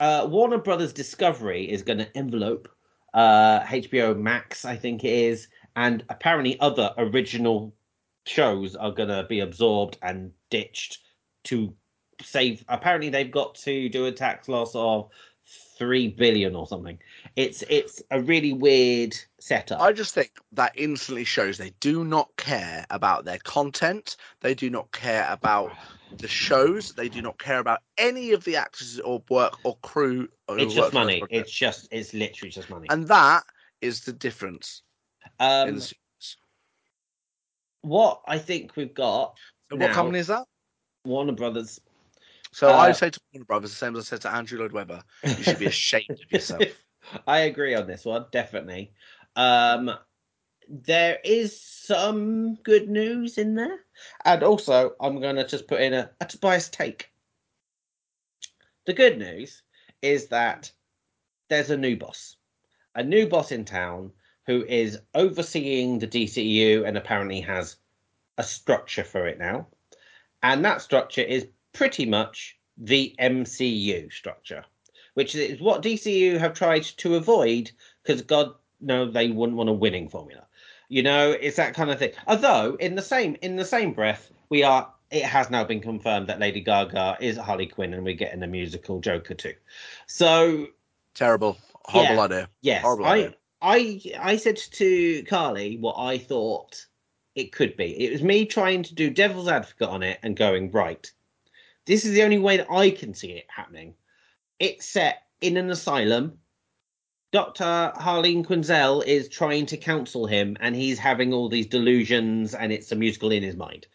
uh, 0.00 0.26
Warner 0.30 0.58
Brothers 0.58 0.92
Discovery 0.92 1.70
is 1.70 1.82
going 1.82 1.98
to 1.98 2.16
envelope 2.16 2.68
uh, 3.14 3.60
HBO 3.60 4.18
Max, 4.18 4.64
I 4.64 4.76
think 4.76 5.04
it 5.04 5.12
is, 5.12 5.48
and 5.76 6.04
apparently 6.08 6.58
other 6.60 6.92
original 6.98 7.74
shows 8.24 8.76
are 8.76 8.92
going 8.92 9.08
to 9.08 9.26
be 9.28 9.40
absorbed 9.40 9.98
and 10.02 10.32
ditched 10.50 10.98
to 11.44 11.74
save. 12.22 12.64
Apparently, 12.68 13.10
they've 13.10 13.30
got 13.30 13.54
to 13.56 13.88
do 13.88 14.06
a 14.06 14.12
tax 14.12 14.48
loss 14.48 14.74
of 14.74 15.10
three 15.78 16.08
billion 16.08 16.54
or 16.54 16.66
something. 16.66 16.98
It's 17.36 17.62
it's 17.68 18.02
a 18.10 18.20
really 18.20 18.52
weird 18.52 19.16
setup. 19.40 19.80
I 19.80 19.92
just 19.92 20.14
think 20.14 20.32
that 20.52 20.72
instantly 20.74 21.24
shows 21.24 21.56
they 21.58 21.72
do 21.80 22.04
not 22.04 22.28
care 22.36 22.84
about 22.90 23.24
their 23.24 23.38
content. 23.38 24.16
They 24.40 24.54
do 24.54 24.68
not 24.68 24.92
care 24.92 25.26
about 25.30 25.72
the 26.18 26.28
shows. 26.28 26.92
They 26.92 27.08
do 27.08 27.22
not 27.22 27.38
care 27.38 27.58
about 27.58 27.80
any 27.96 28.32
of 28.32 28.44
the 28.44 28.56
actors 28.56 29.00
or 29.00 29.22
work 29.30 29.54
or 29.64 29.76
crew. 29.82 30.28
who 30.48 30.58
it's 30.58 30.74
just 30.74 30.92
money. 30.92 31.22
It's 31.30 31.50
just 31.50 31.88
it's 31.90 32.12
literally 32.12 32.50
just 32.50 32.68
money. 32.68 32.86
and 32.90 33.08
that 33.08 33.44
is 33.80 34.02
the 34.04 34.12
difference. 34.12 34.82
in 35.40 35.46
Um, 35.46 35.78
the 35.78 35.94
what 37.82 38.22
I 38.26 38.38
think 38.38 38.76
we've 38.76 38.94
got 38.94 39.36
So 39.70 39.76
what 39.76 39.92
company 39.92 40.18
is 40.18 40.28
that? 40.28 40.46
Warner 41.04 41.32
Brothers. 41.32 41.80
So 42.52 42.68
Uh, 42.68 42.76
I 42.76 42.92
say 42.92 43.10
to 43.10 43.20
Warner 43.32 43.44
Brothers 43.44 43.70
the 43.70 43.76
same 43.76 43.96
as 43.96 44.04
I 44.04 44.08
said 44.10 44.20
to 44.22 44.32
Andrew 44.32 44.58
Lloyd 44.58 44.72
Webber. 44.72 45.02
You 45.24 45.42
should 45.42 45.58
be 45.58 45.66
ashamed 45.66 46.10
of 46.10 46.30
yourself. 46.30 46.62
I 47.26 47.40
agree 47.40 47.74
on 47.74 47.86
this 47.86 48.04
one, 48.04 48.26
definitely. 48.30 48.92
Um, 49.36 49.90
there 50.68 51.18
is 51.24 51.60
some 51.60 52.54
good 52.56 52.88
news 52.88 53.38
in 53.38 53.54
there, 53.54 53.80
and 54.24 54.42
also 54.42 54.94
I'm 55.00 55.20
going 55.20 55.36
to 55.36 55.46
just 55.46 55.66
put 55.66 55.80
in 55.80 55.92
a, 55.92 56.10
a 56.20 56.26
Tobias 56.26 56.68
take. 56.68 57.10
The 58.86 58.92
good 58.92 59.18
news 59.18 59.62
is 60.00 60.28
that 60.28 60.70
there's 61.48 61.70
a 61.70 61.76
new 61.76 61.96
boss, 61.96 62.36
a 62.94 63.02
new 63.02 63.28
boss 63.28 63.52
in 63.52 63.64
town 63.64 64.12
who 64.46 64.64
is 64.64 64.98
overseeing 65.14 65.98
the 65.98 66.08
DCU 66.08 66.86
and 66.86 66.96
apparently 66.96 67.40
has 67.40 67.76
a 68.38 68.42
structure 68.42 69.04
for 69.04 69.26
it 69.26 69.38
now, 69.38 69.66
and 70.42 70.64
that 70.64 70.82
structure 70.82 71.22
is 71.22 71.48
pretty 71.72 72.06
much 72.06 72.58
the 72.76 73.14
MCU 73.18 74.12
structure 74.12 74.64
which 75.14 75.34
is 75.34 75.60
what 75.60 75.82
DCU 75.82 76.38
have 76.38 76.54
tried 76.54 76.82
to 76.84 77.14
avoid 77.16 77.70
because 78.02 78.22
God 78.22 78.54
no, 78.80 79.08
they 79.10 79.28
wouldn't 79.30 79.56
want 79.56 79.70
a 79.70 79.72
winning 79.72 80.08
formula. 80.08 80.42
You 80.88 81.02
know, 81.02 81.30
it's 81.30 81.56
that 81.56 81.74
kind 81.74 81.90
of 81.90 81.98
thing. 81.98 82.12
Although 82.26 82.74
in 82.80 82.96
the 82.96 83.02
same 83.02 83.36
in 83.42 83.56
the 83.56 83.64
same 83.64 83.92
breath, 83.92 84.30
we 84.48 84.62
are. 84.62 84.92
It 85.10 85.24
has 85.24 85.50
now 85.50 85.62
been 85.62 85.80
confirmed 85.80 86.26
that 86.28 86.40
Lady 86.40 86.60
Gaga 86.60 87.18
is 87.20 87.36
Harley 87.36 87.66
Quinn, 87.66 87.92
and 87.92 88.02
we're 88.04 88.14
getting 88.14 88.42
a 88.42 88.46
musical 88.46 88.98
Joker 89.00 89.34
too. 89.34 89.54
So 90.06 90.68
Terrible. 91.14 91.56
Horrible 91.84 92.14
Yeah. 92.16 92.20
idea. 92.22 92.48
yes, 92.62 92.82
Horrible 92.82 93.04
I 93.04 93.10
idea. 93.10 93.34
I 93.60 94.00
I 94.18 94.36
said 94.36 94.56
to 94.56 95.22
Carly 95.24 95.76
what 95.78 95.96
I 95.98 96.18
thought 96.18 96.86
it 97.34 97.52
could 97.52 97.76
be. 97.76 98.04
It 98.04 98.12
was 98.12 98.22
me 98.22 98.44
trying 98.46 98.82
to 98.84 98.94
do 98.94 99.10
devil's 99.10 99.48
advocate 99.48 99.88
on 99.88 100.02
it 100.02 100.18
and 100.22 100.36
going 100.36 100.70
right. 100.70 101.10
This 101.86 102.04
is 102.04 102.12
the 102.12 102.22
only 102.22 102.38
way 102.38 102.56
that 102.58 102.70
I 102.70 102.90
can 102.90 103.14
see 103.14 103.32
it 103.32 103.46
happening. 103.48 103.94
It's 104.62 104.86
set 104.86 105.24
in 105.40 105.56
an 105.56 105.70
asylum. 105.70 106.38
Dr. 107.32 107.92
Harleen 107.96 108.46
Quinzel 108.46 109.04
is 109.04 109.28
trying 109.28 109.66
to 109.66 109.76
counsel 109.76 110.24
him, 110.24 110.56
and 110.60 110.76
he's 110.76 111.00
having 111.00 111.32
all 111.32 111.48
these 111.48 111.66
delusions, 111.66 112.54
and 112.54 112.72
it's 112.72 112.92
a 112.92 112.94
musical 112.94 113.32
in 113.32 113.42
his 113.42 113.56
mind. 113.56 113.88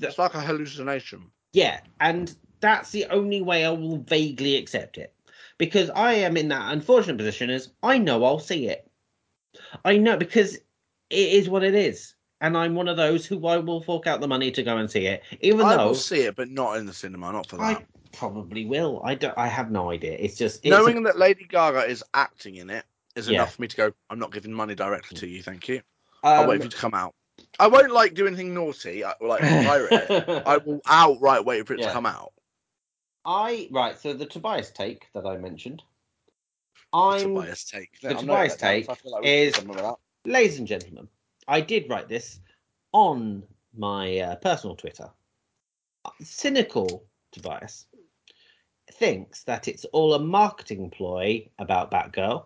It's 0.00 0.16
like 0.16 0.34
a 0.34 0.40
hallucination. 0.40 1.32
Yeah, 1.52 1.80
and 1.98 2.32
that's 2.60 2.92
the 2.92 3.06
only 3.06 3.42
way 3.42 3.64
I 3.64 3.70
will 3.70 3.96
vaguely 3.96 4.56
accept 4.56 4.98
it. 4.98 5.12
Because 5.58 5.90
I 5.90 6.12
am 6.12 6.36
in 6.36 6.46
that 6.48 6.72
unfortunate 6.72 7.18
position 7.18 7.50
is 7.50 7.72
I 7.82 7.98
know 7.98 8.22
I'll 8.22 8.38
see 8.38 8.68
it. 8.68 8.88
I 9.84 9.96
know 9.96 10.16
because 10.16 10.54
it 10.54 10.62
is 11.10 11.48
what 11.48 11.64
it 11.64 11.74
is. 11.74 12.14
And 12.40 12.56
I'm 12.56 12.76
one 12.76 12.88
of 12.88 12.96
those 12.96 13.26
who 13.26 13.44
I 13.48 13.56
will 13.56 13.82
fork 13.82 14.06
out 14.06 14.20
the 14.20 14.28
money 14.28 14.52
to 14.52 14.62
go 14.62 14.76
and 14.76 14.88
see 14.88 15.06
it. 15.06 15.24
Even 15.40 15.66
I 15.66 15.74
though 15.74 15.82
I 15.82 15.86
will 15.86 15.94
see 15.96 16.20
it, 16.20 16.36
but 16.36 16.50
not 16.50 16.76
in 16.76 16.86
the 16.86 16.92
cinema. 16.92 17.32
Not 17.32 17.48
for 17.48 17.56
that. 17.56 17.62
I 17.62 17.86
probably 18.16 18.64
will. 18.66 19.00
I 19.04 19.14
don't 19.14 19.36
I 19.36 19.46
have 19.48 19.70
no 19.70 19.90
idea. 19.90 20.16
It's 20.18 20.36
just 20.36 20.64
it's 20.64 20.70
Knowing 20.70 21.02
that 21.04 21.18
Lady 21.18 21.44
Gaga 21.48 21.86
is 21.86 22.02
acting 22.14 22.56
in 22.56 22.70
it 22.70 22.84
is 23.16 23.28
Yeah. 23.28 23.36
enough 23.40 23.54
for 23.54 23.62
me 23.62 23.68
to 23.68 23.76
go. 23.76 23.92
I'm 24.10 24.18
not 24.18 24.32
giving 24.32 24.52
money 24.52 24.74
directly 24.74 25.16
to 25.18 25.26
you, 25.26 25.42
thank 25.42 25.68
you. 25.68 25.82
a, 26.22 26.26
I'll 26.28 26.42
um, 26.42 26.48
wait 26.48 26.58
for 26.58 26.64
you 26.64 26.70
to 26.70 26.76
come 26.76 26.94
out. 26.94 27.14
I 27.58 27.66
won't 27.66 27.90
like 27.92 28.14
do 28.14 28.26
anything 28.26 28.54
naughty, 28.54 29.04
I- 29.04 29.14
like 29.20 29.40
pirate 29.40 30.06
it. 30.10 30.42
I 30.46 30.56
will 30.58 30.80
outright 30.86 31.44
wait 31.44 31.66
for 31.66 31.74
it 31.74 31.80
Yeah. 31.80 31.86
to 31.88 31.92
come 31.92 32.06
out. 32.06 32.32
I 33.24 33.68
right, 33.70 33.98
so 33.98 34.12
the 34.12 34.26
Tobias 34.26 34.70
take 34.70 35.08
that 35.14 35.26
I 35.26 35.36
mentioned. 35.38 35.82
I'm 36.92 37.20
Tobias 37.34 37.64
take. 37.64 37.98
the 38.00 38.10
I'm 38.10 38.18
Tobias 38.18 38.56
down, 38.56 38.70
take 38.70 38.84
so 38.86 38.92
like 39.10 39.22
we 39.22 39.28
can 39.28 39.42
do 39.42 39.48
is- 39.48 39.54
something 39.54 39.74
with 39.74 39.78
that. 39.84 39.96
ladies 40.24 40.58
and 40.58 40.68
gentlemen, 40.68 41.08
I 41.48 41.60
did 41.60 41.88
write 41.88 42.08
this 42.08 42.40
on 42.92 43.42
my 43.76 44.18
uh, 44.18 44.36
personal 44.36 44.76
Twitter. 44.76 45.10
Cynical 46.22 47.04
Tobias 47.32 47.86
thinks 48.92 49.44
that 49.44 49.68
it's 49.68 49.84
all 49.86 50.14
a 50.14 50.18
marketing 50.18 50.90
ploy 50.90 51.48
about 51.58 51.90
Batgirl. 51.90 52.44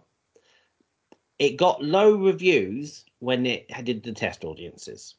It 1.38 1.56
got 1.56 1.82
low 1.82 2.16
reviews 2.16 3.04
when 3.20 3.46
it 3.46 3.70
did 3.84 4.02
the 4.02 4.12
test 4.12 4.44
audiences. 4.44 5.14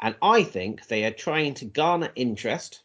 And 0.00 0.14
I 0.22 0.42
think 0.42 0.86
they 0.86 1.04
are 1.04 1.10
trying 1.10 1.54
to 1.54 1.64
garner 1.64 2.10
interest 2.14 2.82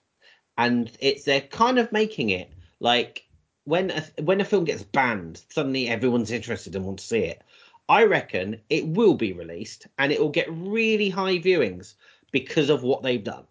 and 0.57 0.91
it's 0.99 1.23
they're 1.23 1.41
kind 1.41 1.80
of 1.80 1.91
making 1.91 2.30
it 2.30 2.52
like 2.80 3.26
when 3.65 3.91
a, 3.91 4.03
when 4.22 4.41
a 4.41 4.45
film 4.45 4.65
gets 4.65 4.84
banned, 4.84 5.41
suddenly 5.49 5.88
everyone's 5.88 6.31
interested 6.31 6.76
and 6.76 6.85
wants 6.85 7.03
to 7.03 7.10
see 7.10 7.19
it. 7.19 7.41
I 7.90 8.03
reckon 8.06 8.61
it 8.69 8.88
will 8.88 9.15
be 9.15 9.34
released 9.34 9.88
and 9.98 10.11
it 10.11 10.19
will 10.19 10.30
get 10.30 10.52
really 10.52 11.10
high 11.10 11.38
viewings 11.38 11.95
because 12.31 12.69
of 12.69 12.84
what 12.84 13.03
they've 13.03 13.23
done. 13.23 13.45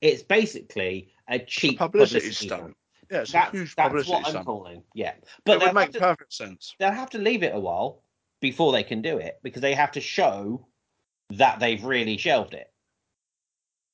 It's 0.00 0.22
basically 0.22 1.12
a 1.28 1.38
cheap 1.38 1.78
publicity 1.78 2.20
publicity 2.20 2.46
stunt. 2.46 2.76
Yeah, 3.10 3.22
it's 3.22 3.32
That's, 3.32 3.52
a 3.52 3.56
huge 3.56 3.74
that's 3.74 3.88
publicity 3.88 4.22
what 4.22 4.36
I'm 4.36 4.44
calling. 4.44 4.82
Yeah, 4.94 5.14
But 5.44 5.56
it 5.56 5.66
would 5.66 5.74
make 5.74 5.92
to, 5.92 5.98
perfect 5.98 6.32
sense. 6.32 6.74
they'll 6.78 6.92
have 6.92 7.10
to 7.10 7.18
leave 7.18 7.42
it 7.42 7.54
a 7.54 7.58
while 7.58 8.02
before 8.40 8.72
they 8.72 8.82
can 8.82 9.02
do 9.02 9.18
it 9.18 9.38
because 9.42 9.62
they 9.62 9.74
have 9.74 9.92
to 9.92 10.00
show 10.00 10.66
that 11.30 11.58
they've 11.60 11.82
really 11.84 12.16
shelved 12.16 12.54
it. 12.54 12.72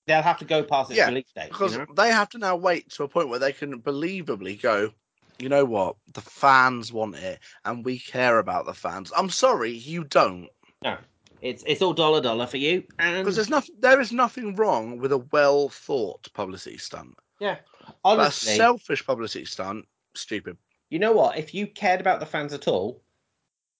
They'll 0.06 0.22
have 0.22 0.38
to 0.38 0.44
go 0.44 0.62
past 0.62 0.90
its 0.90 0.98
Yeah, 0.98 1.08
release 1.08 1.32
date. 1.34 1.48
Because 1.48 1.72
you 1.72 1.78
know? 1.78 1.86
they 1.94 2.10
have 2.10 2.28
to 2.30 2.38
now 2.38 2.56
wait 2.56 2.90
to 2.90 3.04
a 3.04 3.08
point 3.08 3.28
where 3.28 3.38
they 3.38 3.52
can 3.52 3.80
believably 3.80 4.60
go, 4.60 4.92
you 5.38 5.48
know 5.48 5.64
what, 5.64 5.96
the 6.12 6.20
fans 6.20 6.92
want 6.92 7.16
it 7.16 7.40
and 7.64 7.84
we 7.84 7.98
care 7.98 8.38
about 8.38 8.66
the 8.66 8.74
fans. 8.74 9.12
I'm 9.16 9.30
sorry, 9.30 9.72
you 9.72 10.04
don't. 10.04 10.48
No. 10.82 10.96
It's 11.42 11.62
it's 11.66 11.82
all 11.82 11.92
dollar 11.92 12.20
dollar 12.20 12.46
for 12.46 12.56
you, 12.56 12.84
and 12.98 13.18
Because 13.18 13.36
there's 13.36 13.50
nothing, 13.50 13.74
there 13.78 14.00
is 14.00 14.10
nothing 14.10 14.54
wrong 14.56 14.98
with 14.98 15.12
a 15.12 15.18
well 15.18 15.68
thought 15.68 16.32
publicity 16.32 16.78
stunt. 16.78 17.14
yeah, 17.40 17.56
But 18.02 18.28
a 18.28 18.30
selfish 18.30 19.04
publicity 19.06 19.44
stunt, 19.44 19.86
stupid. 20.14 20.56
you 20.90 20.98
know 20.98 21.12
what? 21.12 21.38
If 21.38 21.54
you 21.54 21.66
cared 21.66 22.00
about 22.00 22.20
the 22.20 22.26
fans 22.26 22.52
at 22.52 22.68
all, 22.68 23.02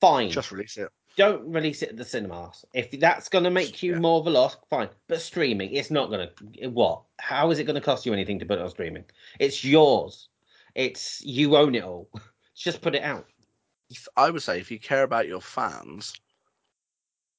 fine. 0.01 0.31
Just 0.31 0.53
release 0.53 0.77
it. 0.77 0.89
don't 1.17 1.51
release 1.51 1.83
it 1.83 1.91
at 1.91 1.97
the 1.97 2.05
cinemas. 2.05 2.65
If 2.75 2.91
that's 3.01 3.29
going 3.29 3.45
to 3.45 3.51
make 3.51 3.83
you 3.83 3.93
Yeah. 3.93 3.99
more 4.01 4.21
of 4.21 4.27
a 4.27 4.31
loss, 4.31 4.57
fine. 4.69 4.89
But 5.09 5.21
streaming, 5.21 5.73
it's 5.73 5.91
not 5.91 6.11
going 6.11 6.29
to. 6.61 6.69
What? 6.69 7.03
How 7.19 7.51
is 7.51 7.59
it 7.59 7.65
going 7.65 7.75
to 7.75 7.81
cost 7.81 8.05
you 8.07 8.13
anything 8.13 8.39
to 8.41 8.47
put 8.47 8.59
it 8.59 8.63
on 8.63 8.71
streaming? 8.71 9.05
It's 9.41 9.65
yours. 9.65 10.29
It's 10.75 11.23
you 11.25 11.57
own 11.57 11.75
it 11.75 11.85
all. 11.85 12.11
Just 12.55 12.83
put 12.83 12.95
it 12.95 13.03
out. 13.03 13.27
If- 13.89 14.09
I 14.17 14.31
would 14.31 14.43
say 14.43 14.61
if 14.61 14.71
you 14.71 14.79
care 14.79 15.03
about 15.05 15.27
your 15.29 15.41
fans, 15.41 16.13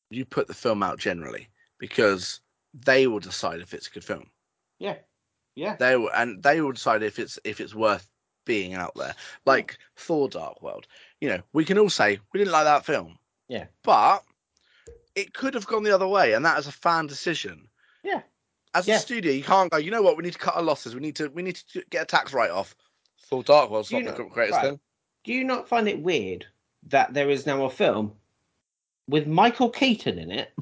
you 0.09 0.25
put 0.25 0.47
the 0.47 0.53
film 0.53 0.81
out 0.83 0.97
generally 0.99 1.47
because 1.79 2.39
they 2.73 3.05
will 3.07 3.19
decide 3.19 3.59
if 3.59 3.73
it's 3.73 3.87
a 3.87 3.91
good 3.91 4.03
film. 4.03 4.29
Yeah, 4.79 4.95
yeah, 5.57 5.75
They 5.75 5.97
will, 5.97 6.09
and 6.13 6.41
they 6.43 6.61
will 6.61 6.71
decide 6.71 7.03
if 7.03 7.17
it's 7.19 7.39
if 7.43 7.59
it's 7.59 7.73
worth 7.75 8.07
being 8.45 8.75
out 8.75 8.93
there. 8.95 9.13
Like 9.45 9.77
Thor: 9.95 10.29
Dark 10.29 10.61
World. 10.61 10.87
You 11.19 11.29
know, 11.29 11.41
we 11.51 11.65
can 11.65 11.77
all 11.79 11.89
say 11.89 12.19
we 12.31 12.37
didn't 12.37 12.51
like 12.53 12.65
that 12.65 12.85
film. 12.85 13.17
Yeah. 13.49 13.65
But 13.83 14.23
it 15.15 15.33
could 15.33 15.53
have 15.55 15.65
gone 15.65 15.83
the 15.83 15.93
other 15.95 16.07
way, 16.07 16.33
and 16.33 16.45
that 16.45 16.59
is 16.59 16.67
a 16.67 16.71
fan 16.71 17.07
decision. 17.07 17.67
Yeah. 18.03 18.21
As 18.75 18.87
Yeah. 18.87 18.97
a 18.97 18.99
studio, 18.99 19.31
you 19.33 19.43
can't 19.43 19.71
go. 19.71 19.77
You 19.77 19.89
know 19.91 20.01
what? 20.03 20.15
We 20.15 20.23
need 20.23 20.33
to 20.33 20.39
cut 20.39 20.55
our 20.55 20.61
losses. 20.61 20.93
We 20.93 21.01
need 21.01 21.15
to. 21.15 21.27
We 21.29 21.41
need 21.41 21.55
to 21.73 21.83
get 21.89 22.03
a 22.03 22.05
tax 22.05 22.33
write 22.33 22.51
off. 22.51 22.75
Thor: 23.23 23.41
Dark 23.43 23.69
World's 23.71 23.91
not 23.91 24.03
know- 24.03 24.11
the 24.11 24.23
greatest 24.25 24.57
right. 24.57 24.69
thing. 24.69 24.79
Do 25.23 25.33
you 25.33 25.43
not 25.43 25.67
find 25.67 25.87
it 25.89 25.99
weird 25.99 26.45
that 26.83 27.13
there 27.13 27.29
is 27.29 27.45
now 27.45 27.65
a 27.65 27.69
film 27.69 28.13
with 29.09 29.25
Michael 29.27 29.69
Keaton 29.71 30.19
in 30.19 30.31
it 30.31 30.53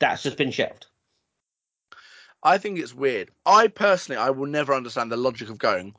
that's 0.00 0.22
just 0.22 0.36
been 0.36 0.50
shelved? 0.50 0.86
I 2.42 2.58
think 2.58 2.78
it's 2.78 2.94
weird. 2.94 3.30
I 3.44 3.68
personally, 3.68 4.20
I 4.20 4.30
will 4.30 4.46
never 4.46 4.74
understand 4.74 5.10
the 5.10 5.16
logic 5.16 5.48
of 5.50 5.58
going. 5.58 5.94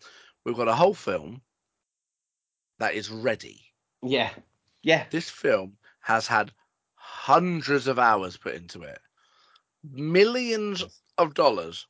We've 0.45 0.55
got 0.55 0.67
a 0.67 0.75
whole 0.75 0.93
film 0.93 1.41
that 2.79 2.93
is 2.93 3.09
ready. 3.09 3.61
Yeah, 4.03 4.29
yeah, 4.83 5.05
This 5.09 5.29
film 5.29 5.77
has 6.01 6.27
had 6.27 6.51
hundreds 6.95 7.87
of 7.87 7.99
hours 7.99 8.37
put 8.37 8.53
into 8.55 8.83
it, 8.83 8.99
millions 9.83 10.83
of 11.17 11.33
dollars, 11.33 11.87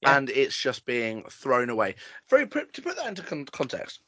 Yeah. 0.00 0.16
and 0.16 0.30
it's 0.30 0.56
just 0.56 0.86
being 0.86 1.24
thrown 1.28 1.68
away. 1.70 1.96
Very 2.30 2.46
to 2.46 2.82
put 2.82 2.96
that 2.96 3.06
into 3.08 3.22
con- 3.22 3.46
context. 3.46 4.00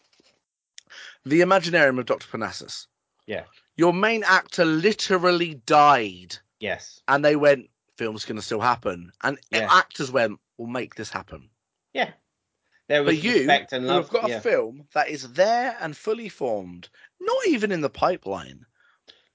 The 1.24 1.40
Imaginarium 1.40 1.98
of 1.98 2.06
Dr. 2.06 2.28
Parnassus. 2.28 2.86
Yeah. 3.26 3.44
Your 3.76 3.92
main 3.92 4.22
actor 4.24 4.64
literally 4.64 5.54
died, 5.66 6.36
yes, 6.60 7.02
and 7.08 7.24
they 7.24 7.36
went, 7.36 7.68
"Film's 8.00 8.24
going 8.24 8.36
to 8.36 8.42
still 8.42 8.60
happen," 8.60 9.12
and 9.22 9.38
Yeah. 9.50 9.68
actors 9.70 10.10
went, 10.10 10.40
"We'll 10.56 10.68
make 10.68 10.94
this 10.94 11.10
happen." 11.10 11.50
yeah. 11.92 12.12
There 12.88 13.04
But 13.04 13.14
was 13.14 13.24
you, 13.24 13.34
respect 13.36 13.72
and 13.72 13.84
who 13.84 13.88
love. 13.90 14.04
have 14.06 14.12
got 14.12 14.28
yeah. 14.30 14.38
a 14.38 14.40
film 14.40 14.88
that 14.94 15.08
is 15.10 15.32
there 15.34 15.76
and 15.80 15.96
fully 15.96 16.28
formed, 16.28 16.88
not 17.20 17.46
even 17.46 17.70
in 17.70 17.82
the 17.82 17.90
pipeline, 17.90 18.66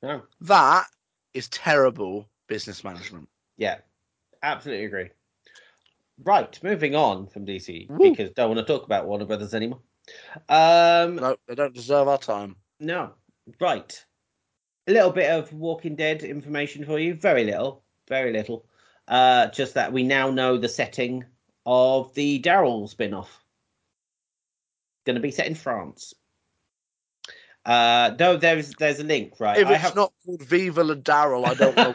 No. 0.02 0.24
that 0.42 0.88
is 1.34 1.48
terrible 1.50 2.30
business 2.48 2.84
management. 2.84 3.30
Yeah, 3.56 3.78
absolutely 4.44 4.84
agree. 4.86 5.10
Right, 6.24 6.62
moving 6.64 6.96
on 6.96 7.28
from 7.28 7.46
DC 7.46 7.88
Woo. 7.90 8.10
because 8.12 8.32
don't 8.32 8.54
want 8.54 8.66
to 8.66 8.74
talk 8.74 8.84
about 8.86 9.06
Warner 9.08 9.26
Brothers 9.26 9.54
anymore. 9.54 9.82
Um, 10.50 11.16
No, 11.16 11.38
they 11.48 11.56
don't 11.56 11.74
deserve 11.74 12.08
our 12.10 12.18
time. 12.18 12.58
no, 12.82 13.14
right. 13.62 14.06
A 14.88 14.92
little 14.92 15.12
bit 15.12 15.32
of 15.32 15.54
Walking 15.54 15.96
Dead 15.96 16.24
information 16.24 16.84
for 16.84 17.00
you. 17.00 17.14
Very 17.14 17.46
little, 17.46 17.85
very 18.08 18.32
little. 18.32 18.66
Uh, 19.08 19.48
just 19.48 19.76
that 19.76 19.94
we 19.94 20.04
now 20.04 20.32
know 20.32 20.58
the 20.58 20.70
setting 20.70 21.24
of 21.66 22.14
the 22.16 22.42
Daryl 22.42 22.90
spin-off. 22.90 23.40
Going 25.06 25.16
to 25.16 25.22
be 25.22 25.32
set 25.32 25.48
in 25.48 25.56
France. 25.56 26.14
Uh, 27.66 28.16
no, 28.20 28.38
there's 28.38 28.74
there's 28.76 29.00
a 29.00 29.04
link, 29.04 29.34
right? 29.40 29.58
If 29.58 29.68
I 29.68 29.74
it's 29.74 29.82
have- 29.82 29.96
not 29.96 30.14
called 30.26 30.42
Viva 30.44 30.84
La 30.84 30.96
Daryl, 30.96 31.46
I 31.48 31.54
don't 31.56 31.76
know. 31.76 31.94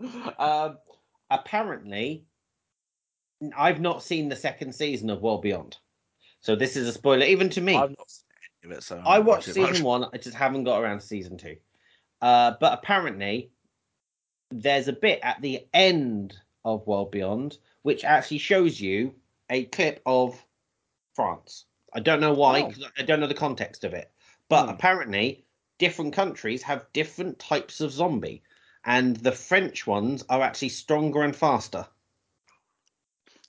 it. 0.00 0.38
um, 0.40 0.78
apparently, 1.30 2.24
I've 3.56 3.80
not 3.80 4.02
seen 4.02 4.28
the 4.28 4.36
second 4.36 4.74
season 4.74 5.10
of 5.10 5.22
World 5.22 5.42
Beyond, 5.42 5.76
so 6.40 6.56
this 6.56 6.76
is 6.76 6.88
a 6.88 6.92
spoiler 6.92 7.24
even 7.24 7.48
to 7.50 7.60
me. 7.60 7.76
I've 7.76 7.96
not 7.96 8.10
seen 8.10 8.24
any 8.64 8.72
of 8.72 8.78
it, 8.78 8.82
so 8.82 9.00
I 9.06 9.20
watched 9.20 9.46
season 9.46 9.62
much. 9.62 9.80
one. 9.82 10.04
I 10.12 10.18
just 10.18 10.36
haven't 10.36 10.64
got 10.64 10.82
around 10.82 11.00
to 11.00 11.06
season 11.06 11.36
two. 11.38 11.56
Uh, 12.20 12.54
but 12.60 12.72
apparently, 12.72 13.50
there's 14.50 14.88
a 14.88 14.92
bit 14.92 15.20
at 15.22 15.40
the 15.40 15.66
end 15.72 16.36
of 16.64 16.86
World 16.86 17.10
Beyond 17.10 17.58
which 17.82 18.02
actually 18.02 18.38
shows 18.38 18.80
you 18.80 19.14
a 19.50 19.64
clip 19.66 20.00
of 20.06 20.42
France. 21.14 21.66
I 21.92 22.00
don't 22.00 22.20
know 22.20 22.32
why. 22.32 22.62
Oh. 22.62 22.72
I 22.98 23.02
don't 23.02 23.20
know 23.20 23.26
the 23.26 23.34
context 23.34 23.84
of 23.84 23.92
it. 23.92 24.10
But 24.48 24.64
Hmm. 24.64 24.70
apparently, 24.70 25.44
different 25.78 26.14
countries 26.14 26.62
have 26.62 26.90
different 26.94 27.38
types 27.38 27.80
of 27.82 27.92
zombie, 27.92 28.42
and 28.84 29.16
the 29.16 29.32
French 29.32 29.86
ones 29.86 30.24
are 30.30 30.40
actually 30.40 30.70
stronger 30.70 31.22
and 31.22 31.36
faster. 31.36 31.86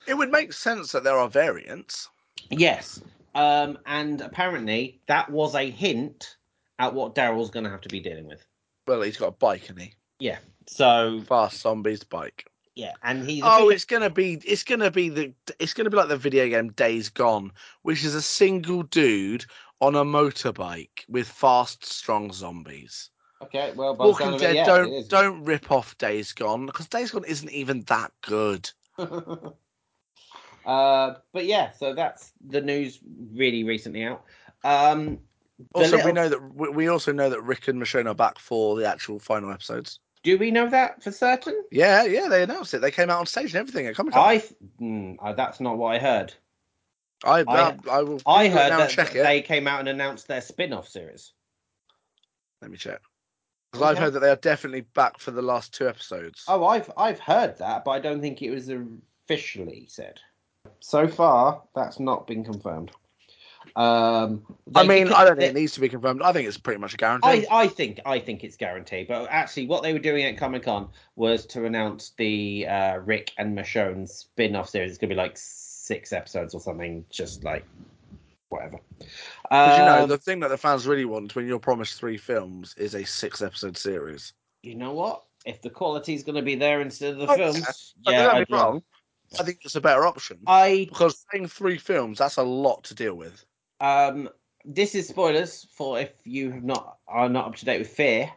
It 0.05 0.15
would 0.15 0.31
make 0.31 0.51
sense 0.51 0.91
that 0.91 1.03
there 1.05 1.17
are 1.17 1.29
variants. 1.29 2.09
Yes. 2.51 3.01
Um, 3.33 3.79
and 3.85 4.21
apparently, 4.21 4.99
that 5.07 5.29
was 5.29 5.55
a 5.55 5.69
hint 5.69 6.35
at 6.77 6.93
what 6.93 7.15
Daryl's 7.15 7.49
going 7.49 7.63
to 7.63 7.69
have 7.69 7.81
to 7.81 7.89
be 7.89 8.01
dealing 8.01 8.27
with. 8.27 8.45
Well, 8.85 9.01
he's 9.01 9.17
got 9.17 9.29
a 9.29 9.31
bike, 9.31 9.69
and 9.69 9.79
he 9.79 9.93
Yeah. 10.19 10.39
So 10.67 11.21
fast 11.27 11.61
zombies 11.61 12.03
bike. 12.03 12.47
yeah, 12.75 12.93
and 13.03 13.23
he's 13.27 13.43
Oh, 13.43 13.69
it's 13.69 13.85
gonna 13.85 14.09
be 14.09 14.41
it's 14.45 14.63
gonna 14.63 14.91
be 14.91 15.09
the 15.09 15.33
it's 15.59 15.73
gonna 15.73 15.89
be 15.89 15.97
like 15.97 16.09
the 16.09 16.17
video 16.17 16.47
game 16.47 16.71
Days 16.71 17.09
Gone, 17.09 17.51
which 17.83 18.03
is 18.03 18.15
a 18.15 18.21
single 18.21 18.83
dude 18.83 19.45
on 19.81 19.95
a 19.95 20.03
motorbike 20.03 21.05
with 21.07 21.27
fast, 21.27 21.85
strong 21.85 22.31
zombies. 22.31 23.09
okay. 23.43 23.73
Well, 23.75 23.93
by 23.93 24.05
Walking 24.05 24.25
sound 24.25 24.35
of 24.35 24.41
it, 24.41 24.45
Dead, 24.45 24.55
yeah, 24.55 24.65
don't 24.65 25.09
don't 25.09 25.43
rip 25.43 25.71
off 25.71 25.97
Days 25.97 26.33
Gone 26.33 26.65
because 26.65 26.87
Days 26.87 27.11
Gone 27.11 27.25
isn't 27.25 27.51
even 27.51 27.81
that 27.83 28.11
good. 28.21 28.69
uh, 28.97 29.53
but 31.31 31.45
yeah, 31.45 31.71
so 31.71 31.93
that's 31.93 32.31
the 32.47 32.61
news 32.61 32.99
really 33.33 33.63
recently 33.63 34.03
out. 34.05 34.23
Um, 34.63 35.19
the 35.57 35.65
Also, 35.81 36.05
we 36.05 36.11
know 36.11 36.29
that 36.29 36.55
we 36.55 36.69
we 36.69 36.87
also 36.87 37.11
know 37.11 37.29
that 37.29 37.41
Rick 37.41 37.67
and 37.67 37.81
Michonne 37.81 38.09
are 38.09 38.15
back 38.15 38.39
for 38.39 38.75
the 38.75 38.85
actual 38.85 39.19
final 39.19 39.51
episodes. 39.51 39.99
Do 40.25 40.39
we 40.39 40.49
know 40.49 40.67
that 40.67 41.03
for 41.03 41.11
certain? 41.11 41.63
Yeah, 41.71 42.03
yeah, 42.05 42.27
they 42.29 42.41
announced 42.41 42.73
it. 42.73 42.79
They 42.79 42.89
came 42.89 43.11
out 43.11 43.19
on 43.19 43.27
stage 43.27 43.53
and 43.53 43.59
everything 43.59 43.85
at 43.85 43.95
Comic 43.95 44.15
Con. 44.15 44.23
I 44.23 44.43
mm, 44.81 45.17
uh, 45.21 45.33
that's 45.33 45.59
not 45.59 45.77
what 45.77 45.93
I 45.95 45.99
heard. 45.99 46.33
I, 47.23 47.41
I- 47.41 47.43
I, 47.47 47.77
I 47.91 48.01
will. 48.01 48.19
I 48.25 48.47
heard 48.47 48.71
that 48.71 48.89
check 48.89 49.13
it. 49.13 49.21
they 49.21 49.43
came 49.43 49.67
out 49.67 49.81
and 49.81 49.87
announced 49.89 50.27
their 50.27 50.41
spin-off 50.41 50.87
series. 50.89 51.31
Let 52.63 52.71
me 52.71 52.77
check. 52.77 53.01
Because 53.71 53.85
I've 53.85 53.99
heard 53.99 54.13
that 54.13 54.21
they 54.21 54.31
are 54.31 54.35
definitely 54.35 54.81
back 54.81 55.19
for 55.19 55.29
the 55.29 55.43
last 55.43 55.75
two 55.75 55.87
episodes. 55.87 56.43
Oh, 56.47 56.65
I've 56.65 56.91
I've 56.97 57.19
heard 57.19 57.59
that, 57.59 57.85
but 57.85 57.91
I 57.91 57.99
don't 57.99 58.19
think 58.19 58.41
it 58.41 58.49
was 58.49 58.71
officially 59.25 59.85
said. 59.89 60.19
So 60.79 61.07
far, 61.07 61.61
that's 61.75 61.99
not 61.99 62.25
been 62.25 62.43
confirmed. 62.43 62.89
Um, 63.75 64.43
I 64.75 64.83
mean, 64.83 65.11
I 65.11 65.25
don't 65.25 65.37
think 65.37 65.51
it 65.51 65.55
needs 65.59 65.73
to 65.73 65.79
be 65.81 65.89
confirmed. 65.89 66.21
I 66.21 66.31
think 66.31 66.47
it's 66.47 66.57
pretty 66.57 66.79
much 66.79 66.93
a 66.93 66.97
guarantee. 66.97 67.45
I, 67.49 67.63
I 67.63 67.67
think 67.67 67.99
I 68.05 68.19
think 68.19 68.43
it's 68.43 68.55
guaranteed. 68.57 69.07
But 69.07 69.27
actually, 69.29 69.67
what 69.67 69.83
they 69.83 69.93
were 69.93 69.99
doing 69.99 70.23
at 70.25 70.37
Comic 70.37 70.63
Con 70.63 70.89
was 71.15 71.45
to 71.47 71.65
announce 71.65 72.13
the 72.17 72.67
uh, 72.67 72.97
Rick 72.97 73.31
and 73.37 73.57
Michonne 73.57 74.07
spin-off 74.09 74.69
series. 74.69 74.91
It's 74.91 74.97
gonna 74.97 75.09
be 75.09 75.15
like 75.15 75.33
six 75.37 76.13
episodes 76.13 76.53
or 76.53 76.61
something, 76.61 77.05
just 77.09 77.43
like 77.43 77.65
whatever. 78.49 78.77
Because 78.99 79.77
you 79.77 79.85
know, 79.85 80.03
Um, 80.03 80.09
the 80.09 80.17
thing 80.17 80.39
that 80.41 80.49
the 80.49 80.57
fans 80.57 80.87
really 80.87 81.05
want 81.05 81.35
when 81.35 81.47
you're 81.47 81.59
promised 81.59 81.99
three 81.99 82.17
films 82.17 82.73
is 82.77 82.95
a 82.95 83.03
six 83.03 83.41
episode 83.41 83.77
series. 83.77 84.33
you 84.63 84.75
know 84.75 84.93
what? 84.93 85.23
If 85.45 85.61
the 85.61 85.69
quality's 85.69 86.23
gonna 86.23 86.41
be 86.41 86.55
there 86.55 86.81
instead 86.81 87.13
of 87.13 87.19
the 87.19 87.27
Oh, 87.31 87.35
films, 87.35 87.93
But 88.03 88.13
yeah, 88.13 88.27
I'd 88.29 88.39
get 88.39 88.49
me 88.49 88.57
love- 88.57 88.63
wrong. 88.73 88.83
I 89.39 89.43
think 89.43 89.59
it's 89.63 89.75
a 89.75 89.81
better 89.81 90.05
option. 90.05 90.39
I 90.47 90.85
Because 90.89 91.25
saying 91.31 91.47
three 91.47 91.77
films, 91.79 92.19
that's 92.19 92.37
a 92.37 92.43
lot 92.43 92.83
to 92.85 92.95
deal 92.95 93.15
with. 93.15 93.43
Um 93.79 94.29
this 94.63 94.95
is 94.95 95.07
spoilers 95.07 95.67
for 95.71 95.99
if 95.99 96.11
you 96.23 96.51
have 96.51 96.63
not 96.63 96.97
are 97.07 97.29
not 97.29 97.47
up 97.47 97.55
to 97.57 97.65
date 97.65 97.79
with 97.79 97.89
Fear, 97.89 98.31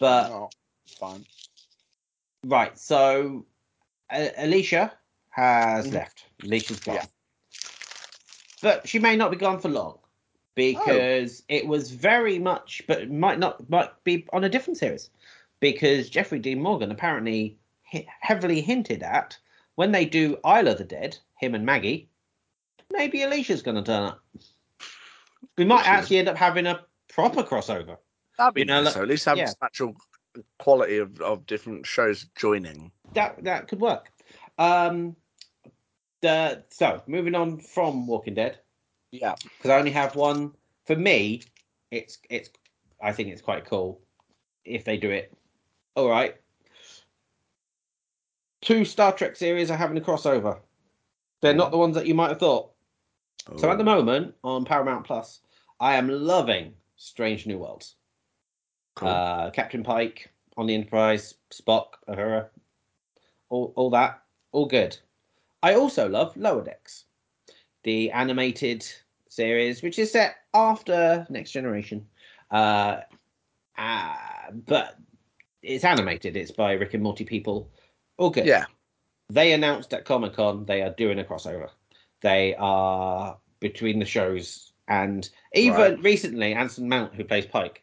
but 0.00 0.30
oh, 0.30 0.50
fine. 0.98 1.24
Right, 2.44 2.76
so 2.78 3.44
uh, 4.10 4.28
Alicia 4.36 4.92
has 5.30 5.88
Mhm. 5.88 5.92
left. 5.94 6.24
Alicia's 6.42 6.80
gone. 6.80 6.94
Yeah. 6.96 7.06
But 8.62 8.88
she 8.88 8.98
may 8.98 9.16
not 9.16 9.30
be 9.30 9.36
gone 9.36 9.58
for 9.60 9.68
long 9.68 9.98
because 10.54 11.42
it 11.48 11.66
was 11.66 11.90
very 11.90 12.38
much, 12.38 12.82
but 12.86 13.10
might 13.10 13.38
not 13.38 13.68
might 13.68 13.90
be 14.04 14.26
on 14.32 14.44
a 14.44 14.48
different 14.48 14.78
series 14.78 15.10
because 15.60 16.10
Jeffrey 16.10 16.38
Dean 16.38 16.60
Morgan 16.60 16.90
apparently 16.90 17.58
he- 17.84 18.08
heavily 18.20 18.60
hinted 18.60 19.02
at 19.02 19.38
when 19.74 19.92
they 19.92 20.04
do 20.04 20.38
Isle 20.44 20.68
of 20.68 20.78
the 20.78 20.84
Dead, 20.84 21.18
him 21.36 21.54
and 21.54 21.64
Maggie, 21.64 22.08
maybe 22.92 23.22
Alicia's 23.22 23.62
going 23.62 23.76
to 23.76 23.82
turn 23.82 24.02
up. 24.04 24.22
We 25.58 25.64
might 25.64 25.82
She 25.82 25.88
actually 25.88 26.18
end 26.18 26.28
up 26.28 26.36
having 26.36 26.66
a 26.66 26.84
proper 27.08 27.42
crossover. 27.42 27.96
That'd 28.38 28.54
be 28.54 28.60
You 28.62 28.64
know, 28.66 28.76
nice. 28.82 28.84
like- 28.86 28.94
so 28.94 29.02
at 29.02 29.08
least 29.08 29.24
have 29.26 29.36
yeah. 29.36 29.50
natural 29.60 29.94
quality 30.58 30.98
of, 30.98 31.20
of 31.20 31.44
different 31.46 31.84
shows 31.86 32.26
joining. 32.36 32.90
that 33.14 33.42
that 33.44 33.68
could 33.68 33.80
work. 33.80 34.10
Um, 34.58 35.14
the 36.22 36.62
so 36.70 37.02
moving 37.06 37.34
on 37.34 37.58
from 37.58 38.06
Walking 38.06 38.34
Dead 38.34 38.58
Yeah. 39.10 39.34
because 39.42 39.70
I 39.70 39.78
only 39.78 39.90
have 39.90 40.14
one. 40.16 40.52
For 40.86 40.96
me, 40.96 41.42
it's 41.90 42.18
it's 42.30 42.48
I 43.02 43.12
think 43.12 43.28
it's 43.28 43.42
quite 43.42 43.64
cool 43.66 44.00
if 44.64 44.84
they 44.84 44.96
do 44.96 45.10
it. 45.10 45.36
All 45.96 46.08
right. 46.08 46.36
Two 48.62 48.84
Star 48.84 49.12
Trek 49.12 49.36
series 49.36 49.70
are 49.70 49.76
having 49.76 49.96
a 49.98 50.00
crossover. 50.00 50.60
They're 51.40 51.52
not 51.54 51.72
the 51.72 51.78
ones 51.78 51.96
that 51.96 52.06
you 52.06 52.14
might 52.14 52.28
have 52.30 52.38
thought. 52.38 52.71
So 53.58 53.70
at 53.70 53.78
the 53.78 53.84
moment 53.84 54.34
on 54.44 54.64
Paramount 54.64 55.04
Plus, 55.04 55.40
I 55.80 55.96
am 55.96 56.08
loving 56.08 56.74
Strange 56.96 57.46
New 57.46 57.58
Worlds. 57.58 57.96
Cool. 58.94 59.08
Uh, 59.08 59.50
Captain 59.50 59.82
Pike 59.82 60.30
on 60.56 60.66
the 60.66 60.74
Enterprise, 60.74 61.34
Spock, 61.52 61.86
Uhura, 62.08 62.48
all, 63.48 63.72
all 63.74 63.90
that, 63.90 64.22
all 64.52 64.66
good. 64.66 64.96
I 65.62 65.74
also 65.74 66.08
love 66.08 66.36
Lower 66.36 66.62
Decks, 66.62 67.04
the 67.84 68.10
animated 68.10 68.86
series, 69.28 69.82
which 69.82 69.98
is 69.98 70.12
set 70.12 70.36
after 70.54 71.26
Next 71.30 71.52
Generation, 71.52 72.06
uh, 72.50 72.98
uh, 73.78 74.14
but 74.66 74.98
it's 75.62 75.84
animated. 75.84 76.36
It's 76.36 76.50
by 76.50 76.72
Rick 76.72 76.94
and 76.94 77.02
Morty 77.02 77.24
people. 77.24 77.70
All 78.18 78.30
good 78.30 78.46
yeah. 78.46 78.66
they 79.30 79.52
announced 79.52 79.94
at 79.94 80.04
Comic 80.04 80.34
Con 80.34 80.66
they 80.66 80.82
are 80.82 80.90
doing 80.90 81.18
a 81.18 81.24
crossover. 81.24 81.70
They 82.22 82.54
are 82.58 83.36
between 83.60 83.98
the 83.98 84.04
shows, 84.04 84.72
and 84.88 85.28
even 85.54 85.76
Right. 85.78 86.02
recently, 86.02 86.54
Anson 86.54 86.88
Mount, 86.88 87.14
who 87.14 87.24
plays 87.24 87.46
Pike, 87.46 87.82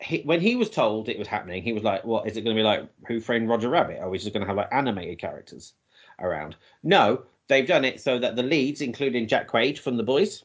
he, 0.00 0.20
when 0.22 0.40
he 0.40 0.54
was 0.56 0.70
told 0.70 1.08
it 1.08 1.18
was 1.18 1.26
happening, 1.28 1.62
he 1.62 1.72
was 1.72 1.82
like, 1.82 2.04
"What 2.04 2.26
is 2.28 2.36
it 2.36 2.42
going 2.42 2.54
to 2.56 2.60
be 2.60 2.64
like? 2.64 2.84
Who 3.08 3.20
Framed 3.20 3.48
Roger 3.48 3.68
Rabbit? 3.68 3.98
Are 4.00 4.08
we 4.08 4.18
just 4.18 4.32
going 4.32 4.42
to 4.42 4.46
have 4.46 4.56
like 4.56 4.68
animated 4.72 5.18
characters 5.18 5.74
around?" 6.20 6.56
No, 6.82 7.24
they've 7.48 7.66
done 7.66 7.84
it 7.84 8.00
so 8.00 8.18
that 8.18 8.36
the 8.36 8.42
leads, 8.42 8.80
including 8.80 9.26
Jack 9.26 9.48
Quaid 9.48 9.78
from 9.78 9.96
The 9.96 10.04
Boys, 10.04 10.44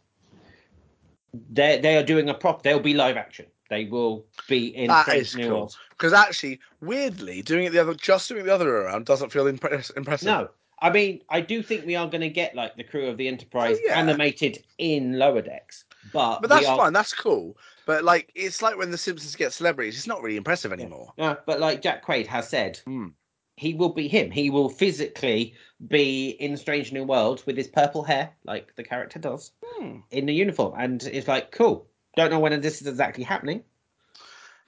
they 1.52 1.80
they 1.80 1.98
are 1.98 2.04
doing 2.04 2.30
a 2.30 2.34
prop. 2.34 2.64
They'll 2.64 2.80
be 2.80 2.94
live 2.94 3.18
action. 3.18 3.46
They 3.70 3.86
will 3.86 4.26
be 4.48 4.76
in 4.76 4.88
That 4.88 5.08
is 5.16 5.36
New 5.36 5.50
cool. 5.50 5.74
Because 5.92 6.14
actually, 6.14 6.60
weirdly, 6.82 7.42
doing 7.42 7.66
it 7.66 7.72
the 7.72 7.80
other, 7.80 7.94
just 7.96 8.30
doing 8.30 8.42
it 8.42 8.46
the 8.46 8.54
other 8.54 8.66
way 8.66 8.72
around 8.86 9.06
doesn't 9.06 9.32
feel 9.32 9.48
impress- 9.48 9.90
impressive. 9.92 10.28
No, 10.28 10.50
I 10.80 10.90
mean, 10.92 11.22
I 11.30 11.42
do 11.42 11.62
think 11.64 11.86
we 11.86 11.96
are 11.96 12.08
going 12.08 12.22
to 12.22 12.30
get 12.30 12.56
like 12.56 12.76
the 12.76 12.84
crew 12.84 13.08
of 13.08 13.18
the 13.18 13.28
Enterprise 13.28 13.78
Oh, 13.80 13.86
yeah. 13.88 14.00
animated 14.00 14.64
in 14.78 15.18
lower 15.18 15.42
decks, 15.42 15.86
but 16.12 16.42
But 16.42 16.50
that's 16.50 16.66
are, 16.68 16.78
fine. 16.78 16.94
That's 16.94 17.14
cool. 17.14 17.58
But 17.86 18.04
like, 18.04 18.32
it's 18.36 18.62
like 18.62 18.78
when 18.78 18.92
the 18.92 18.98
Simpsons 18.98 19.36
get 19.36 19.54
celebrities. 19.54 19.98
It's 19.98 20.08
not 20.08 20.22
really 20.22 20.38
impressive 20.38 20.74
anymore. 20.74 21.14
No, 21.18 21.38
but 21.46 21.60
like 21.60 21.82
Jack 21.82 22.06
Quaid 22.06 22.28
has 22.28 22.50
said, 22.50 22.80
Hmm. 22.86 23.10
he 23.56 23.74
will 23.74 23.90
be 23.94 24.08
him. 24.08 24.32
He 24.32 24.50
will 24.50 24.70
physically 24.70 25.54
be 25.88 26.30
in 26.32 26.58
Strange 26.58 26.92
New 26.92 27.04
World 27.04 27.44
with 27.46 27.56
his 27.58 27.68
purple 27.68 28.04
hair, 28.04 28.32
like 28.46 28.76
the 28.76 28.84
character 28.84 29.20
does, 29.20 29.52
Hmm. 29.64 29.98
in 30.12 30.26
the 30.26 30.34
uniform, 30.34 30.74
and 30.78 31.02
it's 31.04 31.28
like 31.28 31.52
cool. 31.52 31.88
Don't 32.18 32.30
know 32.32 32.40
when 32.40 32.60
this 32.62 32.82
is 32.82 32.88
exactly 32.88 33.24
happening. 33.24 33.64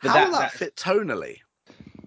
But 0.01 0.09
How 0.09 0.13
that- 0.15 0.25
will 0.27 0.31
that, 0.33 0.51
that- 0.51 0.57
fit 0.59 0.75
tonally? 0.75 1.39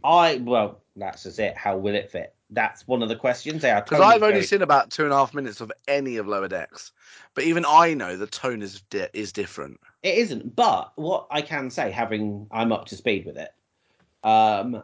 I 0.04 0.36
well, 0.36 0.80
that's 0.96 1.24
just 1.24 1.38
it. 1.38 1.56
How 1.56 1.76
will 1.76 1.94
it 1.94 2.10
fit? 2.10 2.34
That's 2.50 2.86
one 2.88 3.02
of 3.02 3.08
the 3.10 3.16
questions. 3.16 3.60
They 3.62 3.70
are 3.70 3.82
Because 3.82 3.98
totally 3.98 4.14
I've 4.14 4.22
only 4.22 4.34
very- 4.36 4.46
seen 4.46 4.62
about 4.62 4.90
two 4.90 5.04
and 5.04 5.12
a 5.12 5.16
half 5.16 5.34
minutes 5.34 5.60
of 5.60 5.70
any 5.86 6.16
of 6.16 6.26
Lower 6.26 6.48
Decks, 6.48 6.92
but 7.34 7.44
even 7.44 7.64
I 7.68 7.92
know 7.94 8.16
the 8.16 8.26
tone 8.26 8.62
is 8.62 8.80
di- 8.82 9.08
is 9.12 9.32
different. 9.32 9.78
It 10.02 10.16
isn't, 10.16 10.56
but 10.56 10.92
what 10.96 11.26
I 11.30 11.42
can 11.42 11.70
say, 11.70 11.90
having 11.90 12.46
I'm 12.50 12.72
up 12.72 12.86
to 12.86 12.96
speed 12.96 13.26
with 13.26 13.36
it, 13.36 13.52
um, 14.24 14.82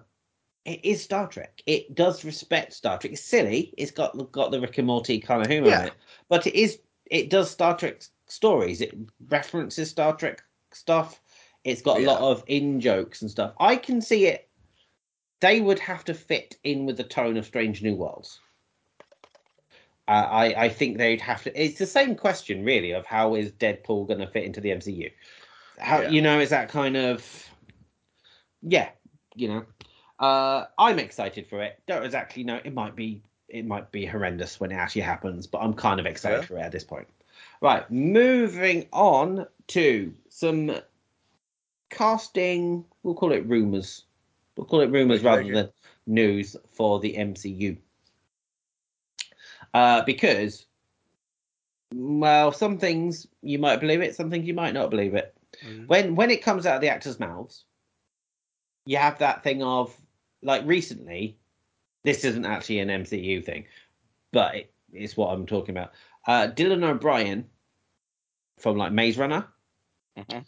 it 0.67 0.85
is 0.85 1.03
Star 1.03 1.27
Trek. 1.27 1.63
It 1.67 1.95
does 1.95 2.25
respect 2.25 2.73
Star 2.75 2.99
Trek. 2.99 3.13
It's 3.15 3.23
silly. 3.23 3.73
It's 3.79 3.91
got 3.91 4.31
got 4.33 4.51
the 4.51 4.61
Rick 4.61 4.79
and 4.79 4.87
Morty 4.87 5.19
kind 5.19 5.41
of 5.43 5.49
humor 5.49 5.69
Yeah. 5.69 5.83
in 5.83 5.87
it, 5.89 5.95
but 6.29 6.47
it 6.47 6.55
is 6.55 6.79
it 7.11 7.31
does 7.31 7.51
Star 7.51 7.77
Trek 7.77 8.03
stories. 8.27 8.81
It 8.83 8.95
references 9.29 9.91
Star 9.91 10.15
Trek 10.17 10.43
stuff. 10.73 11.21
It's 11.65 11.81
got 11.81 11.99
a 12.01 12.05
lot 12.05 12.21
of 12.21 12.45
in 12.47 12.79
jokes 12.81 13.23
and 13.23 13.31
stuff. 13.31 13.55
I 13.59 13.77
can 13.77 14.03
see 14.03 14.27
it. 14.27 14.49
They 15.45 15.61
would 15.61 15.79
have 15.81 16.07
to 16.07 16.15
fit 16.15 16.57
in 16.65 16.87
with 16.87 16.97
the 16.97 17.05
tone 17.05 17.37
of 17.37 17.45
Strange 17.45 17.83
New 17.83 17.95
Worlds. 17.97 18.41
Uh, 20.09 20.13
I 20.13 20.65
I 20.65 20.69
think 20.71 20.97
they'd 20.97 21.21
have 21.21 21.43
to. 21.43 21.63
It's 21.63 21.79
the 21.79 21.85
same 21.87 22.15
question, 22.17 22.65
really, 22.65 22.93
of 22.93 23.05
how 23.05 23.35
is 23.35 23.53
Deadpool 23.53 24.09
going 24.09 24.21
to 24.21 24.27
fit 24.27 24.45
into 24.45 24.63
the 24.63 24.71
MCU? 24.71 25.13
How 25.79 26.01
Yeah. 26.01 26.09
you 26.09 26.23
know 26.23 26.41
is 26.41 26.49
that 26.49 26.71
kind 26.71 26.97
of 26.97 27.51
yeah, 28.63 28.89
you 29.35 29.49
know. 29.49 29.67
Uh, 30.19 30.65
I'm 30.79 30.99
excited 30.99 31.47
for 31.47 31.63
it. 31.63 31.79
Don't 31.87 32.05
exactly 32.05 32.43
know. 32.43 32.59
It 32.65 32.73
might 32.73 32.97
be 32.97 33.23
it 33.51 33.67
might 33.67 33.93
be 33.93 34.07
horrendous 34.07 34.59
when 34.59 34.73
it 34.73 34.77
actually 34.77 35.03
happens, 35.03 35.47
but 35.47 35.59
I'm 35.59 35.75
kind 35.75 36.01
of 36.01 36.07
excited 36.07 36.41
Yeah. 36.41 36.47
for 36.47 36.57
it 36.57 36.63
at 36.63 36.73
this 36.73 36.85
point. 36.85 37.07
Right, 37.61 37.85
moving 37.91 38.89
on 38.93 39.47
to 39.69 40.15
some 40.31 40.75
casting. 41.91 42.87
We'll 43.03 43.15
call 43.15 43.33
it 43.33 43.45
rumors. 43.47 44.05
We'll 44.57 44.67
call 44.67 44.81
it 44.81 44.91
rumors 44.91 45.23
rather 45.23 45.43
than 45.53 45.71
news 46.07 46.57
for 46.71 47.01
the 47.01 47.15
MCU. 47.15 47.77
Uh, 49.73 50.03
because, 50.05 50.67
well, 51.93 52.53
some 52.53 52.79
things 52.79 53.27
you 53.43 53.59
might 53.59 53.81
believe 53.81 54.01
it, 54.01 54.15
some 54.15 54.31
things 54.31 54.47
you 54.47 54.55
might 54.55 54.75
not 54.75 54.91
believe 54.91 55.15
it. 55.15 55.35
Mhm. 55.65 55.89
When 55.89 56.15
when 56.15 56.31
it 56.31 56.43
comes 56.43 56.67
out 56.67 56.77
of 56.77 56.81
the 56.81 56.89
actors' 56.89 57.19
mouths, 57.21 57.65
you 58.87 58.97
have 58.97 59.19
that 59.19 59.43
thing 59.43 59.63
of 59.63 59.97
like 60.43 60.65
recently. 60.67 61.37
This 62.05 62.25
isn't 62.25 62.45
actually 62.45 62.81
an 62.81 62.91
MCU 62.91 63.41
thing, 63.45 63.67
but 64.31 64.55
it, 64.55 64.75
it's 64.93 65.17
what 65.17 65.29
I'm 65.33 65.47
talking 65.47 65.75
about. 65.75 65.93
Uh, 66.27 66.49
Dylan 66.49 66.85
O'Brien 66.85 67.49
from 68.59 68.77
like 68.77 68.93
Maze 68.93 69.17
Runner. 69.19 69.49
Mhm. 70.17 70.45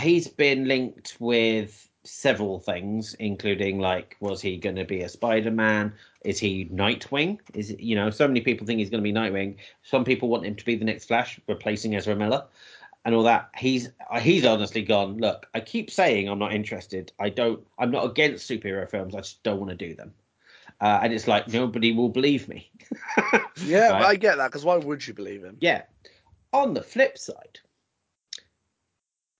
He's 0.00 0.28
been 0.28 0.66
linked 0.66 1.16
with 1.20 1.88
several 2.08 2.58
things, 2.58 3.14
including 3.14 3.78
like, 3.78 4.16
was 4.20 4.40
he 4.40 4.56
going 4.56 4.76
to 4.76 4.84
be 4.84 5.02
a 5.02 5.08
Spider-Man? 5.08 5.92
Is 6.24 6.38
he 6.38 6.66
Nightwing? 6.66 7.38
Is 7.54 7.74
you 7.78 7.94
know, 7.94 8.10
so 8.10 8.26
many 8.26 8.40
people 8.40 8.66
think 8.66 8.78
he's 8.78 8.90
going 8.90 9.02
to 9.02 9.12
be 9.12 9.12
Nightwing. 9.12 9.56
Some 9.82 10.04
people 10.04 10.28
want 10.28 10.46
him 10.46 10.56
to 10.56 10.64
be 10.64 10.76
the 10.76 10.84
next 10.84 11.06
Flash, 11.06 11.40
replacing 11.46 11.94
Ezra 11.94 12.16
Miller, 12.16 12.44
and 13.04 13.14
all 13.14 13.22
that. 13.24 13.50
He's 13.56 13.90
he's 14.20 14.44
honestly 14.44 14.82
gone. 14.82 15.18
Look, 15.18 15.46
I 15.54 15.60
keep 15.60 15.90
saying 15.90 16.28
I'm 16.28 16.38
not 16.38 16.52
interested. 16.52 17.12
I 17.18 17.28
don't. 17.28 17.64
I'm 17.78 17.90
not 17.90 18.06
against 18.06 18.48
superhero 18.48 18.88
films. 18.90 19.14
I 19.14 19.18
just 19.18 19.42
don't 19.42 19.60
want 19.60 19.70
to 19.70 19.76
do 19.76 19.94
them. 19.94 20.12
Uh, 20.80 21.00
and 21.02 21.12
it's 21.12 21.26
like 21.26 21.48
nobody 21.48 21.92
will 21.92 22.08
believe 22.08 22.48
me. 22.48 22.70
Yeah, 23.64 23.90
Right. 23.90 24.04
I 24.04 24.16
get 24.16 24.36
that 24.36 24.46
because 24.48 24.64
why 24.64 24.76
would 24.76 25.06
you 25.06 25.12
believe 25.14 25.42
him? 25.42 25.56
Yeah. 25.60 25.82
On 26.52 26.74
the 26.74 26.82
flip 26.82 27.18
side, 27.18 27.58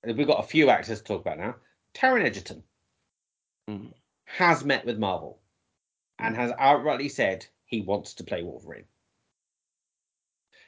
we've 0.05 0.27
got 0.27 0.45
a 0.45 0.47
few 0.47 0.71
actors 0.71 0.99
to 0.99 1.05
talk 1.05 1.21
about 1.21 1.39
now. 1.39 1.55
Taron 1.95 2.25
Egerton 2.25 2.63
Mm. 3.69 3.93
has 4.25 4.65
met 4.65 4.85
with 4.87 4.99
Marvel 4.99 5.41
and 6.19 6.35
has 6.37 6.53
outrightly 6.53 7.11
said 7.11 7.47
he 7.67 7.81
wants 7.83 8.15
to 8.15 8.25
play 8.25 8.43
Wolverine. 8.43 8.87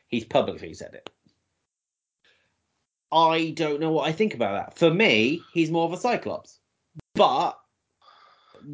He's 0.09 0.25
publicly 0.25 0.75
said 0.75 0.95
it. 0.95 1.09
I 3.13 3.51
don't 3.57 3.81
know 3.81 3.91
what 3.91 4.09
I 4.09 4.13
think 4.13 4.35
about 4.35 4.53
that. 4.53 4.79
For 4.79 4.93
me, 4.93 5.43
he's 5.53 5.71
more 5.71 5.87
of 5.87 5.93
a 5.93 5.97
Cyclops, 5.97 6.59
but 7.15 7.59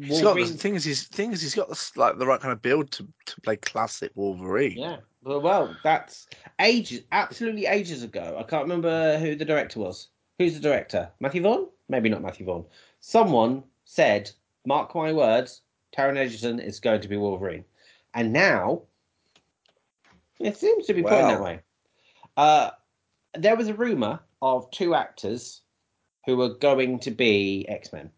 He's 0.01 0.21
got 0.21 0.33
the 0.35 0.41
Wolverine- 0.41 0.57
thing 0.57 0.75
is 0.75 0.83
he's 0.83 1.07
thing 1.07 1.31
is 1.31 1.41
he's 1.41 1.55
got 1.55 1.69
like 1.95 2.17
the 2.17 2.25
right 2.27 2.41
kind 2.41 2.51
of 2.51 2.61
build 2.61 2.91
to, 2.91 3.07
to 3.27 3.41
play 3.41 3.55
classic 3.55 4.11
Wolverine. 4.15 4.77
Yeah. 4.77 4.97
Well, 5.23 5.39
well, 5.41 5.75
that's 5.83 6.27
ages, 6.59 7.03
absolutely 7.13 7.65
ages 7.65 8.03
ago. 8.03 8.35
I 8.37 8.43
can't 8.43 8.63
remember 8.63 9.17
who 9.17 9.35
the 9.35 9.45
director 9.45 9.79
was. 9.79 10.09
Who's 10.39 10.53
the 10.53 10.59
director? 10.59 11.09
Matthew 11.19 11.41
Vaughn? 11.41 11.67
Maybe 11.89 12.09
not 12.09 12.21
Matthew 12.21 12.45
Vaughn. 12.45 12.65
Someone 12.99 13.63
said, 13.85 14.31
"Mark 14.65 14.93
my 14.93 15.11
words, 15.13 15.61
Taron 15.95 16.17
Egerton 16.17 16.59
is 16.59 16.79
going 16.79 17.01
to 17.01 17.07
be 17.07 17.17
Wolverine," 17.17 17.65
and 18.13 18.33
now 18.33 18.83
it 20.39 20.57
seems 20.57 20.85
to 20.87 20.93
be 20.93 21.01
pointing 21.01 21.27
that 21.27 21.41
way. 21.41 21.59
Uh, 22.35 22.71
there 23.33 23.55
was 23.55 23.67
a 23.67 23.73
rumor 23.73 24.19
of 24.41 24.69
two 24.71 24.93
actors 24.93 25.61
who 26.25 26.37
were 26.37 26.49
going 26.49 26.99
to 26.99 27.11
be 27.11 27.65
X 27.67 27.91
Men. 27.91 28.11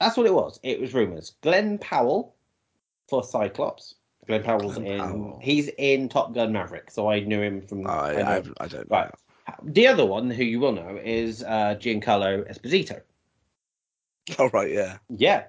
That's 0.00 0.16
what 0.16 0.26
it 0.26 0.34
was. 0.34 0.60
It 0.62 0.80
was 0.80 0.94
rumors. 0.94 1.34
Glen 1.42 1.78
Powell 1.78 2.34
for 3.08 3.22
Cyclops. 3.22 3.94
Glen 4.26 4.42
Powell's 4.42 4.74
Glen 4.74 4.86
in. 4.86 5.00
Powell. 5.00 5.40
He's 5.42 5.68
in 5.78 6.08
Top 6.08 6.34
Gun 6.34 6.52
Maverick, 6.52 6.90
so 6.90 7.10
I 7.10 7.20
knew 7.20 7.40
him 7.42 7.60
from. 7.60 7.86
I, 7.86 7.90
I. 7.90 8.36
I, 8.36 8.42
I 8.60 8.68
don't 8.68 8.90
Right. 8.90 9.10
The 9.62 9.86
other 9.86 10.04
one, 10.04 10.30
who 10.30 10.44
you 10.44 10.60
will 10.60 10.72
know, 10.72 10.98
is 11.02 11.42
uh, 11.42 11.76
Giancarlo 11.78 12.50
Esposito. 12.50 13.00
Oh 14.38 14.50
right, 14.52 14.72
yeah. 14.72 14.98
Yeah, 15.08 15.44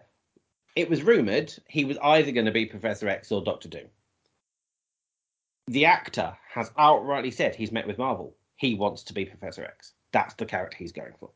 it 0.76 0.90
was 0.90 1.02
rumored 1.02 1.54
he 1.68 1.86
was 1.86 1.98
either 1.98 2.32
going 2.32 2.46
to 2.46 2.52
be 2.52 2.66
Professor 2.66 3.10
X 3.10 3.32
or 3.32 3.44
Doctor 3.44 3.68
Doom. 3.68 3.88
The 5.68 5.86
actor 5.86 6.38
has 6.54 6.70
outrightly 6.72 7.34
said 7.34 7.56
he's 7.56 7.72
met 7.72 7.88
with 7.88 7.98
Marvel. 7.98 8.36
He 8.56 8.76
wants 8.76 9.04
to 9.04 9.14
be 9.14 9.26
Professor 9.26 9.64
X. 9.64 9.94
That's 10.12 10.36
the 10.36 10.46
character 10.46 10.78
he's 10.78 10.92
going 10.92 11.14
for. 11.20 11.32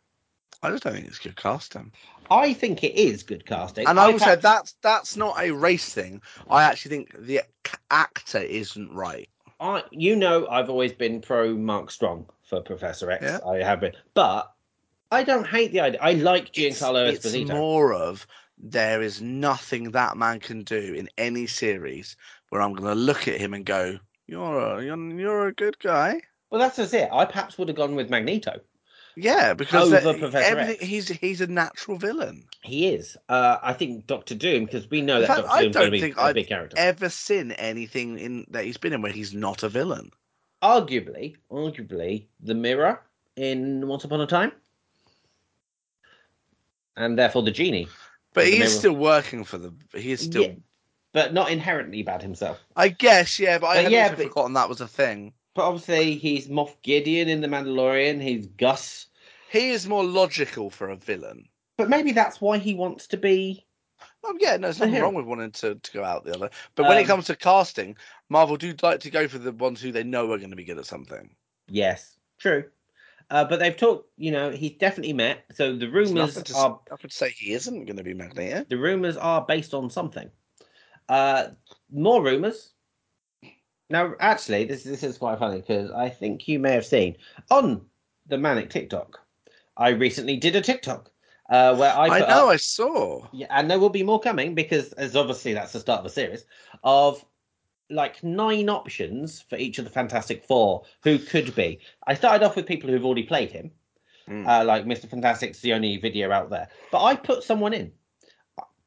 I 0.64 0.70
just 0.70 0.84
don't 0.84 0.94
think 0.94 1.08
it's 1.08 1.18
good 1.18 1.36
casting. 1.36 1.92
I 2.30 2.54
think 2.54 2.84
it 2.84 2.96
is 2.96 3.24
good 3.24 3.46
casting. 3.46 3.88
And 3.88 4.00
I 4.00 4.10
will 4.10 4.20
say 4.20 4.36
that's 4.36 4.76
that's 4.82 5.18
not 5.18 5.40
a 5.40 5.52
race 5.52 5.92
thing. 5.92 6.22
I 6.50 6.64
actually 6.64 6.98
think 6.98 7.16
the 7.18 7.42
actor 7.90 8.38
isn't 8.40 8.94
right. 8.94 9.28
I, 9.60 9.84
you 9.92 10.16
know, 10.16 10.48
I've 10.48 10.70
always 10.70 10.94
been 10.94 11.20
pro 11.20 11.56
Mark 11.56 11.90
Strong 11.90 12.28
for 12.52 12.62
Professor 12.62 13.10
X. 13.10 13.24
Yeah. 13.24 13.40
I 13.48 13.64
have 13.64 13.80
been, 13.80 13.94
but 14.14 14.52
I 15.10 15.24
don't 15.24 15.48
hate 15.48 15.72
the 15.72 15.80
idea. 15.80 16.00
I 16.02 16.14
like 16.14 16.52
Giancarlo 16.52 17.08
it's, 17.10 17.26
it's 17.26 17.34
Esposito. 17.36 17.54
more 17.56 17.94
of 17.94 18.28
there 18.58 19.02
is 19.02 19.22
nothing 19.22 19.92
that 19.92 20.18
man 20.18 20.40
can 20.42 20.64
do 20.64 20.94
in 20.94 21.10
any 21.18 21.48
series 21.48 22.18
where 22.50 22.62
I'm 22.62 22.74
going 22.74 22.90
to 22.90 23.02
look 23.02 23.28
at 23.30 23.40
him 23.40 23.54
and 23.54 23.66
go, 23.66 23.98
"You're 24.28 24.60
a, 24.60 24.84
you're, 24.84 25.20
you're 25.20 25.48
a 25.48 25.54
good 25.54 25.80
guy." 25.80 26.22
Well, 26.50 26.60
that's 26.60 26.76
just 26.76 26.94
it. 26.94 27.10
I 27.12 27.24
perhaps 27.24 27.58
would 27.58 27.70
have 27.70 27.78
gone 27.78 27.96
with 27.96 28.10
Magneto. 28.10 28.60
Yeah, 29.16 29.54
because 29.54 29.94
Over 29.94 30.18
Professor 30.18 30.58
X. 30.60 30.82
he's 30.84 31.08
he's 31.08 31.40
a 31.42 31.48
natural 31.48 31.98
villain. 31.98 32.44
He 32.64 32.90
is. 32.90 33.18
Uh, 33.30 33.58
I 33.62 33.72
think 33.74 34.08
Doctor 34.08 34.36
Doom 34.36 34.66
because 34.66 34.90
we 34.90 35.02
know 35.02 35.16
In 35.16 35.22
that 35.22 35.28
fact, 35.28 35.42
Doctor 35.48 35.54
I 35.58 35.62
Doom's 35.64 35.76
going 35.76 35.92
to 35.92 35.92
be 35.92 36.12
a 36.12 36.22
I've 36.22 36.36
big 36.36 36.48
character. 36.48 36.76
ever 36.78 37.10
seen 37.10 37.52
anything 37.54 38.20
in 38.20 38.46
that 38.52 38.66
he's 38.66 38.78
been 38.78 38.94
in 38.94 39.02
where 39.02 39.12
he's 39.12 39.34
not 39.34 39.64
a 39.64 39.70
villain. 39.70 40.12
Arguably, 40.62 41.36
arguably, 41.52 42.26
the 42.42 42.54
Mirror 42.56 43.02
in 43.36 43.88
Once 43.88 44.04
Upon 44.04 44.22
a 44.22 44.28
Time, 44.28 44.52
and 46.96 47.18
therefore 47.18 47.44
the 47.44 47.52
Genie, 47.52 47.88
But 48.34 48.48
he 48.48 48.62
is 48.62 48.78
still 48.78 48.94
working 48.94 49.44
for 49.44 49.58
the. 49.58 49.74
He 49.94 50.12
is 50.12 50.22
still. 50.22 50.44
Yeah. 50.44 50.54
but 51.14 51.34
not 51.34 51.52
inherently 51.52 52.04
bad 52.04 52.22
himself. 52.22 52.60
I 52.76 52.88
guess, 52.90 53.40
yeah, 53.40 53.58
but 53.58 53.68
I 53.68 53.76
But 53.76 53.84
had 53.84 53.92
yeah, 53.92 54.10
but- 54.16 54.28
forgotten 54.28 54.54
that 54.54 54.70
was 54.70 54.82
a 54.82 54.88
thing. 54.88 55.34
But 55.54 55.64
obviously, 55.68 56.16
he's 56.16 56.48
Moff 56.48 56.76
Gideon 56.82 57.28
in 57.28 57.42
The 57.42 57.48
Mandalorian. 57.50 58.22
He's 58.22 58.48
Gus. 58.48 59.08
He 59.52 59.72
is 59.72 59.86
more 59.86 60.04
logical 60.06 60.70
for 60.70 60.88
a 60.90 60.96
villain. 60.96 61.50
But 61.76 61.90
maybe 61.90 62.14
that's 62.14 62.40
why 62.40 62.58
he 62.58 62.74
wants 62.74 63.06
to 63.08 63.18
be. 63.18 63.66
Oh, 64.24 64.38
yeah, 64.40 64.58
no, 64.58 64.68
there's 64.68 64.80
nothing 64.80 65.02
wrong 65.02 65.16
with 65.16 65.26
wanting 65.26 65.52
to, 65.52 65.76
to 65.76 65.92
go 65.92 66.04
out 66.04 66.24
the 66.24 66.36
other. 66.36 66.50
But 66.76 66.88
when 66.88 66.98
it 66.98 67.02
Um, 67.02 67.08
comes 67.08 67.26
to 67.26 67.36
casting, 67.36 67.96
Marvel 68.30 68.56
do 68.56 68.74
like 68.82 69.00
to 69.02 69.10
go 69.10 69.28
for 69.28 69.40
the 69.40 69.52
ones 69.52 69.82
who 69.82 69.92
they 69.92 70.04
know 70.04 70.32
are 70.32 70.38
going 70.38 70.52
to 70.52 70.56
be 70.56 70.64
good 70.64 70.78
at 70.78 70.86
something. 70.86 71.36
Yes, 71.68 72.18
true. 72.38 72.66
Uh, 73.32 73.46
but 73.46 73.60
they've 73.60 73.76
talked. 73.78 74.10
You 74.18 74.32
know, 74.32 74.52
he's 74.52 74.78
definitely 74.78 75.14
met. 75.14 75.46
So 75.54 75.76
the 75.76 75.88
rumors 75.88 76.36
to, 76.36 76.56
are 76.56 76.80
nothing 76.90 77.10
to 77.10 77.16
say 77.16 77.30
he 77.30 77.54
isn't 77.54 77.86
going 77.86 77.98
to 77.98 78.04
be 78.04 78.14
Magneto. 78.14 78.66
the 78.68 78.78
rumors 78.78 79.18
are 79.18 79.46
based 79.46 79.74
on 79.74 79.90
something. 79.90 80.30
Uh, 81.10 81.50
more 81.92 82.22
rumors. 82.24 82.72
Now, 83.90 84.14
actually, 84.20 84.66
this 84.66 84.84
this 84.84 85.04
is 85.04 85.18
quite 85.18 85.40
funny 85.40 85.60
because 85.62 85.92
I 85.92 86.10
think 86.10 86.48
you 86.48 86.60
may 86.60 86.72
have 86.74 86.86
seen 86.86 87.18
on 87.50 87.82
the 88.28 88.38
ManNic 88.38 88.70
TikTok. 88.70 89.20
I 89.78 89.90
recently 89.90 90.38
did 90.38 90.56
a 90.56 90.62
TikTok 90.62 91.11
uh, 91.52 91.76
where 91.76 91.94
I 91.94 92.08
I, 92.08 92.20
know, 92.20 92.26
up- 92.48 92.50
I 92.50 92.56
saw. 92.58 93.28
yeah, 93.32 93.48
and 93.52 93.70
there 93.70 93.78
will 93.80 93.90
be 93.90 94.02
more 94.04 94.20
coming 94.20 94.56
because, 94.56 94.94
as 94.94 95.16
obviously 95.16 95.54
that's 95.54 95.74
the 95.74 95.80
start 95.80 96.00
of 96.00 96.06
a 96.08 96.10
series 96.10 96.46
of 96.84 97.24
like 97.90 98.24
nine 98.24 98.70
options 98.70 99.42
for 99.42 99.58
each 99.58 99.78
of 99.78 99.84
the 99.86 99.92
Fantastic 99.92 100.44
Four 100.46 100.84
who 101.04 101.20
could 101.20 101.54
be. 101.56 101.80
I 102.08 102.14
started 102.16 102.44
off 102.46 102.56
with 102.56 102.66
people 102.66 102.90
who've 102.90 103.06
already 103.06 103.24
played 103.24 103.52
him, 103.52 103.70
Mm. 104.30 104.48
uh, 104.48 104.64
like 104.64 104.86
Mr. 104.86 105.10
Fantastic's 105.10 105.60
the 105.62 105.74
only 105.74 105.98
video 105.98 106.32
out 106.32 106.50
there, 106.50 106.70
but 106.92 107.04
I 107.04 107.16
put 107.16 107.44
someone 107.44 107.74
in, 107.74 107.92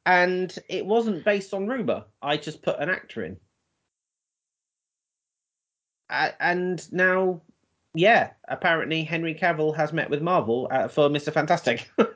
and 0.05 0.57
it 0.69 0.85
wasn't 0.85 1.23
based 1.25 1.53
on 1.53 1.67
rumor. 1.67 2.05
I 2.21 2.37
just 2.37 2.61
put 2.63 2.79
an 2.79 2.89
actor 2.89 3.23
in, 3.25 3.37
uh, 6.09 6.29
and 6.39 6.91
now. 6.91 7.41
Yeah, 7.97 8.31
apparently 8.49 9.03
Henry 9.03 9.33
Cavill 9.33 9.73
has 9.77 9.93
met 9.93 10.09
with 10.09 10.21
Marvel 10.21 10.67
uh, 10.69 10.89
for 10.89 11.07
Mr. 11.09 11.31
Fantastic. 11.31 11.89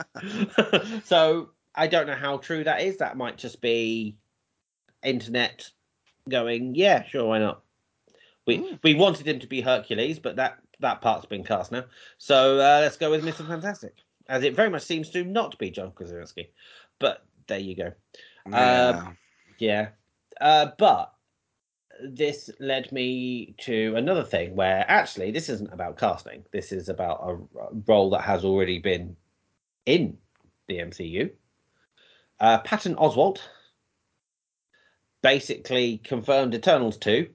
so 1.04 1.50
I 1.74 1.86
don't 1.86 2.06
know 2.06 2.14
how 2.14 2.38
true 2.38 2.64
that 2.64 2.82
is. 2.82 2.98
That 2.98 3.16
might 3.16 3.38
just 3.38 3.60
be 3.60 4.16
internet 5.02 5.70
going, 6.28 6.74
yeah, 6.74 7.04
sure, 7.04 7.26
why 7.28 7.38
not? 7.38 7.62
We 8.46 8.58
Mm. 8.58 8.78
we 8.82 8.94
wanted 8.94 9.26
him 9.26 9.38
to 9.40 9.46
be 9.46 9.60
Hercules, 9.60 10.18
but 10.18 10.36
that 10.36 10.58
that 10.80 11.00
part's 11.00 11.26
been 11.26 11.44
cast 11.44 11.70
now. 11.72 11.84
So 12.18 12.56
uh, 12.56 12.80
let's 12.80 12.96
go 12.96 13.10
with 13.10 13.24
Mr. 13.24 13.46
Fantastic, 13.46 13.94
as 14.28 14.42
it 14.42 14.54
very 14.56 14.68
much 14.68 14.82
seems 14.82 15.10
to 15.10 15.24
not 15.24 15.56
be 15.58 15.70
John 15.70 15.92
Krasinski. 15.92 16.50
But 16.98 17.24
there 17.46 17.60
you 17.60 17.76
go. 17.76 17.92
Yeah. 18.50 19.12
Yeah. 19.58 19.88
Uh, 20.40 20.70
but 20.76 21.12
this 22.02 22.50
led 22.58 22.90
me 22.90 23.54
to 23.58 23.94
another 23.94 24.24
thing 24.24 24.56
where 24.56 24.84
actually 24.88 25.30
this 25.30 25.48
isn't 25.48 25.72
about 25.72 25.96
casting. 25.98 26.44
This 26.50 26.72
is 26.72 26.88
about 26.88 27.20
a 27.22 27.58
a 27.60 27.68
role 27.86 28.10
that 28.10 28.22
has 28.22 28.44
already 28.44 28.80
been 28.80 29.16
in 29.86 30.18
the 30.68 30.78
MCU. 30.78 31.30
Uh, 32.40 32.58
Patton 32.58 32.96
Oswalt 32.96 33.38
basically 35.22 35.98
confirmed 35.98 36.54
Eternals 36.54 36.96
2 36.98 37.28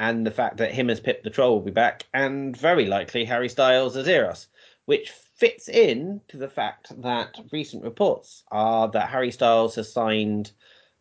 and 0.00 0.26
the 0.26 0.30
fact 0.30 0.56
that 0.56 0.72
him 0.72 0.88
as 0.88 0.98
Pip 0.98 1.22
the 1.22 1.30
Troll 1.30 1.52
will 1.52 1.60
be 1.60 1.70
back, 1.70 2.06
and 2.14 2.56
very 2.56 2.86
likely 2.86 3.22
Harry 3.22 3.50
Styles 3.50 3.98
as 3.98 4.08
Eros, 4.08 4.48
which 4.86 5.10
fits 5.10 5.68
in 5.68 6.22
to 6.28 6.38
the 6.38 6.48
fact 6.48 6.88
that 7.02 7.38
recent 7.52 7.84
reports 7.84 8.42
are 8.50 8.88
that 8.88 9.10
Harry 9.10 9.30
Styles 9.30 9.74
has 9.74 9.92
signed 9.92 10.52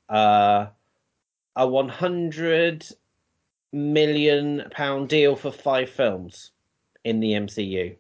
uh, 0.10 0.68
a 1.56 1.66
100 1.66 2.86
million 3.72 4.64
pound 4.72 5.08
deal 5.08 5.38
for 5.38 5.52
five 5.52 5.90
films 5.90 6.52
in 7.06 7.22
the 7.22 7.32
MCU. 7.32 7.96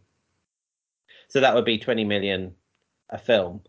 So 1.30 1.40
that 1.40 1.56
would 1.56 1.66
be 1.66 1.78
20 1.78 2.04
million 2.04 2.56
a 3.10 3.18
film. 3.18 3.62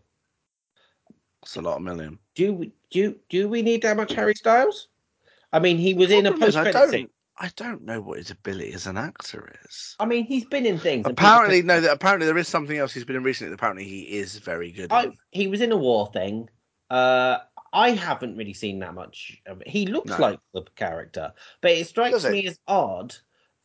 It's 1.43 1.55
a 1.55 1.61
lot 1.61 1.77
of 1.77 1.81
million. 1.81 2.19
Do 2.35 2.53
we, 2.53 2.71
do 2.91 3.15
do 3.29 3.49
we 3.49 3.61
need 3.61 3.81
that 3.81 3.97
much 3.97 4.13
Harry 4.13 4.35
Styles? 4.35 4.87
I 5.53 5.59
mean, 5.59 5.77
he 5.77 5.93
was 5.93 6.11
in 6.11 6.25
a 6.25 6.37
post 6.37 6.57
credit 6.57 6.89
scene. 6.89 7.09
I 7.37 7.49
don't 7.55 7.83
know 7.83 7.99
what 8.01 8.19
his 8.19 8.29
ability 8.29 8.71
as 8.73 8.85
an 8.85 8.97
actor 8.97 9.51
is. 9.65 9.95
I 9.99 10.05
mean, 10.05 10.25
he's 10.25 10.45
been 10.45 10.65
in 10.65 10.77
things. 10.77 11.07
Apparently, 11.07 11.63
no. 11.63 11.81
That 11.81 11.91
apparently 11.91 12.27
there 12.27 12.37
is 12.37 12.47
something 12.47 12.77
else 12.77 12.93
he's 12.93 13.03
been 13.03 13.15
in 13.15 13.23
recently. 13.23 13.53
Apparently, 13.53 13.83
he 13.83 14.01
is 14.01 14.37
very 14.37 14.71
good. 14.71 14.91
I, 14.91 15.11
he 15.31 15.47
was 15.47 15.61
in 15.61 15.71
a 15.71 15.77
war 15.77 16.11
thing. 16.13 16.47
Uh, 16.91 17.39
I 17.73 17.91
haven't 17.91 18.37
really 18.37 18.53
seen 18.53 18.79
that 18.79 18.93
much 18.93 19.41
of 19.47 19.61
it. 19.61 19.67
He 19.67 19.87
looks 19.87 20.11
No. 20.11 20.17
like 20.19 20.39
the 20.53 20.63
character, 20.75 21.33
but 21.61 21.71
it 21.71 21.87
strikes 21.87 22.13
Does 22.13 22.25
it? 22.25 22.31
me 22.31 22.45
as 22.47 22.59
odd 22.67 23.15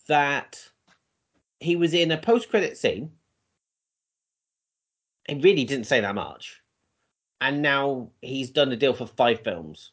that 0.08 0.58
he 1.60 1.76
was 1.76 1.92
in 1.92 2.12
a 2.12 2.16
post-credit 2.18 2.78
scene. 2.78 3.10
He 5.28 5.34
really 5.36 5.64
didn't 5.64 5.86
say 5.86 6.00
that 6.00 6.14
much, 6.14 6.60
and 7.40 7.62
now 7.62 8.10
he's 8.22 8.50
done 8.50 8.72
a 8.72 8.76
deal 8.76 8.94
for 8.94 9.06
five 9.06 9.40
films. 9.40 9.92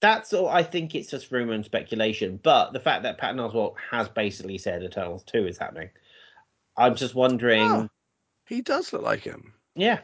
That's 0.00 0.32
all. 0.32 0.48
I 0.48 0.62
think 0.62 0.94
it's 0.94 1.10
just 1.10 1.30
rumor 1.30 1.52
and 1.52 1.64
speculation. 1.64 2.40
But 2.42 2.72
the 2.72 2.80
fact 2.80 3.02
that 3.02 3.18
Patton 3.18 3.36
Oswalt 3.38 3.74
has 3.90 4.08
basically 4.08 4.56
said 4.58 4.82
Eternals 4.82 5.22
two 5.24 5.46
is 5.46 5.58
happening, 5.58 5.90
I'm 6.76 6.94
just 6.94 7.14
wondering. 7.14 7.62
Oh. 7.62 7.88
He 8.46 8.62
does 8.62 8.92
look 8.92 9.02
like 9.02 9.20
him. 9.20 9.52
Yeah, 9.76 10.00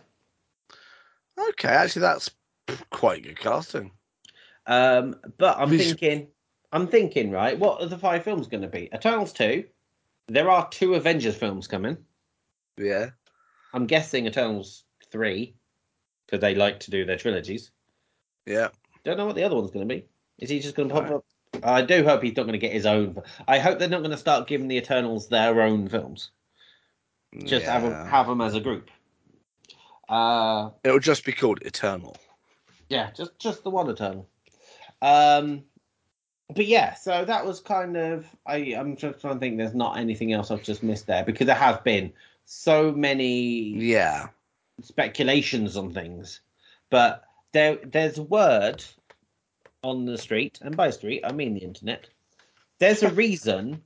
Okay, 1.39 1.69
actually, 1.69 2.03
that's 2.03 2.31
quite 2.91 3.23
good 3.23 3.39
casting. 3.39 3.91
Um, 4.67 5.17
but 5.39 5.59
I'm 5.59 5.71
He's- 5.71 5.87
thinking, 5.87 6.29
I'm 6.73 6.87
thinking, 6.87 7.31
right? 7.31 7.59
What 7.59 7.81
are 7.83 7.87
the 7.87 7.99
five 7.99 8.25
films 8.25 8.47
going 8.47 8.63
to 8.63 8.69
be? 8.69 8.89
Eternals 8.95 9.33
two. 9.33 9.65
There 10.29 10.51
are 10.51 10.69
two 10.71 10.95
Avengers 10.95 11.37
films 11.37 11.67
coming. 11.69 11.97
Yeah. 12.77 13.11
I'm 13.77 13.87
guessing 13.87 14.27
Eternals 14.27 14.85
three, 15.13 15.55
because 16.25 16.41
they 16.41 16.55
like 16.55 16.81
to 16.81 16.91
do 16.91 17.05
their 17.05 17.19
trilogies. 17.19 17.71
Yeah. 18.47 18.69
Don't 19.05 19.19
know 19.19 19.27
what 19.27 19.37
the 19.37 19.45
other 19.45 19.55
one's 19.55 19.71
going 19.71 19.87
to 19.87 19.95
be. 19.95 20.07
Is 20.39 20.49
he 20.49 20.61
just 20.61 20.75
going 20.75 20.89
to 20.89 20.95
pop 20.95 21.11
up? 21.11 21.25
I 21.63 21.83
do 21.83 22.03
hope 22.03 22.23
he's 22.23 22.37
not 22.37 22.45
going 22.45 22.55
to 22.55 22.59
get 22.59 22.73
his 22.73 22.87
own. 22.87 23.23
I 23.47 23.59
hope 23.59 23.79
they're 23.79 23.89
not 23.89 23.99
going 24.01 24.13
to 24.13 24.17
start 24.17 24.49
giving 24.49 24.69
the 24.69 24.79
Eternals 24.79 25.29
their 25.29 25.61
own 25.61 25.89
films. 25.89 26.31
Just 27.45 27.67
have 27.67 27.85
'em 27.85 27.91
Yeah. 27.91 28.09
have 28.09 28.27
them 28.27 28.41
as 28.41 28.55
a 28.55 28.61
group. 28.61 28.91
Uh, 30.09 30.71
It'll 30.83 30.99
just 30.99 31.27
be 31.27 31.33
called 31.33 31.61
Eternal. 31.63 32.17
Yeah, 32.89 33.11
just 33.11 33.39
just 33.39 33.63
the 33.63 33.71
one 33.71 33.91
Eternal. 33.91 34.27
Um, 35.03 35.65
but 36.55 36.67
yeah, 36.67 36.95
so 36.95 37.27
that 37.27 37.45
was 37.45 37.61
kind 37.61 37.97
of 37.97 38.27
I. 38.47 38.75
I'm 38.75 38.97
just 38.97 39.21
trying 39.21 39.35
to 39.35 39.41
think. 39.41 39.59
There's 39.59 39.75
not 39.75 39.99
anything 39.99 40.33
else 40.33 40.51
I've 40.51 40.63
just 40.63 40.83
missed 40.83 41.07
there 41.07 41.25
because 41.25 41.47
there 41.47 41.57
have 41.57 41.85
been 41.85 42.13
so 42.47 42.93
many 42.93 43.75
Yeah. 43.75 44.29
speculations 44.81 45.77
on 45.77 45.93
things, 45.93 46.41
but 46.91 47.25
there 47.53 47.77
there's 47.77 48.19
a 48.19 48.23
word 48.23 48.83
on 49.83 50.05
the 50.07 50.17
street, 50.19 50.59
and 50.63 50.77
by 50.77 50.91
street 50.91 51.23
I 51.25 51.33
mean 51.33 51.55
the 51.55 51.61
internet. 51.63 52.09
There's 52.79 53.03
a 53.03 53.11
reason 53.11 53.83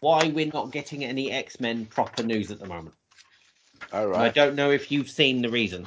why 0.00 0.28
we're 0.28 0.50
not 0.52 0.70
getting 0.72 1.04
any 1.04 1.30
X 1.30 1.60
Men 1.60 1.86
proper 1.86 2.22
news 2.22 2.50
at 2.50 2.58
the 2.60 2.66
moment. 2.66 2.94
All 3.92 4.06
right. 4.06 4.16
And 4.16 4.24
I 4.24 4.28
don't 4.30 4.54
know 4.56 4.70
if 4.70 4.90
you've 4.90 5.10
seen 5.10 5.42
the 5.42 5.50
reason 5.50 5.86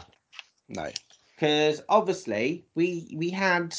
No. 0.70 0.90
because 1.36 1.82
obviously 1.90 2.66
we 2.76 3.10
we 3.16 3.30
had 3.30 3.76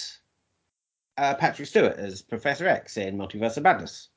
uh, 1.16 1.35
Patrick 1.35 1.69
Stewart 1.69 1.97
as 1.97 2.23
Professor 2.23 2.66
X 2.69 2.97
in 2.97 3.16
Multiverse 3.19 3.57
of 3.57 3.65
Madness. 3.65 4.09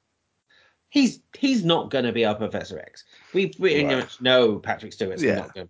He's 0.91 1.21
he's 1.37 1.63
not 1.63 1.89
going 1.89 2.03
to 2.05 2.11
be 2.11 2.25
our 2.25 2.35
Professor 2.35 2.77
X. 2.77 3.05
We 3.33 3.47
pretty 3.47 3.85
Right. 3.85 3.97
much 3.99 4.21
know 4.21 4.59
Patrick 4.59 4.93
Stewart's 4.93 5.23
Yeah. 5.23 5.35
not 5.35 5.53
good. 5.53 5.69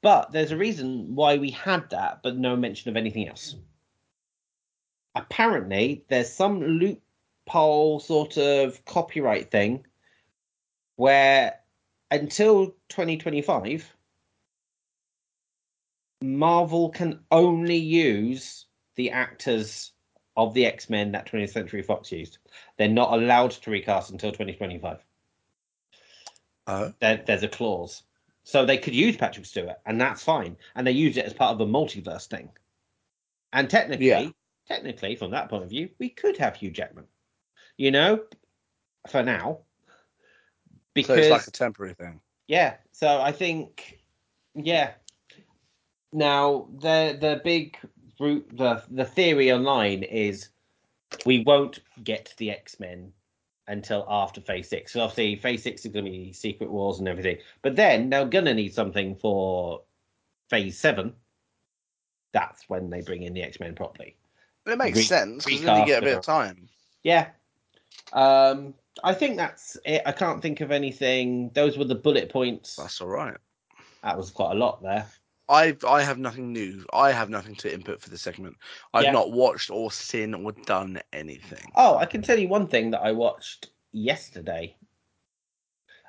But 0.00 0.32
there's 0.32 0.50
a 0.50 0.56
reason 0.56 1.14
why 1.14 1.36
we 1.38 1.50
had 1.50 1.88
that, 1.90 2.22
but 2.22 2.36
no 2.36 2.56
mention 2.56 2.90
of 2.90 2.96
anything 2.96 3.28
else. 3.28 3.54
Apparently, 5.14 6.04
there's 6.08 6.32
some 6.32 6.60
loophole 6.60 8.00
sort 8.00 8.38
of 8.38 8.82
copyright 8.86 9.50
thing 9.50 9.86
where 10.96 11.60
until 12.10 12.68
2025, 12.88 13.94
Marvel 16.22 16.88
can 16.88 17.20
only 17.30 17.76
use 17.76 18.66
the 18.94 19.10
actors 19.10 19.91
of 20.36 20.54
the 20.54 20.66
X 20.66 20.88
Men 20.88 21.12
that 21.12 21.26
20th 21.26 21.50
Century 21.52 21.82
Fox 21.82 22.10
used. 22.12 22.38
They're 22.78 22.88
not 22.88 23.12
allowed 23.12 23.50
to 23.52 23.70
recast 23.70 24.10
until 24.10 24.30
2025. 24.30 24.98
Oh, 26.66 26.72
uh, 26.72 26.92
There, 27.00 27.22
there's 27.26 27.42
a 27.42 27.48
clause. 27.48 28.02
So 28.44 28.64
they 28.64 28.78
could 28.78 28.94
use 28.94 29.16
Patrick 29.16 29.46
Stewart, 29.46 29.76
and 29.86 30.00
that's 30.00 30.22
fine. 30.24 30.56
And 30.74 30.86
they 30.86 30.92
use 30.92 31.16
it 31.16 31.24
as 31.26 31.32
part 31.32 31.52
of 31.54 31.60
a 31.60 31.66
multiverse 31.70 32.26
thing. 32.26 32.48
And 33.52 33.68
technically, 33.70 34.06
Yeah. 34.06 34.30
technically, 34.66 35.14
from 35.16 35.30
that 35.32 35.48
point 35.48 35.62
of 35.64 35.70
view, 35.70 35.90
we 35.98 36.08
could 36.08 36.36
have 36.38 36.56
Hugh 36.56 36.70
Jackman. 36.70 37.06
You 37.76 37.90
know, 37.90 38.24
for 39.08 39.22
now. 39.22 39.60
so 39.88 40.74
Because 40.94 41.18
it's 41.18 41.30
like 41.30 41.46
a 41.46 41.50
temporary 41.50 41.94
thing. 41.94 42.20
yeah, 42.48 42.76
so 42.92 43.20
I 43.20 43.32
think 43.32 44.00
yeah. 44.54 44.94
Now 46.12 46.68
the 46.78 47.16
the 47.20 47.40
big 47.42 47.78
the 48.22 48.82
the 48.90 49.04
theory 49.04 49.52
online 49.52 50.02
is 50.02 50.48
we 51.26 51.42
won't 51.44 51.80
get 52.04 52.32
the 52.38 52.50
X 52.50 52.80
Men 52.80 53.12
until 53.68 54.06
after 54.08 54.40
Phase 54.40 54.68
Six. 54.68 54.92
So 54.92 55.00
obviously 55.00 55.36
Phase 55.36 55.62
Six 55.62 55.84
is 55.84 55.92
going 55.92 56.04
to 56.04 56.10
be 56.10 56.32
Secret 56.32 56.70
Wars 56.70 56.98
and 56.98 57.08
everything, 57.08 57.38
but 57.62 57.76
then 57.76 58.10
they're 58.10 58.24
going 58.24 58.44
to 58.46 58.54
need 58.54 58.74
something 58.74 59.14
for 59.16 59.82
Phase 60.48 60.78
Seven. 60.78 61.12
That's 62.32 62.68
when 62.68 62.90
they 62.90 63.02
bring 63.02 63.22
in 63.22 63.34
the 63.34 63.42
X 63.42 63.60
Men 63.60 63.74
properly. 63.74 64.16
It 64.66 64.78
makes 64.78 64.98
Re- 64.98 65.04
sense 65.04 65.44
because 65.44 65.62
then 65.62 65.80
you 65.80 65.86
get 65.86 66.02
a 66.02 66.06
bit 66.06 66.18
of 66.18 66.24
time. 66.24 66.68
Yeah. 67.02 67.28
Um, 68.12 68.74
I 69.02 69.14
think 69.14 69.36
that's 69.36 69.76
it. 69.84 70.02
I 70.06 70.12
can't 70.12 70.40
think 70.40 70.60
of 70.60 70.70
anything. 70.70 71.50
Those 71.54 71.76
were 71.76 71.84
the 71.84 71.94
bullet 71.94 72.30
points. 72.30 72.76
That's 72.76 73.00
all 73.00 73.08
right. 73.08 73.36
That 74.02 74.16
was 74.16 74.30
quite 74.30 74.52
a 74.52 74.54
lot 74.54 74.82
there. 74.82 75.06
I 75.52 75.76
I 75.86 76.02
have 76.02 76.18
nothing 76.18 76.52
new. 76.52 76.84
I 76.94 77.12
have 77.12 77.28
nothing 77.28 77.54
to 77.56 77.72
input 77.72 78.00
for 78.00 78.08
the 78.08 78.16
segment. 78.16 78.56
I've 78.94 79.04
Yeah. 79.04 79.12
not 79.12 79.32
watched 79.32 79.70
or 79.70 79.92
seen 79.92 80.32
or 80.32 80.52
done 80.52 81.00
anything. 81.12 81.70
Oh, 81.76 81.98
I 81.98 82.06
can 82.06 82.22
tell 82.22 82.38
you 82.38 82.48
one 82.48 82.66
thing 82.66 82.90
that 82.92 83.02
I 83.02 83.12
watched 83.12 83.70
yesterday. 83.92 84.74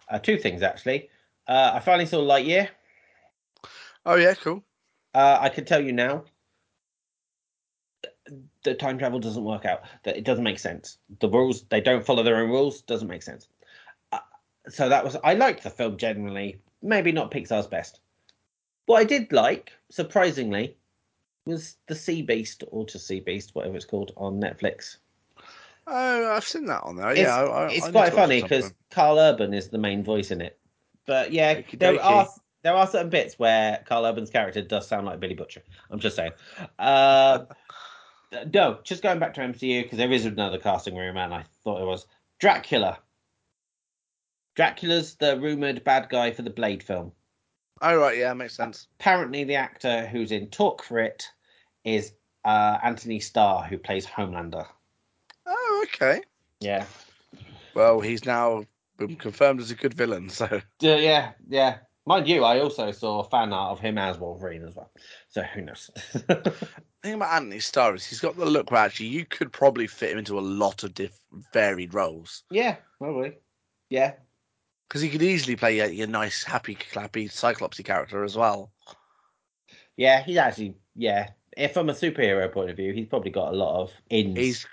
Uh, 0.10 0.20
two 0.20 0.38
things 0.38 0.62
actually. 0.62 1.10
Uh, 1.48 1.72
I 1.74 1.80
finally 1.82 2.06
saw 2.06 2.20
Lightyear. 2.20 2.70
Oh 4.06 4.16
yeah, 4.16 4.34
cool. 4.34 4.64
Uh, 5.14 5.38
I 5.42 5.50
can 5.50 5.66
tell 5.66 5.84
you 5.84 5.92
now. 5.92 6.24
The 8.64 8.74
time 8.74 8.98
travel 8.98 9.20
doesn't 9.20 9.44
work 9.44 9.66
out. 9.66 9.82
That 10.04 10.16
it 10.16 10.24
doesn't 10.24 10.44
make 10.44 10.60
sense. 10.60 10.98
The 11.20 11.28
rules 11.30 11.64
they 11.64 11.82
don't 11.82 12.06
follow 12.06 12.24
their 12.24 12.38
own 12.38 12.50
rules. 12.50 12.82
Doesn't 12.82 13.10
make 13.10 13.24
sense. 13.24 13.50
Uh, 14.14 14.20
so 14.70 14.88
that 14.88 15.04
was 15.04 15.18
I 15.22 15.34
liked 15.34 15.64
the 15.64 15.70
film 15.70 15.98
generally. 15.98 16.62
Maybe 16.82 17.12
not 17.12 17.32
Pixar's 17.32 17.68
best. 17.68 18.00
What 18.86 19.00
I 19.00 19.04
did 19.04 19.32
like, 19.32 19.72
surprisingly, 19.90 20.76
was 21.46 21.78
the 21.88 21.96
Sea 21.96 22.22
Beast 22.22 22.64
or 22.72 22.86
just 22.86 23.08
Sea 23.08 23.20
Beast, 23.20 23.54
whatever 23.54 23.76
it's 23.76 23.86
called, 23.86 24.12
on 24.18 24.40
Netflix. 24.40 24.98
Oh, 25.86 26.32
I've 26.32 26.46
seen 26.46 26.66
that 26.66 26.84
on 26.84 26.96
there. 26.96 27.12
It's, 27.12 27.22
yeah, 27.22 27.44
I, 27.44 27.68
it's 27.68 27.86
I 27.86 27.92
quite 27.92 28.14
funny 28.14 28.42
because. 28.42 28.74
Karl 28.94 29.18
Urban 29.18 29.54
is 29.54 29.70
the 29.70 29.78
main 29.78 30.04
voice 30.04 30.32
in 30.32 30.40
it. 30.40 30.60
But 31.06 31.34
yeah, 31.34 31.56
Okie 31.56 31.80
there 31.80 32.02
are 32.02 32.30
there 32.62 32.76
are 32.76 32.88
certain 32.88 33.10
bits 33.10 33.38
where 33.38 33.84
Karl 33.86 34.06
Urban's 34.06 34.30
character 34.30 34.62
does 34.62 34.88
sound 34.88 35.06
like 35.06 35.20
Billy 35.20 35.34
Butcher. 35.34 35.64
I'm 35.90 36.00
just 36.00 36.16
saying. 36.16 36.32
Uh, 36.80 37.46
no, 38.54 38.80
just 38.84 39.04
going 39.04 39.20
back 39.20 39.34
to 39.34 39.42
MCU 39.42 39.84
because 39.84 39.98
there 39.98 40.12
is 40.12 40.26
another 40.26 40.60
casting 40.60 40.96
room, 40.96 41.18
and 41.18 41.34
I 41.34 41.44
thought 41.64 41.82
it 41.82 41.86
was 41.86 42.06
Dracula. 42.40 43.00
Dracula's 44.56 45.16
the 45.16 45.40
rumored 45.40 45.84
bad 45.84 46.08
guy 46.10 46.32
for 46.32 46.44
the 46.44 46.52
Blade 46.52 46.84
film. 46.84 47.12
Oh 47.86 47.98
right, 47.98 48.18
yeah, 48.18 48.34
makes 48.34 48.56
sense. 48.56 48.88
Apparently, 48.98 49.44
the 49.44 49.56
actor 49.56 50.08
who's 50.08 50.32
in 50.32 50.48
talk 50.48 50.82
for 50.82 51.00
it 51.00 51.28
is 51.84 52.14
uh, 52.46 52.80
Anthony 52.82 53.20
Starr, 53.20 53.64
who 53.64 53.78
plays 53.78 54.06
Homelander. 54.06 54.66
Oh 55.46 55.86
okay. 55.90 56.22
Yeah, 56.62 56.86
Well, 57.76 58.00
he's 58.00 58.24
now 58.26 58.64
been 58.98 59.18
confirmed 59.18 59.60
as 59.60 59.70
a 59.70 59.76
good 59.76 59.94
villain. 59.94 60.30
So 60.30 60.46
Uh, 60.46 60.62
yeah, 60.80 61.34
yeah. 61.50 61.80
Mind 62.06 62.28
you, 62.28 62.46
I 62.46 62.60
also 62.60 62.92
saw 62.92 63.24
fan 63.24 63.52
art 63.52 63.72
of 63.72 63.80
him 63.80 63.98
as 63.98 64.18
Wolverine 64.18 64.66
as 64.66 64.76
well. 64.76 64.92
So 65.28 65.42
who 65.42 65.62
knows? 65.62 65.90
the 66.14 66.54
thing 67.02 67.16
about 67.16 67.34
Anthony 67.34 67.60
Starr 67.60 67.96
is 67.96 68.06
he's 68.06 68.22
got 68.22 68.38
the 68.38 68.46
look 68.46 68.72
where 68.72 68.82
actually 68.82 69.08
you 69.08 69.26
could 69.26 69.52
probably 69.52 69.88
fit 69.88 70.12
him 70.12 70.20
into 70.20 70.40
a 70.40 70.42
lot 70.42 70.84
of 70.84 70.94
diff- 70.94 71.20
varied 71.52 71.94
roles 71.94 72.44
yeah, 72.50 72.78
probably. 72.98 73.34
Yeah, 73.90 74.14
because 74.94 75.02
he 75.02 75.10
could 75.10 75.24
easily 75.24 75.56
play 75.56 75.78
your, 75.78 75.88
your 75.88 76.06
nice, 76.06 76.44
happy, 76.44 76.76
clappy 76.76 77.26
Cyclopsy 77.28 77.84
character 77.84 78.24
as 78.24 78.38
well. 78.38 78.72
yeah. 79.98 80.22
He's 80.22 80.38
actually 80.38 80.76
yeah. 80.96 81.32
If 81.58 81.74
from 81.74 81.90
a 81.90 81.94
superhero 81.94 82.52
point 82.54 82.70
of 82.70 82.78
view, 82.78 82.94
he's 82.94 83.08
probably 83.08 83.32
got 83.32 83.54
a 83.54 83.58
lot 83.58 83.82
of 83.82 83.92
ins, 84.12 84.38
He's 84.38 84.68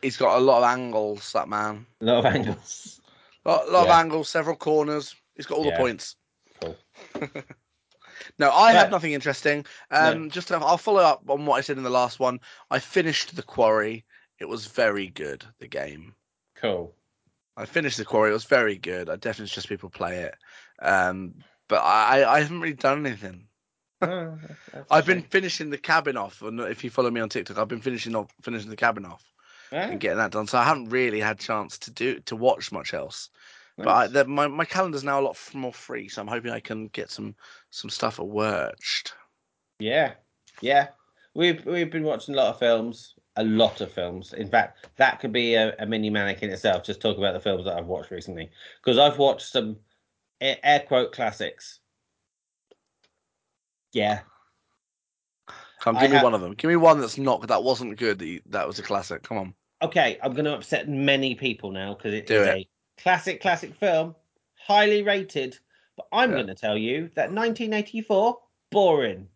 he's 0.00 0.16
got 0.16 0.38
a 0.38 0.40
lot 0.40 0.58
of 0.58 0.64
angles. 0.64 1.30
That 1.34 1.50
man, 1.50 1.84
a 2.00 2.04
lot 2.06 2.24
of 2.24 2.34
angles. 2.34 2.98
a 3.44 3.48
lot, 3.50 3.68
lot 3.70 3.86
Yeah. 3.86 3.92
of 3.92 4.00
angles, 4.00 4.30
several 4.30 4.56
corners. 4.56 5.14
He's 5.36 5.44
got 5.44 5.58
all 5.58 5.64
the 5.64 5.72
points. 5.72 6.16
Cool. 6.62 6.76
No, 8.38 8.50
I 8.52 8.72
have 8.72 8.90
nothing 8.90 9.12
interesting. 9.12 9.66
Um, 9.90 10.30
just 10.30 10.48
to, 10.48 10.56
I'll 10.56 10.78
follow 10.78 11.02
up 11.02 11.28
on 11.28 11.44
what 11.44 11.56
I 11.56 11.60
said 11.60 11.76
in 11.76 11.82
the 11.82 11.90
last 11.90 12.20
one. 12.20 12.38
I 12.70 12.78
finished 12.78 13.34
the 13.34 13.42
quarry. 13.42 14.04
It 14.38 14.48
was 14.48 14.66
very 14.66 15.08
good. 15.08 15.44
The 15.58 15.66
game. 15.66 16.14
Cool. 16.54 16.94
I 17.56 17.66
finished 17.66 17.98
the 17.98 18.04
quarry. 18.04 18.30
It 18.30 18.34
was 18.34 18.44
very 18.44 18.76
good. 18.78 19.08
I 19.10 19.16
definitely 19.16 19.48
suggest 19.48 19.68
people 19.68 19.90
play 19.90 20.20
it. 20.22 20.34
Um, 20.80 21.34
but 21.68 21.80
I, 21.80 22.24
I 22.36 22.40
haven't 22.40 22.60
really 22.60 22.74
done 22.74 23.06
anything. 23.06 23.48
Oh, 24.00 24.38
I've 24.90 25.06
been 25.06 25.22
finishing 25.22 25.70
the 25.70 25.78
cabin 25.78 26.16
off, 26.16 26.42
and 26.42 26.58
if 26.60 26.82
you 26.82 26.90
follow 26.90 27.10
me 27.10 27.20
on 27.20 27.28
TikTok, 27.28 27.58
I've 27.58 27.68
been 27.68 27.80
finishing 27.80 28.16
off 28.16 28.30
finishing 28.42 28.70
the 28.70 28.76
cabin 28.76 29.04
off 29.06 29.24
Yeah, 29.70 29.88
and 29.90 30.00
getting 30.00 30.18
that 30.18 30.32
done. 30.32 30.46
So 30.48 30.58
I 30.58 30.64
haven't 30.64 30.90
really 30.90 31.20
had 31.20 31.38
chance 31.38 31.78
to 31.78 31.90
do 31.90 32.18
to 32.20 32.36
watch 32.36 32.72
much 32.72 32.94
else. 32.94 33.30
But 33.78 33.88
I, 33.90 34.06
the, 34.08 34.24
my 34.26 34.48
my 34.48 34.64
calendar's 34.64 35.04
now 35.04 35.20
a 35.20 35.22
lot 35.22 35.38
more 35.54 35.72
free, 35.72 36.08
so 36.08 36.20
I'm 36.20 36.28
hoping 36.28 36.52
I 36.52 36.60
can 36.60 36.88
get 36.88 37.10
some 37.10 37.34
some 37.70 37.90
stuff 37.90 38.18
at 38.20 38.26
worked. 38.26 39.14
yeah, 39.78 40.14
yeah. 40.60 40.88
We've 41.34 41.64
we've 41.64 41.90
been 41.90 42.04
watching 42.04 42.34
a 42.34 42.36
lot 42.38 42.50
of 42.54 42.58
films, 42.58 43.14
a 43.36 43.44
lot 43.44 43.80
of 43.80 43.90
films. 43.90 44.32
In 44.34 44.48
fact, 44.48 44.88
that 44.96 45.20
could 45.20 45.32
be 45.32 45.54
a, 45.54 45.74
a 45.78 45.86
mini 45.86 46.10
ManNic 46.10 46.40
in 46.40 46.50
itself. 46.50 46.84
Just 46.84 47.00
talk 47.00 47.16
about 47.18 47.32
the 47.34 47.40
films 47.40 47.64
that 47.64 47.76
I've 47.76 47.86
watched 47.86 48.10
recently 48.10 48.50
because 48.82 48.98
I've 48.98 49.18
watched 49.18 49.48
some 49.48 49.76
air, 50.40 50.58
air 50.62 50.80
quote 50.80 51.12
classics. 51.12 51.80
Yeah, 53.92 54.20
Come, 55.80 55.96
I 55.96 56.02
give 56.02 56.10
me 56.10 56.16
have- 56.16 56.24
one 56.24 56.34
of 56.34 56.40
them. 56.40 56.54
Give 56.54 56.68
me 56.68 56.76
one 56.76 57.00
that's 57.00 57.18
not 57.18 57.46
that 57.48 57.62
wasn't 57.62 57.98
good. 57.98 58.18
That, 58.18 58.26
you, 58.26 58.40
that 58.46 58.66
was 58.66 58.78
a 58.78 58.82
classic. 58.82 59.22
Come 59.22 59.38
on. 59.38 59.54
okay, 59.82 60.18
I'm 60.22 60.32
going 60.32 60.44
to 60.44 60.54
upset 60.54 60.88
many 60.88 61.34
people 61.34 61.70
now 61.72 61.94
because 61.94 62.14
it 62.14 62.26
Do 62.26 62.40
is 62.40 62.46
it. 62.46 62.56
a 62.56 62.68
classic, 63.02 63.40
classic 63.42 63.74
film, 63.74 64.14
highly 64.54 65.02
rated. 65.02 65.58
But 65.96 66.06
I'm 66.12 66.30
Yeah. 66.30 66.36
going 66.36 66.46
to 66.46 66.54
tell 66.54 66.78
you 66.78 67.10
that 67.16 67.32
1984, 67.32 68.38
boring. 68.70 69.26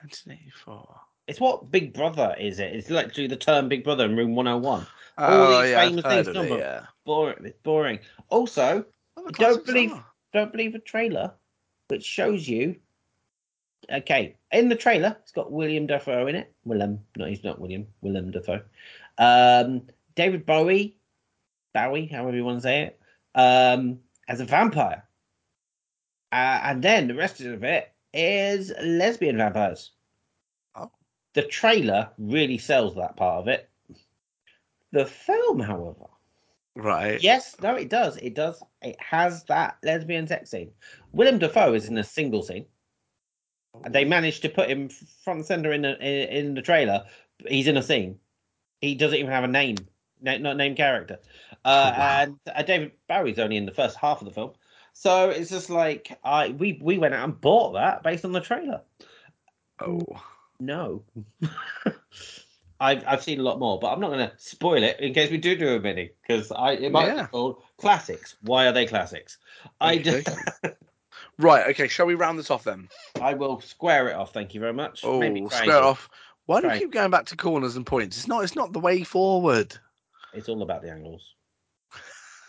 1984. 0.00 1.00
It's 1.26 1.40
what 1.40 1.70
Big 1.70 1.92
Brother 1.94 2.34
is. 2.38 2.58
It. 2.58 2.74
It's 2.74 2.90
literally 2.90 3.28
the 3.28 3.36
term 3.36 3.68
Big 3.68 3.84
Brother 3.84 4.04
in 4.04 4.16
Room 4.16 4.34
101. 4.34 4.86
Oh 5.16 5.62
these 5.62 5.70
yeah, 5.70 5.80
famous 5.80 6.04
things 6.04 6.28
it, 6.28 6.58
yeah. 6.58 6.86
Boring. 7.06 7.44
It's 7.46 7.58
boring. 7.62 8.00
Also, 8.28 8.84
Oh, 9.16 9.28
don't 9.30 9.64
believe- 9.64 9.92
are. 9.92 10.04
don't 10.32 10.50
believe 10.52 10.74
a 10.74 10.80
trailer 10.80 11.32
which 11.88 12.04
shows 12.04 12.48
you. 12.48 12.76
Okay, 13.92 14.36
in 14.50 14.68
the 14.70 14.76
trailer, 14.76 15.16
it's 15.22 15.30
got 15.32 15.52
William 15.52 15.86
Dafoe 15.86 16.26
in 16.26 16.34
it. 16.34 16.52
Willem, 16.64 17.00
no, 17.16 17.26
he's 17.26 17.44
not 17.44 17.60
William. 17.60 17.86
Willem 18.00 18.30
Dafoe. 18.30 18.62
Um, 19.18 19.82
David 20.14 20.46
Bowie, 20.46 20.96
Bowie, 21.74 22.06
however 22.06 22.36
you 22.36 22.44
want 22.44 22.58
to 22.58 22.62
say 22.62 22.82
it, 22.84 23.00
um, 23.34 24.00
as 24.26 24.40
a 24.40 24.46
vampire. 24.46 25.04
Uh, 26.32 26.60
and 26.64 26.82
then 26.82 27.06
the 27.08 27.14
rest 27.14 27.40
of 27.42 27.62
it 27.62 27.92
is 28.14 28.72
lesbian 28.82 29.36
vampires. 29.36 29.90
The 31.34 31.42
trailer 31.42 32.10
really 32.18 32.58
sells 32.58 32.94
that 32.96 33.16
part 33.16 33.40
of 33.40 33.48
it. 33.48 33.68
The 34.92 35.06
film, 35.06 35.60
however, 35.60 36.06
Right. 36.76 37.22
Yes, 37.22 37.54
no, 37.62 37.76
it 37.76 37.88
does. 37.88 38.16
It 38.16 38.34
does. 38.34 38.60
It 38.82 38.96
has 39.00 39.44
that 39.44 39.76
lesbian 39.84 40.26
sex 40.26 40.50
scene. 40.50 40.72
Willem 41.12 41.38
Dafoe 41.38 41.72
is 41.74 41.86
in 41.88 41.96
a 41.98 42.04
single 42.04 42.42
scene. 42.42 42.66
And 43.84 43.94
they 43.94 44.04
managed 44.04 44.42
to 44.42 44.48
put 44.48 44.68
him 44.68 44.88
front 44.88 45.38
and 45.38 45.46
center 45.46 45.72
in, 45.72 45.82
the 45.82 45.96
in 45.98 46.28
in 46.28 46.54
the 46.54 46.62
trailer. 46.62 47.06
He's 47.46 47.68
in 47.68 47.76
a 47.76 47.82
scene. 47.82 48.18
He 48.80 48.94
doesn't 48.94 49.18
even 49.18 49.30
have 49.30 49.44
a 49.44 49.48
name. 49.48 49.76
na- 50.20 50.38
not 50.38 50.56
name 50.56 50.74
character. 50.74 51.18
Uh, 51.64 51.92
Oh, 51.94 51.98
wow. 51.98 52.20
And 52.22 52.38
uh, 52.52 52.62
David 52.62 52.92
Bowie's 53.08 53.38
only 53.38 53.56
in 53.56 53.66
the 53.66 53.72
first 53.74 53.96
half 53.96 54.20
of 54.20 54.26
the 54.26 54.34
film, 54.34 54.52
so 54.92 55.30
it's 55.30 55.50
just 55.50 55.70
like 55.70 56.18
I 56.24 56.48
we 56.48 56.78
we 56.82 56.98
went 56.98 57.14
out 57.14 57.24
and 57.24 57.40
bought 57.40 57.72
that 57.74 58.02
based 58.02 58.24
on 58.24 58.32
the 58.32 58.40
trailer. 58.40 58.80
Oh, 59.80 60.00
No. 60.64 61.02
I've 62.80 63.04
I've 63.06 63.22
seen 63.22 63.38
a 63.40 63.42
lot 63.42 63.58
more, 63.58 63.78
but 63.78 63.92
I'm 63.92 64.00
not 64.00 64.08
going 64.10 64.28
to 64.28 64.32
spoil 64.36 64.82
it 64.82 64.98
in 65.00 65.14
case 65.14 65.30
we 65.30 65.38
do 65.38 65.56
do 65.56 65.76
a 65.76 65.80
mini 65.80 66.10
because 66.26 66.50
I 66.52 66.72
it 66.72 66.92
might 66.92 67.06
Yeah. 67.06 67.22
be 67.22 67.28
called 67.28 67.62
classics. 67.78 68.36
Why 68.42 68.66
are 68.66 68.72
they 68.72 68.86
classics? 68.86 69.38
I 69.80 69.94
Okay. 69.94 70.02
just, 70.02 70.28
right. 71.38 71.68
Okay. 71.68 71.88
Shall 71.88 72.06
we 72.06 72.14
round 72.14 72.38
this 72.38 72.50
off 72.50 72.64
then? 72.64 72.88
I 73.20 73.34
will 73.34 73.60
square 73.60 74.08
it 74.08 74.14
off. 74.14 74.32
Thank 74.34 74.54
you 74.54 74.60
very 74.60 74.72
much. 74.72 75.02
Oh, 75.04 75.20
Maybe 75.20 75.46
square 75.48 75.82
off. 75.82 76.10
Why 76.46 76.60
do 76.60 76.68
you 76.68 76.78
keep 76.78 76.90
going 76.90 77.10
back 77.10 77.26
to 77.26 77.36
corners 77.36 77.76
and 77.76 77.86
points? 77.86 78.18
It's 78.18 78.28
not. 78.28 78.42
It's 78.44 78.56
not 78.56 78.72
the 78.72 78.80
way 78.80 79.02
forward. 79.04 79.78
It's 80.34 80.48
all 80.48 80.62
about 80.62 80.82
the 80.82 80.90
angles. 80.90 81.22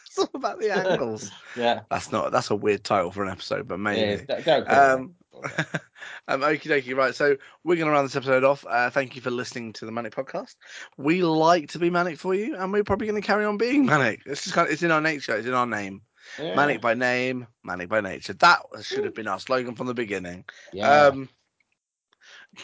It's 0.08 0.18
all 0.20 0.30
about 0.34 0.60
the 0.62 0.72
angles. 0.90 1.30
Yeah. 1.58 1.82
that's 1.92 2.10
not. 2.12 2.32
That's 2.32 2.50
a 2.50 2.56
weird 2.56 2.84
title 2.86 3.12
for 3.12 3.24
an 3.26 3.30
episode, 3.30 3.68
but 3.68 3.76
yeah 3.76 3.82
maybe. 3.84 4.26
don't, 4.26 4.46
don't 4.46 4.70
Um. 4.72 5.16
um, 6.28 6.42
okie 6.42 6.70
dokie, 6.70 6.96
right. 6.96 7.16
So 7.16 7.38
we're 7.64 7.76
going 7.76 7.88
to 7.88 7.92
round 7.92 8.06
this 8.06 8.16
episode 8.16 8.44
off. 8.44 8.66
Uh, 8.68 8.90
thank 8.90 9.16
you 9.16 9.22
for 9.22 9.32
listening 9.32 9.74
to 9.74 9.86
the 9.86 9.92
ManNic 9.92 10.12
Podcast. 10.12 10.56
We 10.98 11.24
like 11.24 11.70
to 11.70 11.80
be 11.80 11.90
manic 11.90 12.18
for 12.18 12.34
you, 12.34 12.56
and 12.56 12.72
we're 12.72 12.84
probably 12.84 13.08
going 13.08 13.22
to 13.22 13.26
carry 13.26 13.46
on 13.46 13.58
being 13.58 13.86
manic. 13.88 14.22
It's 14.26 14.44
just 14.44 14.56
kind 14.56 14.68
of, 14.68 14.74
it's 14.74 14.84
in 14.84 14.92
our 14.92 15.02
nature. 15.02 15.36
It's 15.36 15.48
in 15.48 15.54
our 15.54 15.68
name. 15.68 16.02
Yeah. 16.40 16.56
Manic 16.56 16.82
by 16.82 16.96
name, 16.96 17.48
manic 17.64 17.90
by 17.90 18.02
nature. 18.02 18.34
That 18.34 18.62
should 18.82 19.06
have 19.06 19.14
been 19.14 19.28
our 19.28 19.40
slogan 19.40 19.76
from 19.76 19.88
the 19.88 19.94
beginning. 19.94 20.46
Yeah. 20.74 21.08
Um, 21.08 21.30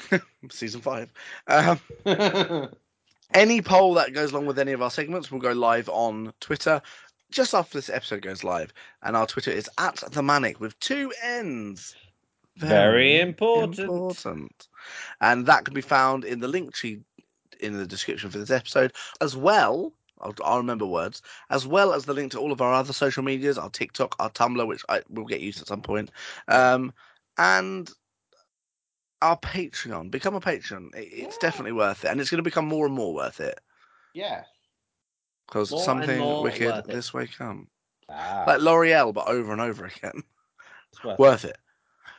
season 0.52 0.82
five. 0.82 1.14
Um, 1.48 1.80
any 3.34 3.62
poll 3.62 3.94
that 3.96 4.14
goes 4.14 4.32
along 4.32 4.48
with 4.48 4.60
any 4.60 4.72
of 4.72 4.82
our 4.82 4.90
segments 4.90 5.32
will 5.32 5.40
go 5.40 5.52
live 5.52 5.90
on 5.90 6.34
Twitter 6.40 6.82
just 7.32 7.54
after 7.54 7.78
this 7.78 7.90
episode 7.90 8.22
goes 8.22 8.44
live. 8.44 8.74
And 9.02 9.16
our 9.16 9.26
Twitter 9.26 9.52
is 9.52 9.70
at 9.78 10.04
the 10.12 10.22
manic 10.22 10.60
with 10.60 10.80
two 10.80 11.12
N's. 11.24 11.96
Very 12.58 13.20
important. 13.20 13.80
important. 13.80 14.68
And 15.22 15.46
that 15.46 15.66
can 15.66 15.74
be 15.74 15.82
found 15.82 16.26
in 16.26 16.40
the 16.40 16.48
Linktree 16.48 17.02
in 17.60 17.78
the 17.78 17.86
description 17.86 18.30
for 18.30 18.40
this 18.40 18.50
episode, 18.52 18.94
as 19.22 19.36
well. 19.36 19.94
I'll, 20.20 20.36
I'll 20.44 20.58
remember 20.58 20.86
words, 20.86 21.22
as 21.50 21.66
well 21.66 21.94
as 21.94 22.06
the 22.06 22.14
link 22.14 22.32
to 22.34 22.40
all 22.40 22.52
of 22.52 22.62
our 22.62 22.74
other 22.74 22.94
social 22.94 23.24
medias, 23.24 23.58
our 23.58 23.70
TikTok, 23.70 24.16
our 24.20 24.30
Tumblr, 24.30 24.68
which 24.68 24.84
I 24.90 25.02
will 25.10 25.26
get 25.26 25.42
used 25.42 25.62
at 25.62 25.68
some 25.68 25.82
point, 25.82 26.12
um, 26.48 26.94
and 27.38 27.90
our 29.22 29.38
Patreon. 29.38 30.12
Become 30.12 30.36
a 30.36 30.42
patron. 30.42 30.92
It, 30.96 31.00
it's 31.12 31.36
Yeah. 31.36 31.42
definitely 31.42 31.72
worth 31.74 32.04
it, 32.06 32.10
and 32.10 32.20
it's 32.22 32.30
going 32.30 32.38
to 32.40 32.44
become 32.44 32.68
more 32.68 32.86
and 32.86 32.94
more 32.96 33.14
worth 33.14 33.40
it 33.40 33.60
yeah. 34.14 34.44
because 35.48 35.70
something 35.84 36.42
wicked 36.42 36.86
this 36.86 37.14
way 37.14 37.28
come. 37.28 37.68
Ah, 38.10 38.44
Like 38.48 38.62
L'Oreal, 38.62 39.14
but 39.14 39.28
over 39.28 39.52
and 39.52 39.62
over 39.62 39.86
again. 39.86 40.24
it's 40.92 41.04
worth 41.04 41.14
it. 41.14 41.20
worth 41.20 41.46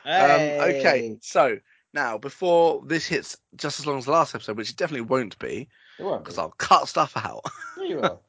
it. 0.05 0.61
Um, 0.61 0.69
okay, 0.69 1.17
so 1.21 1.57
now 1.93 2.17
before 2.17 2.81
this 2.85 3.05
hits 3.05 3.37
just 3.55 3.79
as 3.79 3.85
long 3.85 3.97
as 3.97 4.05
the 4.05 4.11
last 4.11 4.33
episode, 4.35 4.57
which 4.57 4.69
it 4.71 4.77
definitely 4.77 5.05
won't 5.05 5.37
be, 5.39 5.67
It 5.97 6.03
be. 6.03 6.17
because 6.17 6.37
I'll 6.37 6.51
cut 6.57 6.87
stuff 6.87 7.13
out. 7.15 7.41
Yeah, 7.77 7.83
you 7.85 7.97
will. 7.97 8.21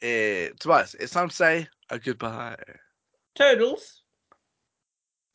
it, 0.00 0.58
Tobias, 0.60 0.94
it's 0.94 1.12
time 1.12 1.28
to 1.28 1.34
say 1.34 1.68
a 1.90 1.98
goodbye. 1.98 2.56
Turtles. 3.34 4.02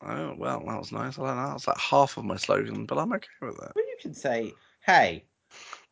Oh 0.02 0.34
well, 0.36 0.62
that 0.66 0.78
was 0.78 0.92
nice. 0.92 1.18
I 1.18 1.22
like 1.22 1.34
that. 1.36 1.50
That's 1.52 1.66
like 1.66 1.78
half 1.78 2.16
of 2.18 2.24
my 2.24 2.36
slogan, 2.36 2.84
but 2.84 2.98
I'm 2.98 3.12
okay 3.14 3.28
with 3.40 3.56
that. 3.56 3.72
Well, 3.74 3.84
you 3.86 3.96
can 4.00 4.12
say, 4.12 4.52
"Hey, 4.84 5.24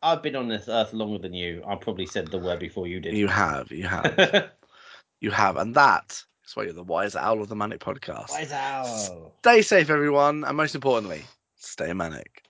I've 0.03 0.21
been 0.21 0.35
on 0.35 0.47
this 0.47 0.67
earth 0.67 0.93
longer 0.93 1.17
than 1.17 1.33
you. 1.33 1.63
I 1.65 1.75
probably 1.75 2.05
said 2.05 2.27
the 2.27 2.37
word 2.37 2.59
before 2.59 2.85
you 2.85 2.99
did." 2.99 3.17
You 3.17 3.27
have, 3.27 3.71
you 3.71 3.87
have, 3.87 4.51
you 5.21 5.31
have, 5.31 5.57
and 5.57 5.73
that 5.75 6.23
is 6.45 6.55
why 6.55 6.63
you're 6.63 6.73
the 6.73 6.83
wise 6.83 7.15
owl 7.15 7.41
of 7.41 7.49
the 7.49 7.55
ManNic 7.55 7.79
Podcast. 7.79 8.31
Wise 8.31 8.51
owl. 8.51 9.33
Stay 9.41 9.61
safe, 9.61 9.89
everyone, 9.89 10.43
and 10.43 10.57
most 10.57 10.75
importantly, 10.75 11.23
stay 11.57 11.93
manic. 11.93 12.42